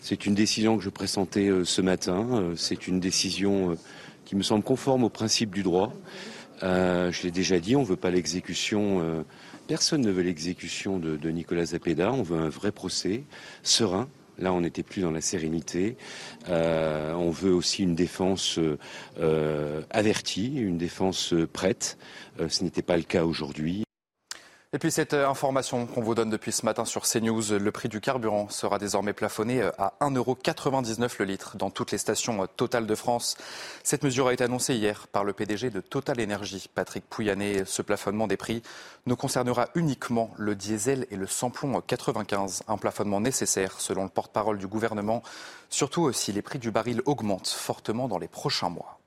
C'est 0.01 0.27
une 0.27 0.35
décision 0.35 0.79
que 0.79 0.85
je 0.85 0.91
pressentais 0.91 1.49
euh, 1.49 1.65
ce 1.65 1.83
matin, 1.83 2.27
euh, 2.33 2.55
c'est 2.57 2.89
une 2.89 3.01
décision 3.01 3.73
euh, 3.73 3.75
qui 4.31 4.37
me 4.37 4.43
semble 4.45 4.63
conforme 4.63 5.03
au 5.03 5.09
principe 5.09 5.53
du 5.53 5.65
droit. 5.65 5.93
je 6.63 7.23
l'ai 7.25 7.33
déjà 7.33 7.59
dit, 7.59 7.75
on 7.75 7.81
ne 7.81 7.87
veut 7.87 7.97
pas 7.97 8.13
l'exécution 8.13 9.25
Personne 9.71 10.01
ne 10.01 10.11
veut 10.11 10.23
l'exécution 10.23 10.99
de, 10.99 11.31
Nicolas 11.31 11.67
Zapeda. 11.67 12.13
On 12.13 12.25
veut 12.25 12.39
un 12.39 12.49
vrai 12.49 12.73
procès, 12.73 13.23
serein. 13.63 14.09
Là, 14.37 14.53
on 14.53 14.63
n'était 14.63 14.83
plus 14.83 15.01
dans 15.01 15.13
la 15.13 15.21
sérénité. 15.21 15.97
Euh, 16.49 17.13
on 17.13 17.31
veut 17.31 17.53
aussi 17.53 17.85
une 17.85 17.95
défense 17.95 18.59
euh, 19.21 19.83
avertie, 19.91 20.57
une 20.57 20.77
défense 20.77 21.35
prête. 21.53 21.99
Euh, 22.41 22.49
ce 22.49 22.65
n'était 22.65 22.83
pas 22.83 22.97
le 22.97 23.05
cas 23.05 23.25
aujourd'hui. 23.25 23.85
Et 24.73 24.79
puis 24.79 24.93
cette 24.93 25.15
euh, 25.15 25.29
information 25.29 25.85
qu'on 25.85 26.01
vous 26.01 26.15
donne 26.15 26.31
depuis 26.31 26.53
ce 26.53 26.65
matin 26.65 26.85
sur 26.85 27.03
CNews, 27.03 27.59
le 27.59 27.73
prix 27.73 27.89
du 27.89 28.01
carburant 28.01 28.49
sera 28.51 28.79
désormais 28.79 29.13
plafonné 29.13 29.61
euh, 29.63 29.73
à 29.79 29.95
1,99€ 30.01 31.17
le 31.19 31.25
litre 31.25 31.57
dans 31.57 31.71
toutes 31.71 31.91
les 31.91 31.99
stations 31.99 32.45
euh, 32.45 32.47
Total 32.47 32.87
de 32.87 32.95
France. 32.95 33.37
Cette 33.83 34.05
mesure 34.05 34.29
a 34.29 34.33
été 34.33 34.45
annoncée 34.45 34.77
hier 34.77 35.09
par 35.09 35.25
le 35.25 35.33
PDG 35.33 35.71
de 35.71 35.81
Total 35.81 36.21
Énergie, 36.21 36.71
Patrick 36.73 37.05
Pouyanné. 37.11 37.65
Ce 37.65 37.83
plafonnement 37.83 38.29
des 38.29 38.37
prix 38.37 38.63
ne 39.07 39.15
concernera 39.15 39.71
uniquement 39.75 40.31
le 40.37 40.55
diesel 40.55 41.05
et 41.11 41.17
le 41.17 41.27
samplon 41.27 41.81
95, 41.81 42.63
un 42.69 42.77
plafonnement 42.77 43.21
nécessaire 43.21 43.81
selon 43.81 44.05
le 44.05 44.09
porte-parole 44.09 44.59
du 44.59 44.69
gouvernement, 44.69 45.25
surtout 45.69 46.13
si 46.13 46.31
les 46.31 46.43
prix 46.43 46.61
du 46.61 46.71
baril 46.71 47.03
augmentent 47.07 47.49
fortement 47.49 48.07
dans 48.07 48.19
les 48.19 48.29
prochains 48.29 48.71
mois. 48.71 49.00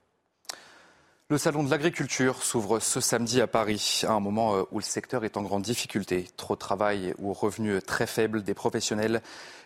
Le 1.30 1.38
salon 1.38 1.64
de 1.64 1.72
l'agriculture 1.72 2.44
s'ouvre 2.44 2.80
ce 2.80 3.00
samedi 3.00 3.40
à 3.40 3.48
Paris, 3.48 4.02
à 4.04 4.12
un 4.12 4.20
moment 4.20 4.56
euh, 4.58 4.64
où 4.72 4.80
le 4.80 4.84
secteur 4.84 5.24
est 5.24 5.38
en 5.38 5.42
grande 5.42 5.62
difficulté. 5.62 6.28
Trop 6.36 6.56
de 6.56 6.60
travail 6.60 7.14
ou 7.18 7.32
revenus 7.32 7.82
très 7.86 8.08
faibles 8.08 8.44
des 8.44 8.54
professionnels. 8.54 9.22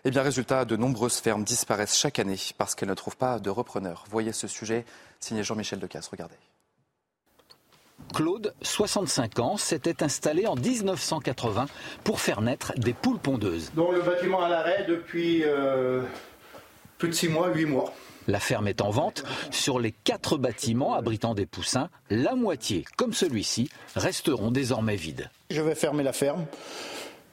Et 0.06 0.10
eh 0.10 0.12
bien, 0.12 0.22
résultat, 0.22 0.66
de 0.66 0.76
nombreuses 0.76 1.18
fermes 1.18 1.44
disparaissent 1.44 1.98
chaque 1.98 2.20
année 2.20 2.38
parce 2.60 2.76
qu'elles 2.76 2.90
ne 2.90 2.94
trouvent 2.94 3.18
pas 3.18 3.40
de 3.40 3.50
repreneurs. 3.50 4.06
Voyez 4.12 4.34
ce 4.34 4.48
sujet, 4.48 4.86
signé 5.20 5.44
Jean-Michel 5.44 5.80
Decasse. 5.80 6.08
Regardez. 6.10 6.36
Claude, 8.14 8.54
65 8.62 9.40
ans, 9.40 9.58
s'était 9.58 10.04
installé 10.04 10.46
en 10.46 10.56
1980 10.56 11.66
pour 12.04 12.22
faire 12.22 12.42
naître 12.42 12.74
des 12.78 12.94
poules 12.94 13.20
pondeuses. 13.20 13.72
Donc 13.74 13.94
le 13.94 14.02
bâtiment 14.04 14.44
à 14.44 14.48
l'arrêt 14.48 14.86
depuis 14.88 15.42
euh, 15.44 16.04
plus 17.00 17.10
de 17.10 17.14
6 17.14 17.30
mois, 17.30 17.50
8 17.50 17.66
mois. 17.66 17.94
La 18.28 18.40
ferme 18.40 18.68
est 18.68 18.82
en 18.82 18.90
vente. 18.90 19.24
Sur 19.52 19.80
les 19.80 19.92
quatre 19.92 20.38
bâtiments 20.38 20.94
abritant 20.94 21.34
des 21.34 21.46
poussins, 21.46 21.90
la 22.10 22.36
moitié, 22.36 22.86
comme 22.98 23.14
celui-ci, 23.14 23.70
resteront 23.96 24.52
désormais 24.52 24.96
vides. 24.96 25.30
Je 25.50 25.62
vais 25.62 25.76
fermer 25.76 26.04
la 26.04 26.14
ferme. 26.14 26.46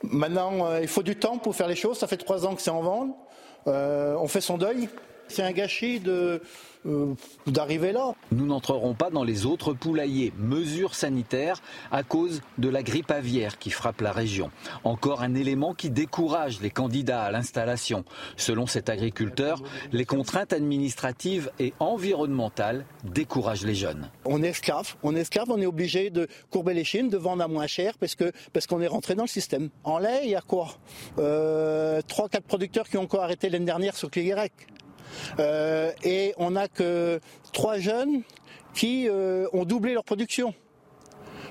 Maintenant, 0.02 0.66
euh, 0.66 0.80
il 0.82 0.88
faut 0.88 1.02
du 1.02 1.16
temps 1.16 1.38
pour 1.38 1.56
faire 1.56 1.68
les 1.68 1.76
choses. 1.76 1.98
Ça 1.98 2.06
fait 2.06 2.16
trois 2.16 2.46
ans 2.46 2.54
que 2.54 2.62
c'est 2.62 2.70
en 2.70 2.82
vente. 2.82 3.16
Euh, 3.66 4.14
on 4.18 4.28
fait 4.28 4.40
son 4.40 4.58
deuil. 4.58 4.88
C'est 5.28 5.42
un 5.42 5.52
gâchis 5.52 6.00
de, 6.00 6.42
euh, 6.86 7.14
d'arriver 7.46 7.92
là. 7.92 8.14
Nous 8.32 8.46
n'entrerons 8.46 8.94
pas 8.94 9.10
dans 9.10 9.24
les 9.24 9.46
autres 9.46 9.72
poulaillers. 9.72 10.32
Mesures 10.38 10.94
sanitaires 10.94 11.60
à 11.90 12.02
cause 12.02 12.42
de 12.58 12.68
la 12.68 12.82
grippe 12.82 13.10
aviaire 13.10 13.58
qui 13.58 13.70
frappe 13.70 14.00
la 14.00 14.12
région. 14.12 14.50
Encore 14.84 15.22
un 15.22 15.34
élément 15.34 15.74
qui 15.74 15.90
décourage 15.90 16.60
les 16.60 16.70
candidats 16.70 17.22
à 17.22 17.30
l'installation. 17.30 18.04
Selon 18.36 18.66
cet 18.66 18.88
agriculteur, 18.88 19.62
les 19.92 20.04
contraintes 20.04 20.52
administratives 20.52 21.50
et 21.58 21.72
environnementales 21.80 22.84
découragent 23.04 23.64
les 23.64 23.74
jeunes. 23.74 24.10
On 24.24 24.42
est 24.42 24.48
esclave, 24.48 24.94
on 25.02 25.14
est 25.16 25.20
esclave, 25.20 25.50
on 25.50 25.60
est 25.60 25.66
obligé 25.66 26.10
de 26.10 26.28
courber 26.50 26.74
les 26.74 26.84
chines, 26.84 27.08
de 27.08 27.16
vendre 27.16 27.42
à 27.42 27.48
moins 27.48 27.66
cher 27.66 27.94
parce 27.98 28.14
que 28.14 28.32
parce 28.52 28.66
qu'on 28.66 28.80
est 28.80 28.86
rentré 28.86 29.14
dans 29.14 29.24
le 29.24 29.28
système. 29.28 29.70
En 29.84 29.98
lait, 29.98 30.20
il 30.24 30.30
y 30.30 30.34
a 30.34 30.40
quoi? 30.40 30.68
Euh, 31.18 32.00
Trois, 32.06 32.28
quatre 32.28 32.44
producteurs 32.44 32.88
qui 32.88 32.96
ont 32.96 33.02
encore 33.02 33.22
arrêté 33.22 33.48
l'année 33.48 33.64
dernière 33.64 33.96
sur 33.96 34.10
Cléguérec. 34.10 34.52
Euh, 35.38 35.92
et 36.02 36.34
on 36.36 36.52
n'a 36.52 36.68
que 36.68 37.20
trois 37.52 37.78
jeunes 37.78 38.22
qui 38.74 39.08
euh, 39.08 39.46
ont 39.52 39.64
doublé 39.64 39.94
leur 39.94 40.04
production. 40.04 40.54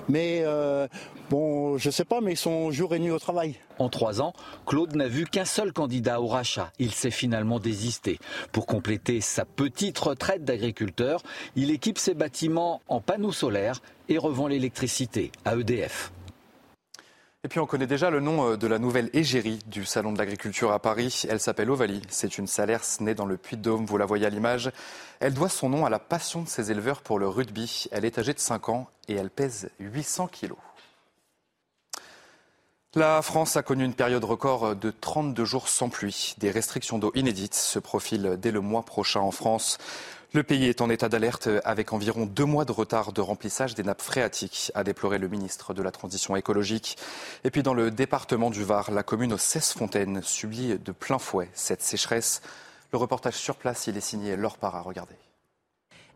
Mais 0.10 0.42
euh, 0.44 0.88
bon, 1.30 1.78
je 1.78 1.90
sais 1.90 2.06
pas, 2.06 2.20
mais 2.22 2.34
ils 2.34 2.38
sont 2.38 2.72
jour 2.72 2.94
et 2.94 3.00
nuit 3.00 3.12
au 3.12 3.20
travail. 3.20 3.56
En 3.80 3.90
trois 3.90 4.22
ans, 4.22 4.34
Claude 4.66 4.96
n'a 4.96 5.08
vu 5.08 5.26
qu'un 5.26 5.46
seul 5.46 5.72
candidat 5.72 6.22
au 6.22 6.28
rachat. 6.28 6.72
Il 6.80 6.92
s'est 6.92 7.12
finalement 7.12 7.60
désisté. 7.60 8.20
Pour 8.52 8.66
compléter 8.66 9.22
sa 9.22 9.46
petite 9.46 9.98
retraite 9.98 10.44
d'agriculteur, 10.44 11.22
il 11.56 11.72
équipe 11.72 11.98
ses 11.98 12.14
bâtiments 12.14 12.82
en 12.88 13.00
panneaux 13.00 13.32
solaires 13.32 13.82
et 14.10 14.18
revend 14.18 14.48
l'électricité 14.48 15.32
à 15.46 15.56
EDF. 15.56 16.12
Et 17.46 17.50
puis 17.50 17.60
on 17.60 17.66
connaît 17.66 17.88
déjà 17.88 18.10
le 18.10 18.22
nom 18.22 18.52
euh, 18.52 18.58
de 18.58 18.68
la 18.68 18.80
nouvelle 18.80 19.10
égérie 19.12 19.60
du 19.68 19.84
Salon 19.84 20.14
de 20.14 20.18
l'Agriculture 20.18 20.72
à 20.72 20.80
Paris. 20.80 21.24
Elle 21.28 21.42
s'appelle 21.42 21.70
Ovalie. 21.70 22.02
C'est 22.08 22.38
une 22.38 22.48
salerce 22.48 23.02
née 23.02 23.16
dans 23.16 23.26
le 23.26 23.36
Puy-de-Dôme, 23.36 23.86
vous 23.86 23.98
la 23.98 24.06
voyez 24.06 24.26
à 24.26 24.30
l'image. 24.30 24.72
Elle 25.20 25.34
doit 25.34 25.50
son 25.50 25.68
nom 25.68 25.86
à 25.86 25.90
la 25.90 26.00
passion 26.00 26.42
de 26.42 26.48
ses 26.48 26.72
éleveurs 26.72 27.02
pour 27.02 27.20
le 27.20 27.28
rugby. 27.28 27.88
Elle 27.92 28.06
est 28.06 28.18
âgée 28.18 28.34
de 28.34 28.40
5 28.40 28.70
ans 28.70 28.88
et 29.10 29.16
elle 29.16 29.30
pèse 29.30 29.70
800 29.82 30.28
kilos. 30.28 30.58
La 32.96 33.22
France 33.22 33.58
a 33.58 33.64
connu 33.64 33.84
une 33.84 33.96
période 33.96 34.24
record 34.24 34.78
de 34.78 34.92
32 34.92 35.44
jours 35.44 35.68
sans 35.68 35.90
pluie. 35.90 36.36
Des 36.38 36.52
restrictions 36.52 36.98
d'eau 36.98 37.12
inédites 37.14 37.56
se 37.56 37.80
profilent 37.80 38.38
dès 38.40 38.52
le 38.52 38.62
mois 38.62 38.84
prochain 38.84 39.20
en 39.20 39.32
France. 39.32 39.80
Le 40.36 40.42
pays 40.42 40.66
est 40.66 40.82
en 40.82 40.90
état 40.90 41.10
d'alerte 41.10 41.48
avec 41.64 41.94
environ 41.94 42.26
deux 42.26 42.46
mois 42.46 42.66
de 42.66 42.72
retard 42.72 43.14
de 43.14 43.22
remplissage 43.22 43.76
des 43.76 43.84
nappes 43.84 44.02
phréatiques, 44.02 44.72
a 44.74 44.84
déploré 44.84 45.20
le 45.20 45.28
ministre 45.28 45.76
de 45.76 45.84
la 45.84 45.92
Transition 45.92 46.36
écologique. 46.36 46.98
Et 47.44 47.52
puis 47.52 47.62
dans 47.62 47.76
le 47.76 47.92
département 47.92 48.50
du 48.50 48.64
Var, 48.64 48.90
la 48.90 49.04
commune 49.04 49.34
aux 49.34 49.38
16 49.38 49.74
fontaines 49.74 50.24
subit 50.24 50.80
de 50.80 50.92
plein 50.92 51.20
fouet 51.20 51.52
cette 51.54 51.84
sécheresse. 51.84 52.42
Le 52.92 52.98
reportage 52.98 53.36
sur 53.36 53.58
place, 53.58 53.86
il 53.86 53.96
est 53.96 54.02
signé 54.02 54.36
Laure 54.36 54.58
Parra. 54.58 54.82
Regardez. 54.82 55.14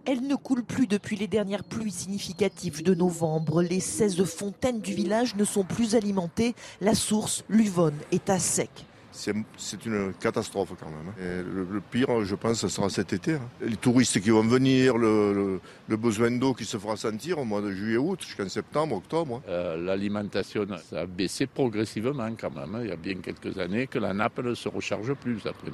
Elle 0.05 0.25
ne 0.25 0.35
coule 0.35 0.63
plus 0.63 0.87
depuis 0.87 1.15
les 1.15 1.27
dernières 1.27 1.63
pluies 1.63 1.91
significatives 1.91 2.81
de 2.81 2.95
novembre. 2.95 3.61
Les 3.61 3.79
16 3.79 4.23
fontaines 4.23 4.81
du 4.81 4.95
village 4.95 5.35
ne 5.35 5.45
sont 5.45 5.63
plus 5.63 5.93
alimentées. 5.93 6.55
La 6.81 6.95
source, 6.95 7.43
l'Uvonne, 7.49 7.99
est 8.11 8.31
à 8.31 8.39
sec 8.39 8.86
c'est 9.17 9.85
une 9.85 10.13
catastrophe 10.19 10.73
quand 10.79 10.87
même. 10.89 11.09
Hein. 11.09 11.43
le, 11.71 11.81
pire, 11.81 12.23
je 12.23 12.35
pense, 12.35 12.59
ce 12.59 12.67
sera 12.67 12.89
cet 12.89 13.13
été. 13.13 13.33
Hein. 13.33 13.49
Les 13.61 13.75
touristes 13.75 14.21
qui 14.21 14.29
vont 14.29 14.43
venir, 14.43 14.97
le, 14.97 15.59
besoin 15.89 16.31
d'eau 16.31 16.53
qui 16.53 16.65
se 16.65 16.77
fera 16.77 16.95
sentir 16.95 17.39
au 17.39 17.45
mois 17.45 17.61
de 17.61 17.71
juillet-août, 17.71 18.21
jusqu'en 18.21 18.47
septembre, 18.47 18.95
octobre. 18.95 19.37
Hein. 19.37 19.49
Euh, 19.49 19.77
l'alimentation, 19.77 20.65
ça 20.89 21.01
a 21.01 21.05
baissé 21.05 21.47
progressivement 21.47 22.29
quand 22.39 22.53
même. 22.53 22.77
Il 22.83 22.89
y 22.89 22.91
a 22.91 22.95
bien 22.95 23.15
quelques 23.15 23.57
années 23.57 23.87
que 23.87 23.99
la 23.99 24.13
nappe 24.13 24.39
ne 24.39 24.53
se 24.53 24.69
recharge 24.69 25.13
plus 25.15 25.39
après. 25.45 25.71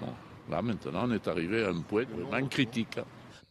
Là, 0.50 0.62
maintenant, 0.62 1.06
on 1.08 1.12
est 1.12 1.28
arrivé 1.28 1.64
à 1.64 1.70
un 1.70 1.82
point 1.82 2.06
vraiment 2.06 2.48
critique 2.48 3.00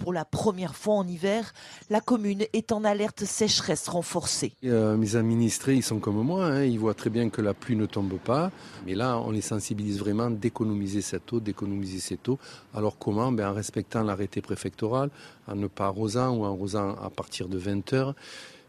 pour 0.03 0.13
la 0.13 0.25
première 0.25 0.75
fois 0.75 0.95
en 0.95 1.07
hiver, 1.07 1.53
la 1.89 2.01
commune 2.01 2.45
est 2.53 2.73
en 2.73 2.83
alerte 2.83 3.25
sécheresse 3.25 3.87
renforcée. 3.87 4.53
Euh, 4.65 4.97
mes 4.97 5.15
administrés, 5.15 5.77
ils 5.77 5.85
sont 5.85 6.01
comme 6.01 6.21
moi, 6.23 6.47
hein. 6.47 6.65
ils 6.65 6.79
voient 6.79 6.95
très 6.95 7.09
bien 7.09 7.31
que 7.31 7.41
la 7.41 7.55
pluie 7.55 7.77
ne 7.77 7.87
tombe 7.87 8.19
pas, 8.19 8.51
mais 8.85 8.97
là, 8.97 9.19
on 9.19 9.31
les 9.31 9.41
sensibilise 9.41 10.01
vraiment 10.01 10.29
d'économiser 10.29 11.03
cette 11.03 11.33
eau, 11.33 11.39
d'économiser 11.39 12.01
cette 12.01 12.29
eau. 12.29 12.41
Alors 12.75 12.99
comment? 12.99 13.31
Ben, 13.31 13.51
En 13.51 13.55
respectant 13.55 14.03
l'arrêté 14.03 14.43
préfectoral, 14.43 15.11
en 15.47 15.55
ne 15.55 15.69
pas 15.69 15.87
arrosant 15.87 16.37
ou 16.37 16.45
en 16.45 16.53
arrosant 16.53 16.97
à 16.97 17.09
partir 17.09 17.47
de 17.47 17.59
20 17.59 17.93
heures. 17.93 18.15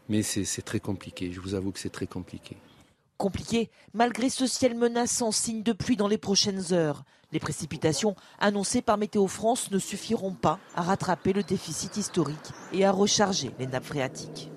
Mais 0.08 0.22
c'est 0.22 0.62
très 0.62 0.80
compliqué, 0.80 1.32
je 1.32 1.40
vous 1.40 1.54
avoue 1.54 1.72
que 1.72 1.80
c'est 1.80 1.88
très 1.88 2.06
compliqué. 2.06 2.56
Compliqué, 3.16 3.70
malgré 3.92 4.28
ce 4.28 4.46
ciel 4.46 4.74
menaçant, 4.74 5.30
signe 5.30 5.62
de 5.62 5.72
pluie 5.72 5.96
dans 5.96 6.08
les 6.08 6.18
prochaines 6.18 6.72
heures. 6.72 7.04
Les 7.30 7.38
précipitations 7.38 8.16
annoncées 8.38 8.82
par 8.82 8.96
Météo 8.96 9.26
France 9.28 9.70
ne 9.70 9.78
suffiront 9.78 10.32
pas 10.34 10.58
à 10.74 10.82
rattraper 10.82 11.32
le 11.32 11.42
déficit 11.42 11.96
historique 11.96 12.52
et 12.72 12.84
à 12.84 12.90
recharger 12.90 13.52
les 13.58 13.66
nappes 13.66 13.84
phréatiques. 13.84 14.50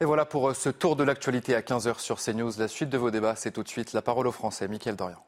Et 0.00 0.04
voilà 0.04 0.24
pour 0.24 0.48
euh, 0.48 0.54
ce 0.54 0.68
tour 0.68 0.96
de 0.96 1.04
l'actualité 1.04 1.54
à 1.54 1.60
15h 1.60 2.00
sur 2.00 2.18
CNews. 2.20 2.52
La 2.58 2.66
suite 2.66 2.90
de 2.90 2.98
vos 2.98 3.10
débats, 3.10 3.36
c'est 3.36 3.52
tout 3.52 3.62
de 3.62 3.68
suite 3.68 3.92
la 3.92 4.02
parole 4.02 4.26
au 4.26 4.32
Français. 4.32 4.66
Mickaël 4.66 4.96
Dorian. 4.96 5.24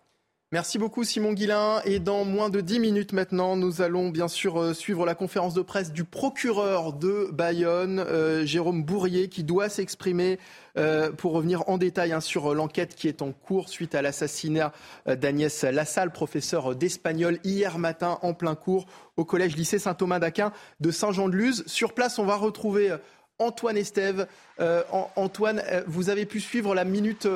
Merci 0.52 0.78
beaucoup 0.78 1.02
Simon 1.02 1.32
Guillain. 1.32 1.80
Et 1.84 1.98
dans 1.98 2.24
moins 2.24 2.48
de 2.48 2.60
10 2.60 2.78
minutes 2.78 3.12
maintenant, 3.12 3.56
nous 3.56 3.82
allons 3.82 4.10
bien 4.10 4.28
sûr 4.28 4.60
euh, 4.60 4.72
suivre 4.72 5.04
la 5.04 5.16
conférence 5.16 5.52
de 5.52 5.62
presse 5.62 5.92
du 5.92 6.04
procureur 6.04 6.92
de 6.92 7.28
Bayonne, 7.32 7.98
euh, 7.98 8.46
Jérôme 8.46 8.84
Bourrier, 8.84 9.28
qui 9.28 9.42
doit 9.42 9.68
s'exprimer 9.68 10.38
euh, 10.76 11.10
pour 11.10 11.32
revenir 11.32 11.68
en 11.68 11.76
détail 11.76 12.12
hein, 12.12 12.20
sur 12.20 12.54
l'enquête 12.54 12.94
qui 12.94 13.08
est 13.08 13.20
en 13.20 13.32
cours 13.32 13.68
suite 13.68 13.96
à 13.96 14.02
l'assassinat 14.02 14.72
d'Agnès 15.06 15.64
Lassalle, 15.64 16.12
professeur 16.12 16.76
d'espagnol, 16.76 17.40
hier 17.42 17.78
matin 17.78 18.18
en 18.22 18.32
plein 18.32 18.54
cours 18.54 18.86
au 19.16 19.24
collège 19.24 19.56
lycée 19.56 19.80
Saint-Thomas 19.80 20.20
d'Aquin 20.20 20.52
de 20.78 20.92
Saint-Jean-de-Luz. 20.92 21.64
Sur 21.66 21.94
place, 21.94 22.18
on 22.20 22.26
va 22.26 22.36
retrouver 22.36 22.94
Antoine 23.38 23.76
Estève. 23.76 24.28
Antoine, 25.16 25.62
vous 25.86 26.10
avez 26.10 26.26
pu 26.26 26.40
suivre 26.40 26.74
la 26.74 26.84
minute 26.84 27.28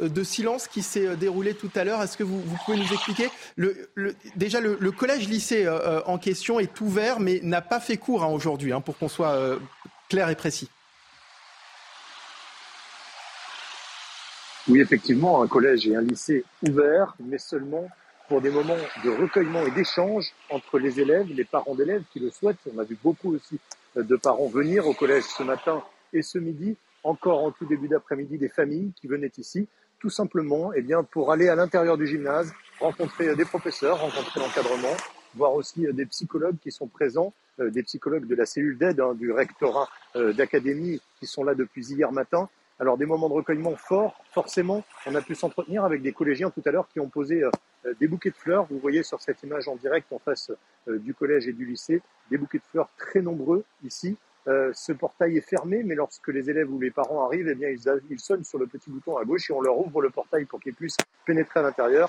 de 0.00 0.22
silence 0.22 0.68
qui 0.68 0.82
s'est 0.82 1.06
euh, 1.06 1.16
déroulé 1.16 1.54
tout 1.54 1.70
à 1.74 1.84
l'heure. 1.84 2.02
Est-ce 2.02 2.16
que 2.16 2.24
vous, 2.24 2.42
pouvez 2.64 2.78
nous 2.78 2.92
expliquer 2.92 3.28
Déjà, 4.36 4.60
le, 4.60 4.90
collège-lycée 4.90 5.66
euh, 5.66 6.00
en 6.06 6.18
question 6.18 6.60
est 6.60 6.80
ouvert, 6.80 7.20
mais 7.20 7.40
n'a 7.42 7.62
pas 7.62 7.80
fait 7.80 7.96
cours 7.96 8.22
hein, 8.22 8.28
aujourd'hui, 8.28 8.72
hein, 8.72 8.80
pour 8.80 8.98
qu'on 8.98 9.08
soit 9.08 9.58
clair 10.08 10.28
et 10.28 10.36
précis. 10.36 10.70
Oui, 14.68 14.80
effectivement, 14.80 15.42
un 15.42 15.46
collège 15.46 15.86
et 15.86 15.94
un 15.94 16.02
lycée 16.02 16.44
ouverts, 16.62 17.14
mais 17.20 17.38
seulement 17.38 17.88
pour 18.28 18.40
des 18.40 18.50
moments 18.50 18.74
de 19.04 19.10
recueillement 19.10 19.64
et 19.64 19.70
d'échange 19.70 20.32
entre 20.50 20.80
les 20.80 20.98
élèves, 20.98 21.28
les 21.28 21.44
parents 21.44 21.76
d'élèves 21.76 22.02
qui 22.12 22.18
le 22.18 22.30
souhaitent. 22.30 22.58
On 22.74 22.78
a 22.80 22.84
vu 22.84 22.98
beaucoup 23.02 23.34
aussi 23.34 23.60
de 23.94 24.16
parents 24.16 24.48
venir 24.48 24.86
au 24.88 24.94
collège 24.94 25.24
ce 25.24 25.44
matin 25.44 25.82
et 26.12 26.22
ce 26.22 26.38
midi, 26.38 26.76
encore 27.04 27.44
en 27.44 27.52
tout 27.52 27.64
début 27.66 27.88
d'après-midi, 27.88 28.38
des 28.38 28.48
familles 28.48 28.92
qui 28.96 29.06
venaient 29.06 29.32
ici 29.38 29.68
tout 29.98 30.10
simplement 30.10 30.72
eh 30.74 30.82
bien, 30.82 31.02
pour 31.02 31.32
aller 31.32 31.48
à 31.48 31.54
l'intérieur 31.54 31.96
du 31.96 32.06
gymnase, 32.06 32.52
rencontrer 32.80 33.34
des 33.34 33.44
professeurs, 33.44 34.00
rencontrer 34.00 34.40
l'encadrement, 34.40 34.96
voir 35.36 35.54
aussi 35.54 35.86
euh, 35.86 35.92
des 35.92 36.06
psychologues 36.06 36.56
qui 36.60 36.72
sont 36.72 36.88
présents, 36.88 37.32
euh, 37.60 37.70
des 37.70 37.82
psychologues 37.82 38.26
de 38.26 38.34
la 38.34 38.46
cellule 38.46 38.78
d'aide 38.78 39.00
hein, 39.00 39.14
du 39.14 39.30
rectorat 39.30 39.88
euh, 40.16 40.32
d'académie 40.32 41.00
qui 41.20 41.26
sont 41.26 41.44
là 41.44 41.54
depuis 41.54 41.86
hier 41.92 42.10
matin. 42.10 42.48
Alors 42.78 42.98
des 42.98 43.06
moments 43.06 43.28
de 43.28 43.34
recueillement 43.34 43.76
forts, 43.76 44.22
forcément, 44.32 44.84
on 45.06 45.14
a 45.14 45.22
pu 45.22 45.34
s'entretenir 45.34 45.84
avec 45.84 46.02
des 46.02 46.12
collégiens 46.12 46.50
tout 46.50 46.62
à 46.66 46.70
l'heure 46.70 46.88
qui 46.88 47.00
ont 47.00 47.08
posé 47.08 47.42
des 47.98 48.06
bouquets 48.06 48.28
de 48.28 48.36
fleurs. 48.36 48.66
Vous 48.66 48.78
voyez 48.78 49.02
sur 49.02 49.18
cette 49.22 49.42
image 49.42 49.66
en 49.66 49.76
direct 49.76 50.12
en 50.12 50.18
face 50.18 50.52
du 50.86 51.14
collège 51.14 51.48
et 51.48 51.54
du 51.54 51.64
lycée, 51.64 52.02
des 52.30 52.36
bouquets 52.36 52.58
de 52.58 52.64
fleurs 52.70 52.90
très 52.98 53.22
nombreux 53.22 53.64
ici, 53.82 54.18
euh, 54.48 54.70
ce 54.74 54.92
portail 54.92 55.36
est 55.36 55.48
fermé, 55.48 55.82
mais 55.82 55.94
lorsque 55.94 56.28
les 56.28 56.48
élèves 56.48 56.72
ou 56.72 56.78
les 56.78 56.90
parents 56.90 57.26
arrivent, 57.26 57.48
eh 57.48 57.54
bien, 57.54 57.68
ils, 57.68 57.80
ils, 58.10 58.20
sonnent 58.20 58.44
sur 58.44 58.58
le 58.58 58.66
petit 58.66 58.90
bouton 58.90 59.16
à 59.16 59.24
gauche 59.24 59.50
et 59.50 59.52
on 59.52 59.60
leur 59.60 59.78
ouvre 59.78 60.00
le 60.00 60.10
portail 60.10 60.44
pour 60.44 60.60
qu'ils 60.60 60.74
puissent 60.74 60.96
pénétrer 61.24 61.60
à 61.60 61.62
l'intérieur. 61.64 62.08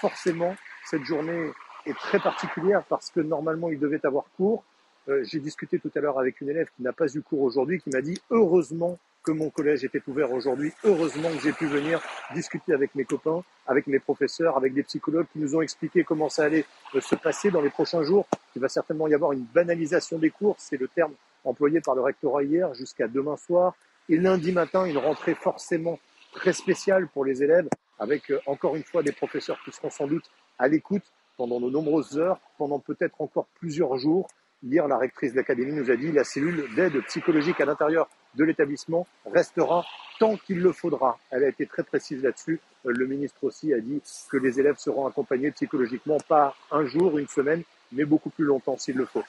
Forcément, 0.00 0.56
cette 0.84 1.04
journée 1.04 1.50
est 1.86 1.96
très 1.96 2.18
particulière 2.18 2.82
parce 2.88 3.10
que 3.10 3.20
normalement, 3.20 3.70
ils 3.70 3.78
devaient 3.78 4.04
avoir 4.04 4.24
cours. 4.36 4.64
Euh, 5.08 5.22
J'ai 5.24 5.38
discuté 5.38 5.78
tout 5.78 5.90
à 5.94 6.00
l'heure 6.00 6.18
avec 6.18 6.40
une 6.40 6.48
élève 6.48 6.68
qui 6.76 6.82
n'a 6.82 6.92
pas 6.92 7.06
eu 7.14 7.22
cours 7.22 7.42
aujourd'hui, 7.42 7.80
qui 7.80 7.90
m'a 7.90 8.00
dit 8.00 8.20
heureusement 8.30 8.98
que 9.22 9.30
mon 9.32 9.50
collège 9.50 9.84
était 9.84 10.02
ouvert 10.06 10.32
aujourd'hui, 10.32 10.72
heureusement 10.84 11.28
que 11.30 11.40
j'ai 11.40 11.52
pu 11.52 11.66
venir 11.66 12.00
discuter 12.34 12.72
avec 12.72 12.94
mes 12.94 13.04
copains, 13.04 13.42
avec 13.66 13.86
mes 13.86 13.98
professeurs, 13.98 14.56
avec 14.56 14.72
des 14.72 14.84
psychologues 14.84 15.26
qui 15.32 15.40
nous 15.40 15.56
ont 15.56 15.62
expliqué 15.62 16.04
comment 16.04 16.28
ça 16.28 16.44
allait 16.44 16.64
euh, 16.94 17.00
se 17.00 17.14
passer 17.14 17.50
dans 17.50 17.60
les 17.60 17.70
prochains 17.70 18.02
jours. 18.02 18.26
Il 18.56 18.62
va 18.62 18.68
certainement 18.68 19.06
y 19.06 19.14
avoir 19.14 19.32
une 19.32 19.44
banalisation 19.44 20.18
des 20.18 20.30
cours, 20.30 20.56
c'est 20.58 20.76
le 20.76 20.88
terme 20.88 21.12
employé 21.46 21.80
par 21.80 21.94
le 21.94 22.02
rectorat 22.02 22.42
hier 22.42 22.74
jusqu'à 22.74 23.08
demain 23.08 23.36
soir. 23.36 23.74
Et 24.08 24.16
lundi 24.16 24.52
matin, 24.52 24.84
une 24.84 24.98
rentrée 24.98 25.34
forcément 25.34 25.98
très 26.32 26.52
spéciale 26.52 27.08
pour 27.08 27.24
les 27.24 27.42
élèves, 27.42 27.68
avec 27.98 28.30
euh, 28.30 28.38
encore 28.46 28.76
une 28.76 28.84
fois 28.84 29.02
des 29.02 29.12
professeurs 29.12 29.58
qui 29.64 29.72
seront 29.72 29.90
sans 29.90 30.06
doute 30.06 30.24
à 30.58 30.68
l'écoute 30.68 31.02
pendant 31.36 31.60
de 31.60 31.70
nombreuses 31.70 32.18
heures, 32.18 32.38
pendant 32.58 32.78
peut-être 32.78 33.20
encore 33.20 33.46
plusieurs 33.58 33.96
jours. 33.96 34.28
Hier, 34.62 34.86
la 34.88 34.98
rectrice 34.98 35.32
de 35.32 35.36
l'académie 35.36 35.72
nous 35.72 35.90
a 35.90 35.96
dit 35.96 36.12
la 36.12 36.24
cellule 36.24 36.64
d'aide 36.74 37.00
psychologique 37.06 37.60
à 37.60 37.66
l'intérieur 37.66 38.08
de 38.34 38.44
l'établissement 38.44 39.06
restera 39.26 39.84
tant 40.18 40.36
qu'il 40.36 40.60
le 40.60 40.72
faudra. 40.72 41.18
Elle 41.30 41.44
a 41.44 41.48
été 41.48 41.66
très 41.66 41.82
précise 41.82 42.22
là-dessus. 42.22 42.60
Euh, 42.86 42.92
le 42.92 43.06
ministre 43.06 43.44
aussi 43.44 43.72
a 43.74 43.80
dit 43.80 44.00
que 44.30 44.36
les 44.36 44.60
élèves 44.60 44.78
seront 44.78 45.06
accompagnés 45.06 45.50
psychologiquement 45.50 46.18
pas 46.28 46.54
un 46.70 46.84
jour, 46.84 47.18
une 47.18 47.28
semaine, 47.28 47.62
mais 47.92 48.04
beaucoup 48.04 48.30
plus 48.30 48.44
longtemps 48.44 48.76
s'il 48.78 48.96
le 48.96 49.06
faut. 49.06 49.24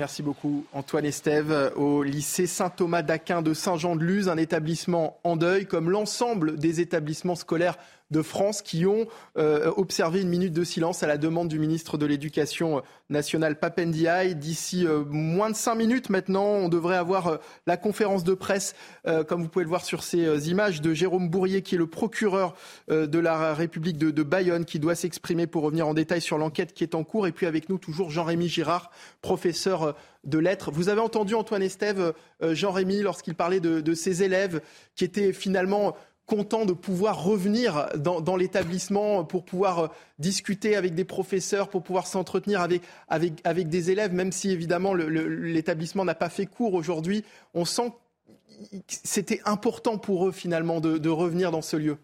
Merci 0.00 0.22
beaucoup 0.22 0.64
Antoine 0.72 1.04
Estève 1.04 1.74
au 1.76 2.02
lycée 2.02 2.46
Saint-Thomas 2.46 3.02
d'Aquin 3.02 3.42
de 3.42 3.52
Saint-Jean-de-Luz, 3.52 4.30
un 4.30 4.38
établissement 4.38 5.18
en 5.24 5.36
deuil 5.36 5.66
comme 5.66 5.90
l'ensemble 5.90 6.56
des 6.56 6.80
établissements 6.80 7.34
scolaires 7.34 7.76
de 8.10 8.22
France 8.22 8.62
qui 8.62 8.86
ont 8.86 9.06
euh, 9.36 9.70
observé 9.76 10.20
une 10.20 10.28
minute 10.28 10.52
de 10.52 10.64
silence 10.64 11.02
à 11.02 11.06
la 11.06 11.16
demande 11.16 11.48
du 11.48 11.58
ministre 11.58 11.96
de 11.96 12.06
l'Éducation 12.06 12.82
nationale 13.08 13.58
Papendiaï. 13.58 14.34
D'ici 14.34 14.86
euh, 14.86 15.04
moins 15.08 15.50
de 15.50 15.56
cinq 15.56 15.76
minutes 15.76 16.10
maintenant, 16.10 16.46
on 16.46 16.68
devrait 16.68 16.96
avoir 16.96 17.26
euh, 17.28 17.36
la 17.66 17.76
conférence 17.76 18.24
de 18.24 18.34
presse, 18.34 18.74
comme 19.28 19.42
vous 19.42 19.48
pouvez 19.48 19.64
le 19.64 19.68
voir 19.68 19.84
sur 19.84 20.02
ces 20.02 20.50
images, 20.50 20.80
de 20.80 20.92
Jérôme 20.92 21.28
Bourrier, 21.28 21.62
qui 21.62 21.74
est 21.74 21.78
le 21.78 21.86
procureur 21.86 22.54
de 22.88 23.18
la 23.18 23.54
République 23.54 23.98
de, 23.98 24.22
Bayonne, 24.22 24.64
qui 24.64 24.78
doit 24.78 24.94
s'exprimer 24.94 25.46
pour 25.46 25.62
revenir 25.62 25.86
en 25.86 25.94
détail 25.94 26.20
sur 26.20 26.38
l'enquête 26.38 26.72
qui 26.72 26.84
est 26.84 26.94
en 26.94 27.04
cours. 27.04 27.26
Et 27.26 27.32
puis 27.32 27.46
avec 27.46 27.68
nous 27.68 27.78
toujours 27.78 28.10
Jean-Rémy 28.10 28.48
Girard, 28.48 28.90
professeur 29.22 29.96
de 30.24 30.38
lettres. 30.38 30.70
Vous 30.70 30.88
avez 30.88 31.00
entendu 31.00 31.34
Antoine 31.34 31.62
Estève, 31.62 32.12
Jean-Rémy, 32.42 33.02
lorsqu'il 33.02 33.34
parlait 33.34 33.60
de 33.60 33.94
ses 33.94 34.22
élèves 34.22 34.60
qui 34.94 35.04
étaient 35.04 35.32
finalement 35.32 35.96
content 36.30 36.64
de 36.64 36.72
pouvoir 36.72 37.24
revenir 37.24 37.88
dans, 37.96 38.36
l'établissement 38.36 39.24
pour 39.24 39.44
pouvoir 39.44 39.78
euh, 39.78 39.88
discuter 40.20 40.76
avec 40.76 40.94
des 40.94 41.04
professeurs, 41.04 41.68
pour 41.68 41.82
pouvoir 41.82 42.06
s'entretenir 42.06 42.60
avec, 42.60 42.82
avec, 43.08 43.68
des 43.68 43.90
élèves, 43.90 44.14
même 44.14 44.30
si 44.30 44.50
évidemment 44.50 44.94
l'établissement 44.94 46.04
n'a 46.04 46.14
pas 46.14 46.28
fait 46.28 46.46
cours 46.46 46.74
aujourd'hui. 46.74 47.24
On 47.54 47.64
sent 47.64 47.90
que 47.90 48.80
c'était 48.86 49.40
important 49.44 49.98
pour 49.98 50.28
eux 50.28 50.30
finalement 50.30 50.80
de, 50.80 51.08
revenir 51.08 51.50
dans 51.50 51.62
ce 51.62 51.76
lieu. 51.76 51.96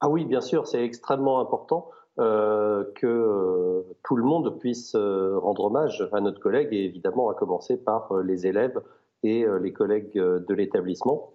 Ah 0.00 0.10
oui, 0.10 0.26
bien 0.26 0.42
sûr, 0.42 0.66
c'est 0.66 0.84
extrêmement 0.84 1.40
important. 1.40 1.88
Euh, 2.20 2.84
que 2.94 3.06
euh, 3.06 3.82
tout 4.04 4.14
le 4.14 4.22
monde 4.22 4.58
puisse 4.60 4.94
rendre 4.94 5.64
hommage 5.64 6.06
à 6.12 6.20
notre 6.20 6.40
collègue 6.40 6.68
et 6.72 6.84
évidemment 6.84 7.30
à 7.30 7.34
commencer 7.34 7.76
par 7.76 8.12
les 8.22 8.46
élèves 8.46 8.80
et 9.22 9.46
les 9.62 9.72
collègues 9.72 10.14
de 10.14 10.54
l'établissement. 10.54 11.33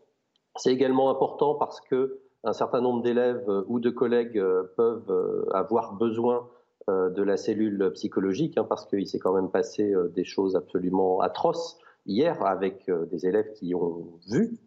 C'est 0.56 0.72
également 0.72 1.10
important 1.10 1.56
parce 1.56 1.80
que 1.82 2.20
un 2.44 2.54
certain 2.54 2.82
nombre 2.82 3.02
d'élèves 3.02 3.44
euh, 3.50 3.64
ou 3.68 3.80
de 3.80 3.90
collègues 3.90 4.38
euh, 4.38 4.64
peuvent 4.76 5.10
euh, 5.10 5.46
avoir 5.54 5.94
besoin 5.94 6.48
de 6.88 7.22
la 7.22 7.38
cellule 7.38 7.92
psychologique, 7.94 8.58
hein, 8.58 8.66
parce 8.68 8.88
qu'il 8.88 9.06
s'est 9.06 9.20
quand 9.20 9.34
même 9.34 9.52
passé 9.52 9.94
des 10.16 10.24
choses 10.24 10.56
absolument 10.56 11.20
atroces 11.20 11.78
hier 12.08 12.44
avec 12.44 12.90
des 13.12 13.28
élèves 13.28 13.52
qui 13.54 13.76
ont 13.76 14.08
vu, 14.28 14.58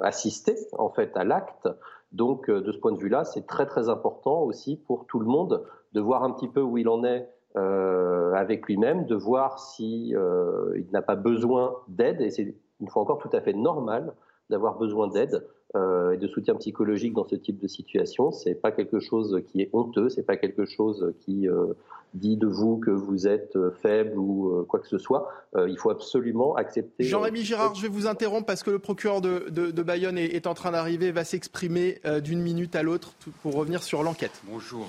assister 0.00 0.56
en 0.72 0.88
fait 0.88 1.16
à 1.16 1.22
l'acte. 1.22 1.68
Donc 2.10 2.50
de 2.50 2.72
ce 2.72 2.78
point 2.78 2.90
de 2.90 2.98
vue-là, 2.98 3.22
c'est 3.22 3.46
très 3.46 3.66
très 3.66 3.88
important 3.88 4.42
aussi 4.42 4.76
pour 4.76 5.06
tout 5.06 5.20
le 5.20 5.26
monde 5.26 5.64
de 5.92 6.00
voir 6.00 6.24
un 6.24 6.32
petit 6.32 6.48
peu 6.48 6.60
où 6.60 6.76
il 6.76 6.88
en 6.88 7.04
est 7.04 7.30
avec 7.54 8.66
lui-même, 8.66 9.06
de 9.06 9.14
voir 9.14 9.60
si 9.60 10.08
il 10.08 10.86
n'a 10.90 11.02
pas 11.02 11.14
besoin 11.14 11.76
d'aide, 11.86 12.20
et 12.20 12.30
c'est 12.30 12.56
une 12.80 12.88
fois 12.88 13.02
encore 13.02 13.18
tout 13.18 13.30
à 13.32 13.40
fait 13.40 13.52
normal 13.52 14.12
d'avoir 14.50 14.78
besoin 14.78 15.08
d'aide 15.08 15.46
euh, 15.76 16.12
et 16.12 16.18
de 16.18 16.28
soutien 16.28 16.54
psychologique 16.54 17.14
dans 17.14 17.26
ce 17.26 17.34
type 17.34 17.58
de 17.58 17.66
situation. 17.66 18.30
C'est 18.30 18.54
pas 18.54 18.70
quelque 18.70 19.00
chose 19.00 19.42
qui 19.48 19.62
est 19.62 19.70
honteux, 19.72 20.08
c'est 20.08 20.22
pas 20.22 20.36
quelque 20.36 20.66
chose 20.66 21.12
qui 21.20 21.48
euh, 21.48 21.72
dit 22.12 22.36
de 22.36 22.46
vous 22.46 22.76
que 22.76 22.92
vous 22.92 23.26
êtes 23.26 23.56
euh, 23.56 23.72
faible 23.82 24.16
ou 24.16 24.64
quoi 24.68 24.78
que 24.78 24.86
ce 24.86 24.98
soit. 24.98 25.28
il 25.66 25.76
faut 25.76 25.90
absolument 25.90 26.54
accepter. 26.54 27.02
Jean-Rémy 27.02 27.42
Girard, 27.42 27.74
je 27.74 27.82
vais 27.82 27.88
vous 27.88 28.06
interrompre 28.06 28.46
parce 28.46 28.62
que 28.62 28.70
le 28.70 28.78
procureur 28.78 29.20
de, 29.20 29.48
de, 29.50 29.82
Bayonne 29.82 30.16
est, 30.16 30.26
est, 30.26 30.46
en 30.46 30.54
train 30.54 30.70
d'arriver, 30.70 31.10
va 31.10 31.24
s'exprimer 31.24 32.00
d'une 32.22 32.40
minute 32.40 32.76
à 32.76 32.82
l'autre 32.84 33.14
pour 33.42 33.54
revenir 33.54 33.82
sur 33.82 34.02
l'enquête. 34.02 34.42
Bonjour 34.48 34.86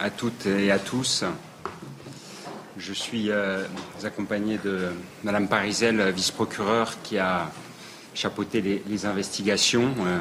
à 0.00 0.10
toutes 0.10 0.46
et 0.46 0.70
à 0.70 0.78
tous. 0.78 1.24
Je 2.78 2.92
suis 2.92 3.30
accompagné 4.02 4.58
de 4.64 4.88
Madame 5.24 5.48
Parisel, 5.48 6.10
vice-procureure, 6.10 6.94
qui 7.02 7.18
a 7.18 7.50
chapeauter 8.14 8.60
les, 8.60 9.06
investigations, 9.06 9.92
euh, 10.06 10.20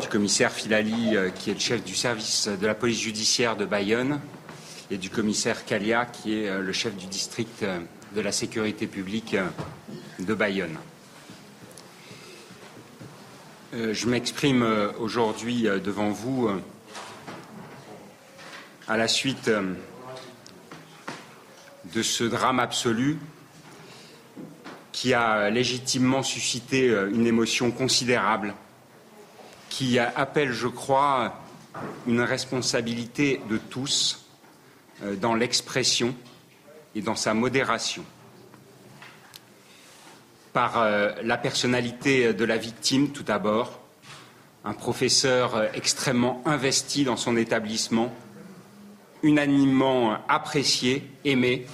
du 0.00 0.08
commissaire 0.08 0.52
Filali, 0.52 1.16
euh, 1.16 1.30
qui 1.30 1.50
est 1.50 1.54
le 1.54 1.60
chef 1.60 1.84
du 1.84 1.94
service 1.94 2.48
de 2.48 2.66
la 2.66 2.74
police 2.74 3.00
judiciaire 3.00 3.56
de 3.56 3.64
Bayonne, 3.64 4.20
et 4.90 4.96
du 4.96 5.10
commissaire 5.10 5.64
Calia, 5.64 6.06
qui 6.06 6.38
est 6.38 6.48
euh, 6.48 6.60
le 6.60 6.72
chef 6.72 6.94
du 6.94 7.06
district 7.06 7.64
de 8.14 8.20
la 8.20 8.32
sécurité 8.32 8.86
publique 8.86 9.36
de 10.20 10.34
Bayonne. 10.34 10.78
Je 13.72 14.06
m'exprime 14.06 14.64
aujourd'hui 15.00 15.64
devant 15.84 16.08
vous 16.08 16.48
à 18.88 18.96
la 18.96 19.06
suite 19.06 19.50
de 21.92 22.02
ce 22.02 22.24
drame 22.24 22.58
absolu 22.58 23.18
qui 24.96 25.12
a 25.12 25.50
légitimement 25.50 26.22
suscité 26.22 26.88
euh, 26.88 27.10
une 27.10 27.26
émotion 27.26 27.70
considérable, 27.70 28.54
qui 29.68 29.98
appelle, 29.98 30.52
je 30.52 30.68
crois, 30.68 31.38
une 32.06 32.22
responsabilité 32.22 33.42
de 33.50 33.58
tous 33.58 34.26
euh, 35.02 35.14
dans 35.14 35.34
l'expression 35.34 36.14
et 36.94 37.02
dans 37.02 37.14
sa 37.14 37.34
modération. 37.34 38.06
Par 40.54 40.80
euh, 40.80 41.12
la 41.22 41.36
personnalité 41.36 42.32
de 42.32 42.44
la 42.46 42.56
victime, 42.56 43.10
tout 43.10 43.22
d'abord, 43.22 43.78
un 44.64 44.72
professeur 44.72 45.74
extrêmement 45.74 46.40
investi 46.46 47.04
dans 47.04 47.18
son 47.18 47.36
établissement, 47.36 48.14
unanimement 49.22 50.16
apprécié, 50.26 51.06
aimé 51.26 51.66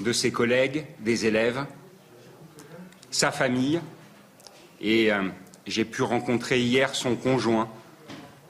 de 0.00 0.12
ses 0.12 0.32
collègues, 0.32 0.84
des 0.98 1.26
élèves, 1.26 1.64
sa 3.10 3.32
famille 3.32 3.80
et 4.80 5.12
euh, 5.12 5.28
j'ai 5.66 5.84
pu 5.84 6.02
rencontrer 6.02 6.60
hier 6.60 6.94
son 6.94 7.16
conjoint 7.16 7.68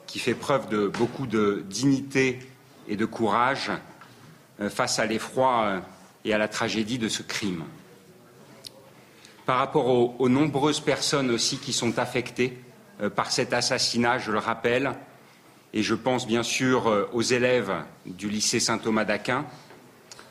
qui 0.06 0.18
fait 0.18 0.34
preuve 0.34 0.68
de 0.68 0.86
beaucoup 0.86 1.26
de 1.26 1.64
dignité 1.68 2.38
et 2.88 2.96
de 2.96 3.04
courage 3.04 3.70
euh, 4.60 4.70
face 4.70 4.98
à 4.98 5.06
l'effroi 5.06 5.64
euh, 5.64 5.80
et 6.24 6.34
à 6.34 6.38
la 6.38 6.48
tragédie 6.48 6.98
de 6.98 7.08
ce 7.08 7.22
crime. 7.22 7.64
Par 9.46 9.58
rapport 9.58 10.20
aux, 10.20 10.28
nombreuses 10.28 10.80
personnes 10.80 11.30
aussi 11.30 11.58
qui 11.58 11.72
sont 11.72 11.98
affectées 11.98 12.56
par 13.16 13.32
cet 13.32 13.52
assassinat, 13.52 14.18
je 14.18 14.30
le 14.30 14.38
rappelle, 14.38 14.92
et 15.72 15.82
je 15.82 15.94
pense 15.94 16.26
bien 16.26 16.44
sûr 16.44 17.08
aux 17.12 17.22
élèves 17.22 17.72
du 18.06 18.28
lycée 18.28 18.60
Saint-Thomas 18.60 19.04
d'Aquin, 19.04 19.44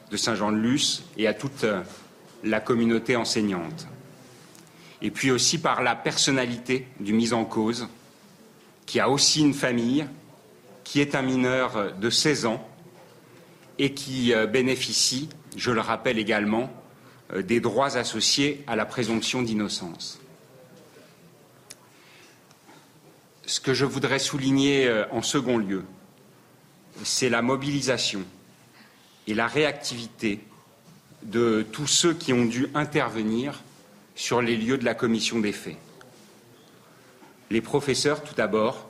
de 0.10 0.16
Saint-Jean-de-Luz, 0.16 1.04
et 1.18 1.28
à 1.28 1.34
toute 1.34 1.66
la 2.44 2.62
communauté 2.62 3.18
enseignante 3.18 3.88
et 5.02 5.12
puis 5.12 5.32
aussi 5.32 5.58
par 5.58 5.82
la 5.82 5.96
personnalité 5.96 6.88
du 7.00 7.14
mis 7.14 7.34
en 7.34 7.46
cause, 7.46 7.88
qui 8.86 9.00
a 9.00 9.10
aussi 9.10 9.42
une 9.42 9.54
famille, 9.54 10.06
qui 10.84 11.00
est 11.00 11.16
un 11.16 11.22
mineur 11.22 11.94
de 11.96 12.10
16 12.10 12.46
ans 12.46 12.68
et 13.78 13.94
qui 13.94 14.34
euh, 14.34 14.46
bénéficie, 14.46 15.30
je 15.56 15.72
le 15.72 15.82
rappelle 15.82 16.20
également, 16.20 16.72
euh, 17.34 17.42
des 17.42 17.60
droits 17.60 17.98
associés 17.98 18.64
à 18.68 18.76
la 18.76 18.86
présomption 18.86 19.42
d'innocence. 19.42 20.20
Ce 23.46 23.60
que 23.60 23.74
je 23.74 23.86
voudrais 23.86 24.20
souligner 24.20 24.88
euh, 24.88 25.06
en 25.12 25.22
second 25.22 25.58
lieu, 25.58 25.86
c'est 27.04 27.30
la 27.30 27.42
mobilisation 27.42 28.24
et 29.28 29.34
la 29.34 29.48
réactivité 29.48 30.42
de 31.24 31.66
tous 31.72 31.88
ceux 31.88 32.14
qui 32.14 32.34
ont 32.34 32.46
dû 32.46 32.68
intervenir 32.74 33.62
sur 34.20 34.42
les 34.42 34.58
lieux 34.58 34.78
de 34.78 34.84
la 34.84 34.96
commission 34.96 35.40
des 35.40 35.54
faits. 35.54 35.78
Les 37.50 37.62
professeurs, 37.62 38.22
tout 38.22 38.36
d'abord, 38.36 38.90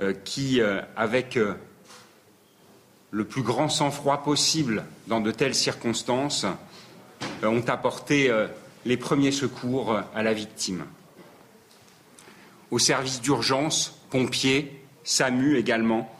euh, 0.00 0.12
qui, 0.24 0.60
euh, 0.60 0.82
avec 0.96 1.36
euh, 1.36 1.54
le 3.12 3.24
plus 3.24 3.42
grand 3.42 3.68
sang-froid 3.68 4.24
possible 4.24 4.84
dans 5.06 5.20
de 5.20 5.30
telles 5.30 5.54
circonstances, 5.54 6.44
ont 7.44 7.62
apporté 7.68 8.32
les 8.84 8.96
premiers 8.96 9.32
secours 9.32 9.98
à 10.14 10.22
la 10.22 10.32
victime. 10.32 10.84
Au 12.72 12.78
service 12.78 13.20
d'urgence, 13.20 14.02
pompiers, 14.10 14.82
SAMU 15.04 15.56
également, 15.56 16.12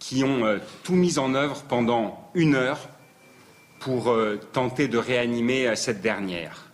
qui 0.00 0.22
ont 0.22 0.60
tout 0.82 0.94
mis 0.94 1.18
en 1.18 1.34
œuvre 1.34 1.62
pendant 1.68 2.30
une 2.34 2.56
heure 2.56 2.88
pour 3.80 4.14
tenter 4.52 4.86
de 4.86 4.98
réanimer 4.98 5.74
cette 5.76 6.02
dernière 6.02 6.73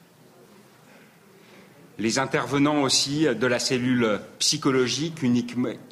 les 2.00 2.18
intervenants 2.18 2.82
aussi 2.82 3.26
de 3.26 3.46
la 3.46 3.58
cellule 3.58 4.20
psychologique 4.38 5.18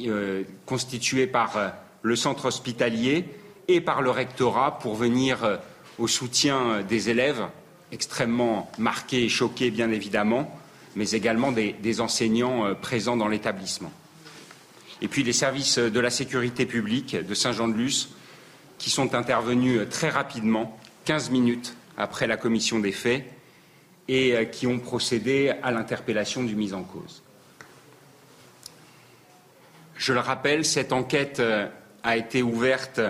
euh, 0.01 0.43
constituée 0.64 1.26
par 1.26 1.56
euh, 1.56 1.68
le 2.01 2.16
centre 2.16 2.47
hospitalier 2.47 3.26
et 3.68 3.82
par 3.82 4.01
le 4.01 4.10
rectorat 4.10 4.78
pour 4.78 4.94
venir 4.94 5.44
euh, 5.44 5.56
au 5.98 6.09
soutien 6.09 6.82
des 6.82 7.10
élèves 7.10 7.43
extrêmement 7.93 8.70
marqués 8.78 9.24
et 9.24 9.28
choqués 9.28 9.70
bien 9.70 9.90
évidemment, 9.90 10.59
mais 10.97 11.10
également 11.10 11.52
des, 11.52 11.74
des 11.74 12.01
enseignants 12.01 12.74
présents 12.80 13.16
dans 13.16 13.28
l'établissement. 13.28 13.93
Et 15.02 15.09
puis 15.09 15.22
les 15.24 15.32
services 15.32 15.78
de 15.78 16.01
la 16.01 16.10
sécurité 16.10 16.66
publique 16.66 17.16
de 17.16 17.35
Saint-Jean-de-Luz 17.35 18.10
qui 18.78 18.90
sont 18.90 19.14
intervenus 19.14 19.80
très 19.90 20.10
rapidement, 20.10 20.78
15 21.06 21.30
minutes 21.30 21.74
après 21.97 22.26
la 22.26 22.36
commission 22.36 22.78
des 22.78 22.93
faits, 22.93 23.24
et 24.09 24.35
euh, 24.35 24.44
qui 24.44 24.66
ont 24.66 24.78
procédé 24.78 25.52
à 25.62 25.70
l'interpellation 25.70 26.43
du 26.43 26.56
mis 26.56 26.72
en 26.72 26.82
cause. 26.82 27.22
Je 29.97 30.12
le 30.12 30.20
rappelle, 30.20 30.64
cette 30.64 30.93
enquête 30.93 31.43
a 32.05 32.16
été 32.16 32.40
ouverte 32.40 33.01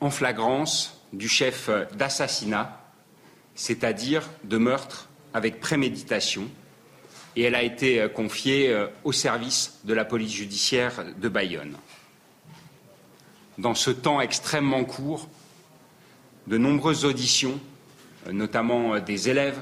en 0.00 0.10
flagrance 0.10 1.00
du 1.14 1.26
chef 1.26 1.70
d'assassinat, 1.94 2.78
c'est-à-dire 3.54 4.28
de 4.44 4.58
meurtre 4.58 5.08
avec 5.32 5.58
préméditation, 5.58 6.48
et 7.34 7.44
elle 7.44 7.54
a 7.54 7.62
été 7.62 8.08
confiée 8.14 8.88
au 9.04 9.12
service 9.12 9.80
de 9.84 9.94
la 9.94 10.04
police 10.04 10.34
judiciaire 10.34 11.02
de 11.16 11.28
Bayonne. 11.30 11.76
Dans 13.56 13.74
ce 13.74 13.90
temps 13.90 14.20
extrêmement 14.20 14.84
court, 14.84 15.28
de 16.46 16.58
nombreuses 16.58 17.04
auditions, 17.06 17.58
notamment 18.30 18.98
des 18.98 19.28
élèves, 19.30 19.60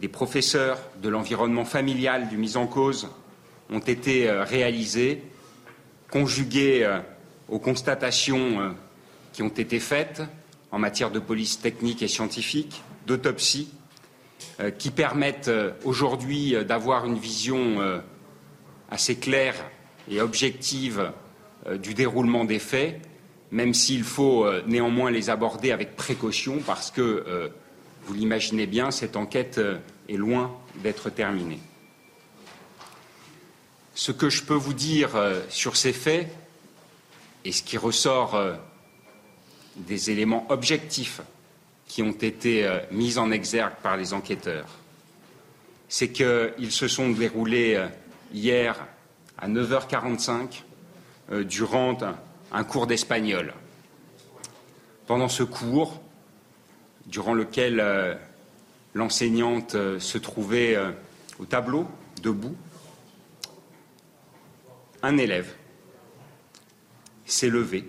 des 0.00 0.08
professeurs, 0.08 0.78
de 1.02 1.08
l'environnement 1.08 1.64
familial 1.64 2.28
du 2.28 2.36
mis 2.36 2.56
en 2.56 2.66
cause, 2.66 3.08
ont 3.70 3.80
été 3.80 4.30
réalisées, 4.30 5.22
conjuguées 6.10 6.88
aux 7.48 7.58
constatations 7.58 8.74
qui 9.32 9.42
ont 9.42 9.48
été 9.48 9.80
faites 9.80 10.22
en 10.70 10.78
matière 10.78 11.10
de 11.10 11.18
police 11.18 11.60
technique 11.60 12.02
et 12.02 12.08
scientifique, 12.08 12.82
d'autopsie, 13.06 13.70
qui 14.78 14.90
permettent 14.90 15.50
aujourd'hui 15.84 16.54
d'avoir 16.64 17.06
une 17.06 17.18
vision 17.18 18.00
assez 18.90 19.16
claire 19.16 19.54
et 20.10 20.20
objective 20.20 21.12
du 21.82 21.94
déroulement 21.94 22.44
des 22.44 22.58
faits, 22.58 23.00
même 23.50 23.74
s'il 23.74 24.04
faut 24.04 24.46
néanmoins 24.66 25.10
les 25.10 25.30
aborder 25.30 25.72
avec 25.72 25.96
précaution 25.96 26.58
parce 26.64 26.90
que, 26.90 27.50
vous 28.08 28.14
l'imaginez 28.14 28.66
bien, 28.66 28.90
cette 28.90 29.16
enquête 29.16 29.60
est 30.08 30.16
loin 30.16 30.56
d'être 30.76 31.10
terminée. 31.10 31.60
Ce 33.94 34.12
que 34.12 34.30
je 34.30 34.44
peux 34.44 34.54
vous 34.54 34.72
dire 34.72 35.10
sur 35.50 35.76
ces 35.76 35.92
faits, 35.92 36.26
et 37.44 37.52
ce 37.52 37.62
qui 37.62 37.76
ressort 37.76 38.40
des 39.76 40.10
éléments 40.10 40.46
objectifs 40.48 41.20
qui 41.86 42.02
ont 42.02 42.12
été 42.12 42.66
mis 42.90 43.18
en 43.18 43.30
exergue 43.30 43.74
par 43.82 43.98
les 43.98 44.14
enquêteurs, 44.14 44.70
c'est 45.90 46.08
qu'ils 46.08 46.72
se 46.72 46.88
sont 46.88 47.10
déroulés 47.10 47.78
hier 48.32 48.86
à 49.36 49.50
9h45 49.50 50.62
durant 51.44 51.98
un 52.52 52.64
cours 52.64 52.86
d'espagnol. 52.86 53.52
Pendant 55.06 55.28
ce 55.28 55.42
cours, 55.42 56.00
durant 57.08 57.34
lequel 57.34 58.18
l'enseignante 58.94 59.72
se 59.98 60.18
trouvait 60.18 60.76
au 61.38 61.44
tableau, 61.44 61.88
debout, 62.22 62.56
un 65.02 65.18
élève 65.18 65.54
s'est 67.24 67.48
levé, 67.48 67.88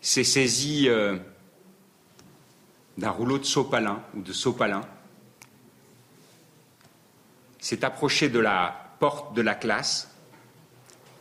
s'est 0.00 0.24
saisi 0.24 0.88
d'un 2.98 3.10
rouleau 3.10 3.38
de 3.38 3.44
sopalin 3.44 4.02
ou 4.14 4.22
de 4.22 4.32
sopalin, 4.32 4.82
s'est 7.58 7.84
approché 7.84 8.28
de 8.28 8.38
la 8.38 8.96
porte 8.98 9.34
de 9.34 9.42
la 9.42 9.54
classe, 9.54 10.10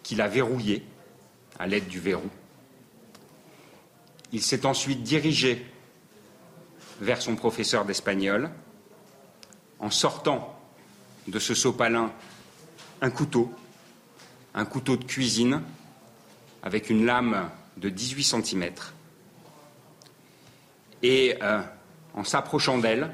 qu'il 0.03 0.22
a 0.22 0.27
verrouillée 0.27 0.84
à 1.60 1.68
l'aide 1.68 1.88
du 1.88 1.99
verrou. 1.99 2.30
Il 4.31 4.41
s'est 4.41 4.65
ensuite 4.65 5.03
dirigé 5.03 5.65
vers 6.99 7.21
son 7.21 7.35
professeur 7.35 7.85
d'espagnol 7.85 8.49
en 9.80 9.89
sortant 9.89 10.59
de 11.27 11.39
ce 11.39 11.53
sopalin 11.53 12.11
un 13.01 13.09
couteau, 13.09 13.51
un 14.53 14.65
couteau 14.65 14.97
de 14.97 15.05
cuisine 15.05 15.61
avec 16.63 16.89
une 16.89 17.05
lame 17.05 17.49
de 17.77 17.89
18 17.89 18.23
cm. 18.23 18.71
Et 21.01 21.38
euh, 21.41 21.61
en 22.13 22.23
s'approchant 22.23 22.77
d'elle, 22.77 23.09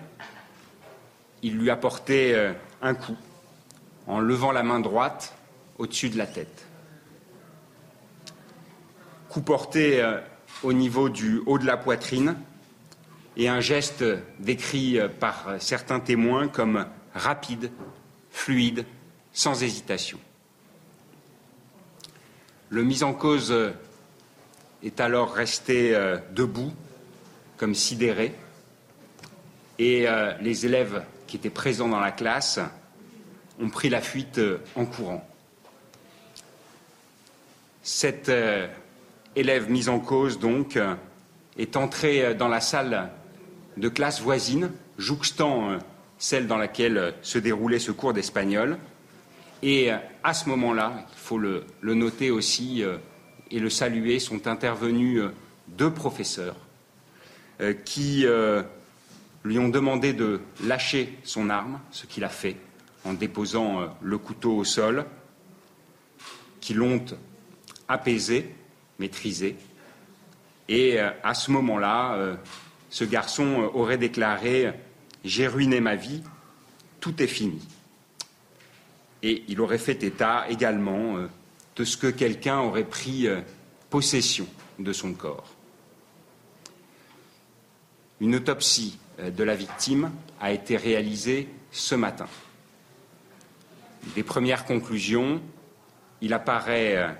il 1.43 1.57
lui 1.57 1.69
a 1.69 1.75
porté 1.75 2.33
euh, 2.33 2.53
un 2.81 2.95
coup 2.95 3.17
en 4.07 4.19
levant 4.19 4.51
la 4.51 4.63
main 4.63 4.79
droite 4.79 5.35
au-dessus 5.77 6.09
de 6.09 6.17
la 6.17 6.25
tête. 6.25 6.65
Coup 9.29 9.41
porté 9.41 10.01
euh, 10.01 10.19
au 10.63 10.73
niveau 10.73 11.09
du 11.09 11.41
haut 11.45 11.59
de 11.59 11.65
la 11.65 11.77
poitrine 11.77 12.35
et 13.37 13.49
un 13.49 13.59
geste 13.59 14.03
décrit 14.39 14.99
par 15.19 15.55
certains 15.59 15.99
témoins 15.99 16.47
comme 16.47 16.85
rapide, 17.13 17.71
fluide, 18.31 18.85
sans 19.33 19.61
hésitation. 19.61 20.19
Le 22.69 22.83
mis 22.83 23.03
en 23.03 23.13
cause 23.13 23.53
est 24.83 24.99
alors 24.99 25.33
resté 25.33 25.93
debout, 26.31 26.73
comme 27.57 27.75
sidéré, 27.75 28.33
et 29.79 30.07
les 30.41 30.65
élèves 30.65 31.03
qui 31.27 31.37
étaient 31.37 31.49
présents 31.49 31.89
dans 31.89 31.99
la 31.99 32.11
classe 32.11 32.59
ont 33.59 33.69
pris 33.69 33.89
la 33.89 34.01
fuite 34.01 34.39
en 34.75 34.85
courant. 34.85 35.27
Cet 37.83 38.31
élève 39.35 39.69
mis 39.69 39.89
en 39.89 39.99
cause, 39.99 40.39
donc, 40.39 40.79
est 41.57 41.75
entré 41.77 42.33
dans 42.35 42.47
la 42.47 42.61
salle 42.61 43.11
de 43.77 43.89
classe 43.89 44.21
voisine, 44.21 44.71
jouxtant 44.97 45.77
celle 46.17 46.47
dans 46.47 46.57
laquelle 46.57 47.13
se 47.21 47.37
déroulait 47.37 47.79
ce 47.79 47.91
cours 47.91 48.13
d'espagnol. 48.13 48.77
Et 49.63 49.89
à 50.23 50.33
ce 50.33 50.49
moment-là, 50.49 51.05
il 51.11 51.19
faut 51.19 51.37
le, 51.37 51.65
le 51.81 51.93
noter 51.93 52.31
aussi 52.31 52.83
et 53.51 53.59
le 53.59 53.69
saluer, 53.69 54.19
sont 54.19 54.47
intervenus 54.47 55.21
deux 55.67 55.91
professeurs 55.91 56.55
qui 57.83 58.25
lui 59.43 59.59
ont 59.59 59.69
demandé 59.69 60.13
de 60.13 60.41
lâcher 60.63 61.17
son 61.23 61.49
arme, 61.49 61.79
ce 61.91 62.05
qu'il 62.05 62.23
a 62.23 62.29
fait 62.29 62.57
en 63.05 63.13
déposant 63.13 63.95
le 64.01 64.17
couteau 64.17 64.57
au 64.57 64.63
sol, 64.63 65.05
qui 66.59 66.73
l'ont 66.73 67.05
apaisé, 67.87 68.55
maîtrisé. 68.99 69.55
Et 70.67 70.99
à 70.99 71.33
ce 71.35 71.51
moment-là, 71.51 72.37
ce 72.95 73.03
garçon 73.03 73.69
aurait 73.73 73.97
déclaré 73.97 74.71
J'ai 75.25 75.49
ruiné 75.49 75.81
ma 75.81 75.97
vie, 75.97 76.23
tout 77.01 77.21
est 77.21 77.27
fini. 77.27 77.61
Et 79.21 79.43
il 79.49 79.59
aurait 79.59 79.79
fait 79.79 80.01
état 80.01 80.45
également 80.47 81.17
de 81.75 81.83
ce 81.83 81.97
que 81.97 82.07
quelqu'un 82.07 82.59
aurait 82.59 82.85
pris 82.85 83.27
possession 83.89 84.47
de 84.79 84.93
son 84.93 85.11
corps. 85.11 85.49
Une 88.21 88.35
autopsie 88.35 88.97
de 89.19 89.43
la 89.43 89.55
victime 89.55 90.09
a 90.39 90.53
été 90.53 90.77
réalisée 90.77 91.49
ce 91.71 91.95
matin. 91.95 92.27
Des 94.15 94.23
premières 94.23 94.63
conclusions, 94.63 95.41
il 96.21 96.31
apparaît 96.31 97.13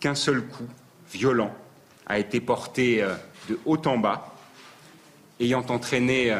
qu'un 0.00 0.14
seul 0.14 0.46
coup 0.46 0.68
violent 1.12 1.54
a 2.06 2.18
été 2.18 2.40
porté 2.40 3.06
de 3.50 3.58
haut 3.66 3.82
en 3.84 3.98
bas, 3.98 4.34
ayant 5.40 5.64
entraîné 5.68 6.36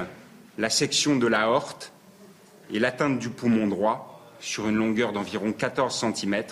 la 0.57 0.71
section 0.71 1.17
de 1.17 1.27
la 1.27 1.51
horte 1.51 1.93
et 2.73 2.79
l'atteinte 2.79 3.19
du 3.19 3.31
poumon 3.31 3.67
droit 3.67 4.33
sur 4.41 4.69
une 4.69 4.77
longueur 4.77 5.13
d'environ 5.13 5.53
14 5.53 6.05
cm, 6.15 6.45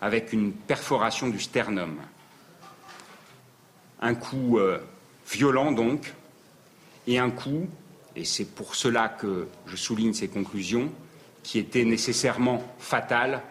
avec 0.00 0.32
une 0.32 0.52
perforation 0.52 1.28
du 1.28 1.40
sternum. 1.40 1.96
Un 4.00 4.14
coup 4.14 4.58
violent 5.30 5.72
donc, 5.72 6.12
et 7.06 7.18
un 7.18 7.30
coup, 7.30 7.68
et 8.16 8.24
c'est 8.24 8.44
pour 8.44 8.74
cela 8.74 9.08
que 9.08 9.48
je 9.66 9.76
souligne 9.76 10.14
ces 10.14 10.28
conclusions, 10.28 10.90
qui 11.42 11.58
était 11.58 11.84
nécessairement 11.84 12.62
fatal, 12.78 13.42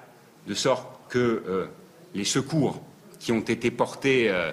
de 0.48 0.54
sorte 0.54 0.88
que 1.10 1.44
euh, 1.48 1.68
les 2.14 2.26
secours 2.26 2.82
qui 3.20 3.32
ont 3.32 3.40
été 3.40 3.72
portés 3.72 4.30
euh, 4.30 4.52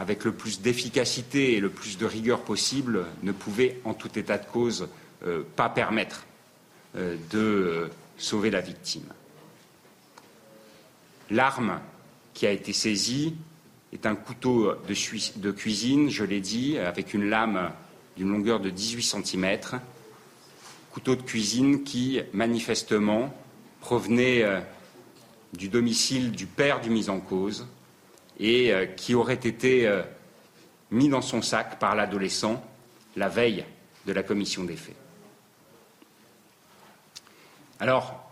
avec 0.00 0.24
le 0.24 0.32
plus 0.32 0.62
d'efficacité 0.62 1.52
et 1.52 1.60
le 1.60 1.68
plus 1.68 1.98
de 1.98 2.06
rigueur 2.06 2.40
possible 2.40 3.04
ne 3.22 3.32
pouvaient, 3.32 3.78
en 3.84 3.92
tout 3.92 4.18
état 4.18 4.38
de 4.38 4.46
cause, 4.46 4.88
euh, 5.26 5.42
pas 5.56 5.68
permettre 5.68 6.24
de 7.30 7.88
sauver 8.18 8.50
la 8.50 8.60
victime. 8.60 9.04
L'arme 11.30 11.78
qui 12.34 12.46
a 12.48 12.50
été 12.50 12.72
saisie 12.72 13.36
est 13.92 14.06
un 14.06 14.16
couteau 14.16 14.72
de, 14.88 15.38
de 15.38 15.50
cuisine, 15.52 16.10
je 16.10 16.24
l'ai 16.24 16.40
dit, 16.40 16.78
avec 16.78 17.14
une 17.14 17.28
lame 17.28 17.70
d'une 18.16 18.30
longueur 18.30 18.58
de 18.58 18.70
18 18.70 19.02
cm, 19.02 19.58
couteau 20.90 21.14
de 21.14 21.22
cuisine 21.22 21.84
qui, 21.84 22.20
manifestement, 22.32 23.32
provenait 23.80 24.44
du 25.52 25.68
domicile 25.68 26.32
du 26.32 26.46
père 26.46 26.80
du 26.80 26.90
mis 26.90 27.08
en 27.08 27.20
cause 27.20 27.66
et 28.40 28.72
qui 28.96 29.14
aurait 29.14 29.34
été 29.34 29.86
mis 30.90 31.08
dans 31.08 31.20
son 31.20 31.42
sac 31.42 31.78
par 31.78 31.94
l'adolescent 31.94 32.64
la 33.16 33.28
veille 33.28 33.64
de 34.06 34.12
la 34.12 34.22
commission 34.22 34.64
des 34.64 34.76
faits. 34.76 34.96
Alors, 37.78 38.30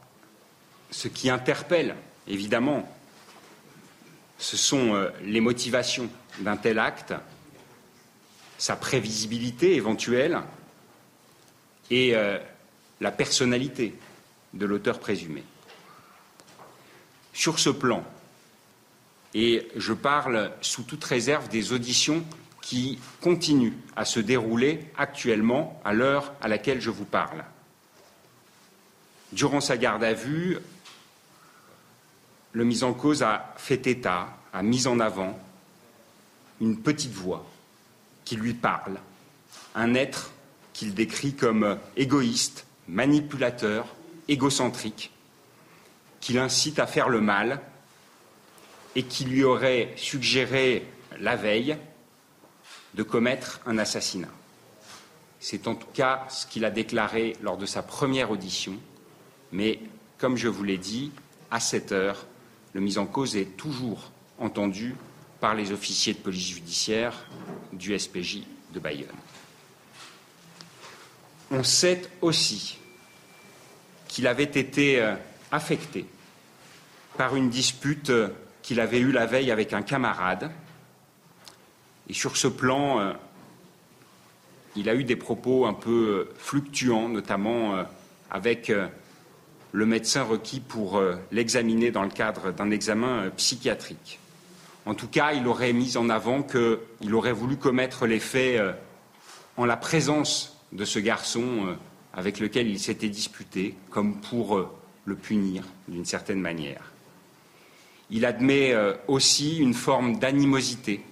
ce 0.90 1.08
qui 1.08 1.30
interpelle, 1.30 1.94
évidemment, 2.26 2.88
ce 4.38 4.56
sont 4.56 4.94
euh, 4.94 5.10
les 5.22 5.40
motivations 5.40 6.08
d'un 6.40 6.56
tel 6.56 6.78
acte, 6.78 7.14
sa 8.56 8.76
prévisibilité 8.76 9.74
éventuelle 9.74 10.38
et 11.90 12.14
euh, 12.14 12.38
la 13.00 13.10
personnalité 13.10 13.94
de 14.54 14.66
l'auteur 14.66 15.00
présumé. 15.00 15.42
Sur 17.32 17.58
ce 17.58 17.70
plan, 17.70 18.04
et 19.40 19.68
je 19.76 19.92
parle 19.92 20.50
sous 20.62 20.82
toute 20.82 21.04
réserve 21.04 21.48
des 21.48 21.72
auditions 21.72 22.24
qui 22.60 22.98
continuent 23.20 23.76
à 23.94 24.04
se 24.04 24.18
dérouler 24.18 24.90
actuellement 24.96 25.80
à 25.84 25.92
l'heure 25.92 26.34
à 26.40 26.48
laquelle 26.48 26.80
je 26.80 26.90
vous 26.90 27.04
parle. 27.04 27.44
Durant 29.30 29.60
sa 29.60 29.76
garde 29.76 30.02
à 30.02 30.12
vue, 30.12 30.58
le 32.50 32.64
mis 32.64 32.82
en 32.82 32.92
cause 32.92 33.22
a 33.22 33.54
fait 33.56 33.86
état, 33.86 34.36
a 34.52 34.64
mis 34.64 34.88
en 34.88 34.98
avant 34.98 35.38
une 36.60 36.80
petite 36.80 37.12
voix 37.12 37.46
qui 38.24 38.34
lui 38.34 38.54
parle, 38.54 38.98
un 39.76 39.94
être 39.94 40.32
qu'il 40.72 40.94
décrit 40.94 41.34
comme 41.34 41.78
égoïste, 41.96 42.66
manipulateur, 42.88 43.86
égocentrique, 44.26 45.12
qui 46.20 46.32
l'incite 46.32 46.80
à 46.80 46.88
faire 46.88 47.08
le 47.08 47.20
mal 47.20 47.60
et 48.98 49.04
qui 49.04 49.24
lui 49.24 49.44
aurait 49.44 49.92
suggéré 49.94 50.84
la 51.20 51.36
veille 51.36 51.76
de 52.94 53.04
commettre 53.04 53.60
un 53.64 53.78
assassinat. 53.78 54.32
C'est 55.38 55.68
en 55.68 55.76
tout 55.76 55.86
cas 55.94 56.26
ce 56.28 56.48
qu'il 56.48 56.64
a 56.64 56.70
déclaré 56.72 57.36
lors 57.40 57.56
de 57.56 57.64
sa 57.64 57.84
première 57.84 58.32
audition, 58.32 58.74
mais 59.52 59.78
comme 60.18 60.36
je 60.36 60.48
vous 60.48 60.64
l'ai 60.64 60.78
dit, 60.78 61.12
à 61.52 61.60
cette 61.60 61.92
heure, 61.92 62.26
le 62.72 62.80
mis 62.80 62.98
en 62.98 63.06
cause 63.06 63.36
est 63.36 63.56
toujours 63.56 64.10
entendu 64.40 64.96
par 65.38 65.54
les 65.54 65.70
officiers 65.70 66.14
de 66.14 66.18
police 66.18 66.48
judiciaire 66.48 67.14
du 67.72 67.96
SPJ 67.96 68.42
de 68.74 68.80
Bayonne. 68.80 69.06
On 71.52 71.62
sait 71.62 72.02
aussi 72.20 72.78
qu'il 74.08 74.26
avait 74.26 74.42
été 74.42 75.00
euh, 75.00 75.14
affecté 75.52 76.04
par 77.16 77.36
une 77.36 77.48
dispute 77.48 78.10
euh, 78.10 78.30
qu'il 78.62 78.80
avait 78.80 79.00
eue 79.00 79.12
la 79.12 79.26
veille 79.26 79.50
avec 79.50 79.72
un 79.72 79.82
camarade. 79.82 80.50
Et 82.08 82.14
sur 82.14 82.36
ce 82.36 82.48
plan, 82.48 83.00
euh, 83.00 83.12
il 84.76 84.88
a 84.88 84.94
eu 84.94 85.04
des 85.04 85.16
propos 85.16 85.66
un 85.66 85.74
peu 85.74 86.28
fluctuants, 86.36 87.08
notamment 87.08 87.84
avec 88.30 88.70
le 89.72 89.86
médecin 89.86 90.22
requis 90.22 90.60
pour 90.60 91.02
l'examiner 91.32 91.90
dans 91.90 92.04
le 92.04 92.10
cadre 92.10 92.52
d'un 92.52 92.70
examen 92.70 93.30
psychiatrique. 93.36 94.20
En 94.86 94.94
tout 94.94 95.08
cas, 95.08 95.32
il 95.32 95.48
aurait 95.48 95.72
mis 95.72 95.96
en 95.96 96.08
avant 96.08 96.44
qu'il 96.44 97.14
aurait 97.14 97.32
voulu 97.32 97.56
commettre 97.56 98.06
les 98.06 98.20
faits 98.20 98.62
en 99.56 99.64
la 99.64 99.76
présence 99.76 100.56
de 100.70 100.84
ce 100.84 101.00
garçon 101.00 101.76
avec 102.18 102.40
lequel 102.40 102.68
il 102.68 102.80
s'était 102.80 103.08
disputé, 103.08 103.76
comme 103.90 104.20
pour 104.20 104.56
euh, 104.56 104.68
le 105.04 105.14
punir 105.14 105.62
d'une 105.86 106.04
certaine 106.04 106.40
manière. 106.40 106.92
Il 108.10 108.24
admet 108.24 108.72
euh, 108.72 108.94
aussi 109.06 109.58
une 109.58 109.74
forme 109.74 110.18
d'animosité 110.18 111.04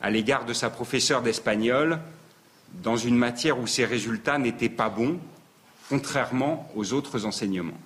à 0.00 0.10
l'égard 0.10 0.44
de 0.44 0.52
sa 0.52 0.70
professeure 0.70 1.22
d'espagnol 1.22 1.98
dans 2.82 2.96
une 2.96 3.16
matière 3.16 3.58
où 3.58 3.66
ses 3.66 3.84
résultats 3.84 4.38
n'étaient 4.38 4.68
pas 4.68 4.88
bons, 4.88 5.18
contrairement 5.88 6.70
aux 6.76 6.92
autres 6.92 7.26
enseignements. 7.26 7.78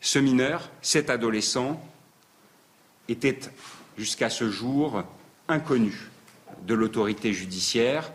Ce 0.00 0.18
mineur, 0.18 0.70
cet 0.80 1.10
adolescent, 1.10 1.80
était 3.08 3.38
jusqu'à 3.96 4.30
ce 4.30 4.50
jour 4.50 5.04
inconnu 5.48 6.10
de 6.66 6.74
l'autorité 6.74 7.32
judiciaire 7.32 8.10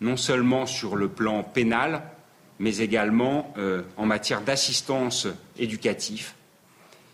non 0.00 0.16
seulement 0.16 0.66
sur 0.66 0.96
le 0.96 1.08
plan 1.08 1.42
pénal, 1.42 2.02
mais 2.58 2.78
également 2.78 3.52
euh, 3.58 3.82
en 3.96 4.06
matière 4.06 4.40
d'assistance 4.40 5.28
éducative 5.58 6.32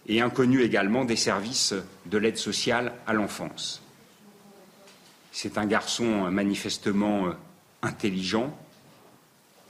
et 0.08 0.20
inconnu 0.20 0.62
également 0.62 1.04
des 1.04 1.16
services 1.16 1.74
de 2.06 2.18
l'aide 2.18 2.36
sociale 2.36 2.92
à 3.06 3.12
l'enfance. 3.12 3.82
C'est 5.32 5.58
un 5.58 5.66
garçon 5.66 6.30
manifestement 6.30 7.26
euh, 7.26 7.32
intelligent, 7.82 8.56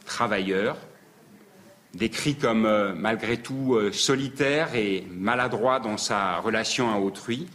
travailleur, 0.05 0.77
décrit 1.95 2.37
comme 2.37 2.67
euh, 2.67 2.95
malgré 2.95 3.39
tout 3.39 3.79
solitaire 3.93 4.75
et 4.75 5.07
maladroit 5.11 5.81
dans 5.81 5.97
sa 5.97 6.39
relation 6.39 6.93
à 6.93 6.99
autrui, 6.99 7.49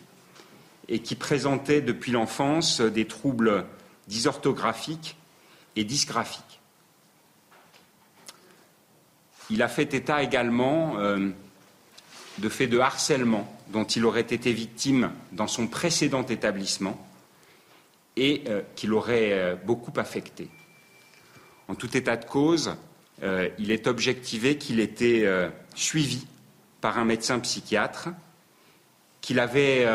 et 0.87 0.99
qui 0.99 1.15
présentait 1.15 1.81
depuis 1.81 2.11
l'enfance 2.11 2.81
des 2.81 3.05
troubles 3.05 3.65
dysorthographiques 4.07 5.15
et 5.77 5.85
dysgraphique. 5.85 6.59
Il 9.49 9.61
a 9.61 9.67
fait 9.67 9.93
état 9.93 10.21
également 10.21 10.97
euh, 10.97 11.29
de 12.41 12.49
faits 12.49 12.69
de 12.69 12.79
harcèlement 12.79 13.47
dont 13.69 13.85
il 13.85 14.05
aurait 14.05 14.21
été 14.21 14.51
victime 14.51 15.11
dans 15.31 15.47
son 15.47 15.67
précédent 15.67 16.25
établissement 16.25 16.99
et 18.17 18.43
euh, 18.47 18.61
qui 18.75 18.87
l'aurait 18.87 19.31
euh, 19.31 19.55
beaucoup 19.55 19.93
affecté. 19.97 20.49
En 21.67 21.75
tout 21.75 21.95
état 21.95 22.17
de 22.17 22.25
cause, 22.25 22.75
il 23.59 23.71
est 23.71 23.85
objectivé 23.85 24.57
qu'il 24.57 24.79
était 24.79 25.25
suivi 25.75 26.25
par 26.81 26.97
un 26.97 27.05
médecin 27.05 27.39
psychiatre, 27.39 28.09
qu'il 29.21 29.39
avait 29.39 29.87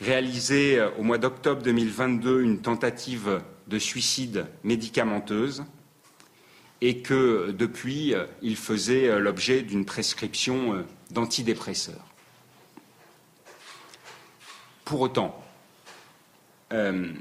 réalisé 0.00 0.80
au 0.96 1.02
mois 1.02 1.18
d'octobre 1.18 1.60
2022 1.62 2.42
une 2.42 2.62
tentative 2.62 3.42
de 3.66 3.78
suicide 3.78 4.46
médicamenteuse 4.64 5.64
et 6.80 7.02
que 7.02 7.50
depuis, 7.50 8.14
il 8.42 8.56
faisait 8.56 9.18
l'objet 9.18 9.62
d'une 9.62 9.84
prescription 9.84 10.74
euh, 10.74 10.82
d'antidépresseurs. 11.10 12.06
Pour 14.84 15.02
autant, 15.02 15.44
euh, 16.72 17.12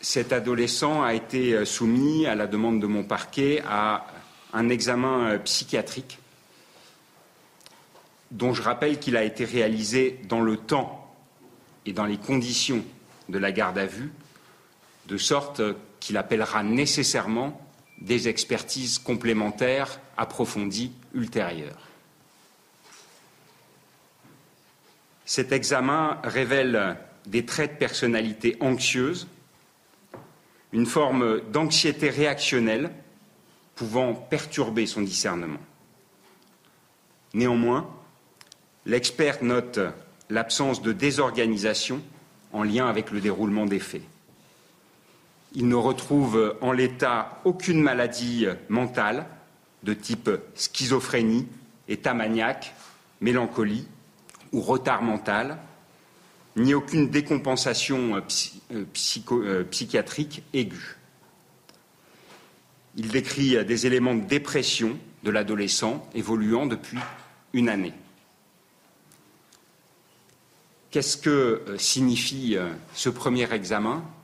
cet 0.00 0.32
adolescent 0.32 1.02
a 1.02 1.14
été 1.14 1.54
euh, 1.54 1.64
soumis, 1.64 2.26
à 2.26 2.34
la 2.34 2.46
demande 2.46 2.80
de 2.80 2.86
mon 2.86 3.04
parquet, 3.04 3.62
à 3.66 4.06
un 4.52 4.68
examen 4.68 5.38
psychiatrique 5.38 6.18
dont 8.30 8.52
je 8.52 8.62
rappelle 8.62 8.98
qu'il 8.98 9.16
a 9.16 9.24
été 9.24 9.44
réalisé 9.44 10.20
dans 10.28 10.40
le 10.40 10.56
temps 10.56 11.14
et 11.84 11.92
dans 11.92 12.04
les 12.04 12.16
conditions 12.16 12.84
de 13.28 13.38
la 13.38 13.52
garde 13.52 13.78
à 13.78 13.86
vue 13.86 14.12
de 15.06 15.16
sorte 15.16 15.62
qu'il 16.06 16.16
appellera 16.18 16.62
nécessairement 16.62 17.60
des 18.00 18.28
expertises 18.28 19.00
complémentaires 19.00 19.98
approfondies 20.16 20.92
ultérieures. 21.14 21.88
Cet 25.24 25.50
examen 25.50 26.20
révèle 26.22 26.96
des 27.26 27.44
traits 27.44 27.72
de 27.72 27.78
personnalité 27.78 28.56
anxieuse, 28.60 29.26
une 30.72 30.86
forme 30.86 31.40
d'anxiété 31.50 32.08
réactionnelle 32.08 32.92
pouvant 33.74 34.14
perturber 34.14 34.86
son 34.86 35.02
discernement. 35.02 35.58
Néanmoins, 37.34 37.90
l'expert 38.84 39.42
note 39.42 39.80
l'absence 40.30 40.82
de 40.82 40.92
désorganisation 40.92 42.00
en 42.52 42.62
lien 42.62 42.86
avec 42.86 43.10
le 43.10 43.20
déroulement 43.20 43.66
des 43.66 43.80
faits. 43.80 44.02
Il 45.58 45.68
ne 45.68 45.74
retrouve 45.74 46.54
en 46.60 46.70
l'état 46.70 47.40
aucune 47.46 47.80
maladie 47.80 48.46
mentale 48.68 49.24
de 49.84 49.94
type 49.94 50.28
schizophrénie, 50.54 51.48
état 51.88 52.12
maniaque, 52.12 52.74
mélancolie 53.22 53.88
ou 54.52 54.60
retard 54.60 55.02
mental, 55.02 55.56
ni 56.56 56.74
aucune 56.74 57.08
décompensation 57.08 58.16
euh, 58.16 58.84
euh, 59.32 59.64
psychiatrique 59.64 60.42
aiguë. 60.52 60.98
Il 62.96 63.08
décrit 63.08 63.64
des 63.64 63.86
éléments 63.86 64.14
de 64.14 64.24
dépression 64.24 64.98
de 65.22 65.30
l'adolescent 65.30 66.06
évoluant 66.14 66.66
depuis 66.66 66.98
une 67.54 67.70
année. 67.70 67.94
Qu'est-ce 70.90 71.16
que 71.16 71.30
euh, 71.66 71.78
signifie 71.78 72.58
ce 72.92 73.08
premier 73.08 73.50
examen? 73.54 74.02
euh, 74.02 74.15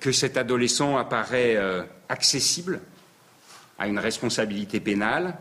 que 0.00 0.12
cet 0.12 0.36
adolescent 0.36 0.96
apparaît 0.96 1.56
euh, 1.56 1.82
accessible 2.08 2.80
à 3.78 3.86
une 3.86 3.98
responsabilité 3.98 4.80
pénale, 4.80 5.36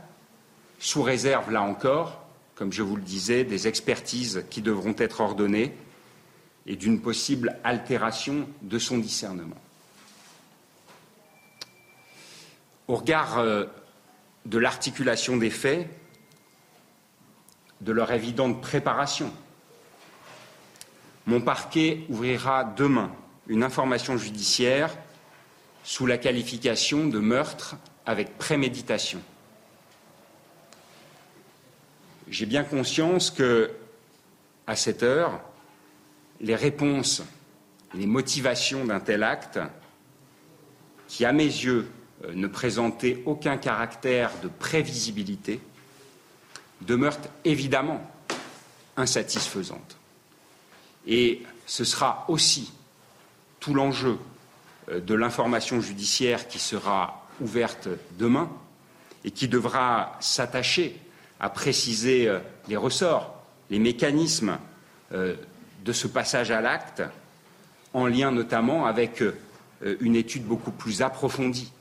sous 0.80 1.02
réserve, 1.02 1.52
là 1.52 1.64
encore, 1.64 2.28
comme 2.56 2.72
je 2.72 2.84
vous 2.84 2.96
le 2.96 3.02
disais, 3.02 3.44
des 3.44 3.68
expertises 3.68 4.46
qui 4.50 4.62
devront 4.62 4.96
être 4.98 5.22
ordonnées 5.22 5.76
et 6.68 6.76
d'une 6.76 7.02
possible 7.02 7.58
altération 7.64 8.48
de 8.62 8.78
son 8.78 9.00
discernement. 9.00 9.58
Au 12.88 12.96
regard 12.96 13.40
euh, 13.40 13.66
de 14.46 14.60
l'articulation 14.60 15.38
des 15.38 15.50
faits, 15.50 15.90
de 17.82 17.92
leur 17.92 18.12
évidente 18.12 18.62
préparation. 18.62 19.32
Mon 21.26 21.42
parquet 21.42 22.06
ouvrira 22.10 22.64
demain 22.64 23.12
une 23.48 23.64
information 23.64 24.18
judiciaire 24.18 24.96
sous 25.84 26.06
la 26.06 26.18
qualification 26.18 27.08
de 27.08 27.20
meurtre 27.20 27.76
avec 28.06 28.38
préméditation. 28.38 29.22
J'ai 32.30 32.46
bien 32.46 32.64
conscience 32.64 33.32
que, 33.32 33.72
à 34.66 34.76
cette 34.76 35.02
heure, 35.02 35.40
les 36.42 36.56
réponses, 36.56 37.24
les 37.94 38.06
motivations 38.06 38.84
d'un 38.84 39.00
tel 39.00 39.24
acte, 39.24 39.60
qui, 41.08 41.24
à 41.24 41.32
mes 41.32 41.46
yeux, 41.46 41.90
euh, 42.26 42.34
ne 42.34 42.48
présentaient 42.48 43.24
aucun 43.26 43.58
caractère 43.58 44.32
de 44.44 44.50
prévisibilité, 44.50 45.62
demeurent 46.82 47.18
évidemment 47.46 48.02
insatisfaisantes. 48.98 49.98
Et 51.08 51.44
ce 51.66 51.86
sera 51.86 52.26
aussi 52.28 52.72
tout 53.68 53.74
l'enjeu 53.74 54.18
euh, 54.90 55.02
de 55.02 55.14
l'information 55.14 55.82
judiciaire 55.82 56.48
qui 56.48 56.58
sera 56.58 57.28
ouverte 57.42 57.90
demain 58.18 58.50
et 59.26 59.32
qui 59.32 59.50
devra 59.50 60.16
s'attacher 60.22 60.98
à 61.42 61.50
préciser 61.50 62.30
euh, 62.30 62.40
les 62.70 62.78
ressorts, 62.78 63.44
les 63.70 63.80
mécanismes 63.80 64.58
euh, 65.12 65.36
de 65.84 65.92
ce 65.92 66.08
passage 66.08 66.50
à 66.50 66.62
l'acte, 66.62 67.04
en 67.94 68.08
lien 68.08 68.32
notamment 68.32 68.86
avec 68.86 69.24
une 70.02 70.16
étude 70.16 70.44
beaucoup 70.44 70.72
plus 70.72 71.02
approfondie 71.02 71.72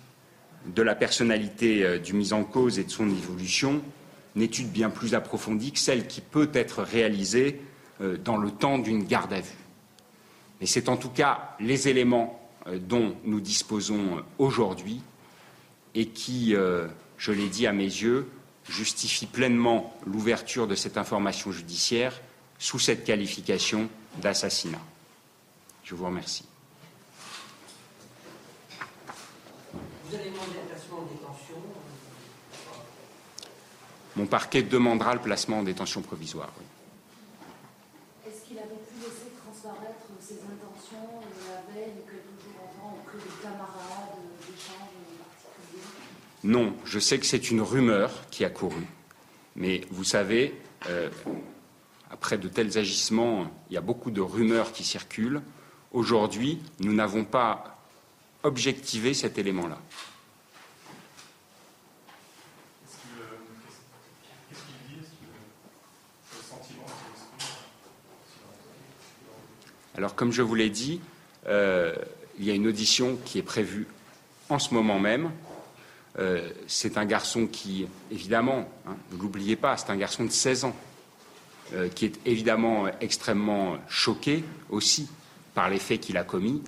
de 0.67 0.83
la 0.83 0.95
personnalité 0.95 1.99
du 1.99 2.13
mis 2.15 2.33
en 2.33 2.45
cause 2.45 2.79
et 2.79 2.85
de 2.85 2.91
son 2.91 3.11
évolution, 3.11 3.83
une 4.37 4.43
étude 4.43 4.71
bien 4.71 4.91
plus 4.91 5.15
approfondie 5.15 5.73
que 5.73 5.81
celle 5.81 6.07
qui 6.07 6.21
peut 6.21 6.51
être 6.55 6.83
réalisée 6.83 7.61
dans 8.25 8.37
le 8.37 8.51
temps 8.53 8.79
d'une 8.79 9.03
garde 9.05 9.33
à 9.33 9.41
vue. 9.41 9.66
Mais 10.61 10.67
c'est 10.67 10.89
en 10.89 10.97
tout 10.97 11.11
cas 11.11 11.57
les 11.61 11.89
éléments 11.89 12.41
euh, 12.67 12.79
dont 12.79 13.17
nous 13.25 13.41
disposons 13.41 14.25
aujourd'hui 14.39 15.01
et 15.95 16.09
qui, 16.09 16.55
euh, 16.55 16.87
je 17.17 17.33
l'ai 17.33 17.49
dit 17.49 17.67
à 17.67 17.73
mes 17.73 17.85
yeux, 17.85 18.29
justifient 18.69 19.27
pleinement 19.27 19.97
l'ouverture 20.07 20.67
de 20.67 20.75
cette 20.75 20.99
information 20.99 21.53
judiciaire 21.53 22.21
sous 22.59 22.79
cette 22.79 23.05
qualification 23.05 23.89
d'assassinat. 24.21 24.81
Je 25.85 25.95
vous 25.95 26.05
remercie. 26.05 26.45
Vous 30.09 30.15
allez 30.15 30.31
demander 30.31 30.53
le 30.63 30.69
placement 30.69 30.99
en 30.99 31.05
détention 31.05 31.57
Mon 34.17 34.27
parquet 34.27 34.63
demandera 34.63 35.15
le 35.15 35.21
placement 35.21 35.61
en 35.61 35.63
détention 35.63 36.03
provisoire. 36.03 36.53
Oui. 36.59 36.66
Non, 46.47 46.77
je 46.85 47.01
sais 47.01 47.19
que 47.19 47.27
c'est 47.27 47.51
une 47.51 47.61
rumeur 47.61 48.13
qui 48.31 48.45
a 48.45 48.51
couru. 48.51 48.87
Mais 49.57 49.81
vous 49.91 50.05
savez, 50.05 50.55
euh, 50.89 51.11
après 52.09 52.39
de 52.39 52.47
tels 52.47 52.79
agissements, 52.79 53.51
il 53.69 53.75
y 53.75 53.77
a 53.77 53.81
beaucoup 53.81 54.13
de 54.13 54.21
rumeurs 54.21 54.71
qui 54.71 54.85
circulent. 54.85 55.43
Aujourd'hui, 55.91 56.63
nous 56.79 56.95
n'avons 56.95 57.25
pas 57.25 57.81
objectivé 58.45 59.13
cet 59.13 59.39
élément-là. 59.39 59.77
Alors, 69.97 70.15
comme 70.15 70.31
je 70.31 70.43
vous 70.43 70.55
l'ai 70.55 70.71
dit, 70.71 71.01
euh, 71.49 71.93
il 72.39 72.45
y 72.45 72.53
a 72.53 72.55
une 72.55 72.69
audition 72.69 73.19
qui 73.25 73.41
est 73.41 73.43
prévue 73.43 73.89
en 74.49 74.61
ce 74.61 74.73
moment 74.73 75.01
même 75.01 75.33
euh, 76.19 76.49
c'est 76.67 76.97
un 76.97 77.05
garçon 77.05 77.47
qui, 77.47 77.87
évidemment, 78.11 78.69
hein, 78.87 78.97
ne 79.13 79.19
l'oubliez 79.19 79.57
pas, 79.57 79.77
c'est 79.77 79.91
un 79.91 79.97
garçon 79.97 80.25
de 80.25 80.31
16 80.31 80.65
ans, 80.65 80.77
euh, 81.75 81.89
qui 81.89 82.07
est 82.07 82.19
évidemment 82.25 82.87
extrêmement 83.01 83.77
choqué 83.89 84.45
aussi 84.71 85.09
par 85.55 85.69
les 85.69 85.79
faits 85.79 86.01
qu'il 86.01 86.17
a 86.17 86.25
commis, 86.25 86.63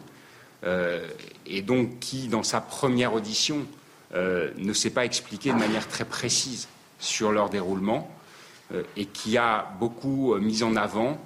euh, 0.65 1.07
et 1.47 1.63
donc 1.63 1.99
qui, 1.99 2.29
dans 2.29 2.43
sa 2.43 2.61
première 2.61 3.15
audition, 3.15 3.67
ne 4.15 4.73
s'est 4.73 4.89
pas 4.89 5.05
expliqué 5.05 5.53
de 5.53 5.59
manière 5.59 5.87
très 5.87 6.07
précise 6.07 6.67
sur 6.99 7.31
leur 7.31 7.51
déroulement, 7.51 8.11
et 8.97 9.05
qui 9.05 9.37
a 9.37 9.71
beaucoup 9.79 10.35
mis 10.37 10.63
en 10.63 10.77
avant 10.77 11.21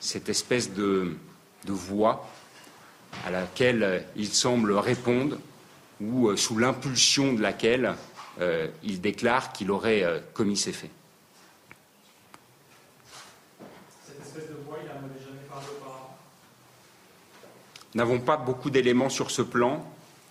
cette 0.00 0.28
espèce 0.28 0.72
de, 0.74 1.16
de 1.64 1.72
voix 1.72 2.28
à 3.24 3.30
laquelle 3.30 4.04
il 4.16 4.26
semble 4.26 4.72
répondre 4.72 5.38
ou 6.00 6.28
euh, 6.28 6.36
sous 6.36 6.58
l'impulsion 6.58 7.32
de 7.32 7.42
laquelle 7.42 7.94
euh, 8.40 8.68
il 8.84 9.00
déclare 9.00 9.52
qu'il 9.52 9.70
aurait 9.70 10.02
euh, 10.02 10.20
commis 10.32 10.56
ces 10.56 10.72
faits. 10.72 10.90
Cette 14.06 14.20
espèce 14.20 14.48
de 14.48 14.56
voix, 14.66 14.78
il 14.80 14.88
n'en 14.88 15.06
avait 15.06 15.20
jamais 15.20 15.42
parlé 15.48 15.66
auparavant 15.80 16.16
Nous 17.94 17.98
n'avons 17.98 18.20
pas 18.20 18.36
beaucoup 18.36 18.70
d'éléments 18.70 19.10
sur 19.10 19.30
ce 19.30 19.42
plan. 19.42 19.84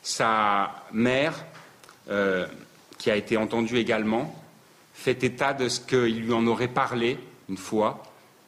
Sa 0.03 0.85
mère, 0.93 1.45
qui 2.97 3.11
a 3.11 3.17
été 3.17 3.35
entendue 3.35 3.77
également, 3.77 4.33
fait 4.93 5.21
état 5.25 5.53
de 5.53 5.67
ce 5.67 5.81
qu'il 5.81 6.21
lui 6.21 6.31
en 6.31 6.47
aurait 6.47 6.69
parlé 6.69 7.19
une 7.49 7.57
fois, 7.57 8.03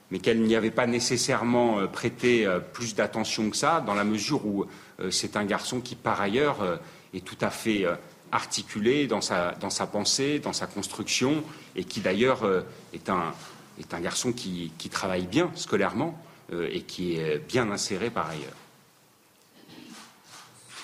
mais 0.09 0.19
qu'elle 0.19 0.41
n'y 0.41 0.55
avait 0.55 0.71
pas 0.71 0.87
nécessairement 0.87 1.85
prêté 1.87 2.47
plus 2.71 2.95
d'attention 2.95 3.49
que 3.49 3.57
ça, 3.57 3.81
dans 3.81 3.93
la 3.93 4.05
mesure 4.05 4.45
où 4.45 4.67
c'est 5.09 5.35
un 5.35 5.43
garçon 5.43 5.81
qui, 5.81 5.95
par 5.95 6.21
ailleurs, 6.21 6.79
est 7.13 7.25
tout 7.25 7.37
à 7.41 7.49
fait 7.49 7.85
euh, 7.85 7.95
articulé 8.31 9.07
dans 9.07 9.21
sa, 9.21 9.53
dans 9.53 9.69
sa 9.69 9.87
pensée, 9.87 10.39
dans 10.39 10.53
sa 10.53 10.67
construction, 10.67 11.43
et 11.75 11.83
qui 11.83 12.01
d'ailleurs 12.01 12.43
euh, 12.43 12.61
est 12.93 13.09
un, 13.09 13.33
est 13.79 13.93
un 13.93 13.99
garçon 13.99 14.33
qui, 14.33 14.71
qui 14.77 14.89
travaille 14.89 15.25
bien 15.25 15.51
scolairement 15.55 16.17
euh, 16.53 16.69
et 16.71 16.81
qui 16.81 17.15
est 17.15 17.39
bien 17.39 17.69
inséré 17.71 18.09
par 18.09 18.29
ailleurs. 18.29 18.57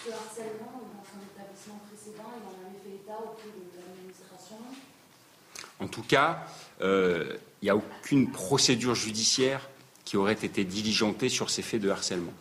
Ce 0.06 0.12
harcèlement 0.12 0.82
dans 0.94 1.04
son 1.04 1.20
établissement 1.22 1.80
précédent, 1.90 2.30
il 2.38 2.44
en 2.46 2.68
avait 2.68 2.80
fait 2.84 2.96
état 3.04 3.20
auprès 3.24 3.50
de 3.50 3.80
l'administration? 3.80 4.58
En 5.80 5.88
tout 5.88 6.04
cas, 6.04 6.48
il 6.82 7.38
n'y 7.64 7.70
a 7.70 7.76
aucune 7.76 8.32
procédure 8.32 8.96
judiciaire 8.96 9.68
qui 10.04 10.18
aurait 10.18 10.34
été 10.34 10.64
diligentée 10.64 11.30
sur 11.30 11.50
ces 11.50 11.64
faits 11.64 11.82
de 11.82 11.90
harcèlement. 11.90 12.34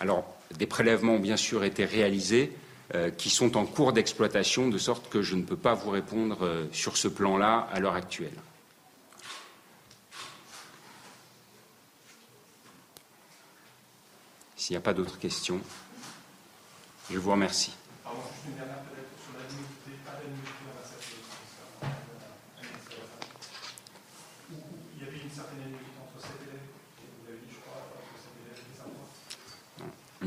Alors, 0.00 0.24
des 0.56 0.66
prélèvements 0.66 1.14
ont 1.14 1.20
bien 1.20 1.36
sûr 1.36 1.64
été 1.64 1.84
réalisés, 1.84 2.52
euh, 2.94 3.10
qui 3.10 3.28
sont 3.28 3.56
en 3.56 3.66
cours 3.66 3.92
d'exploitation, 3.92 4.68
de 4.68 4.78
sorte 4.78 5.10
que 5.10 5.20
je 5.20 5.34
ne 5.34 5.42
peux 5.42 5.56
pas 5.56 5.74
vous 5.74 5.90
répondre 5.90 6.38
euh, 6.42 6.66
sur 6.72 6.96
ce 6.96 7.08
plan-là 7.08 7.68
à 7.70 7.80
l'heure 7.80 7.94
actuelle. 7.94 8.32
S'il 14.56 14.74
n'y 14.74 14.78
a 14.78 14.82
pas 14.82 14.94
d'autres 14.94 15.18
questions, 15.18 15.60
je 17.10 17.18
vous 17.18 17.30
remercie. 17.30 17.74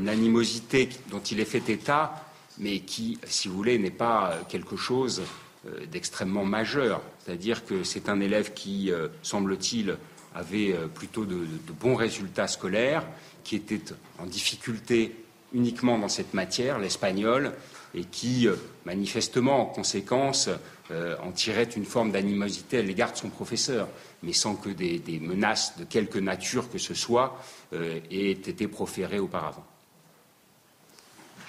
Une 0.02 0.08
animosité 0.08 0.88
dont 1.10 1.20
il 1.20 1.38
est 1.38 1.44
fait 1.44 1.68
état, 1.68 2.26
mais 2.58 2.80
qui, 2.80 3.18
si 3.24 3.46
vous 3.46 3.54
voulez, 3.54 3.78
n'est 3.78 3.92
pas 3.92 4.40
quelque 4.48 4.76
chose 4.76 5.22
euh, 5.68 5.86
d'extrêmement 5.86 6.44
majeur. 6.44 7.00
C'est-à-dire 7.20 7.64
que 7.64 7.84
c'est 7.84 8.08
un 8.08 8.18
élève 8.18 8.52
qui, 8.52 8.90
euh, 8.90 9.06
semble-t-il, 9.22 9.96
avait 10.34 10.72
euh, 10.72 10.88
plutôt 10.88 11.24
de, 11.24 11.46
bons 11.80 11.94
résultats 11.94 12.48
scolaires, 12.48 13.06
qui 13.44 13.54
était 13.54 13.80
en 14.18 14.26
difficulté 14.26 15.14
uniquement 15.52 15.96
dans 15.98 16.08
cette 16.08 16.34
matière, 16.34 16.80
l'espagnol, 16.80 17.52
et 17.94 18.04
qui, 18.04 18.48
manifestement, 18.86 19.60
en 19.60 19.66
conséquence, 19.66 20.48
en 20.90 21.30
tirait 21.30 21.64
une 21.64 21.84
forme 21.84 22.10
d'animosité 22.10 22.78
à 22.78 22.82
l'égard 22.82 23.12
de 23.12 23.18
son 23.18 23.28
professeur, 23.28 23.86
mais 24.22 24.32
sans 24.32 24.54
que 24.54 24.70
des, 24.70 25.20
menaces 25.20 25.76
de 25.76 25.84
quelque 25.84 26.18
nature 26.18 26.70
que 26.70 26.78
ce 26.78 26.94
soit 26.94 27.38
aient 27.74 28.30
été 28.30 28.66
proférées 28.66 29.18
auparavant. 29.18 29.66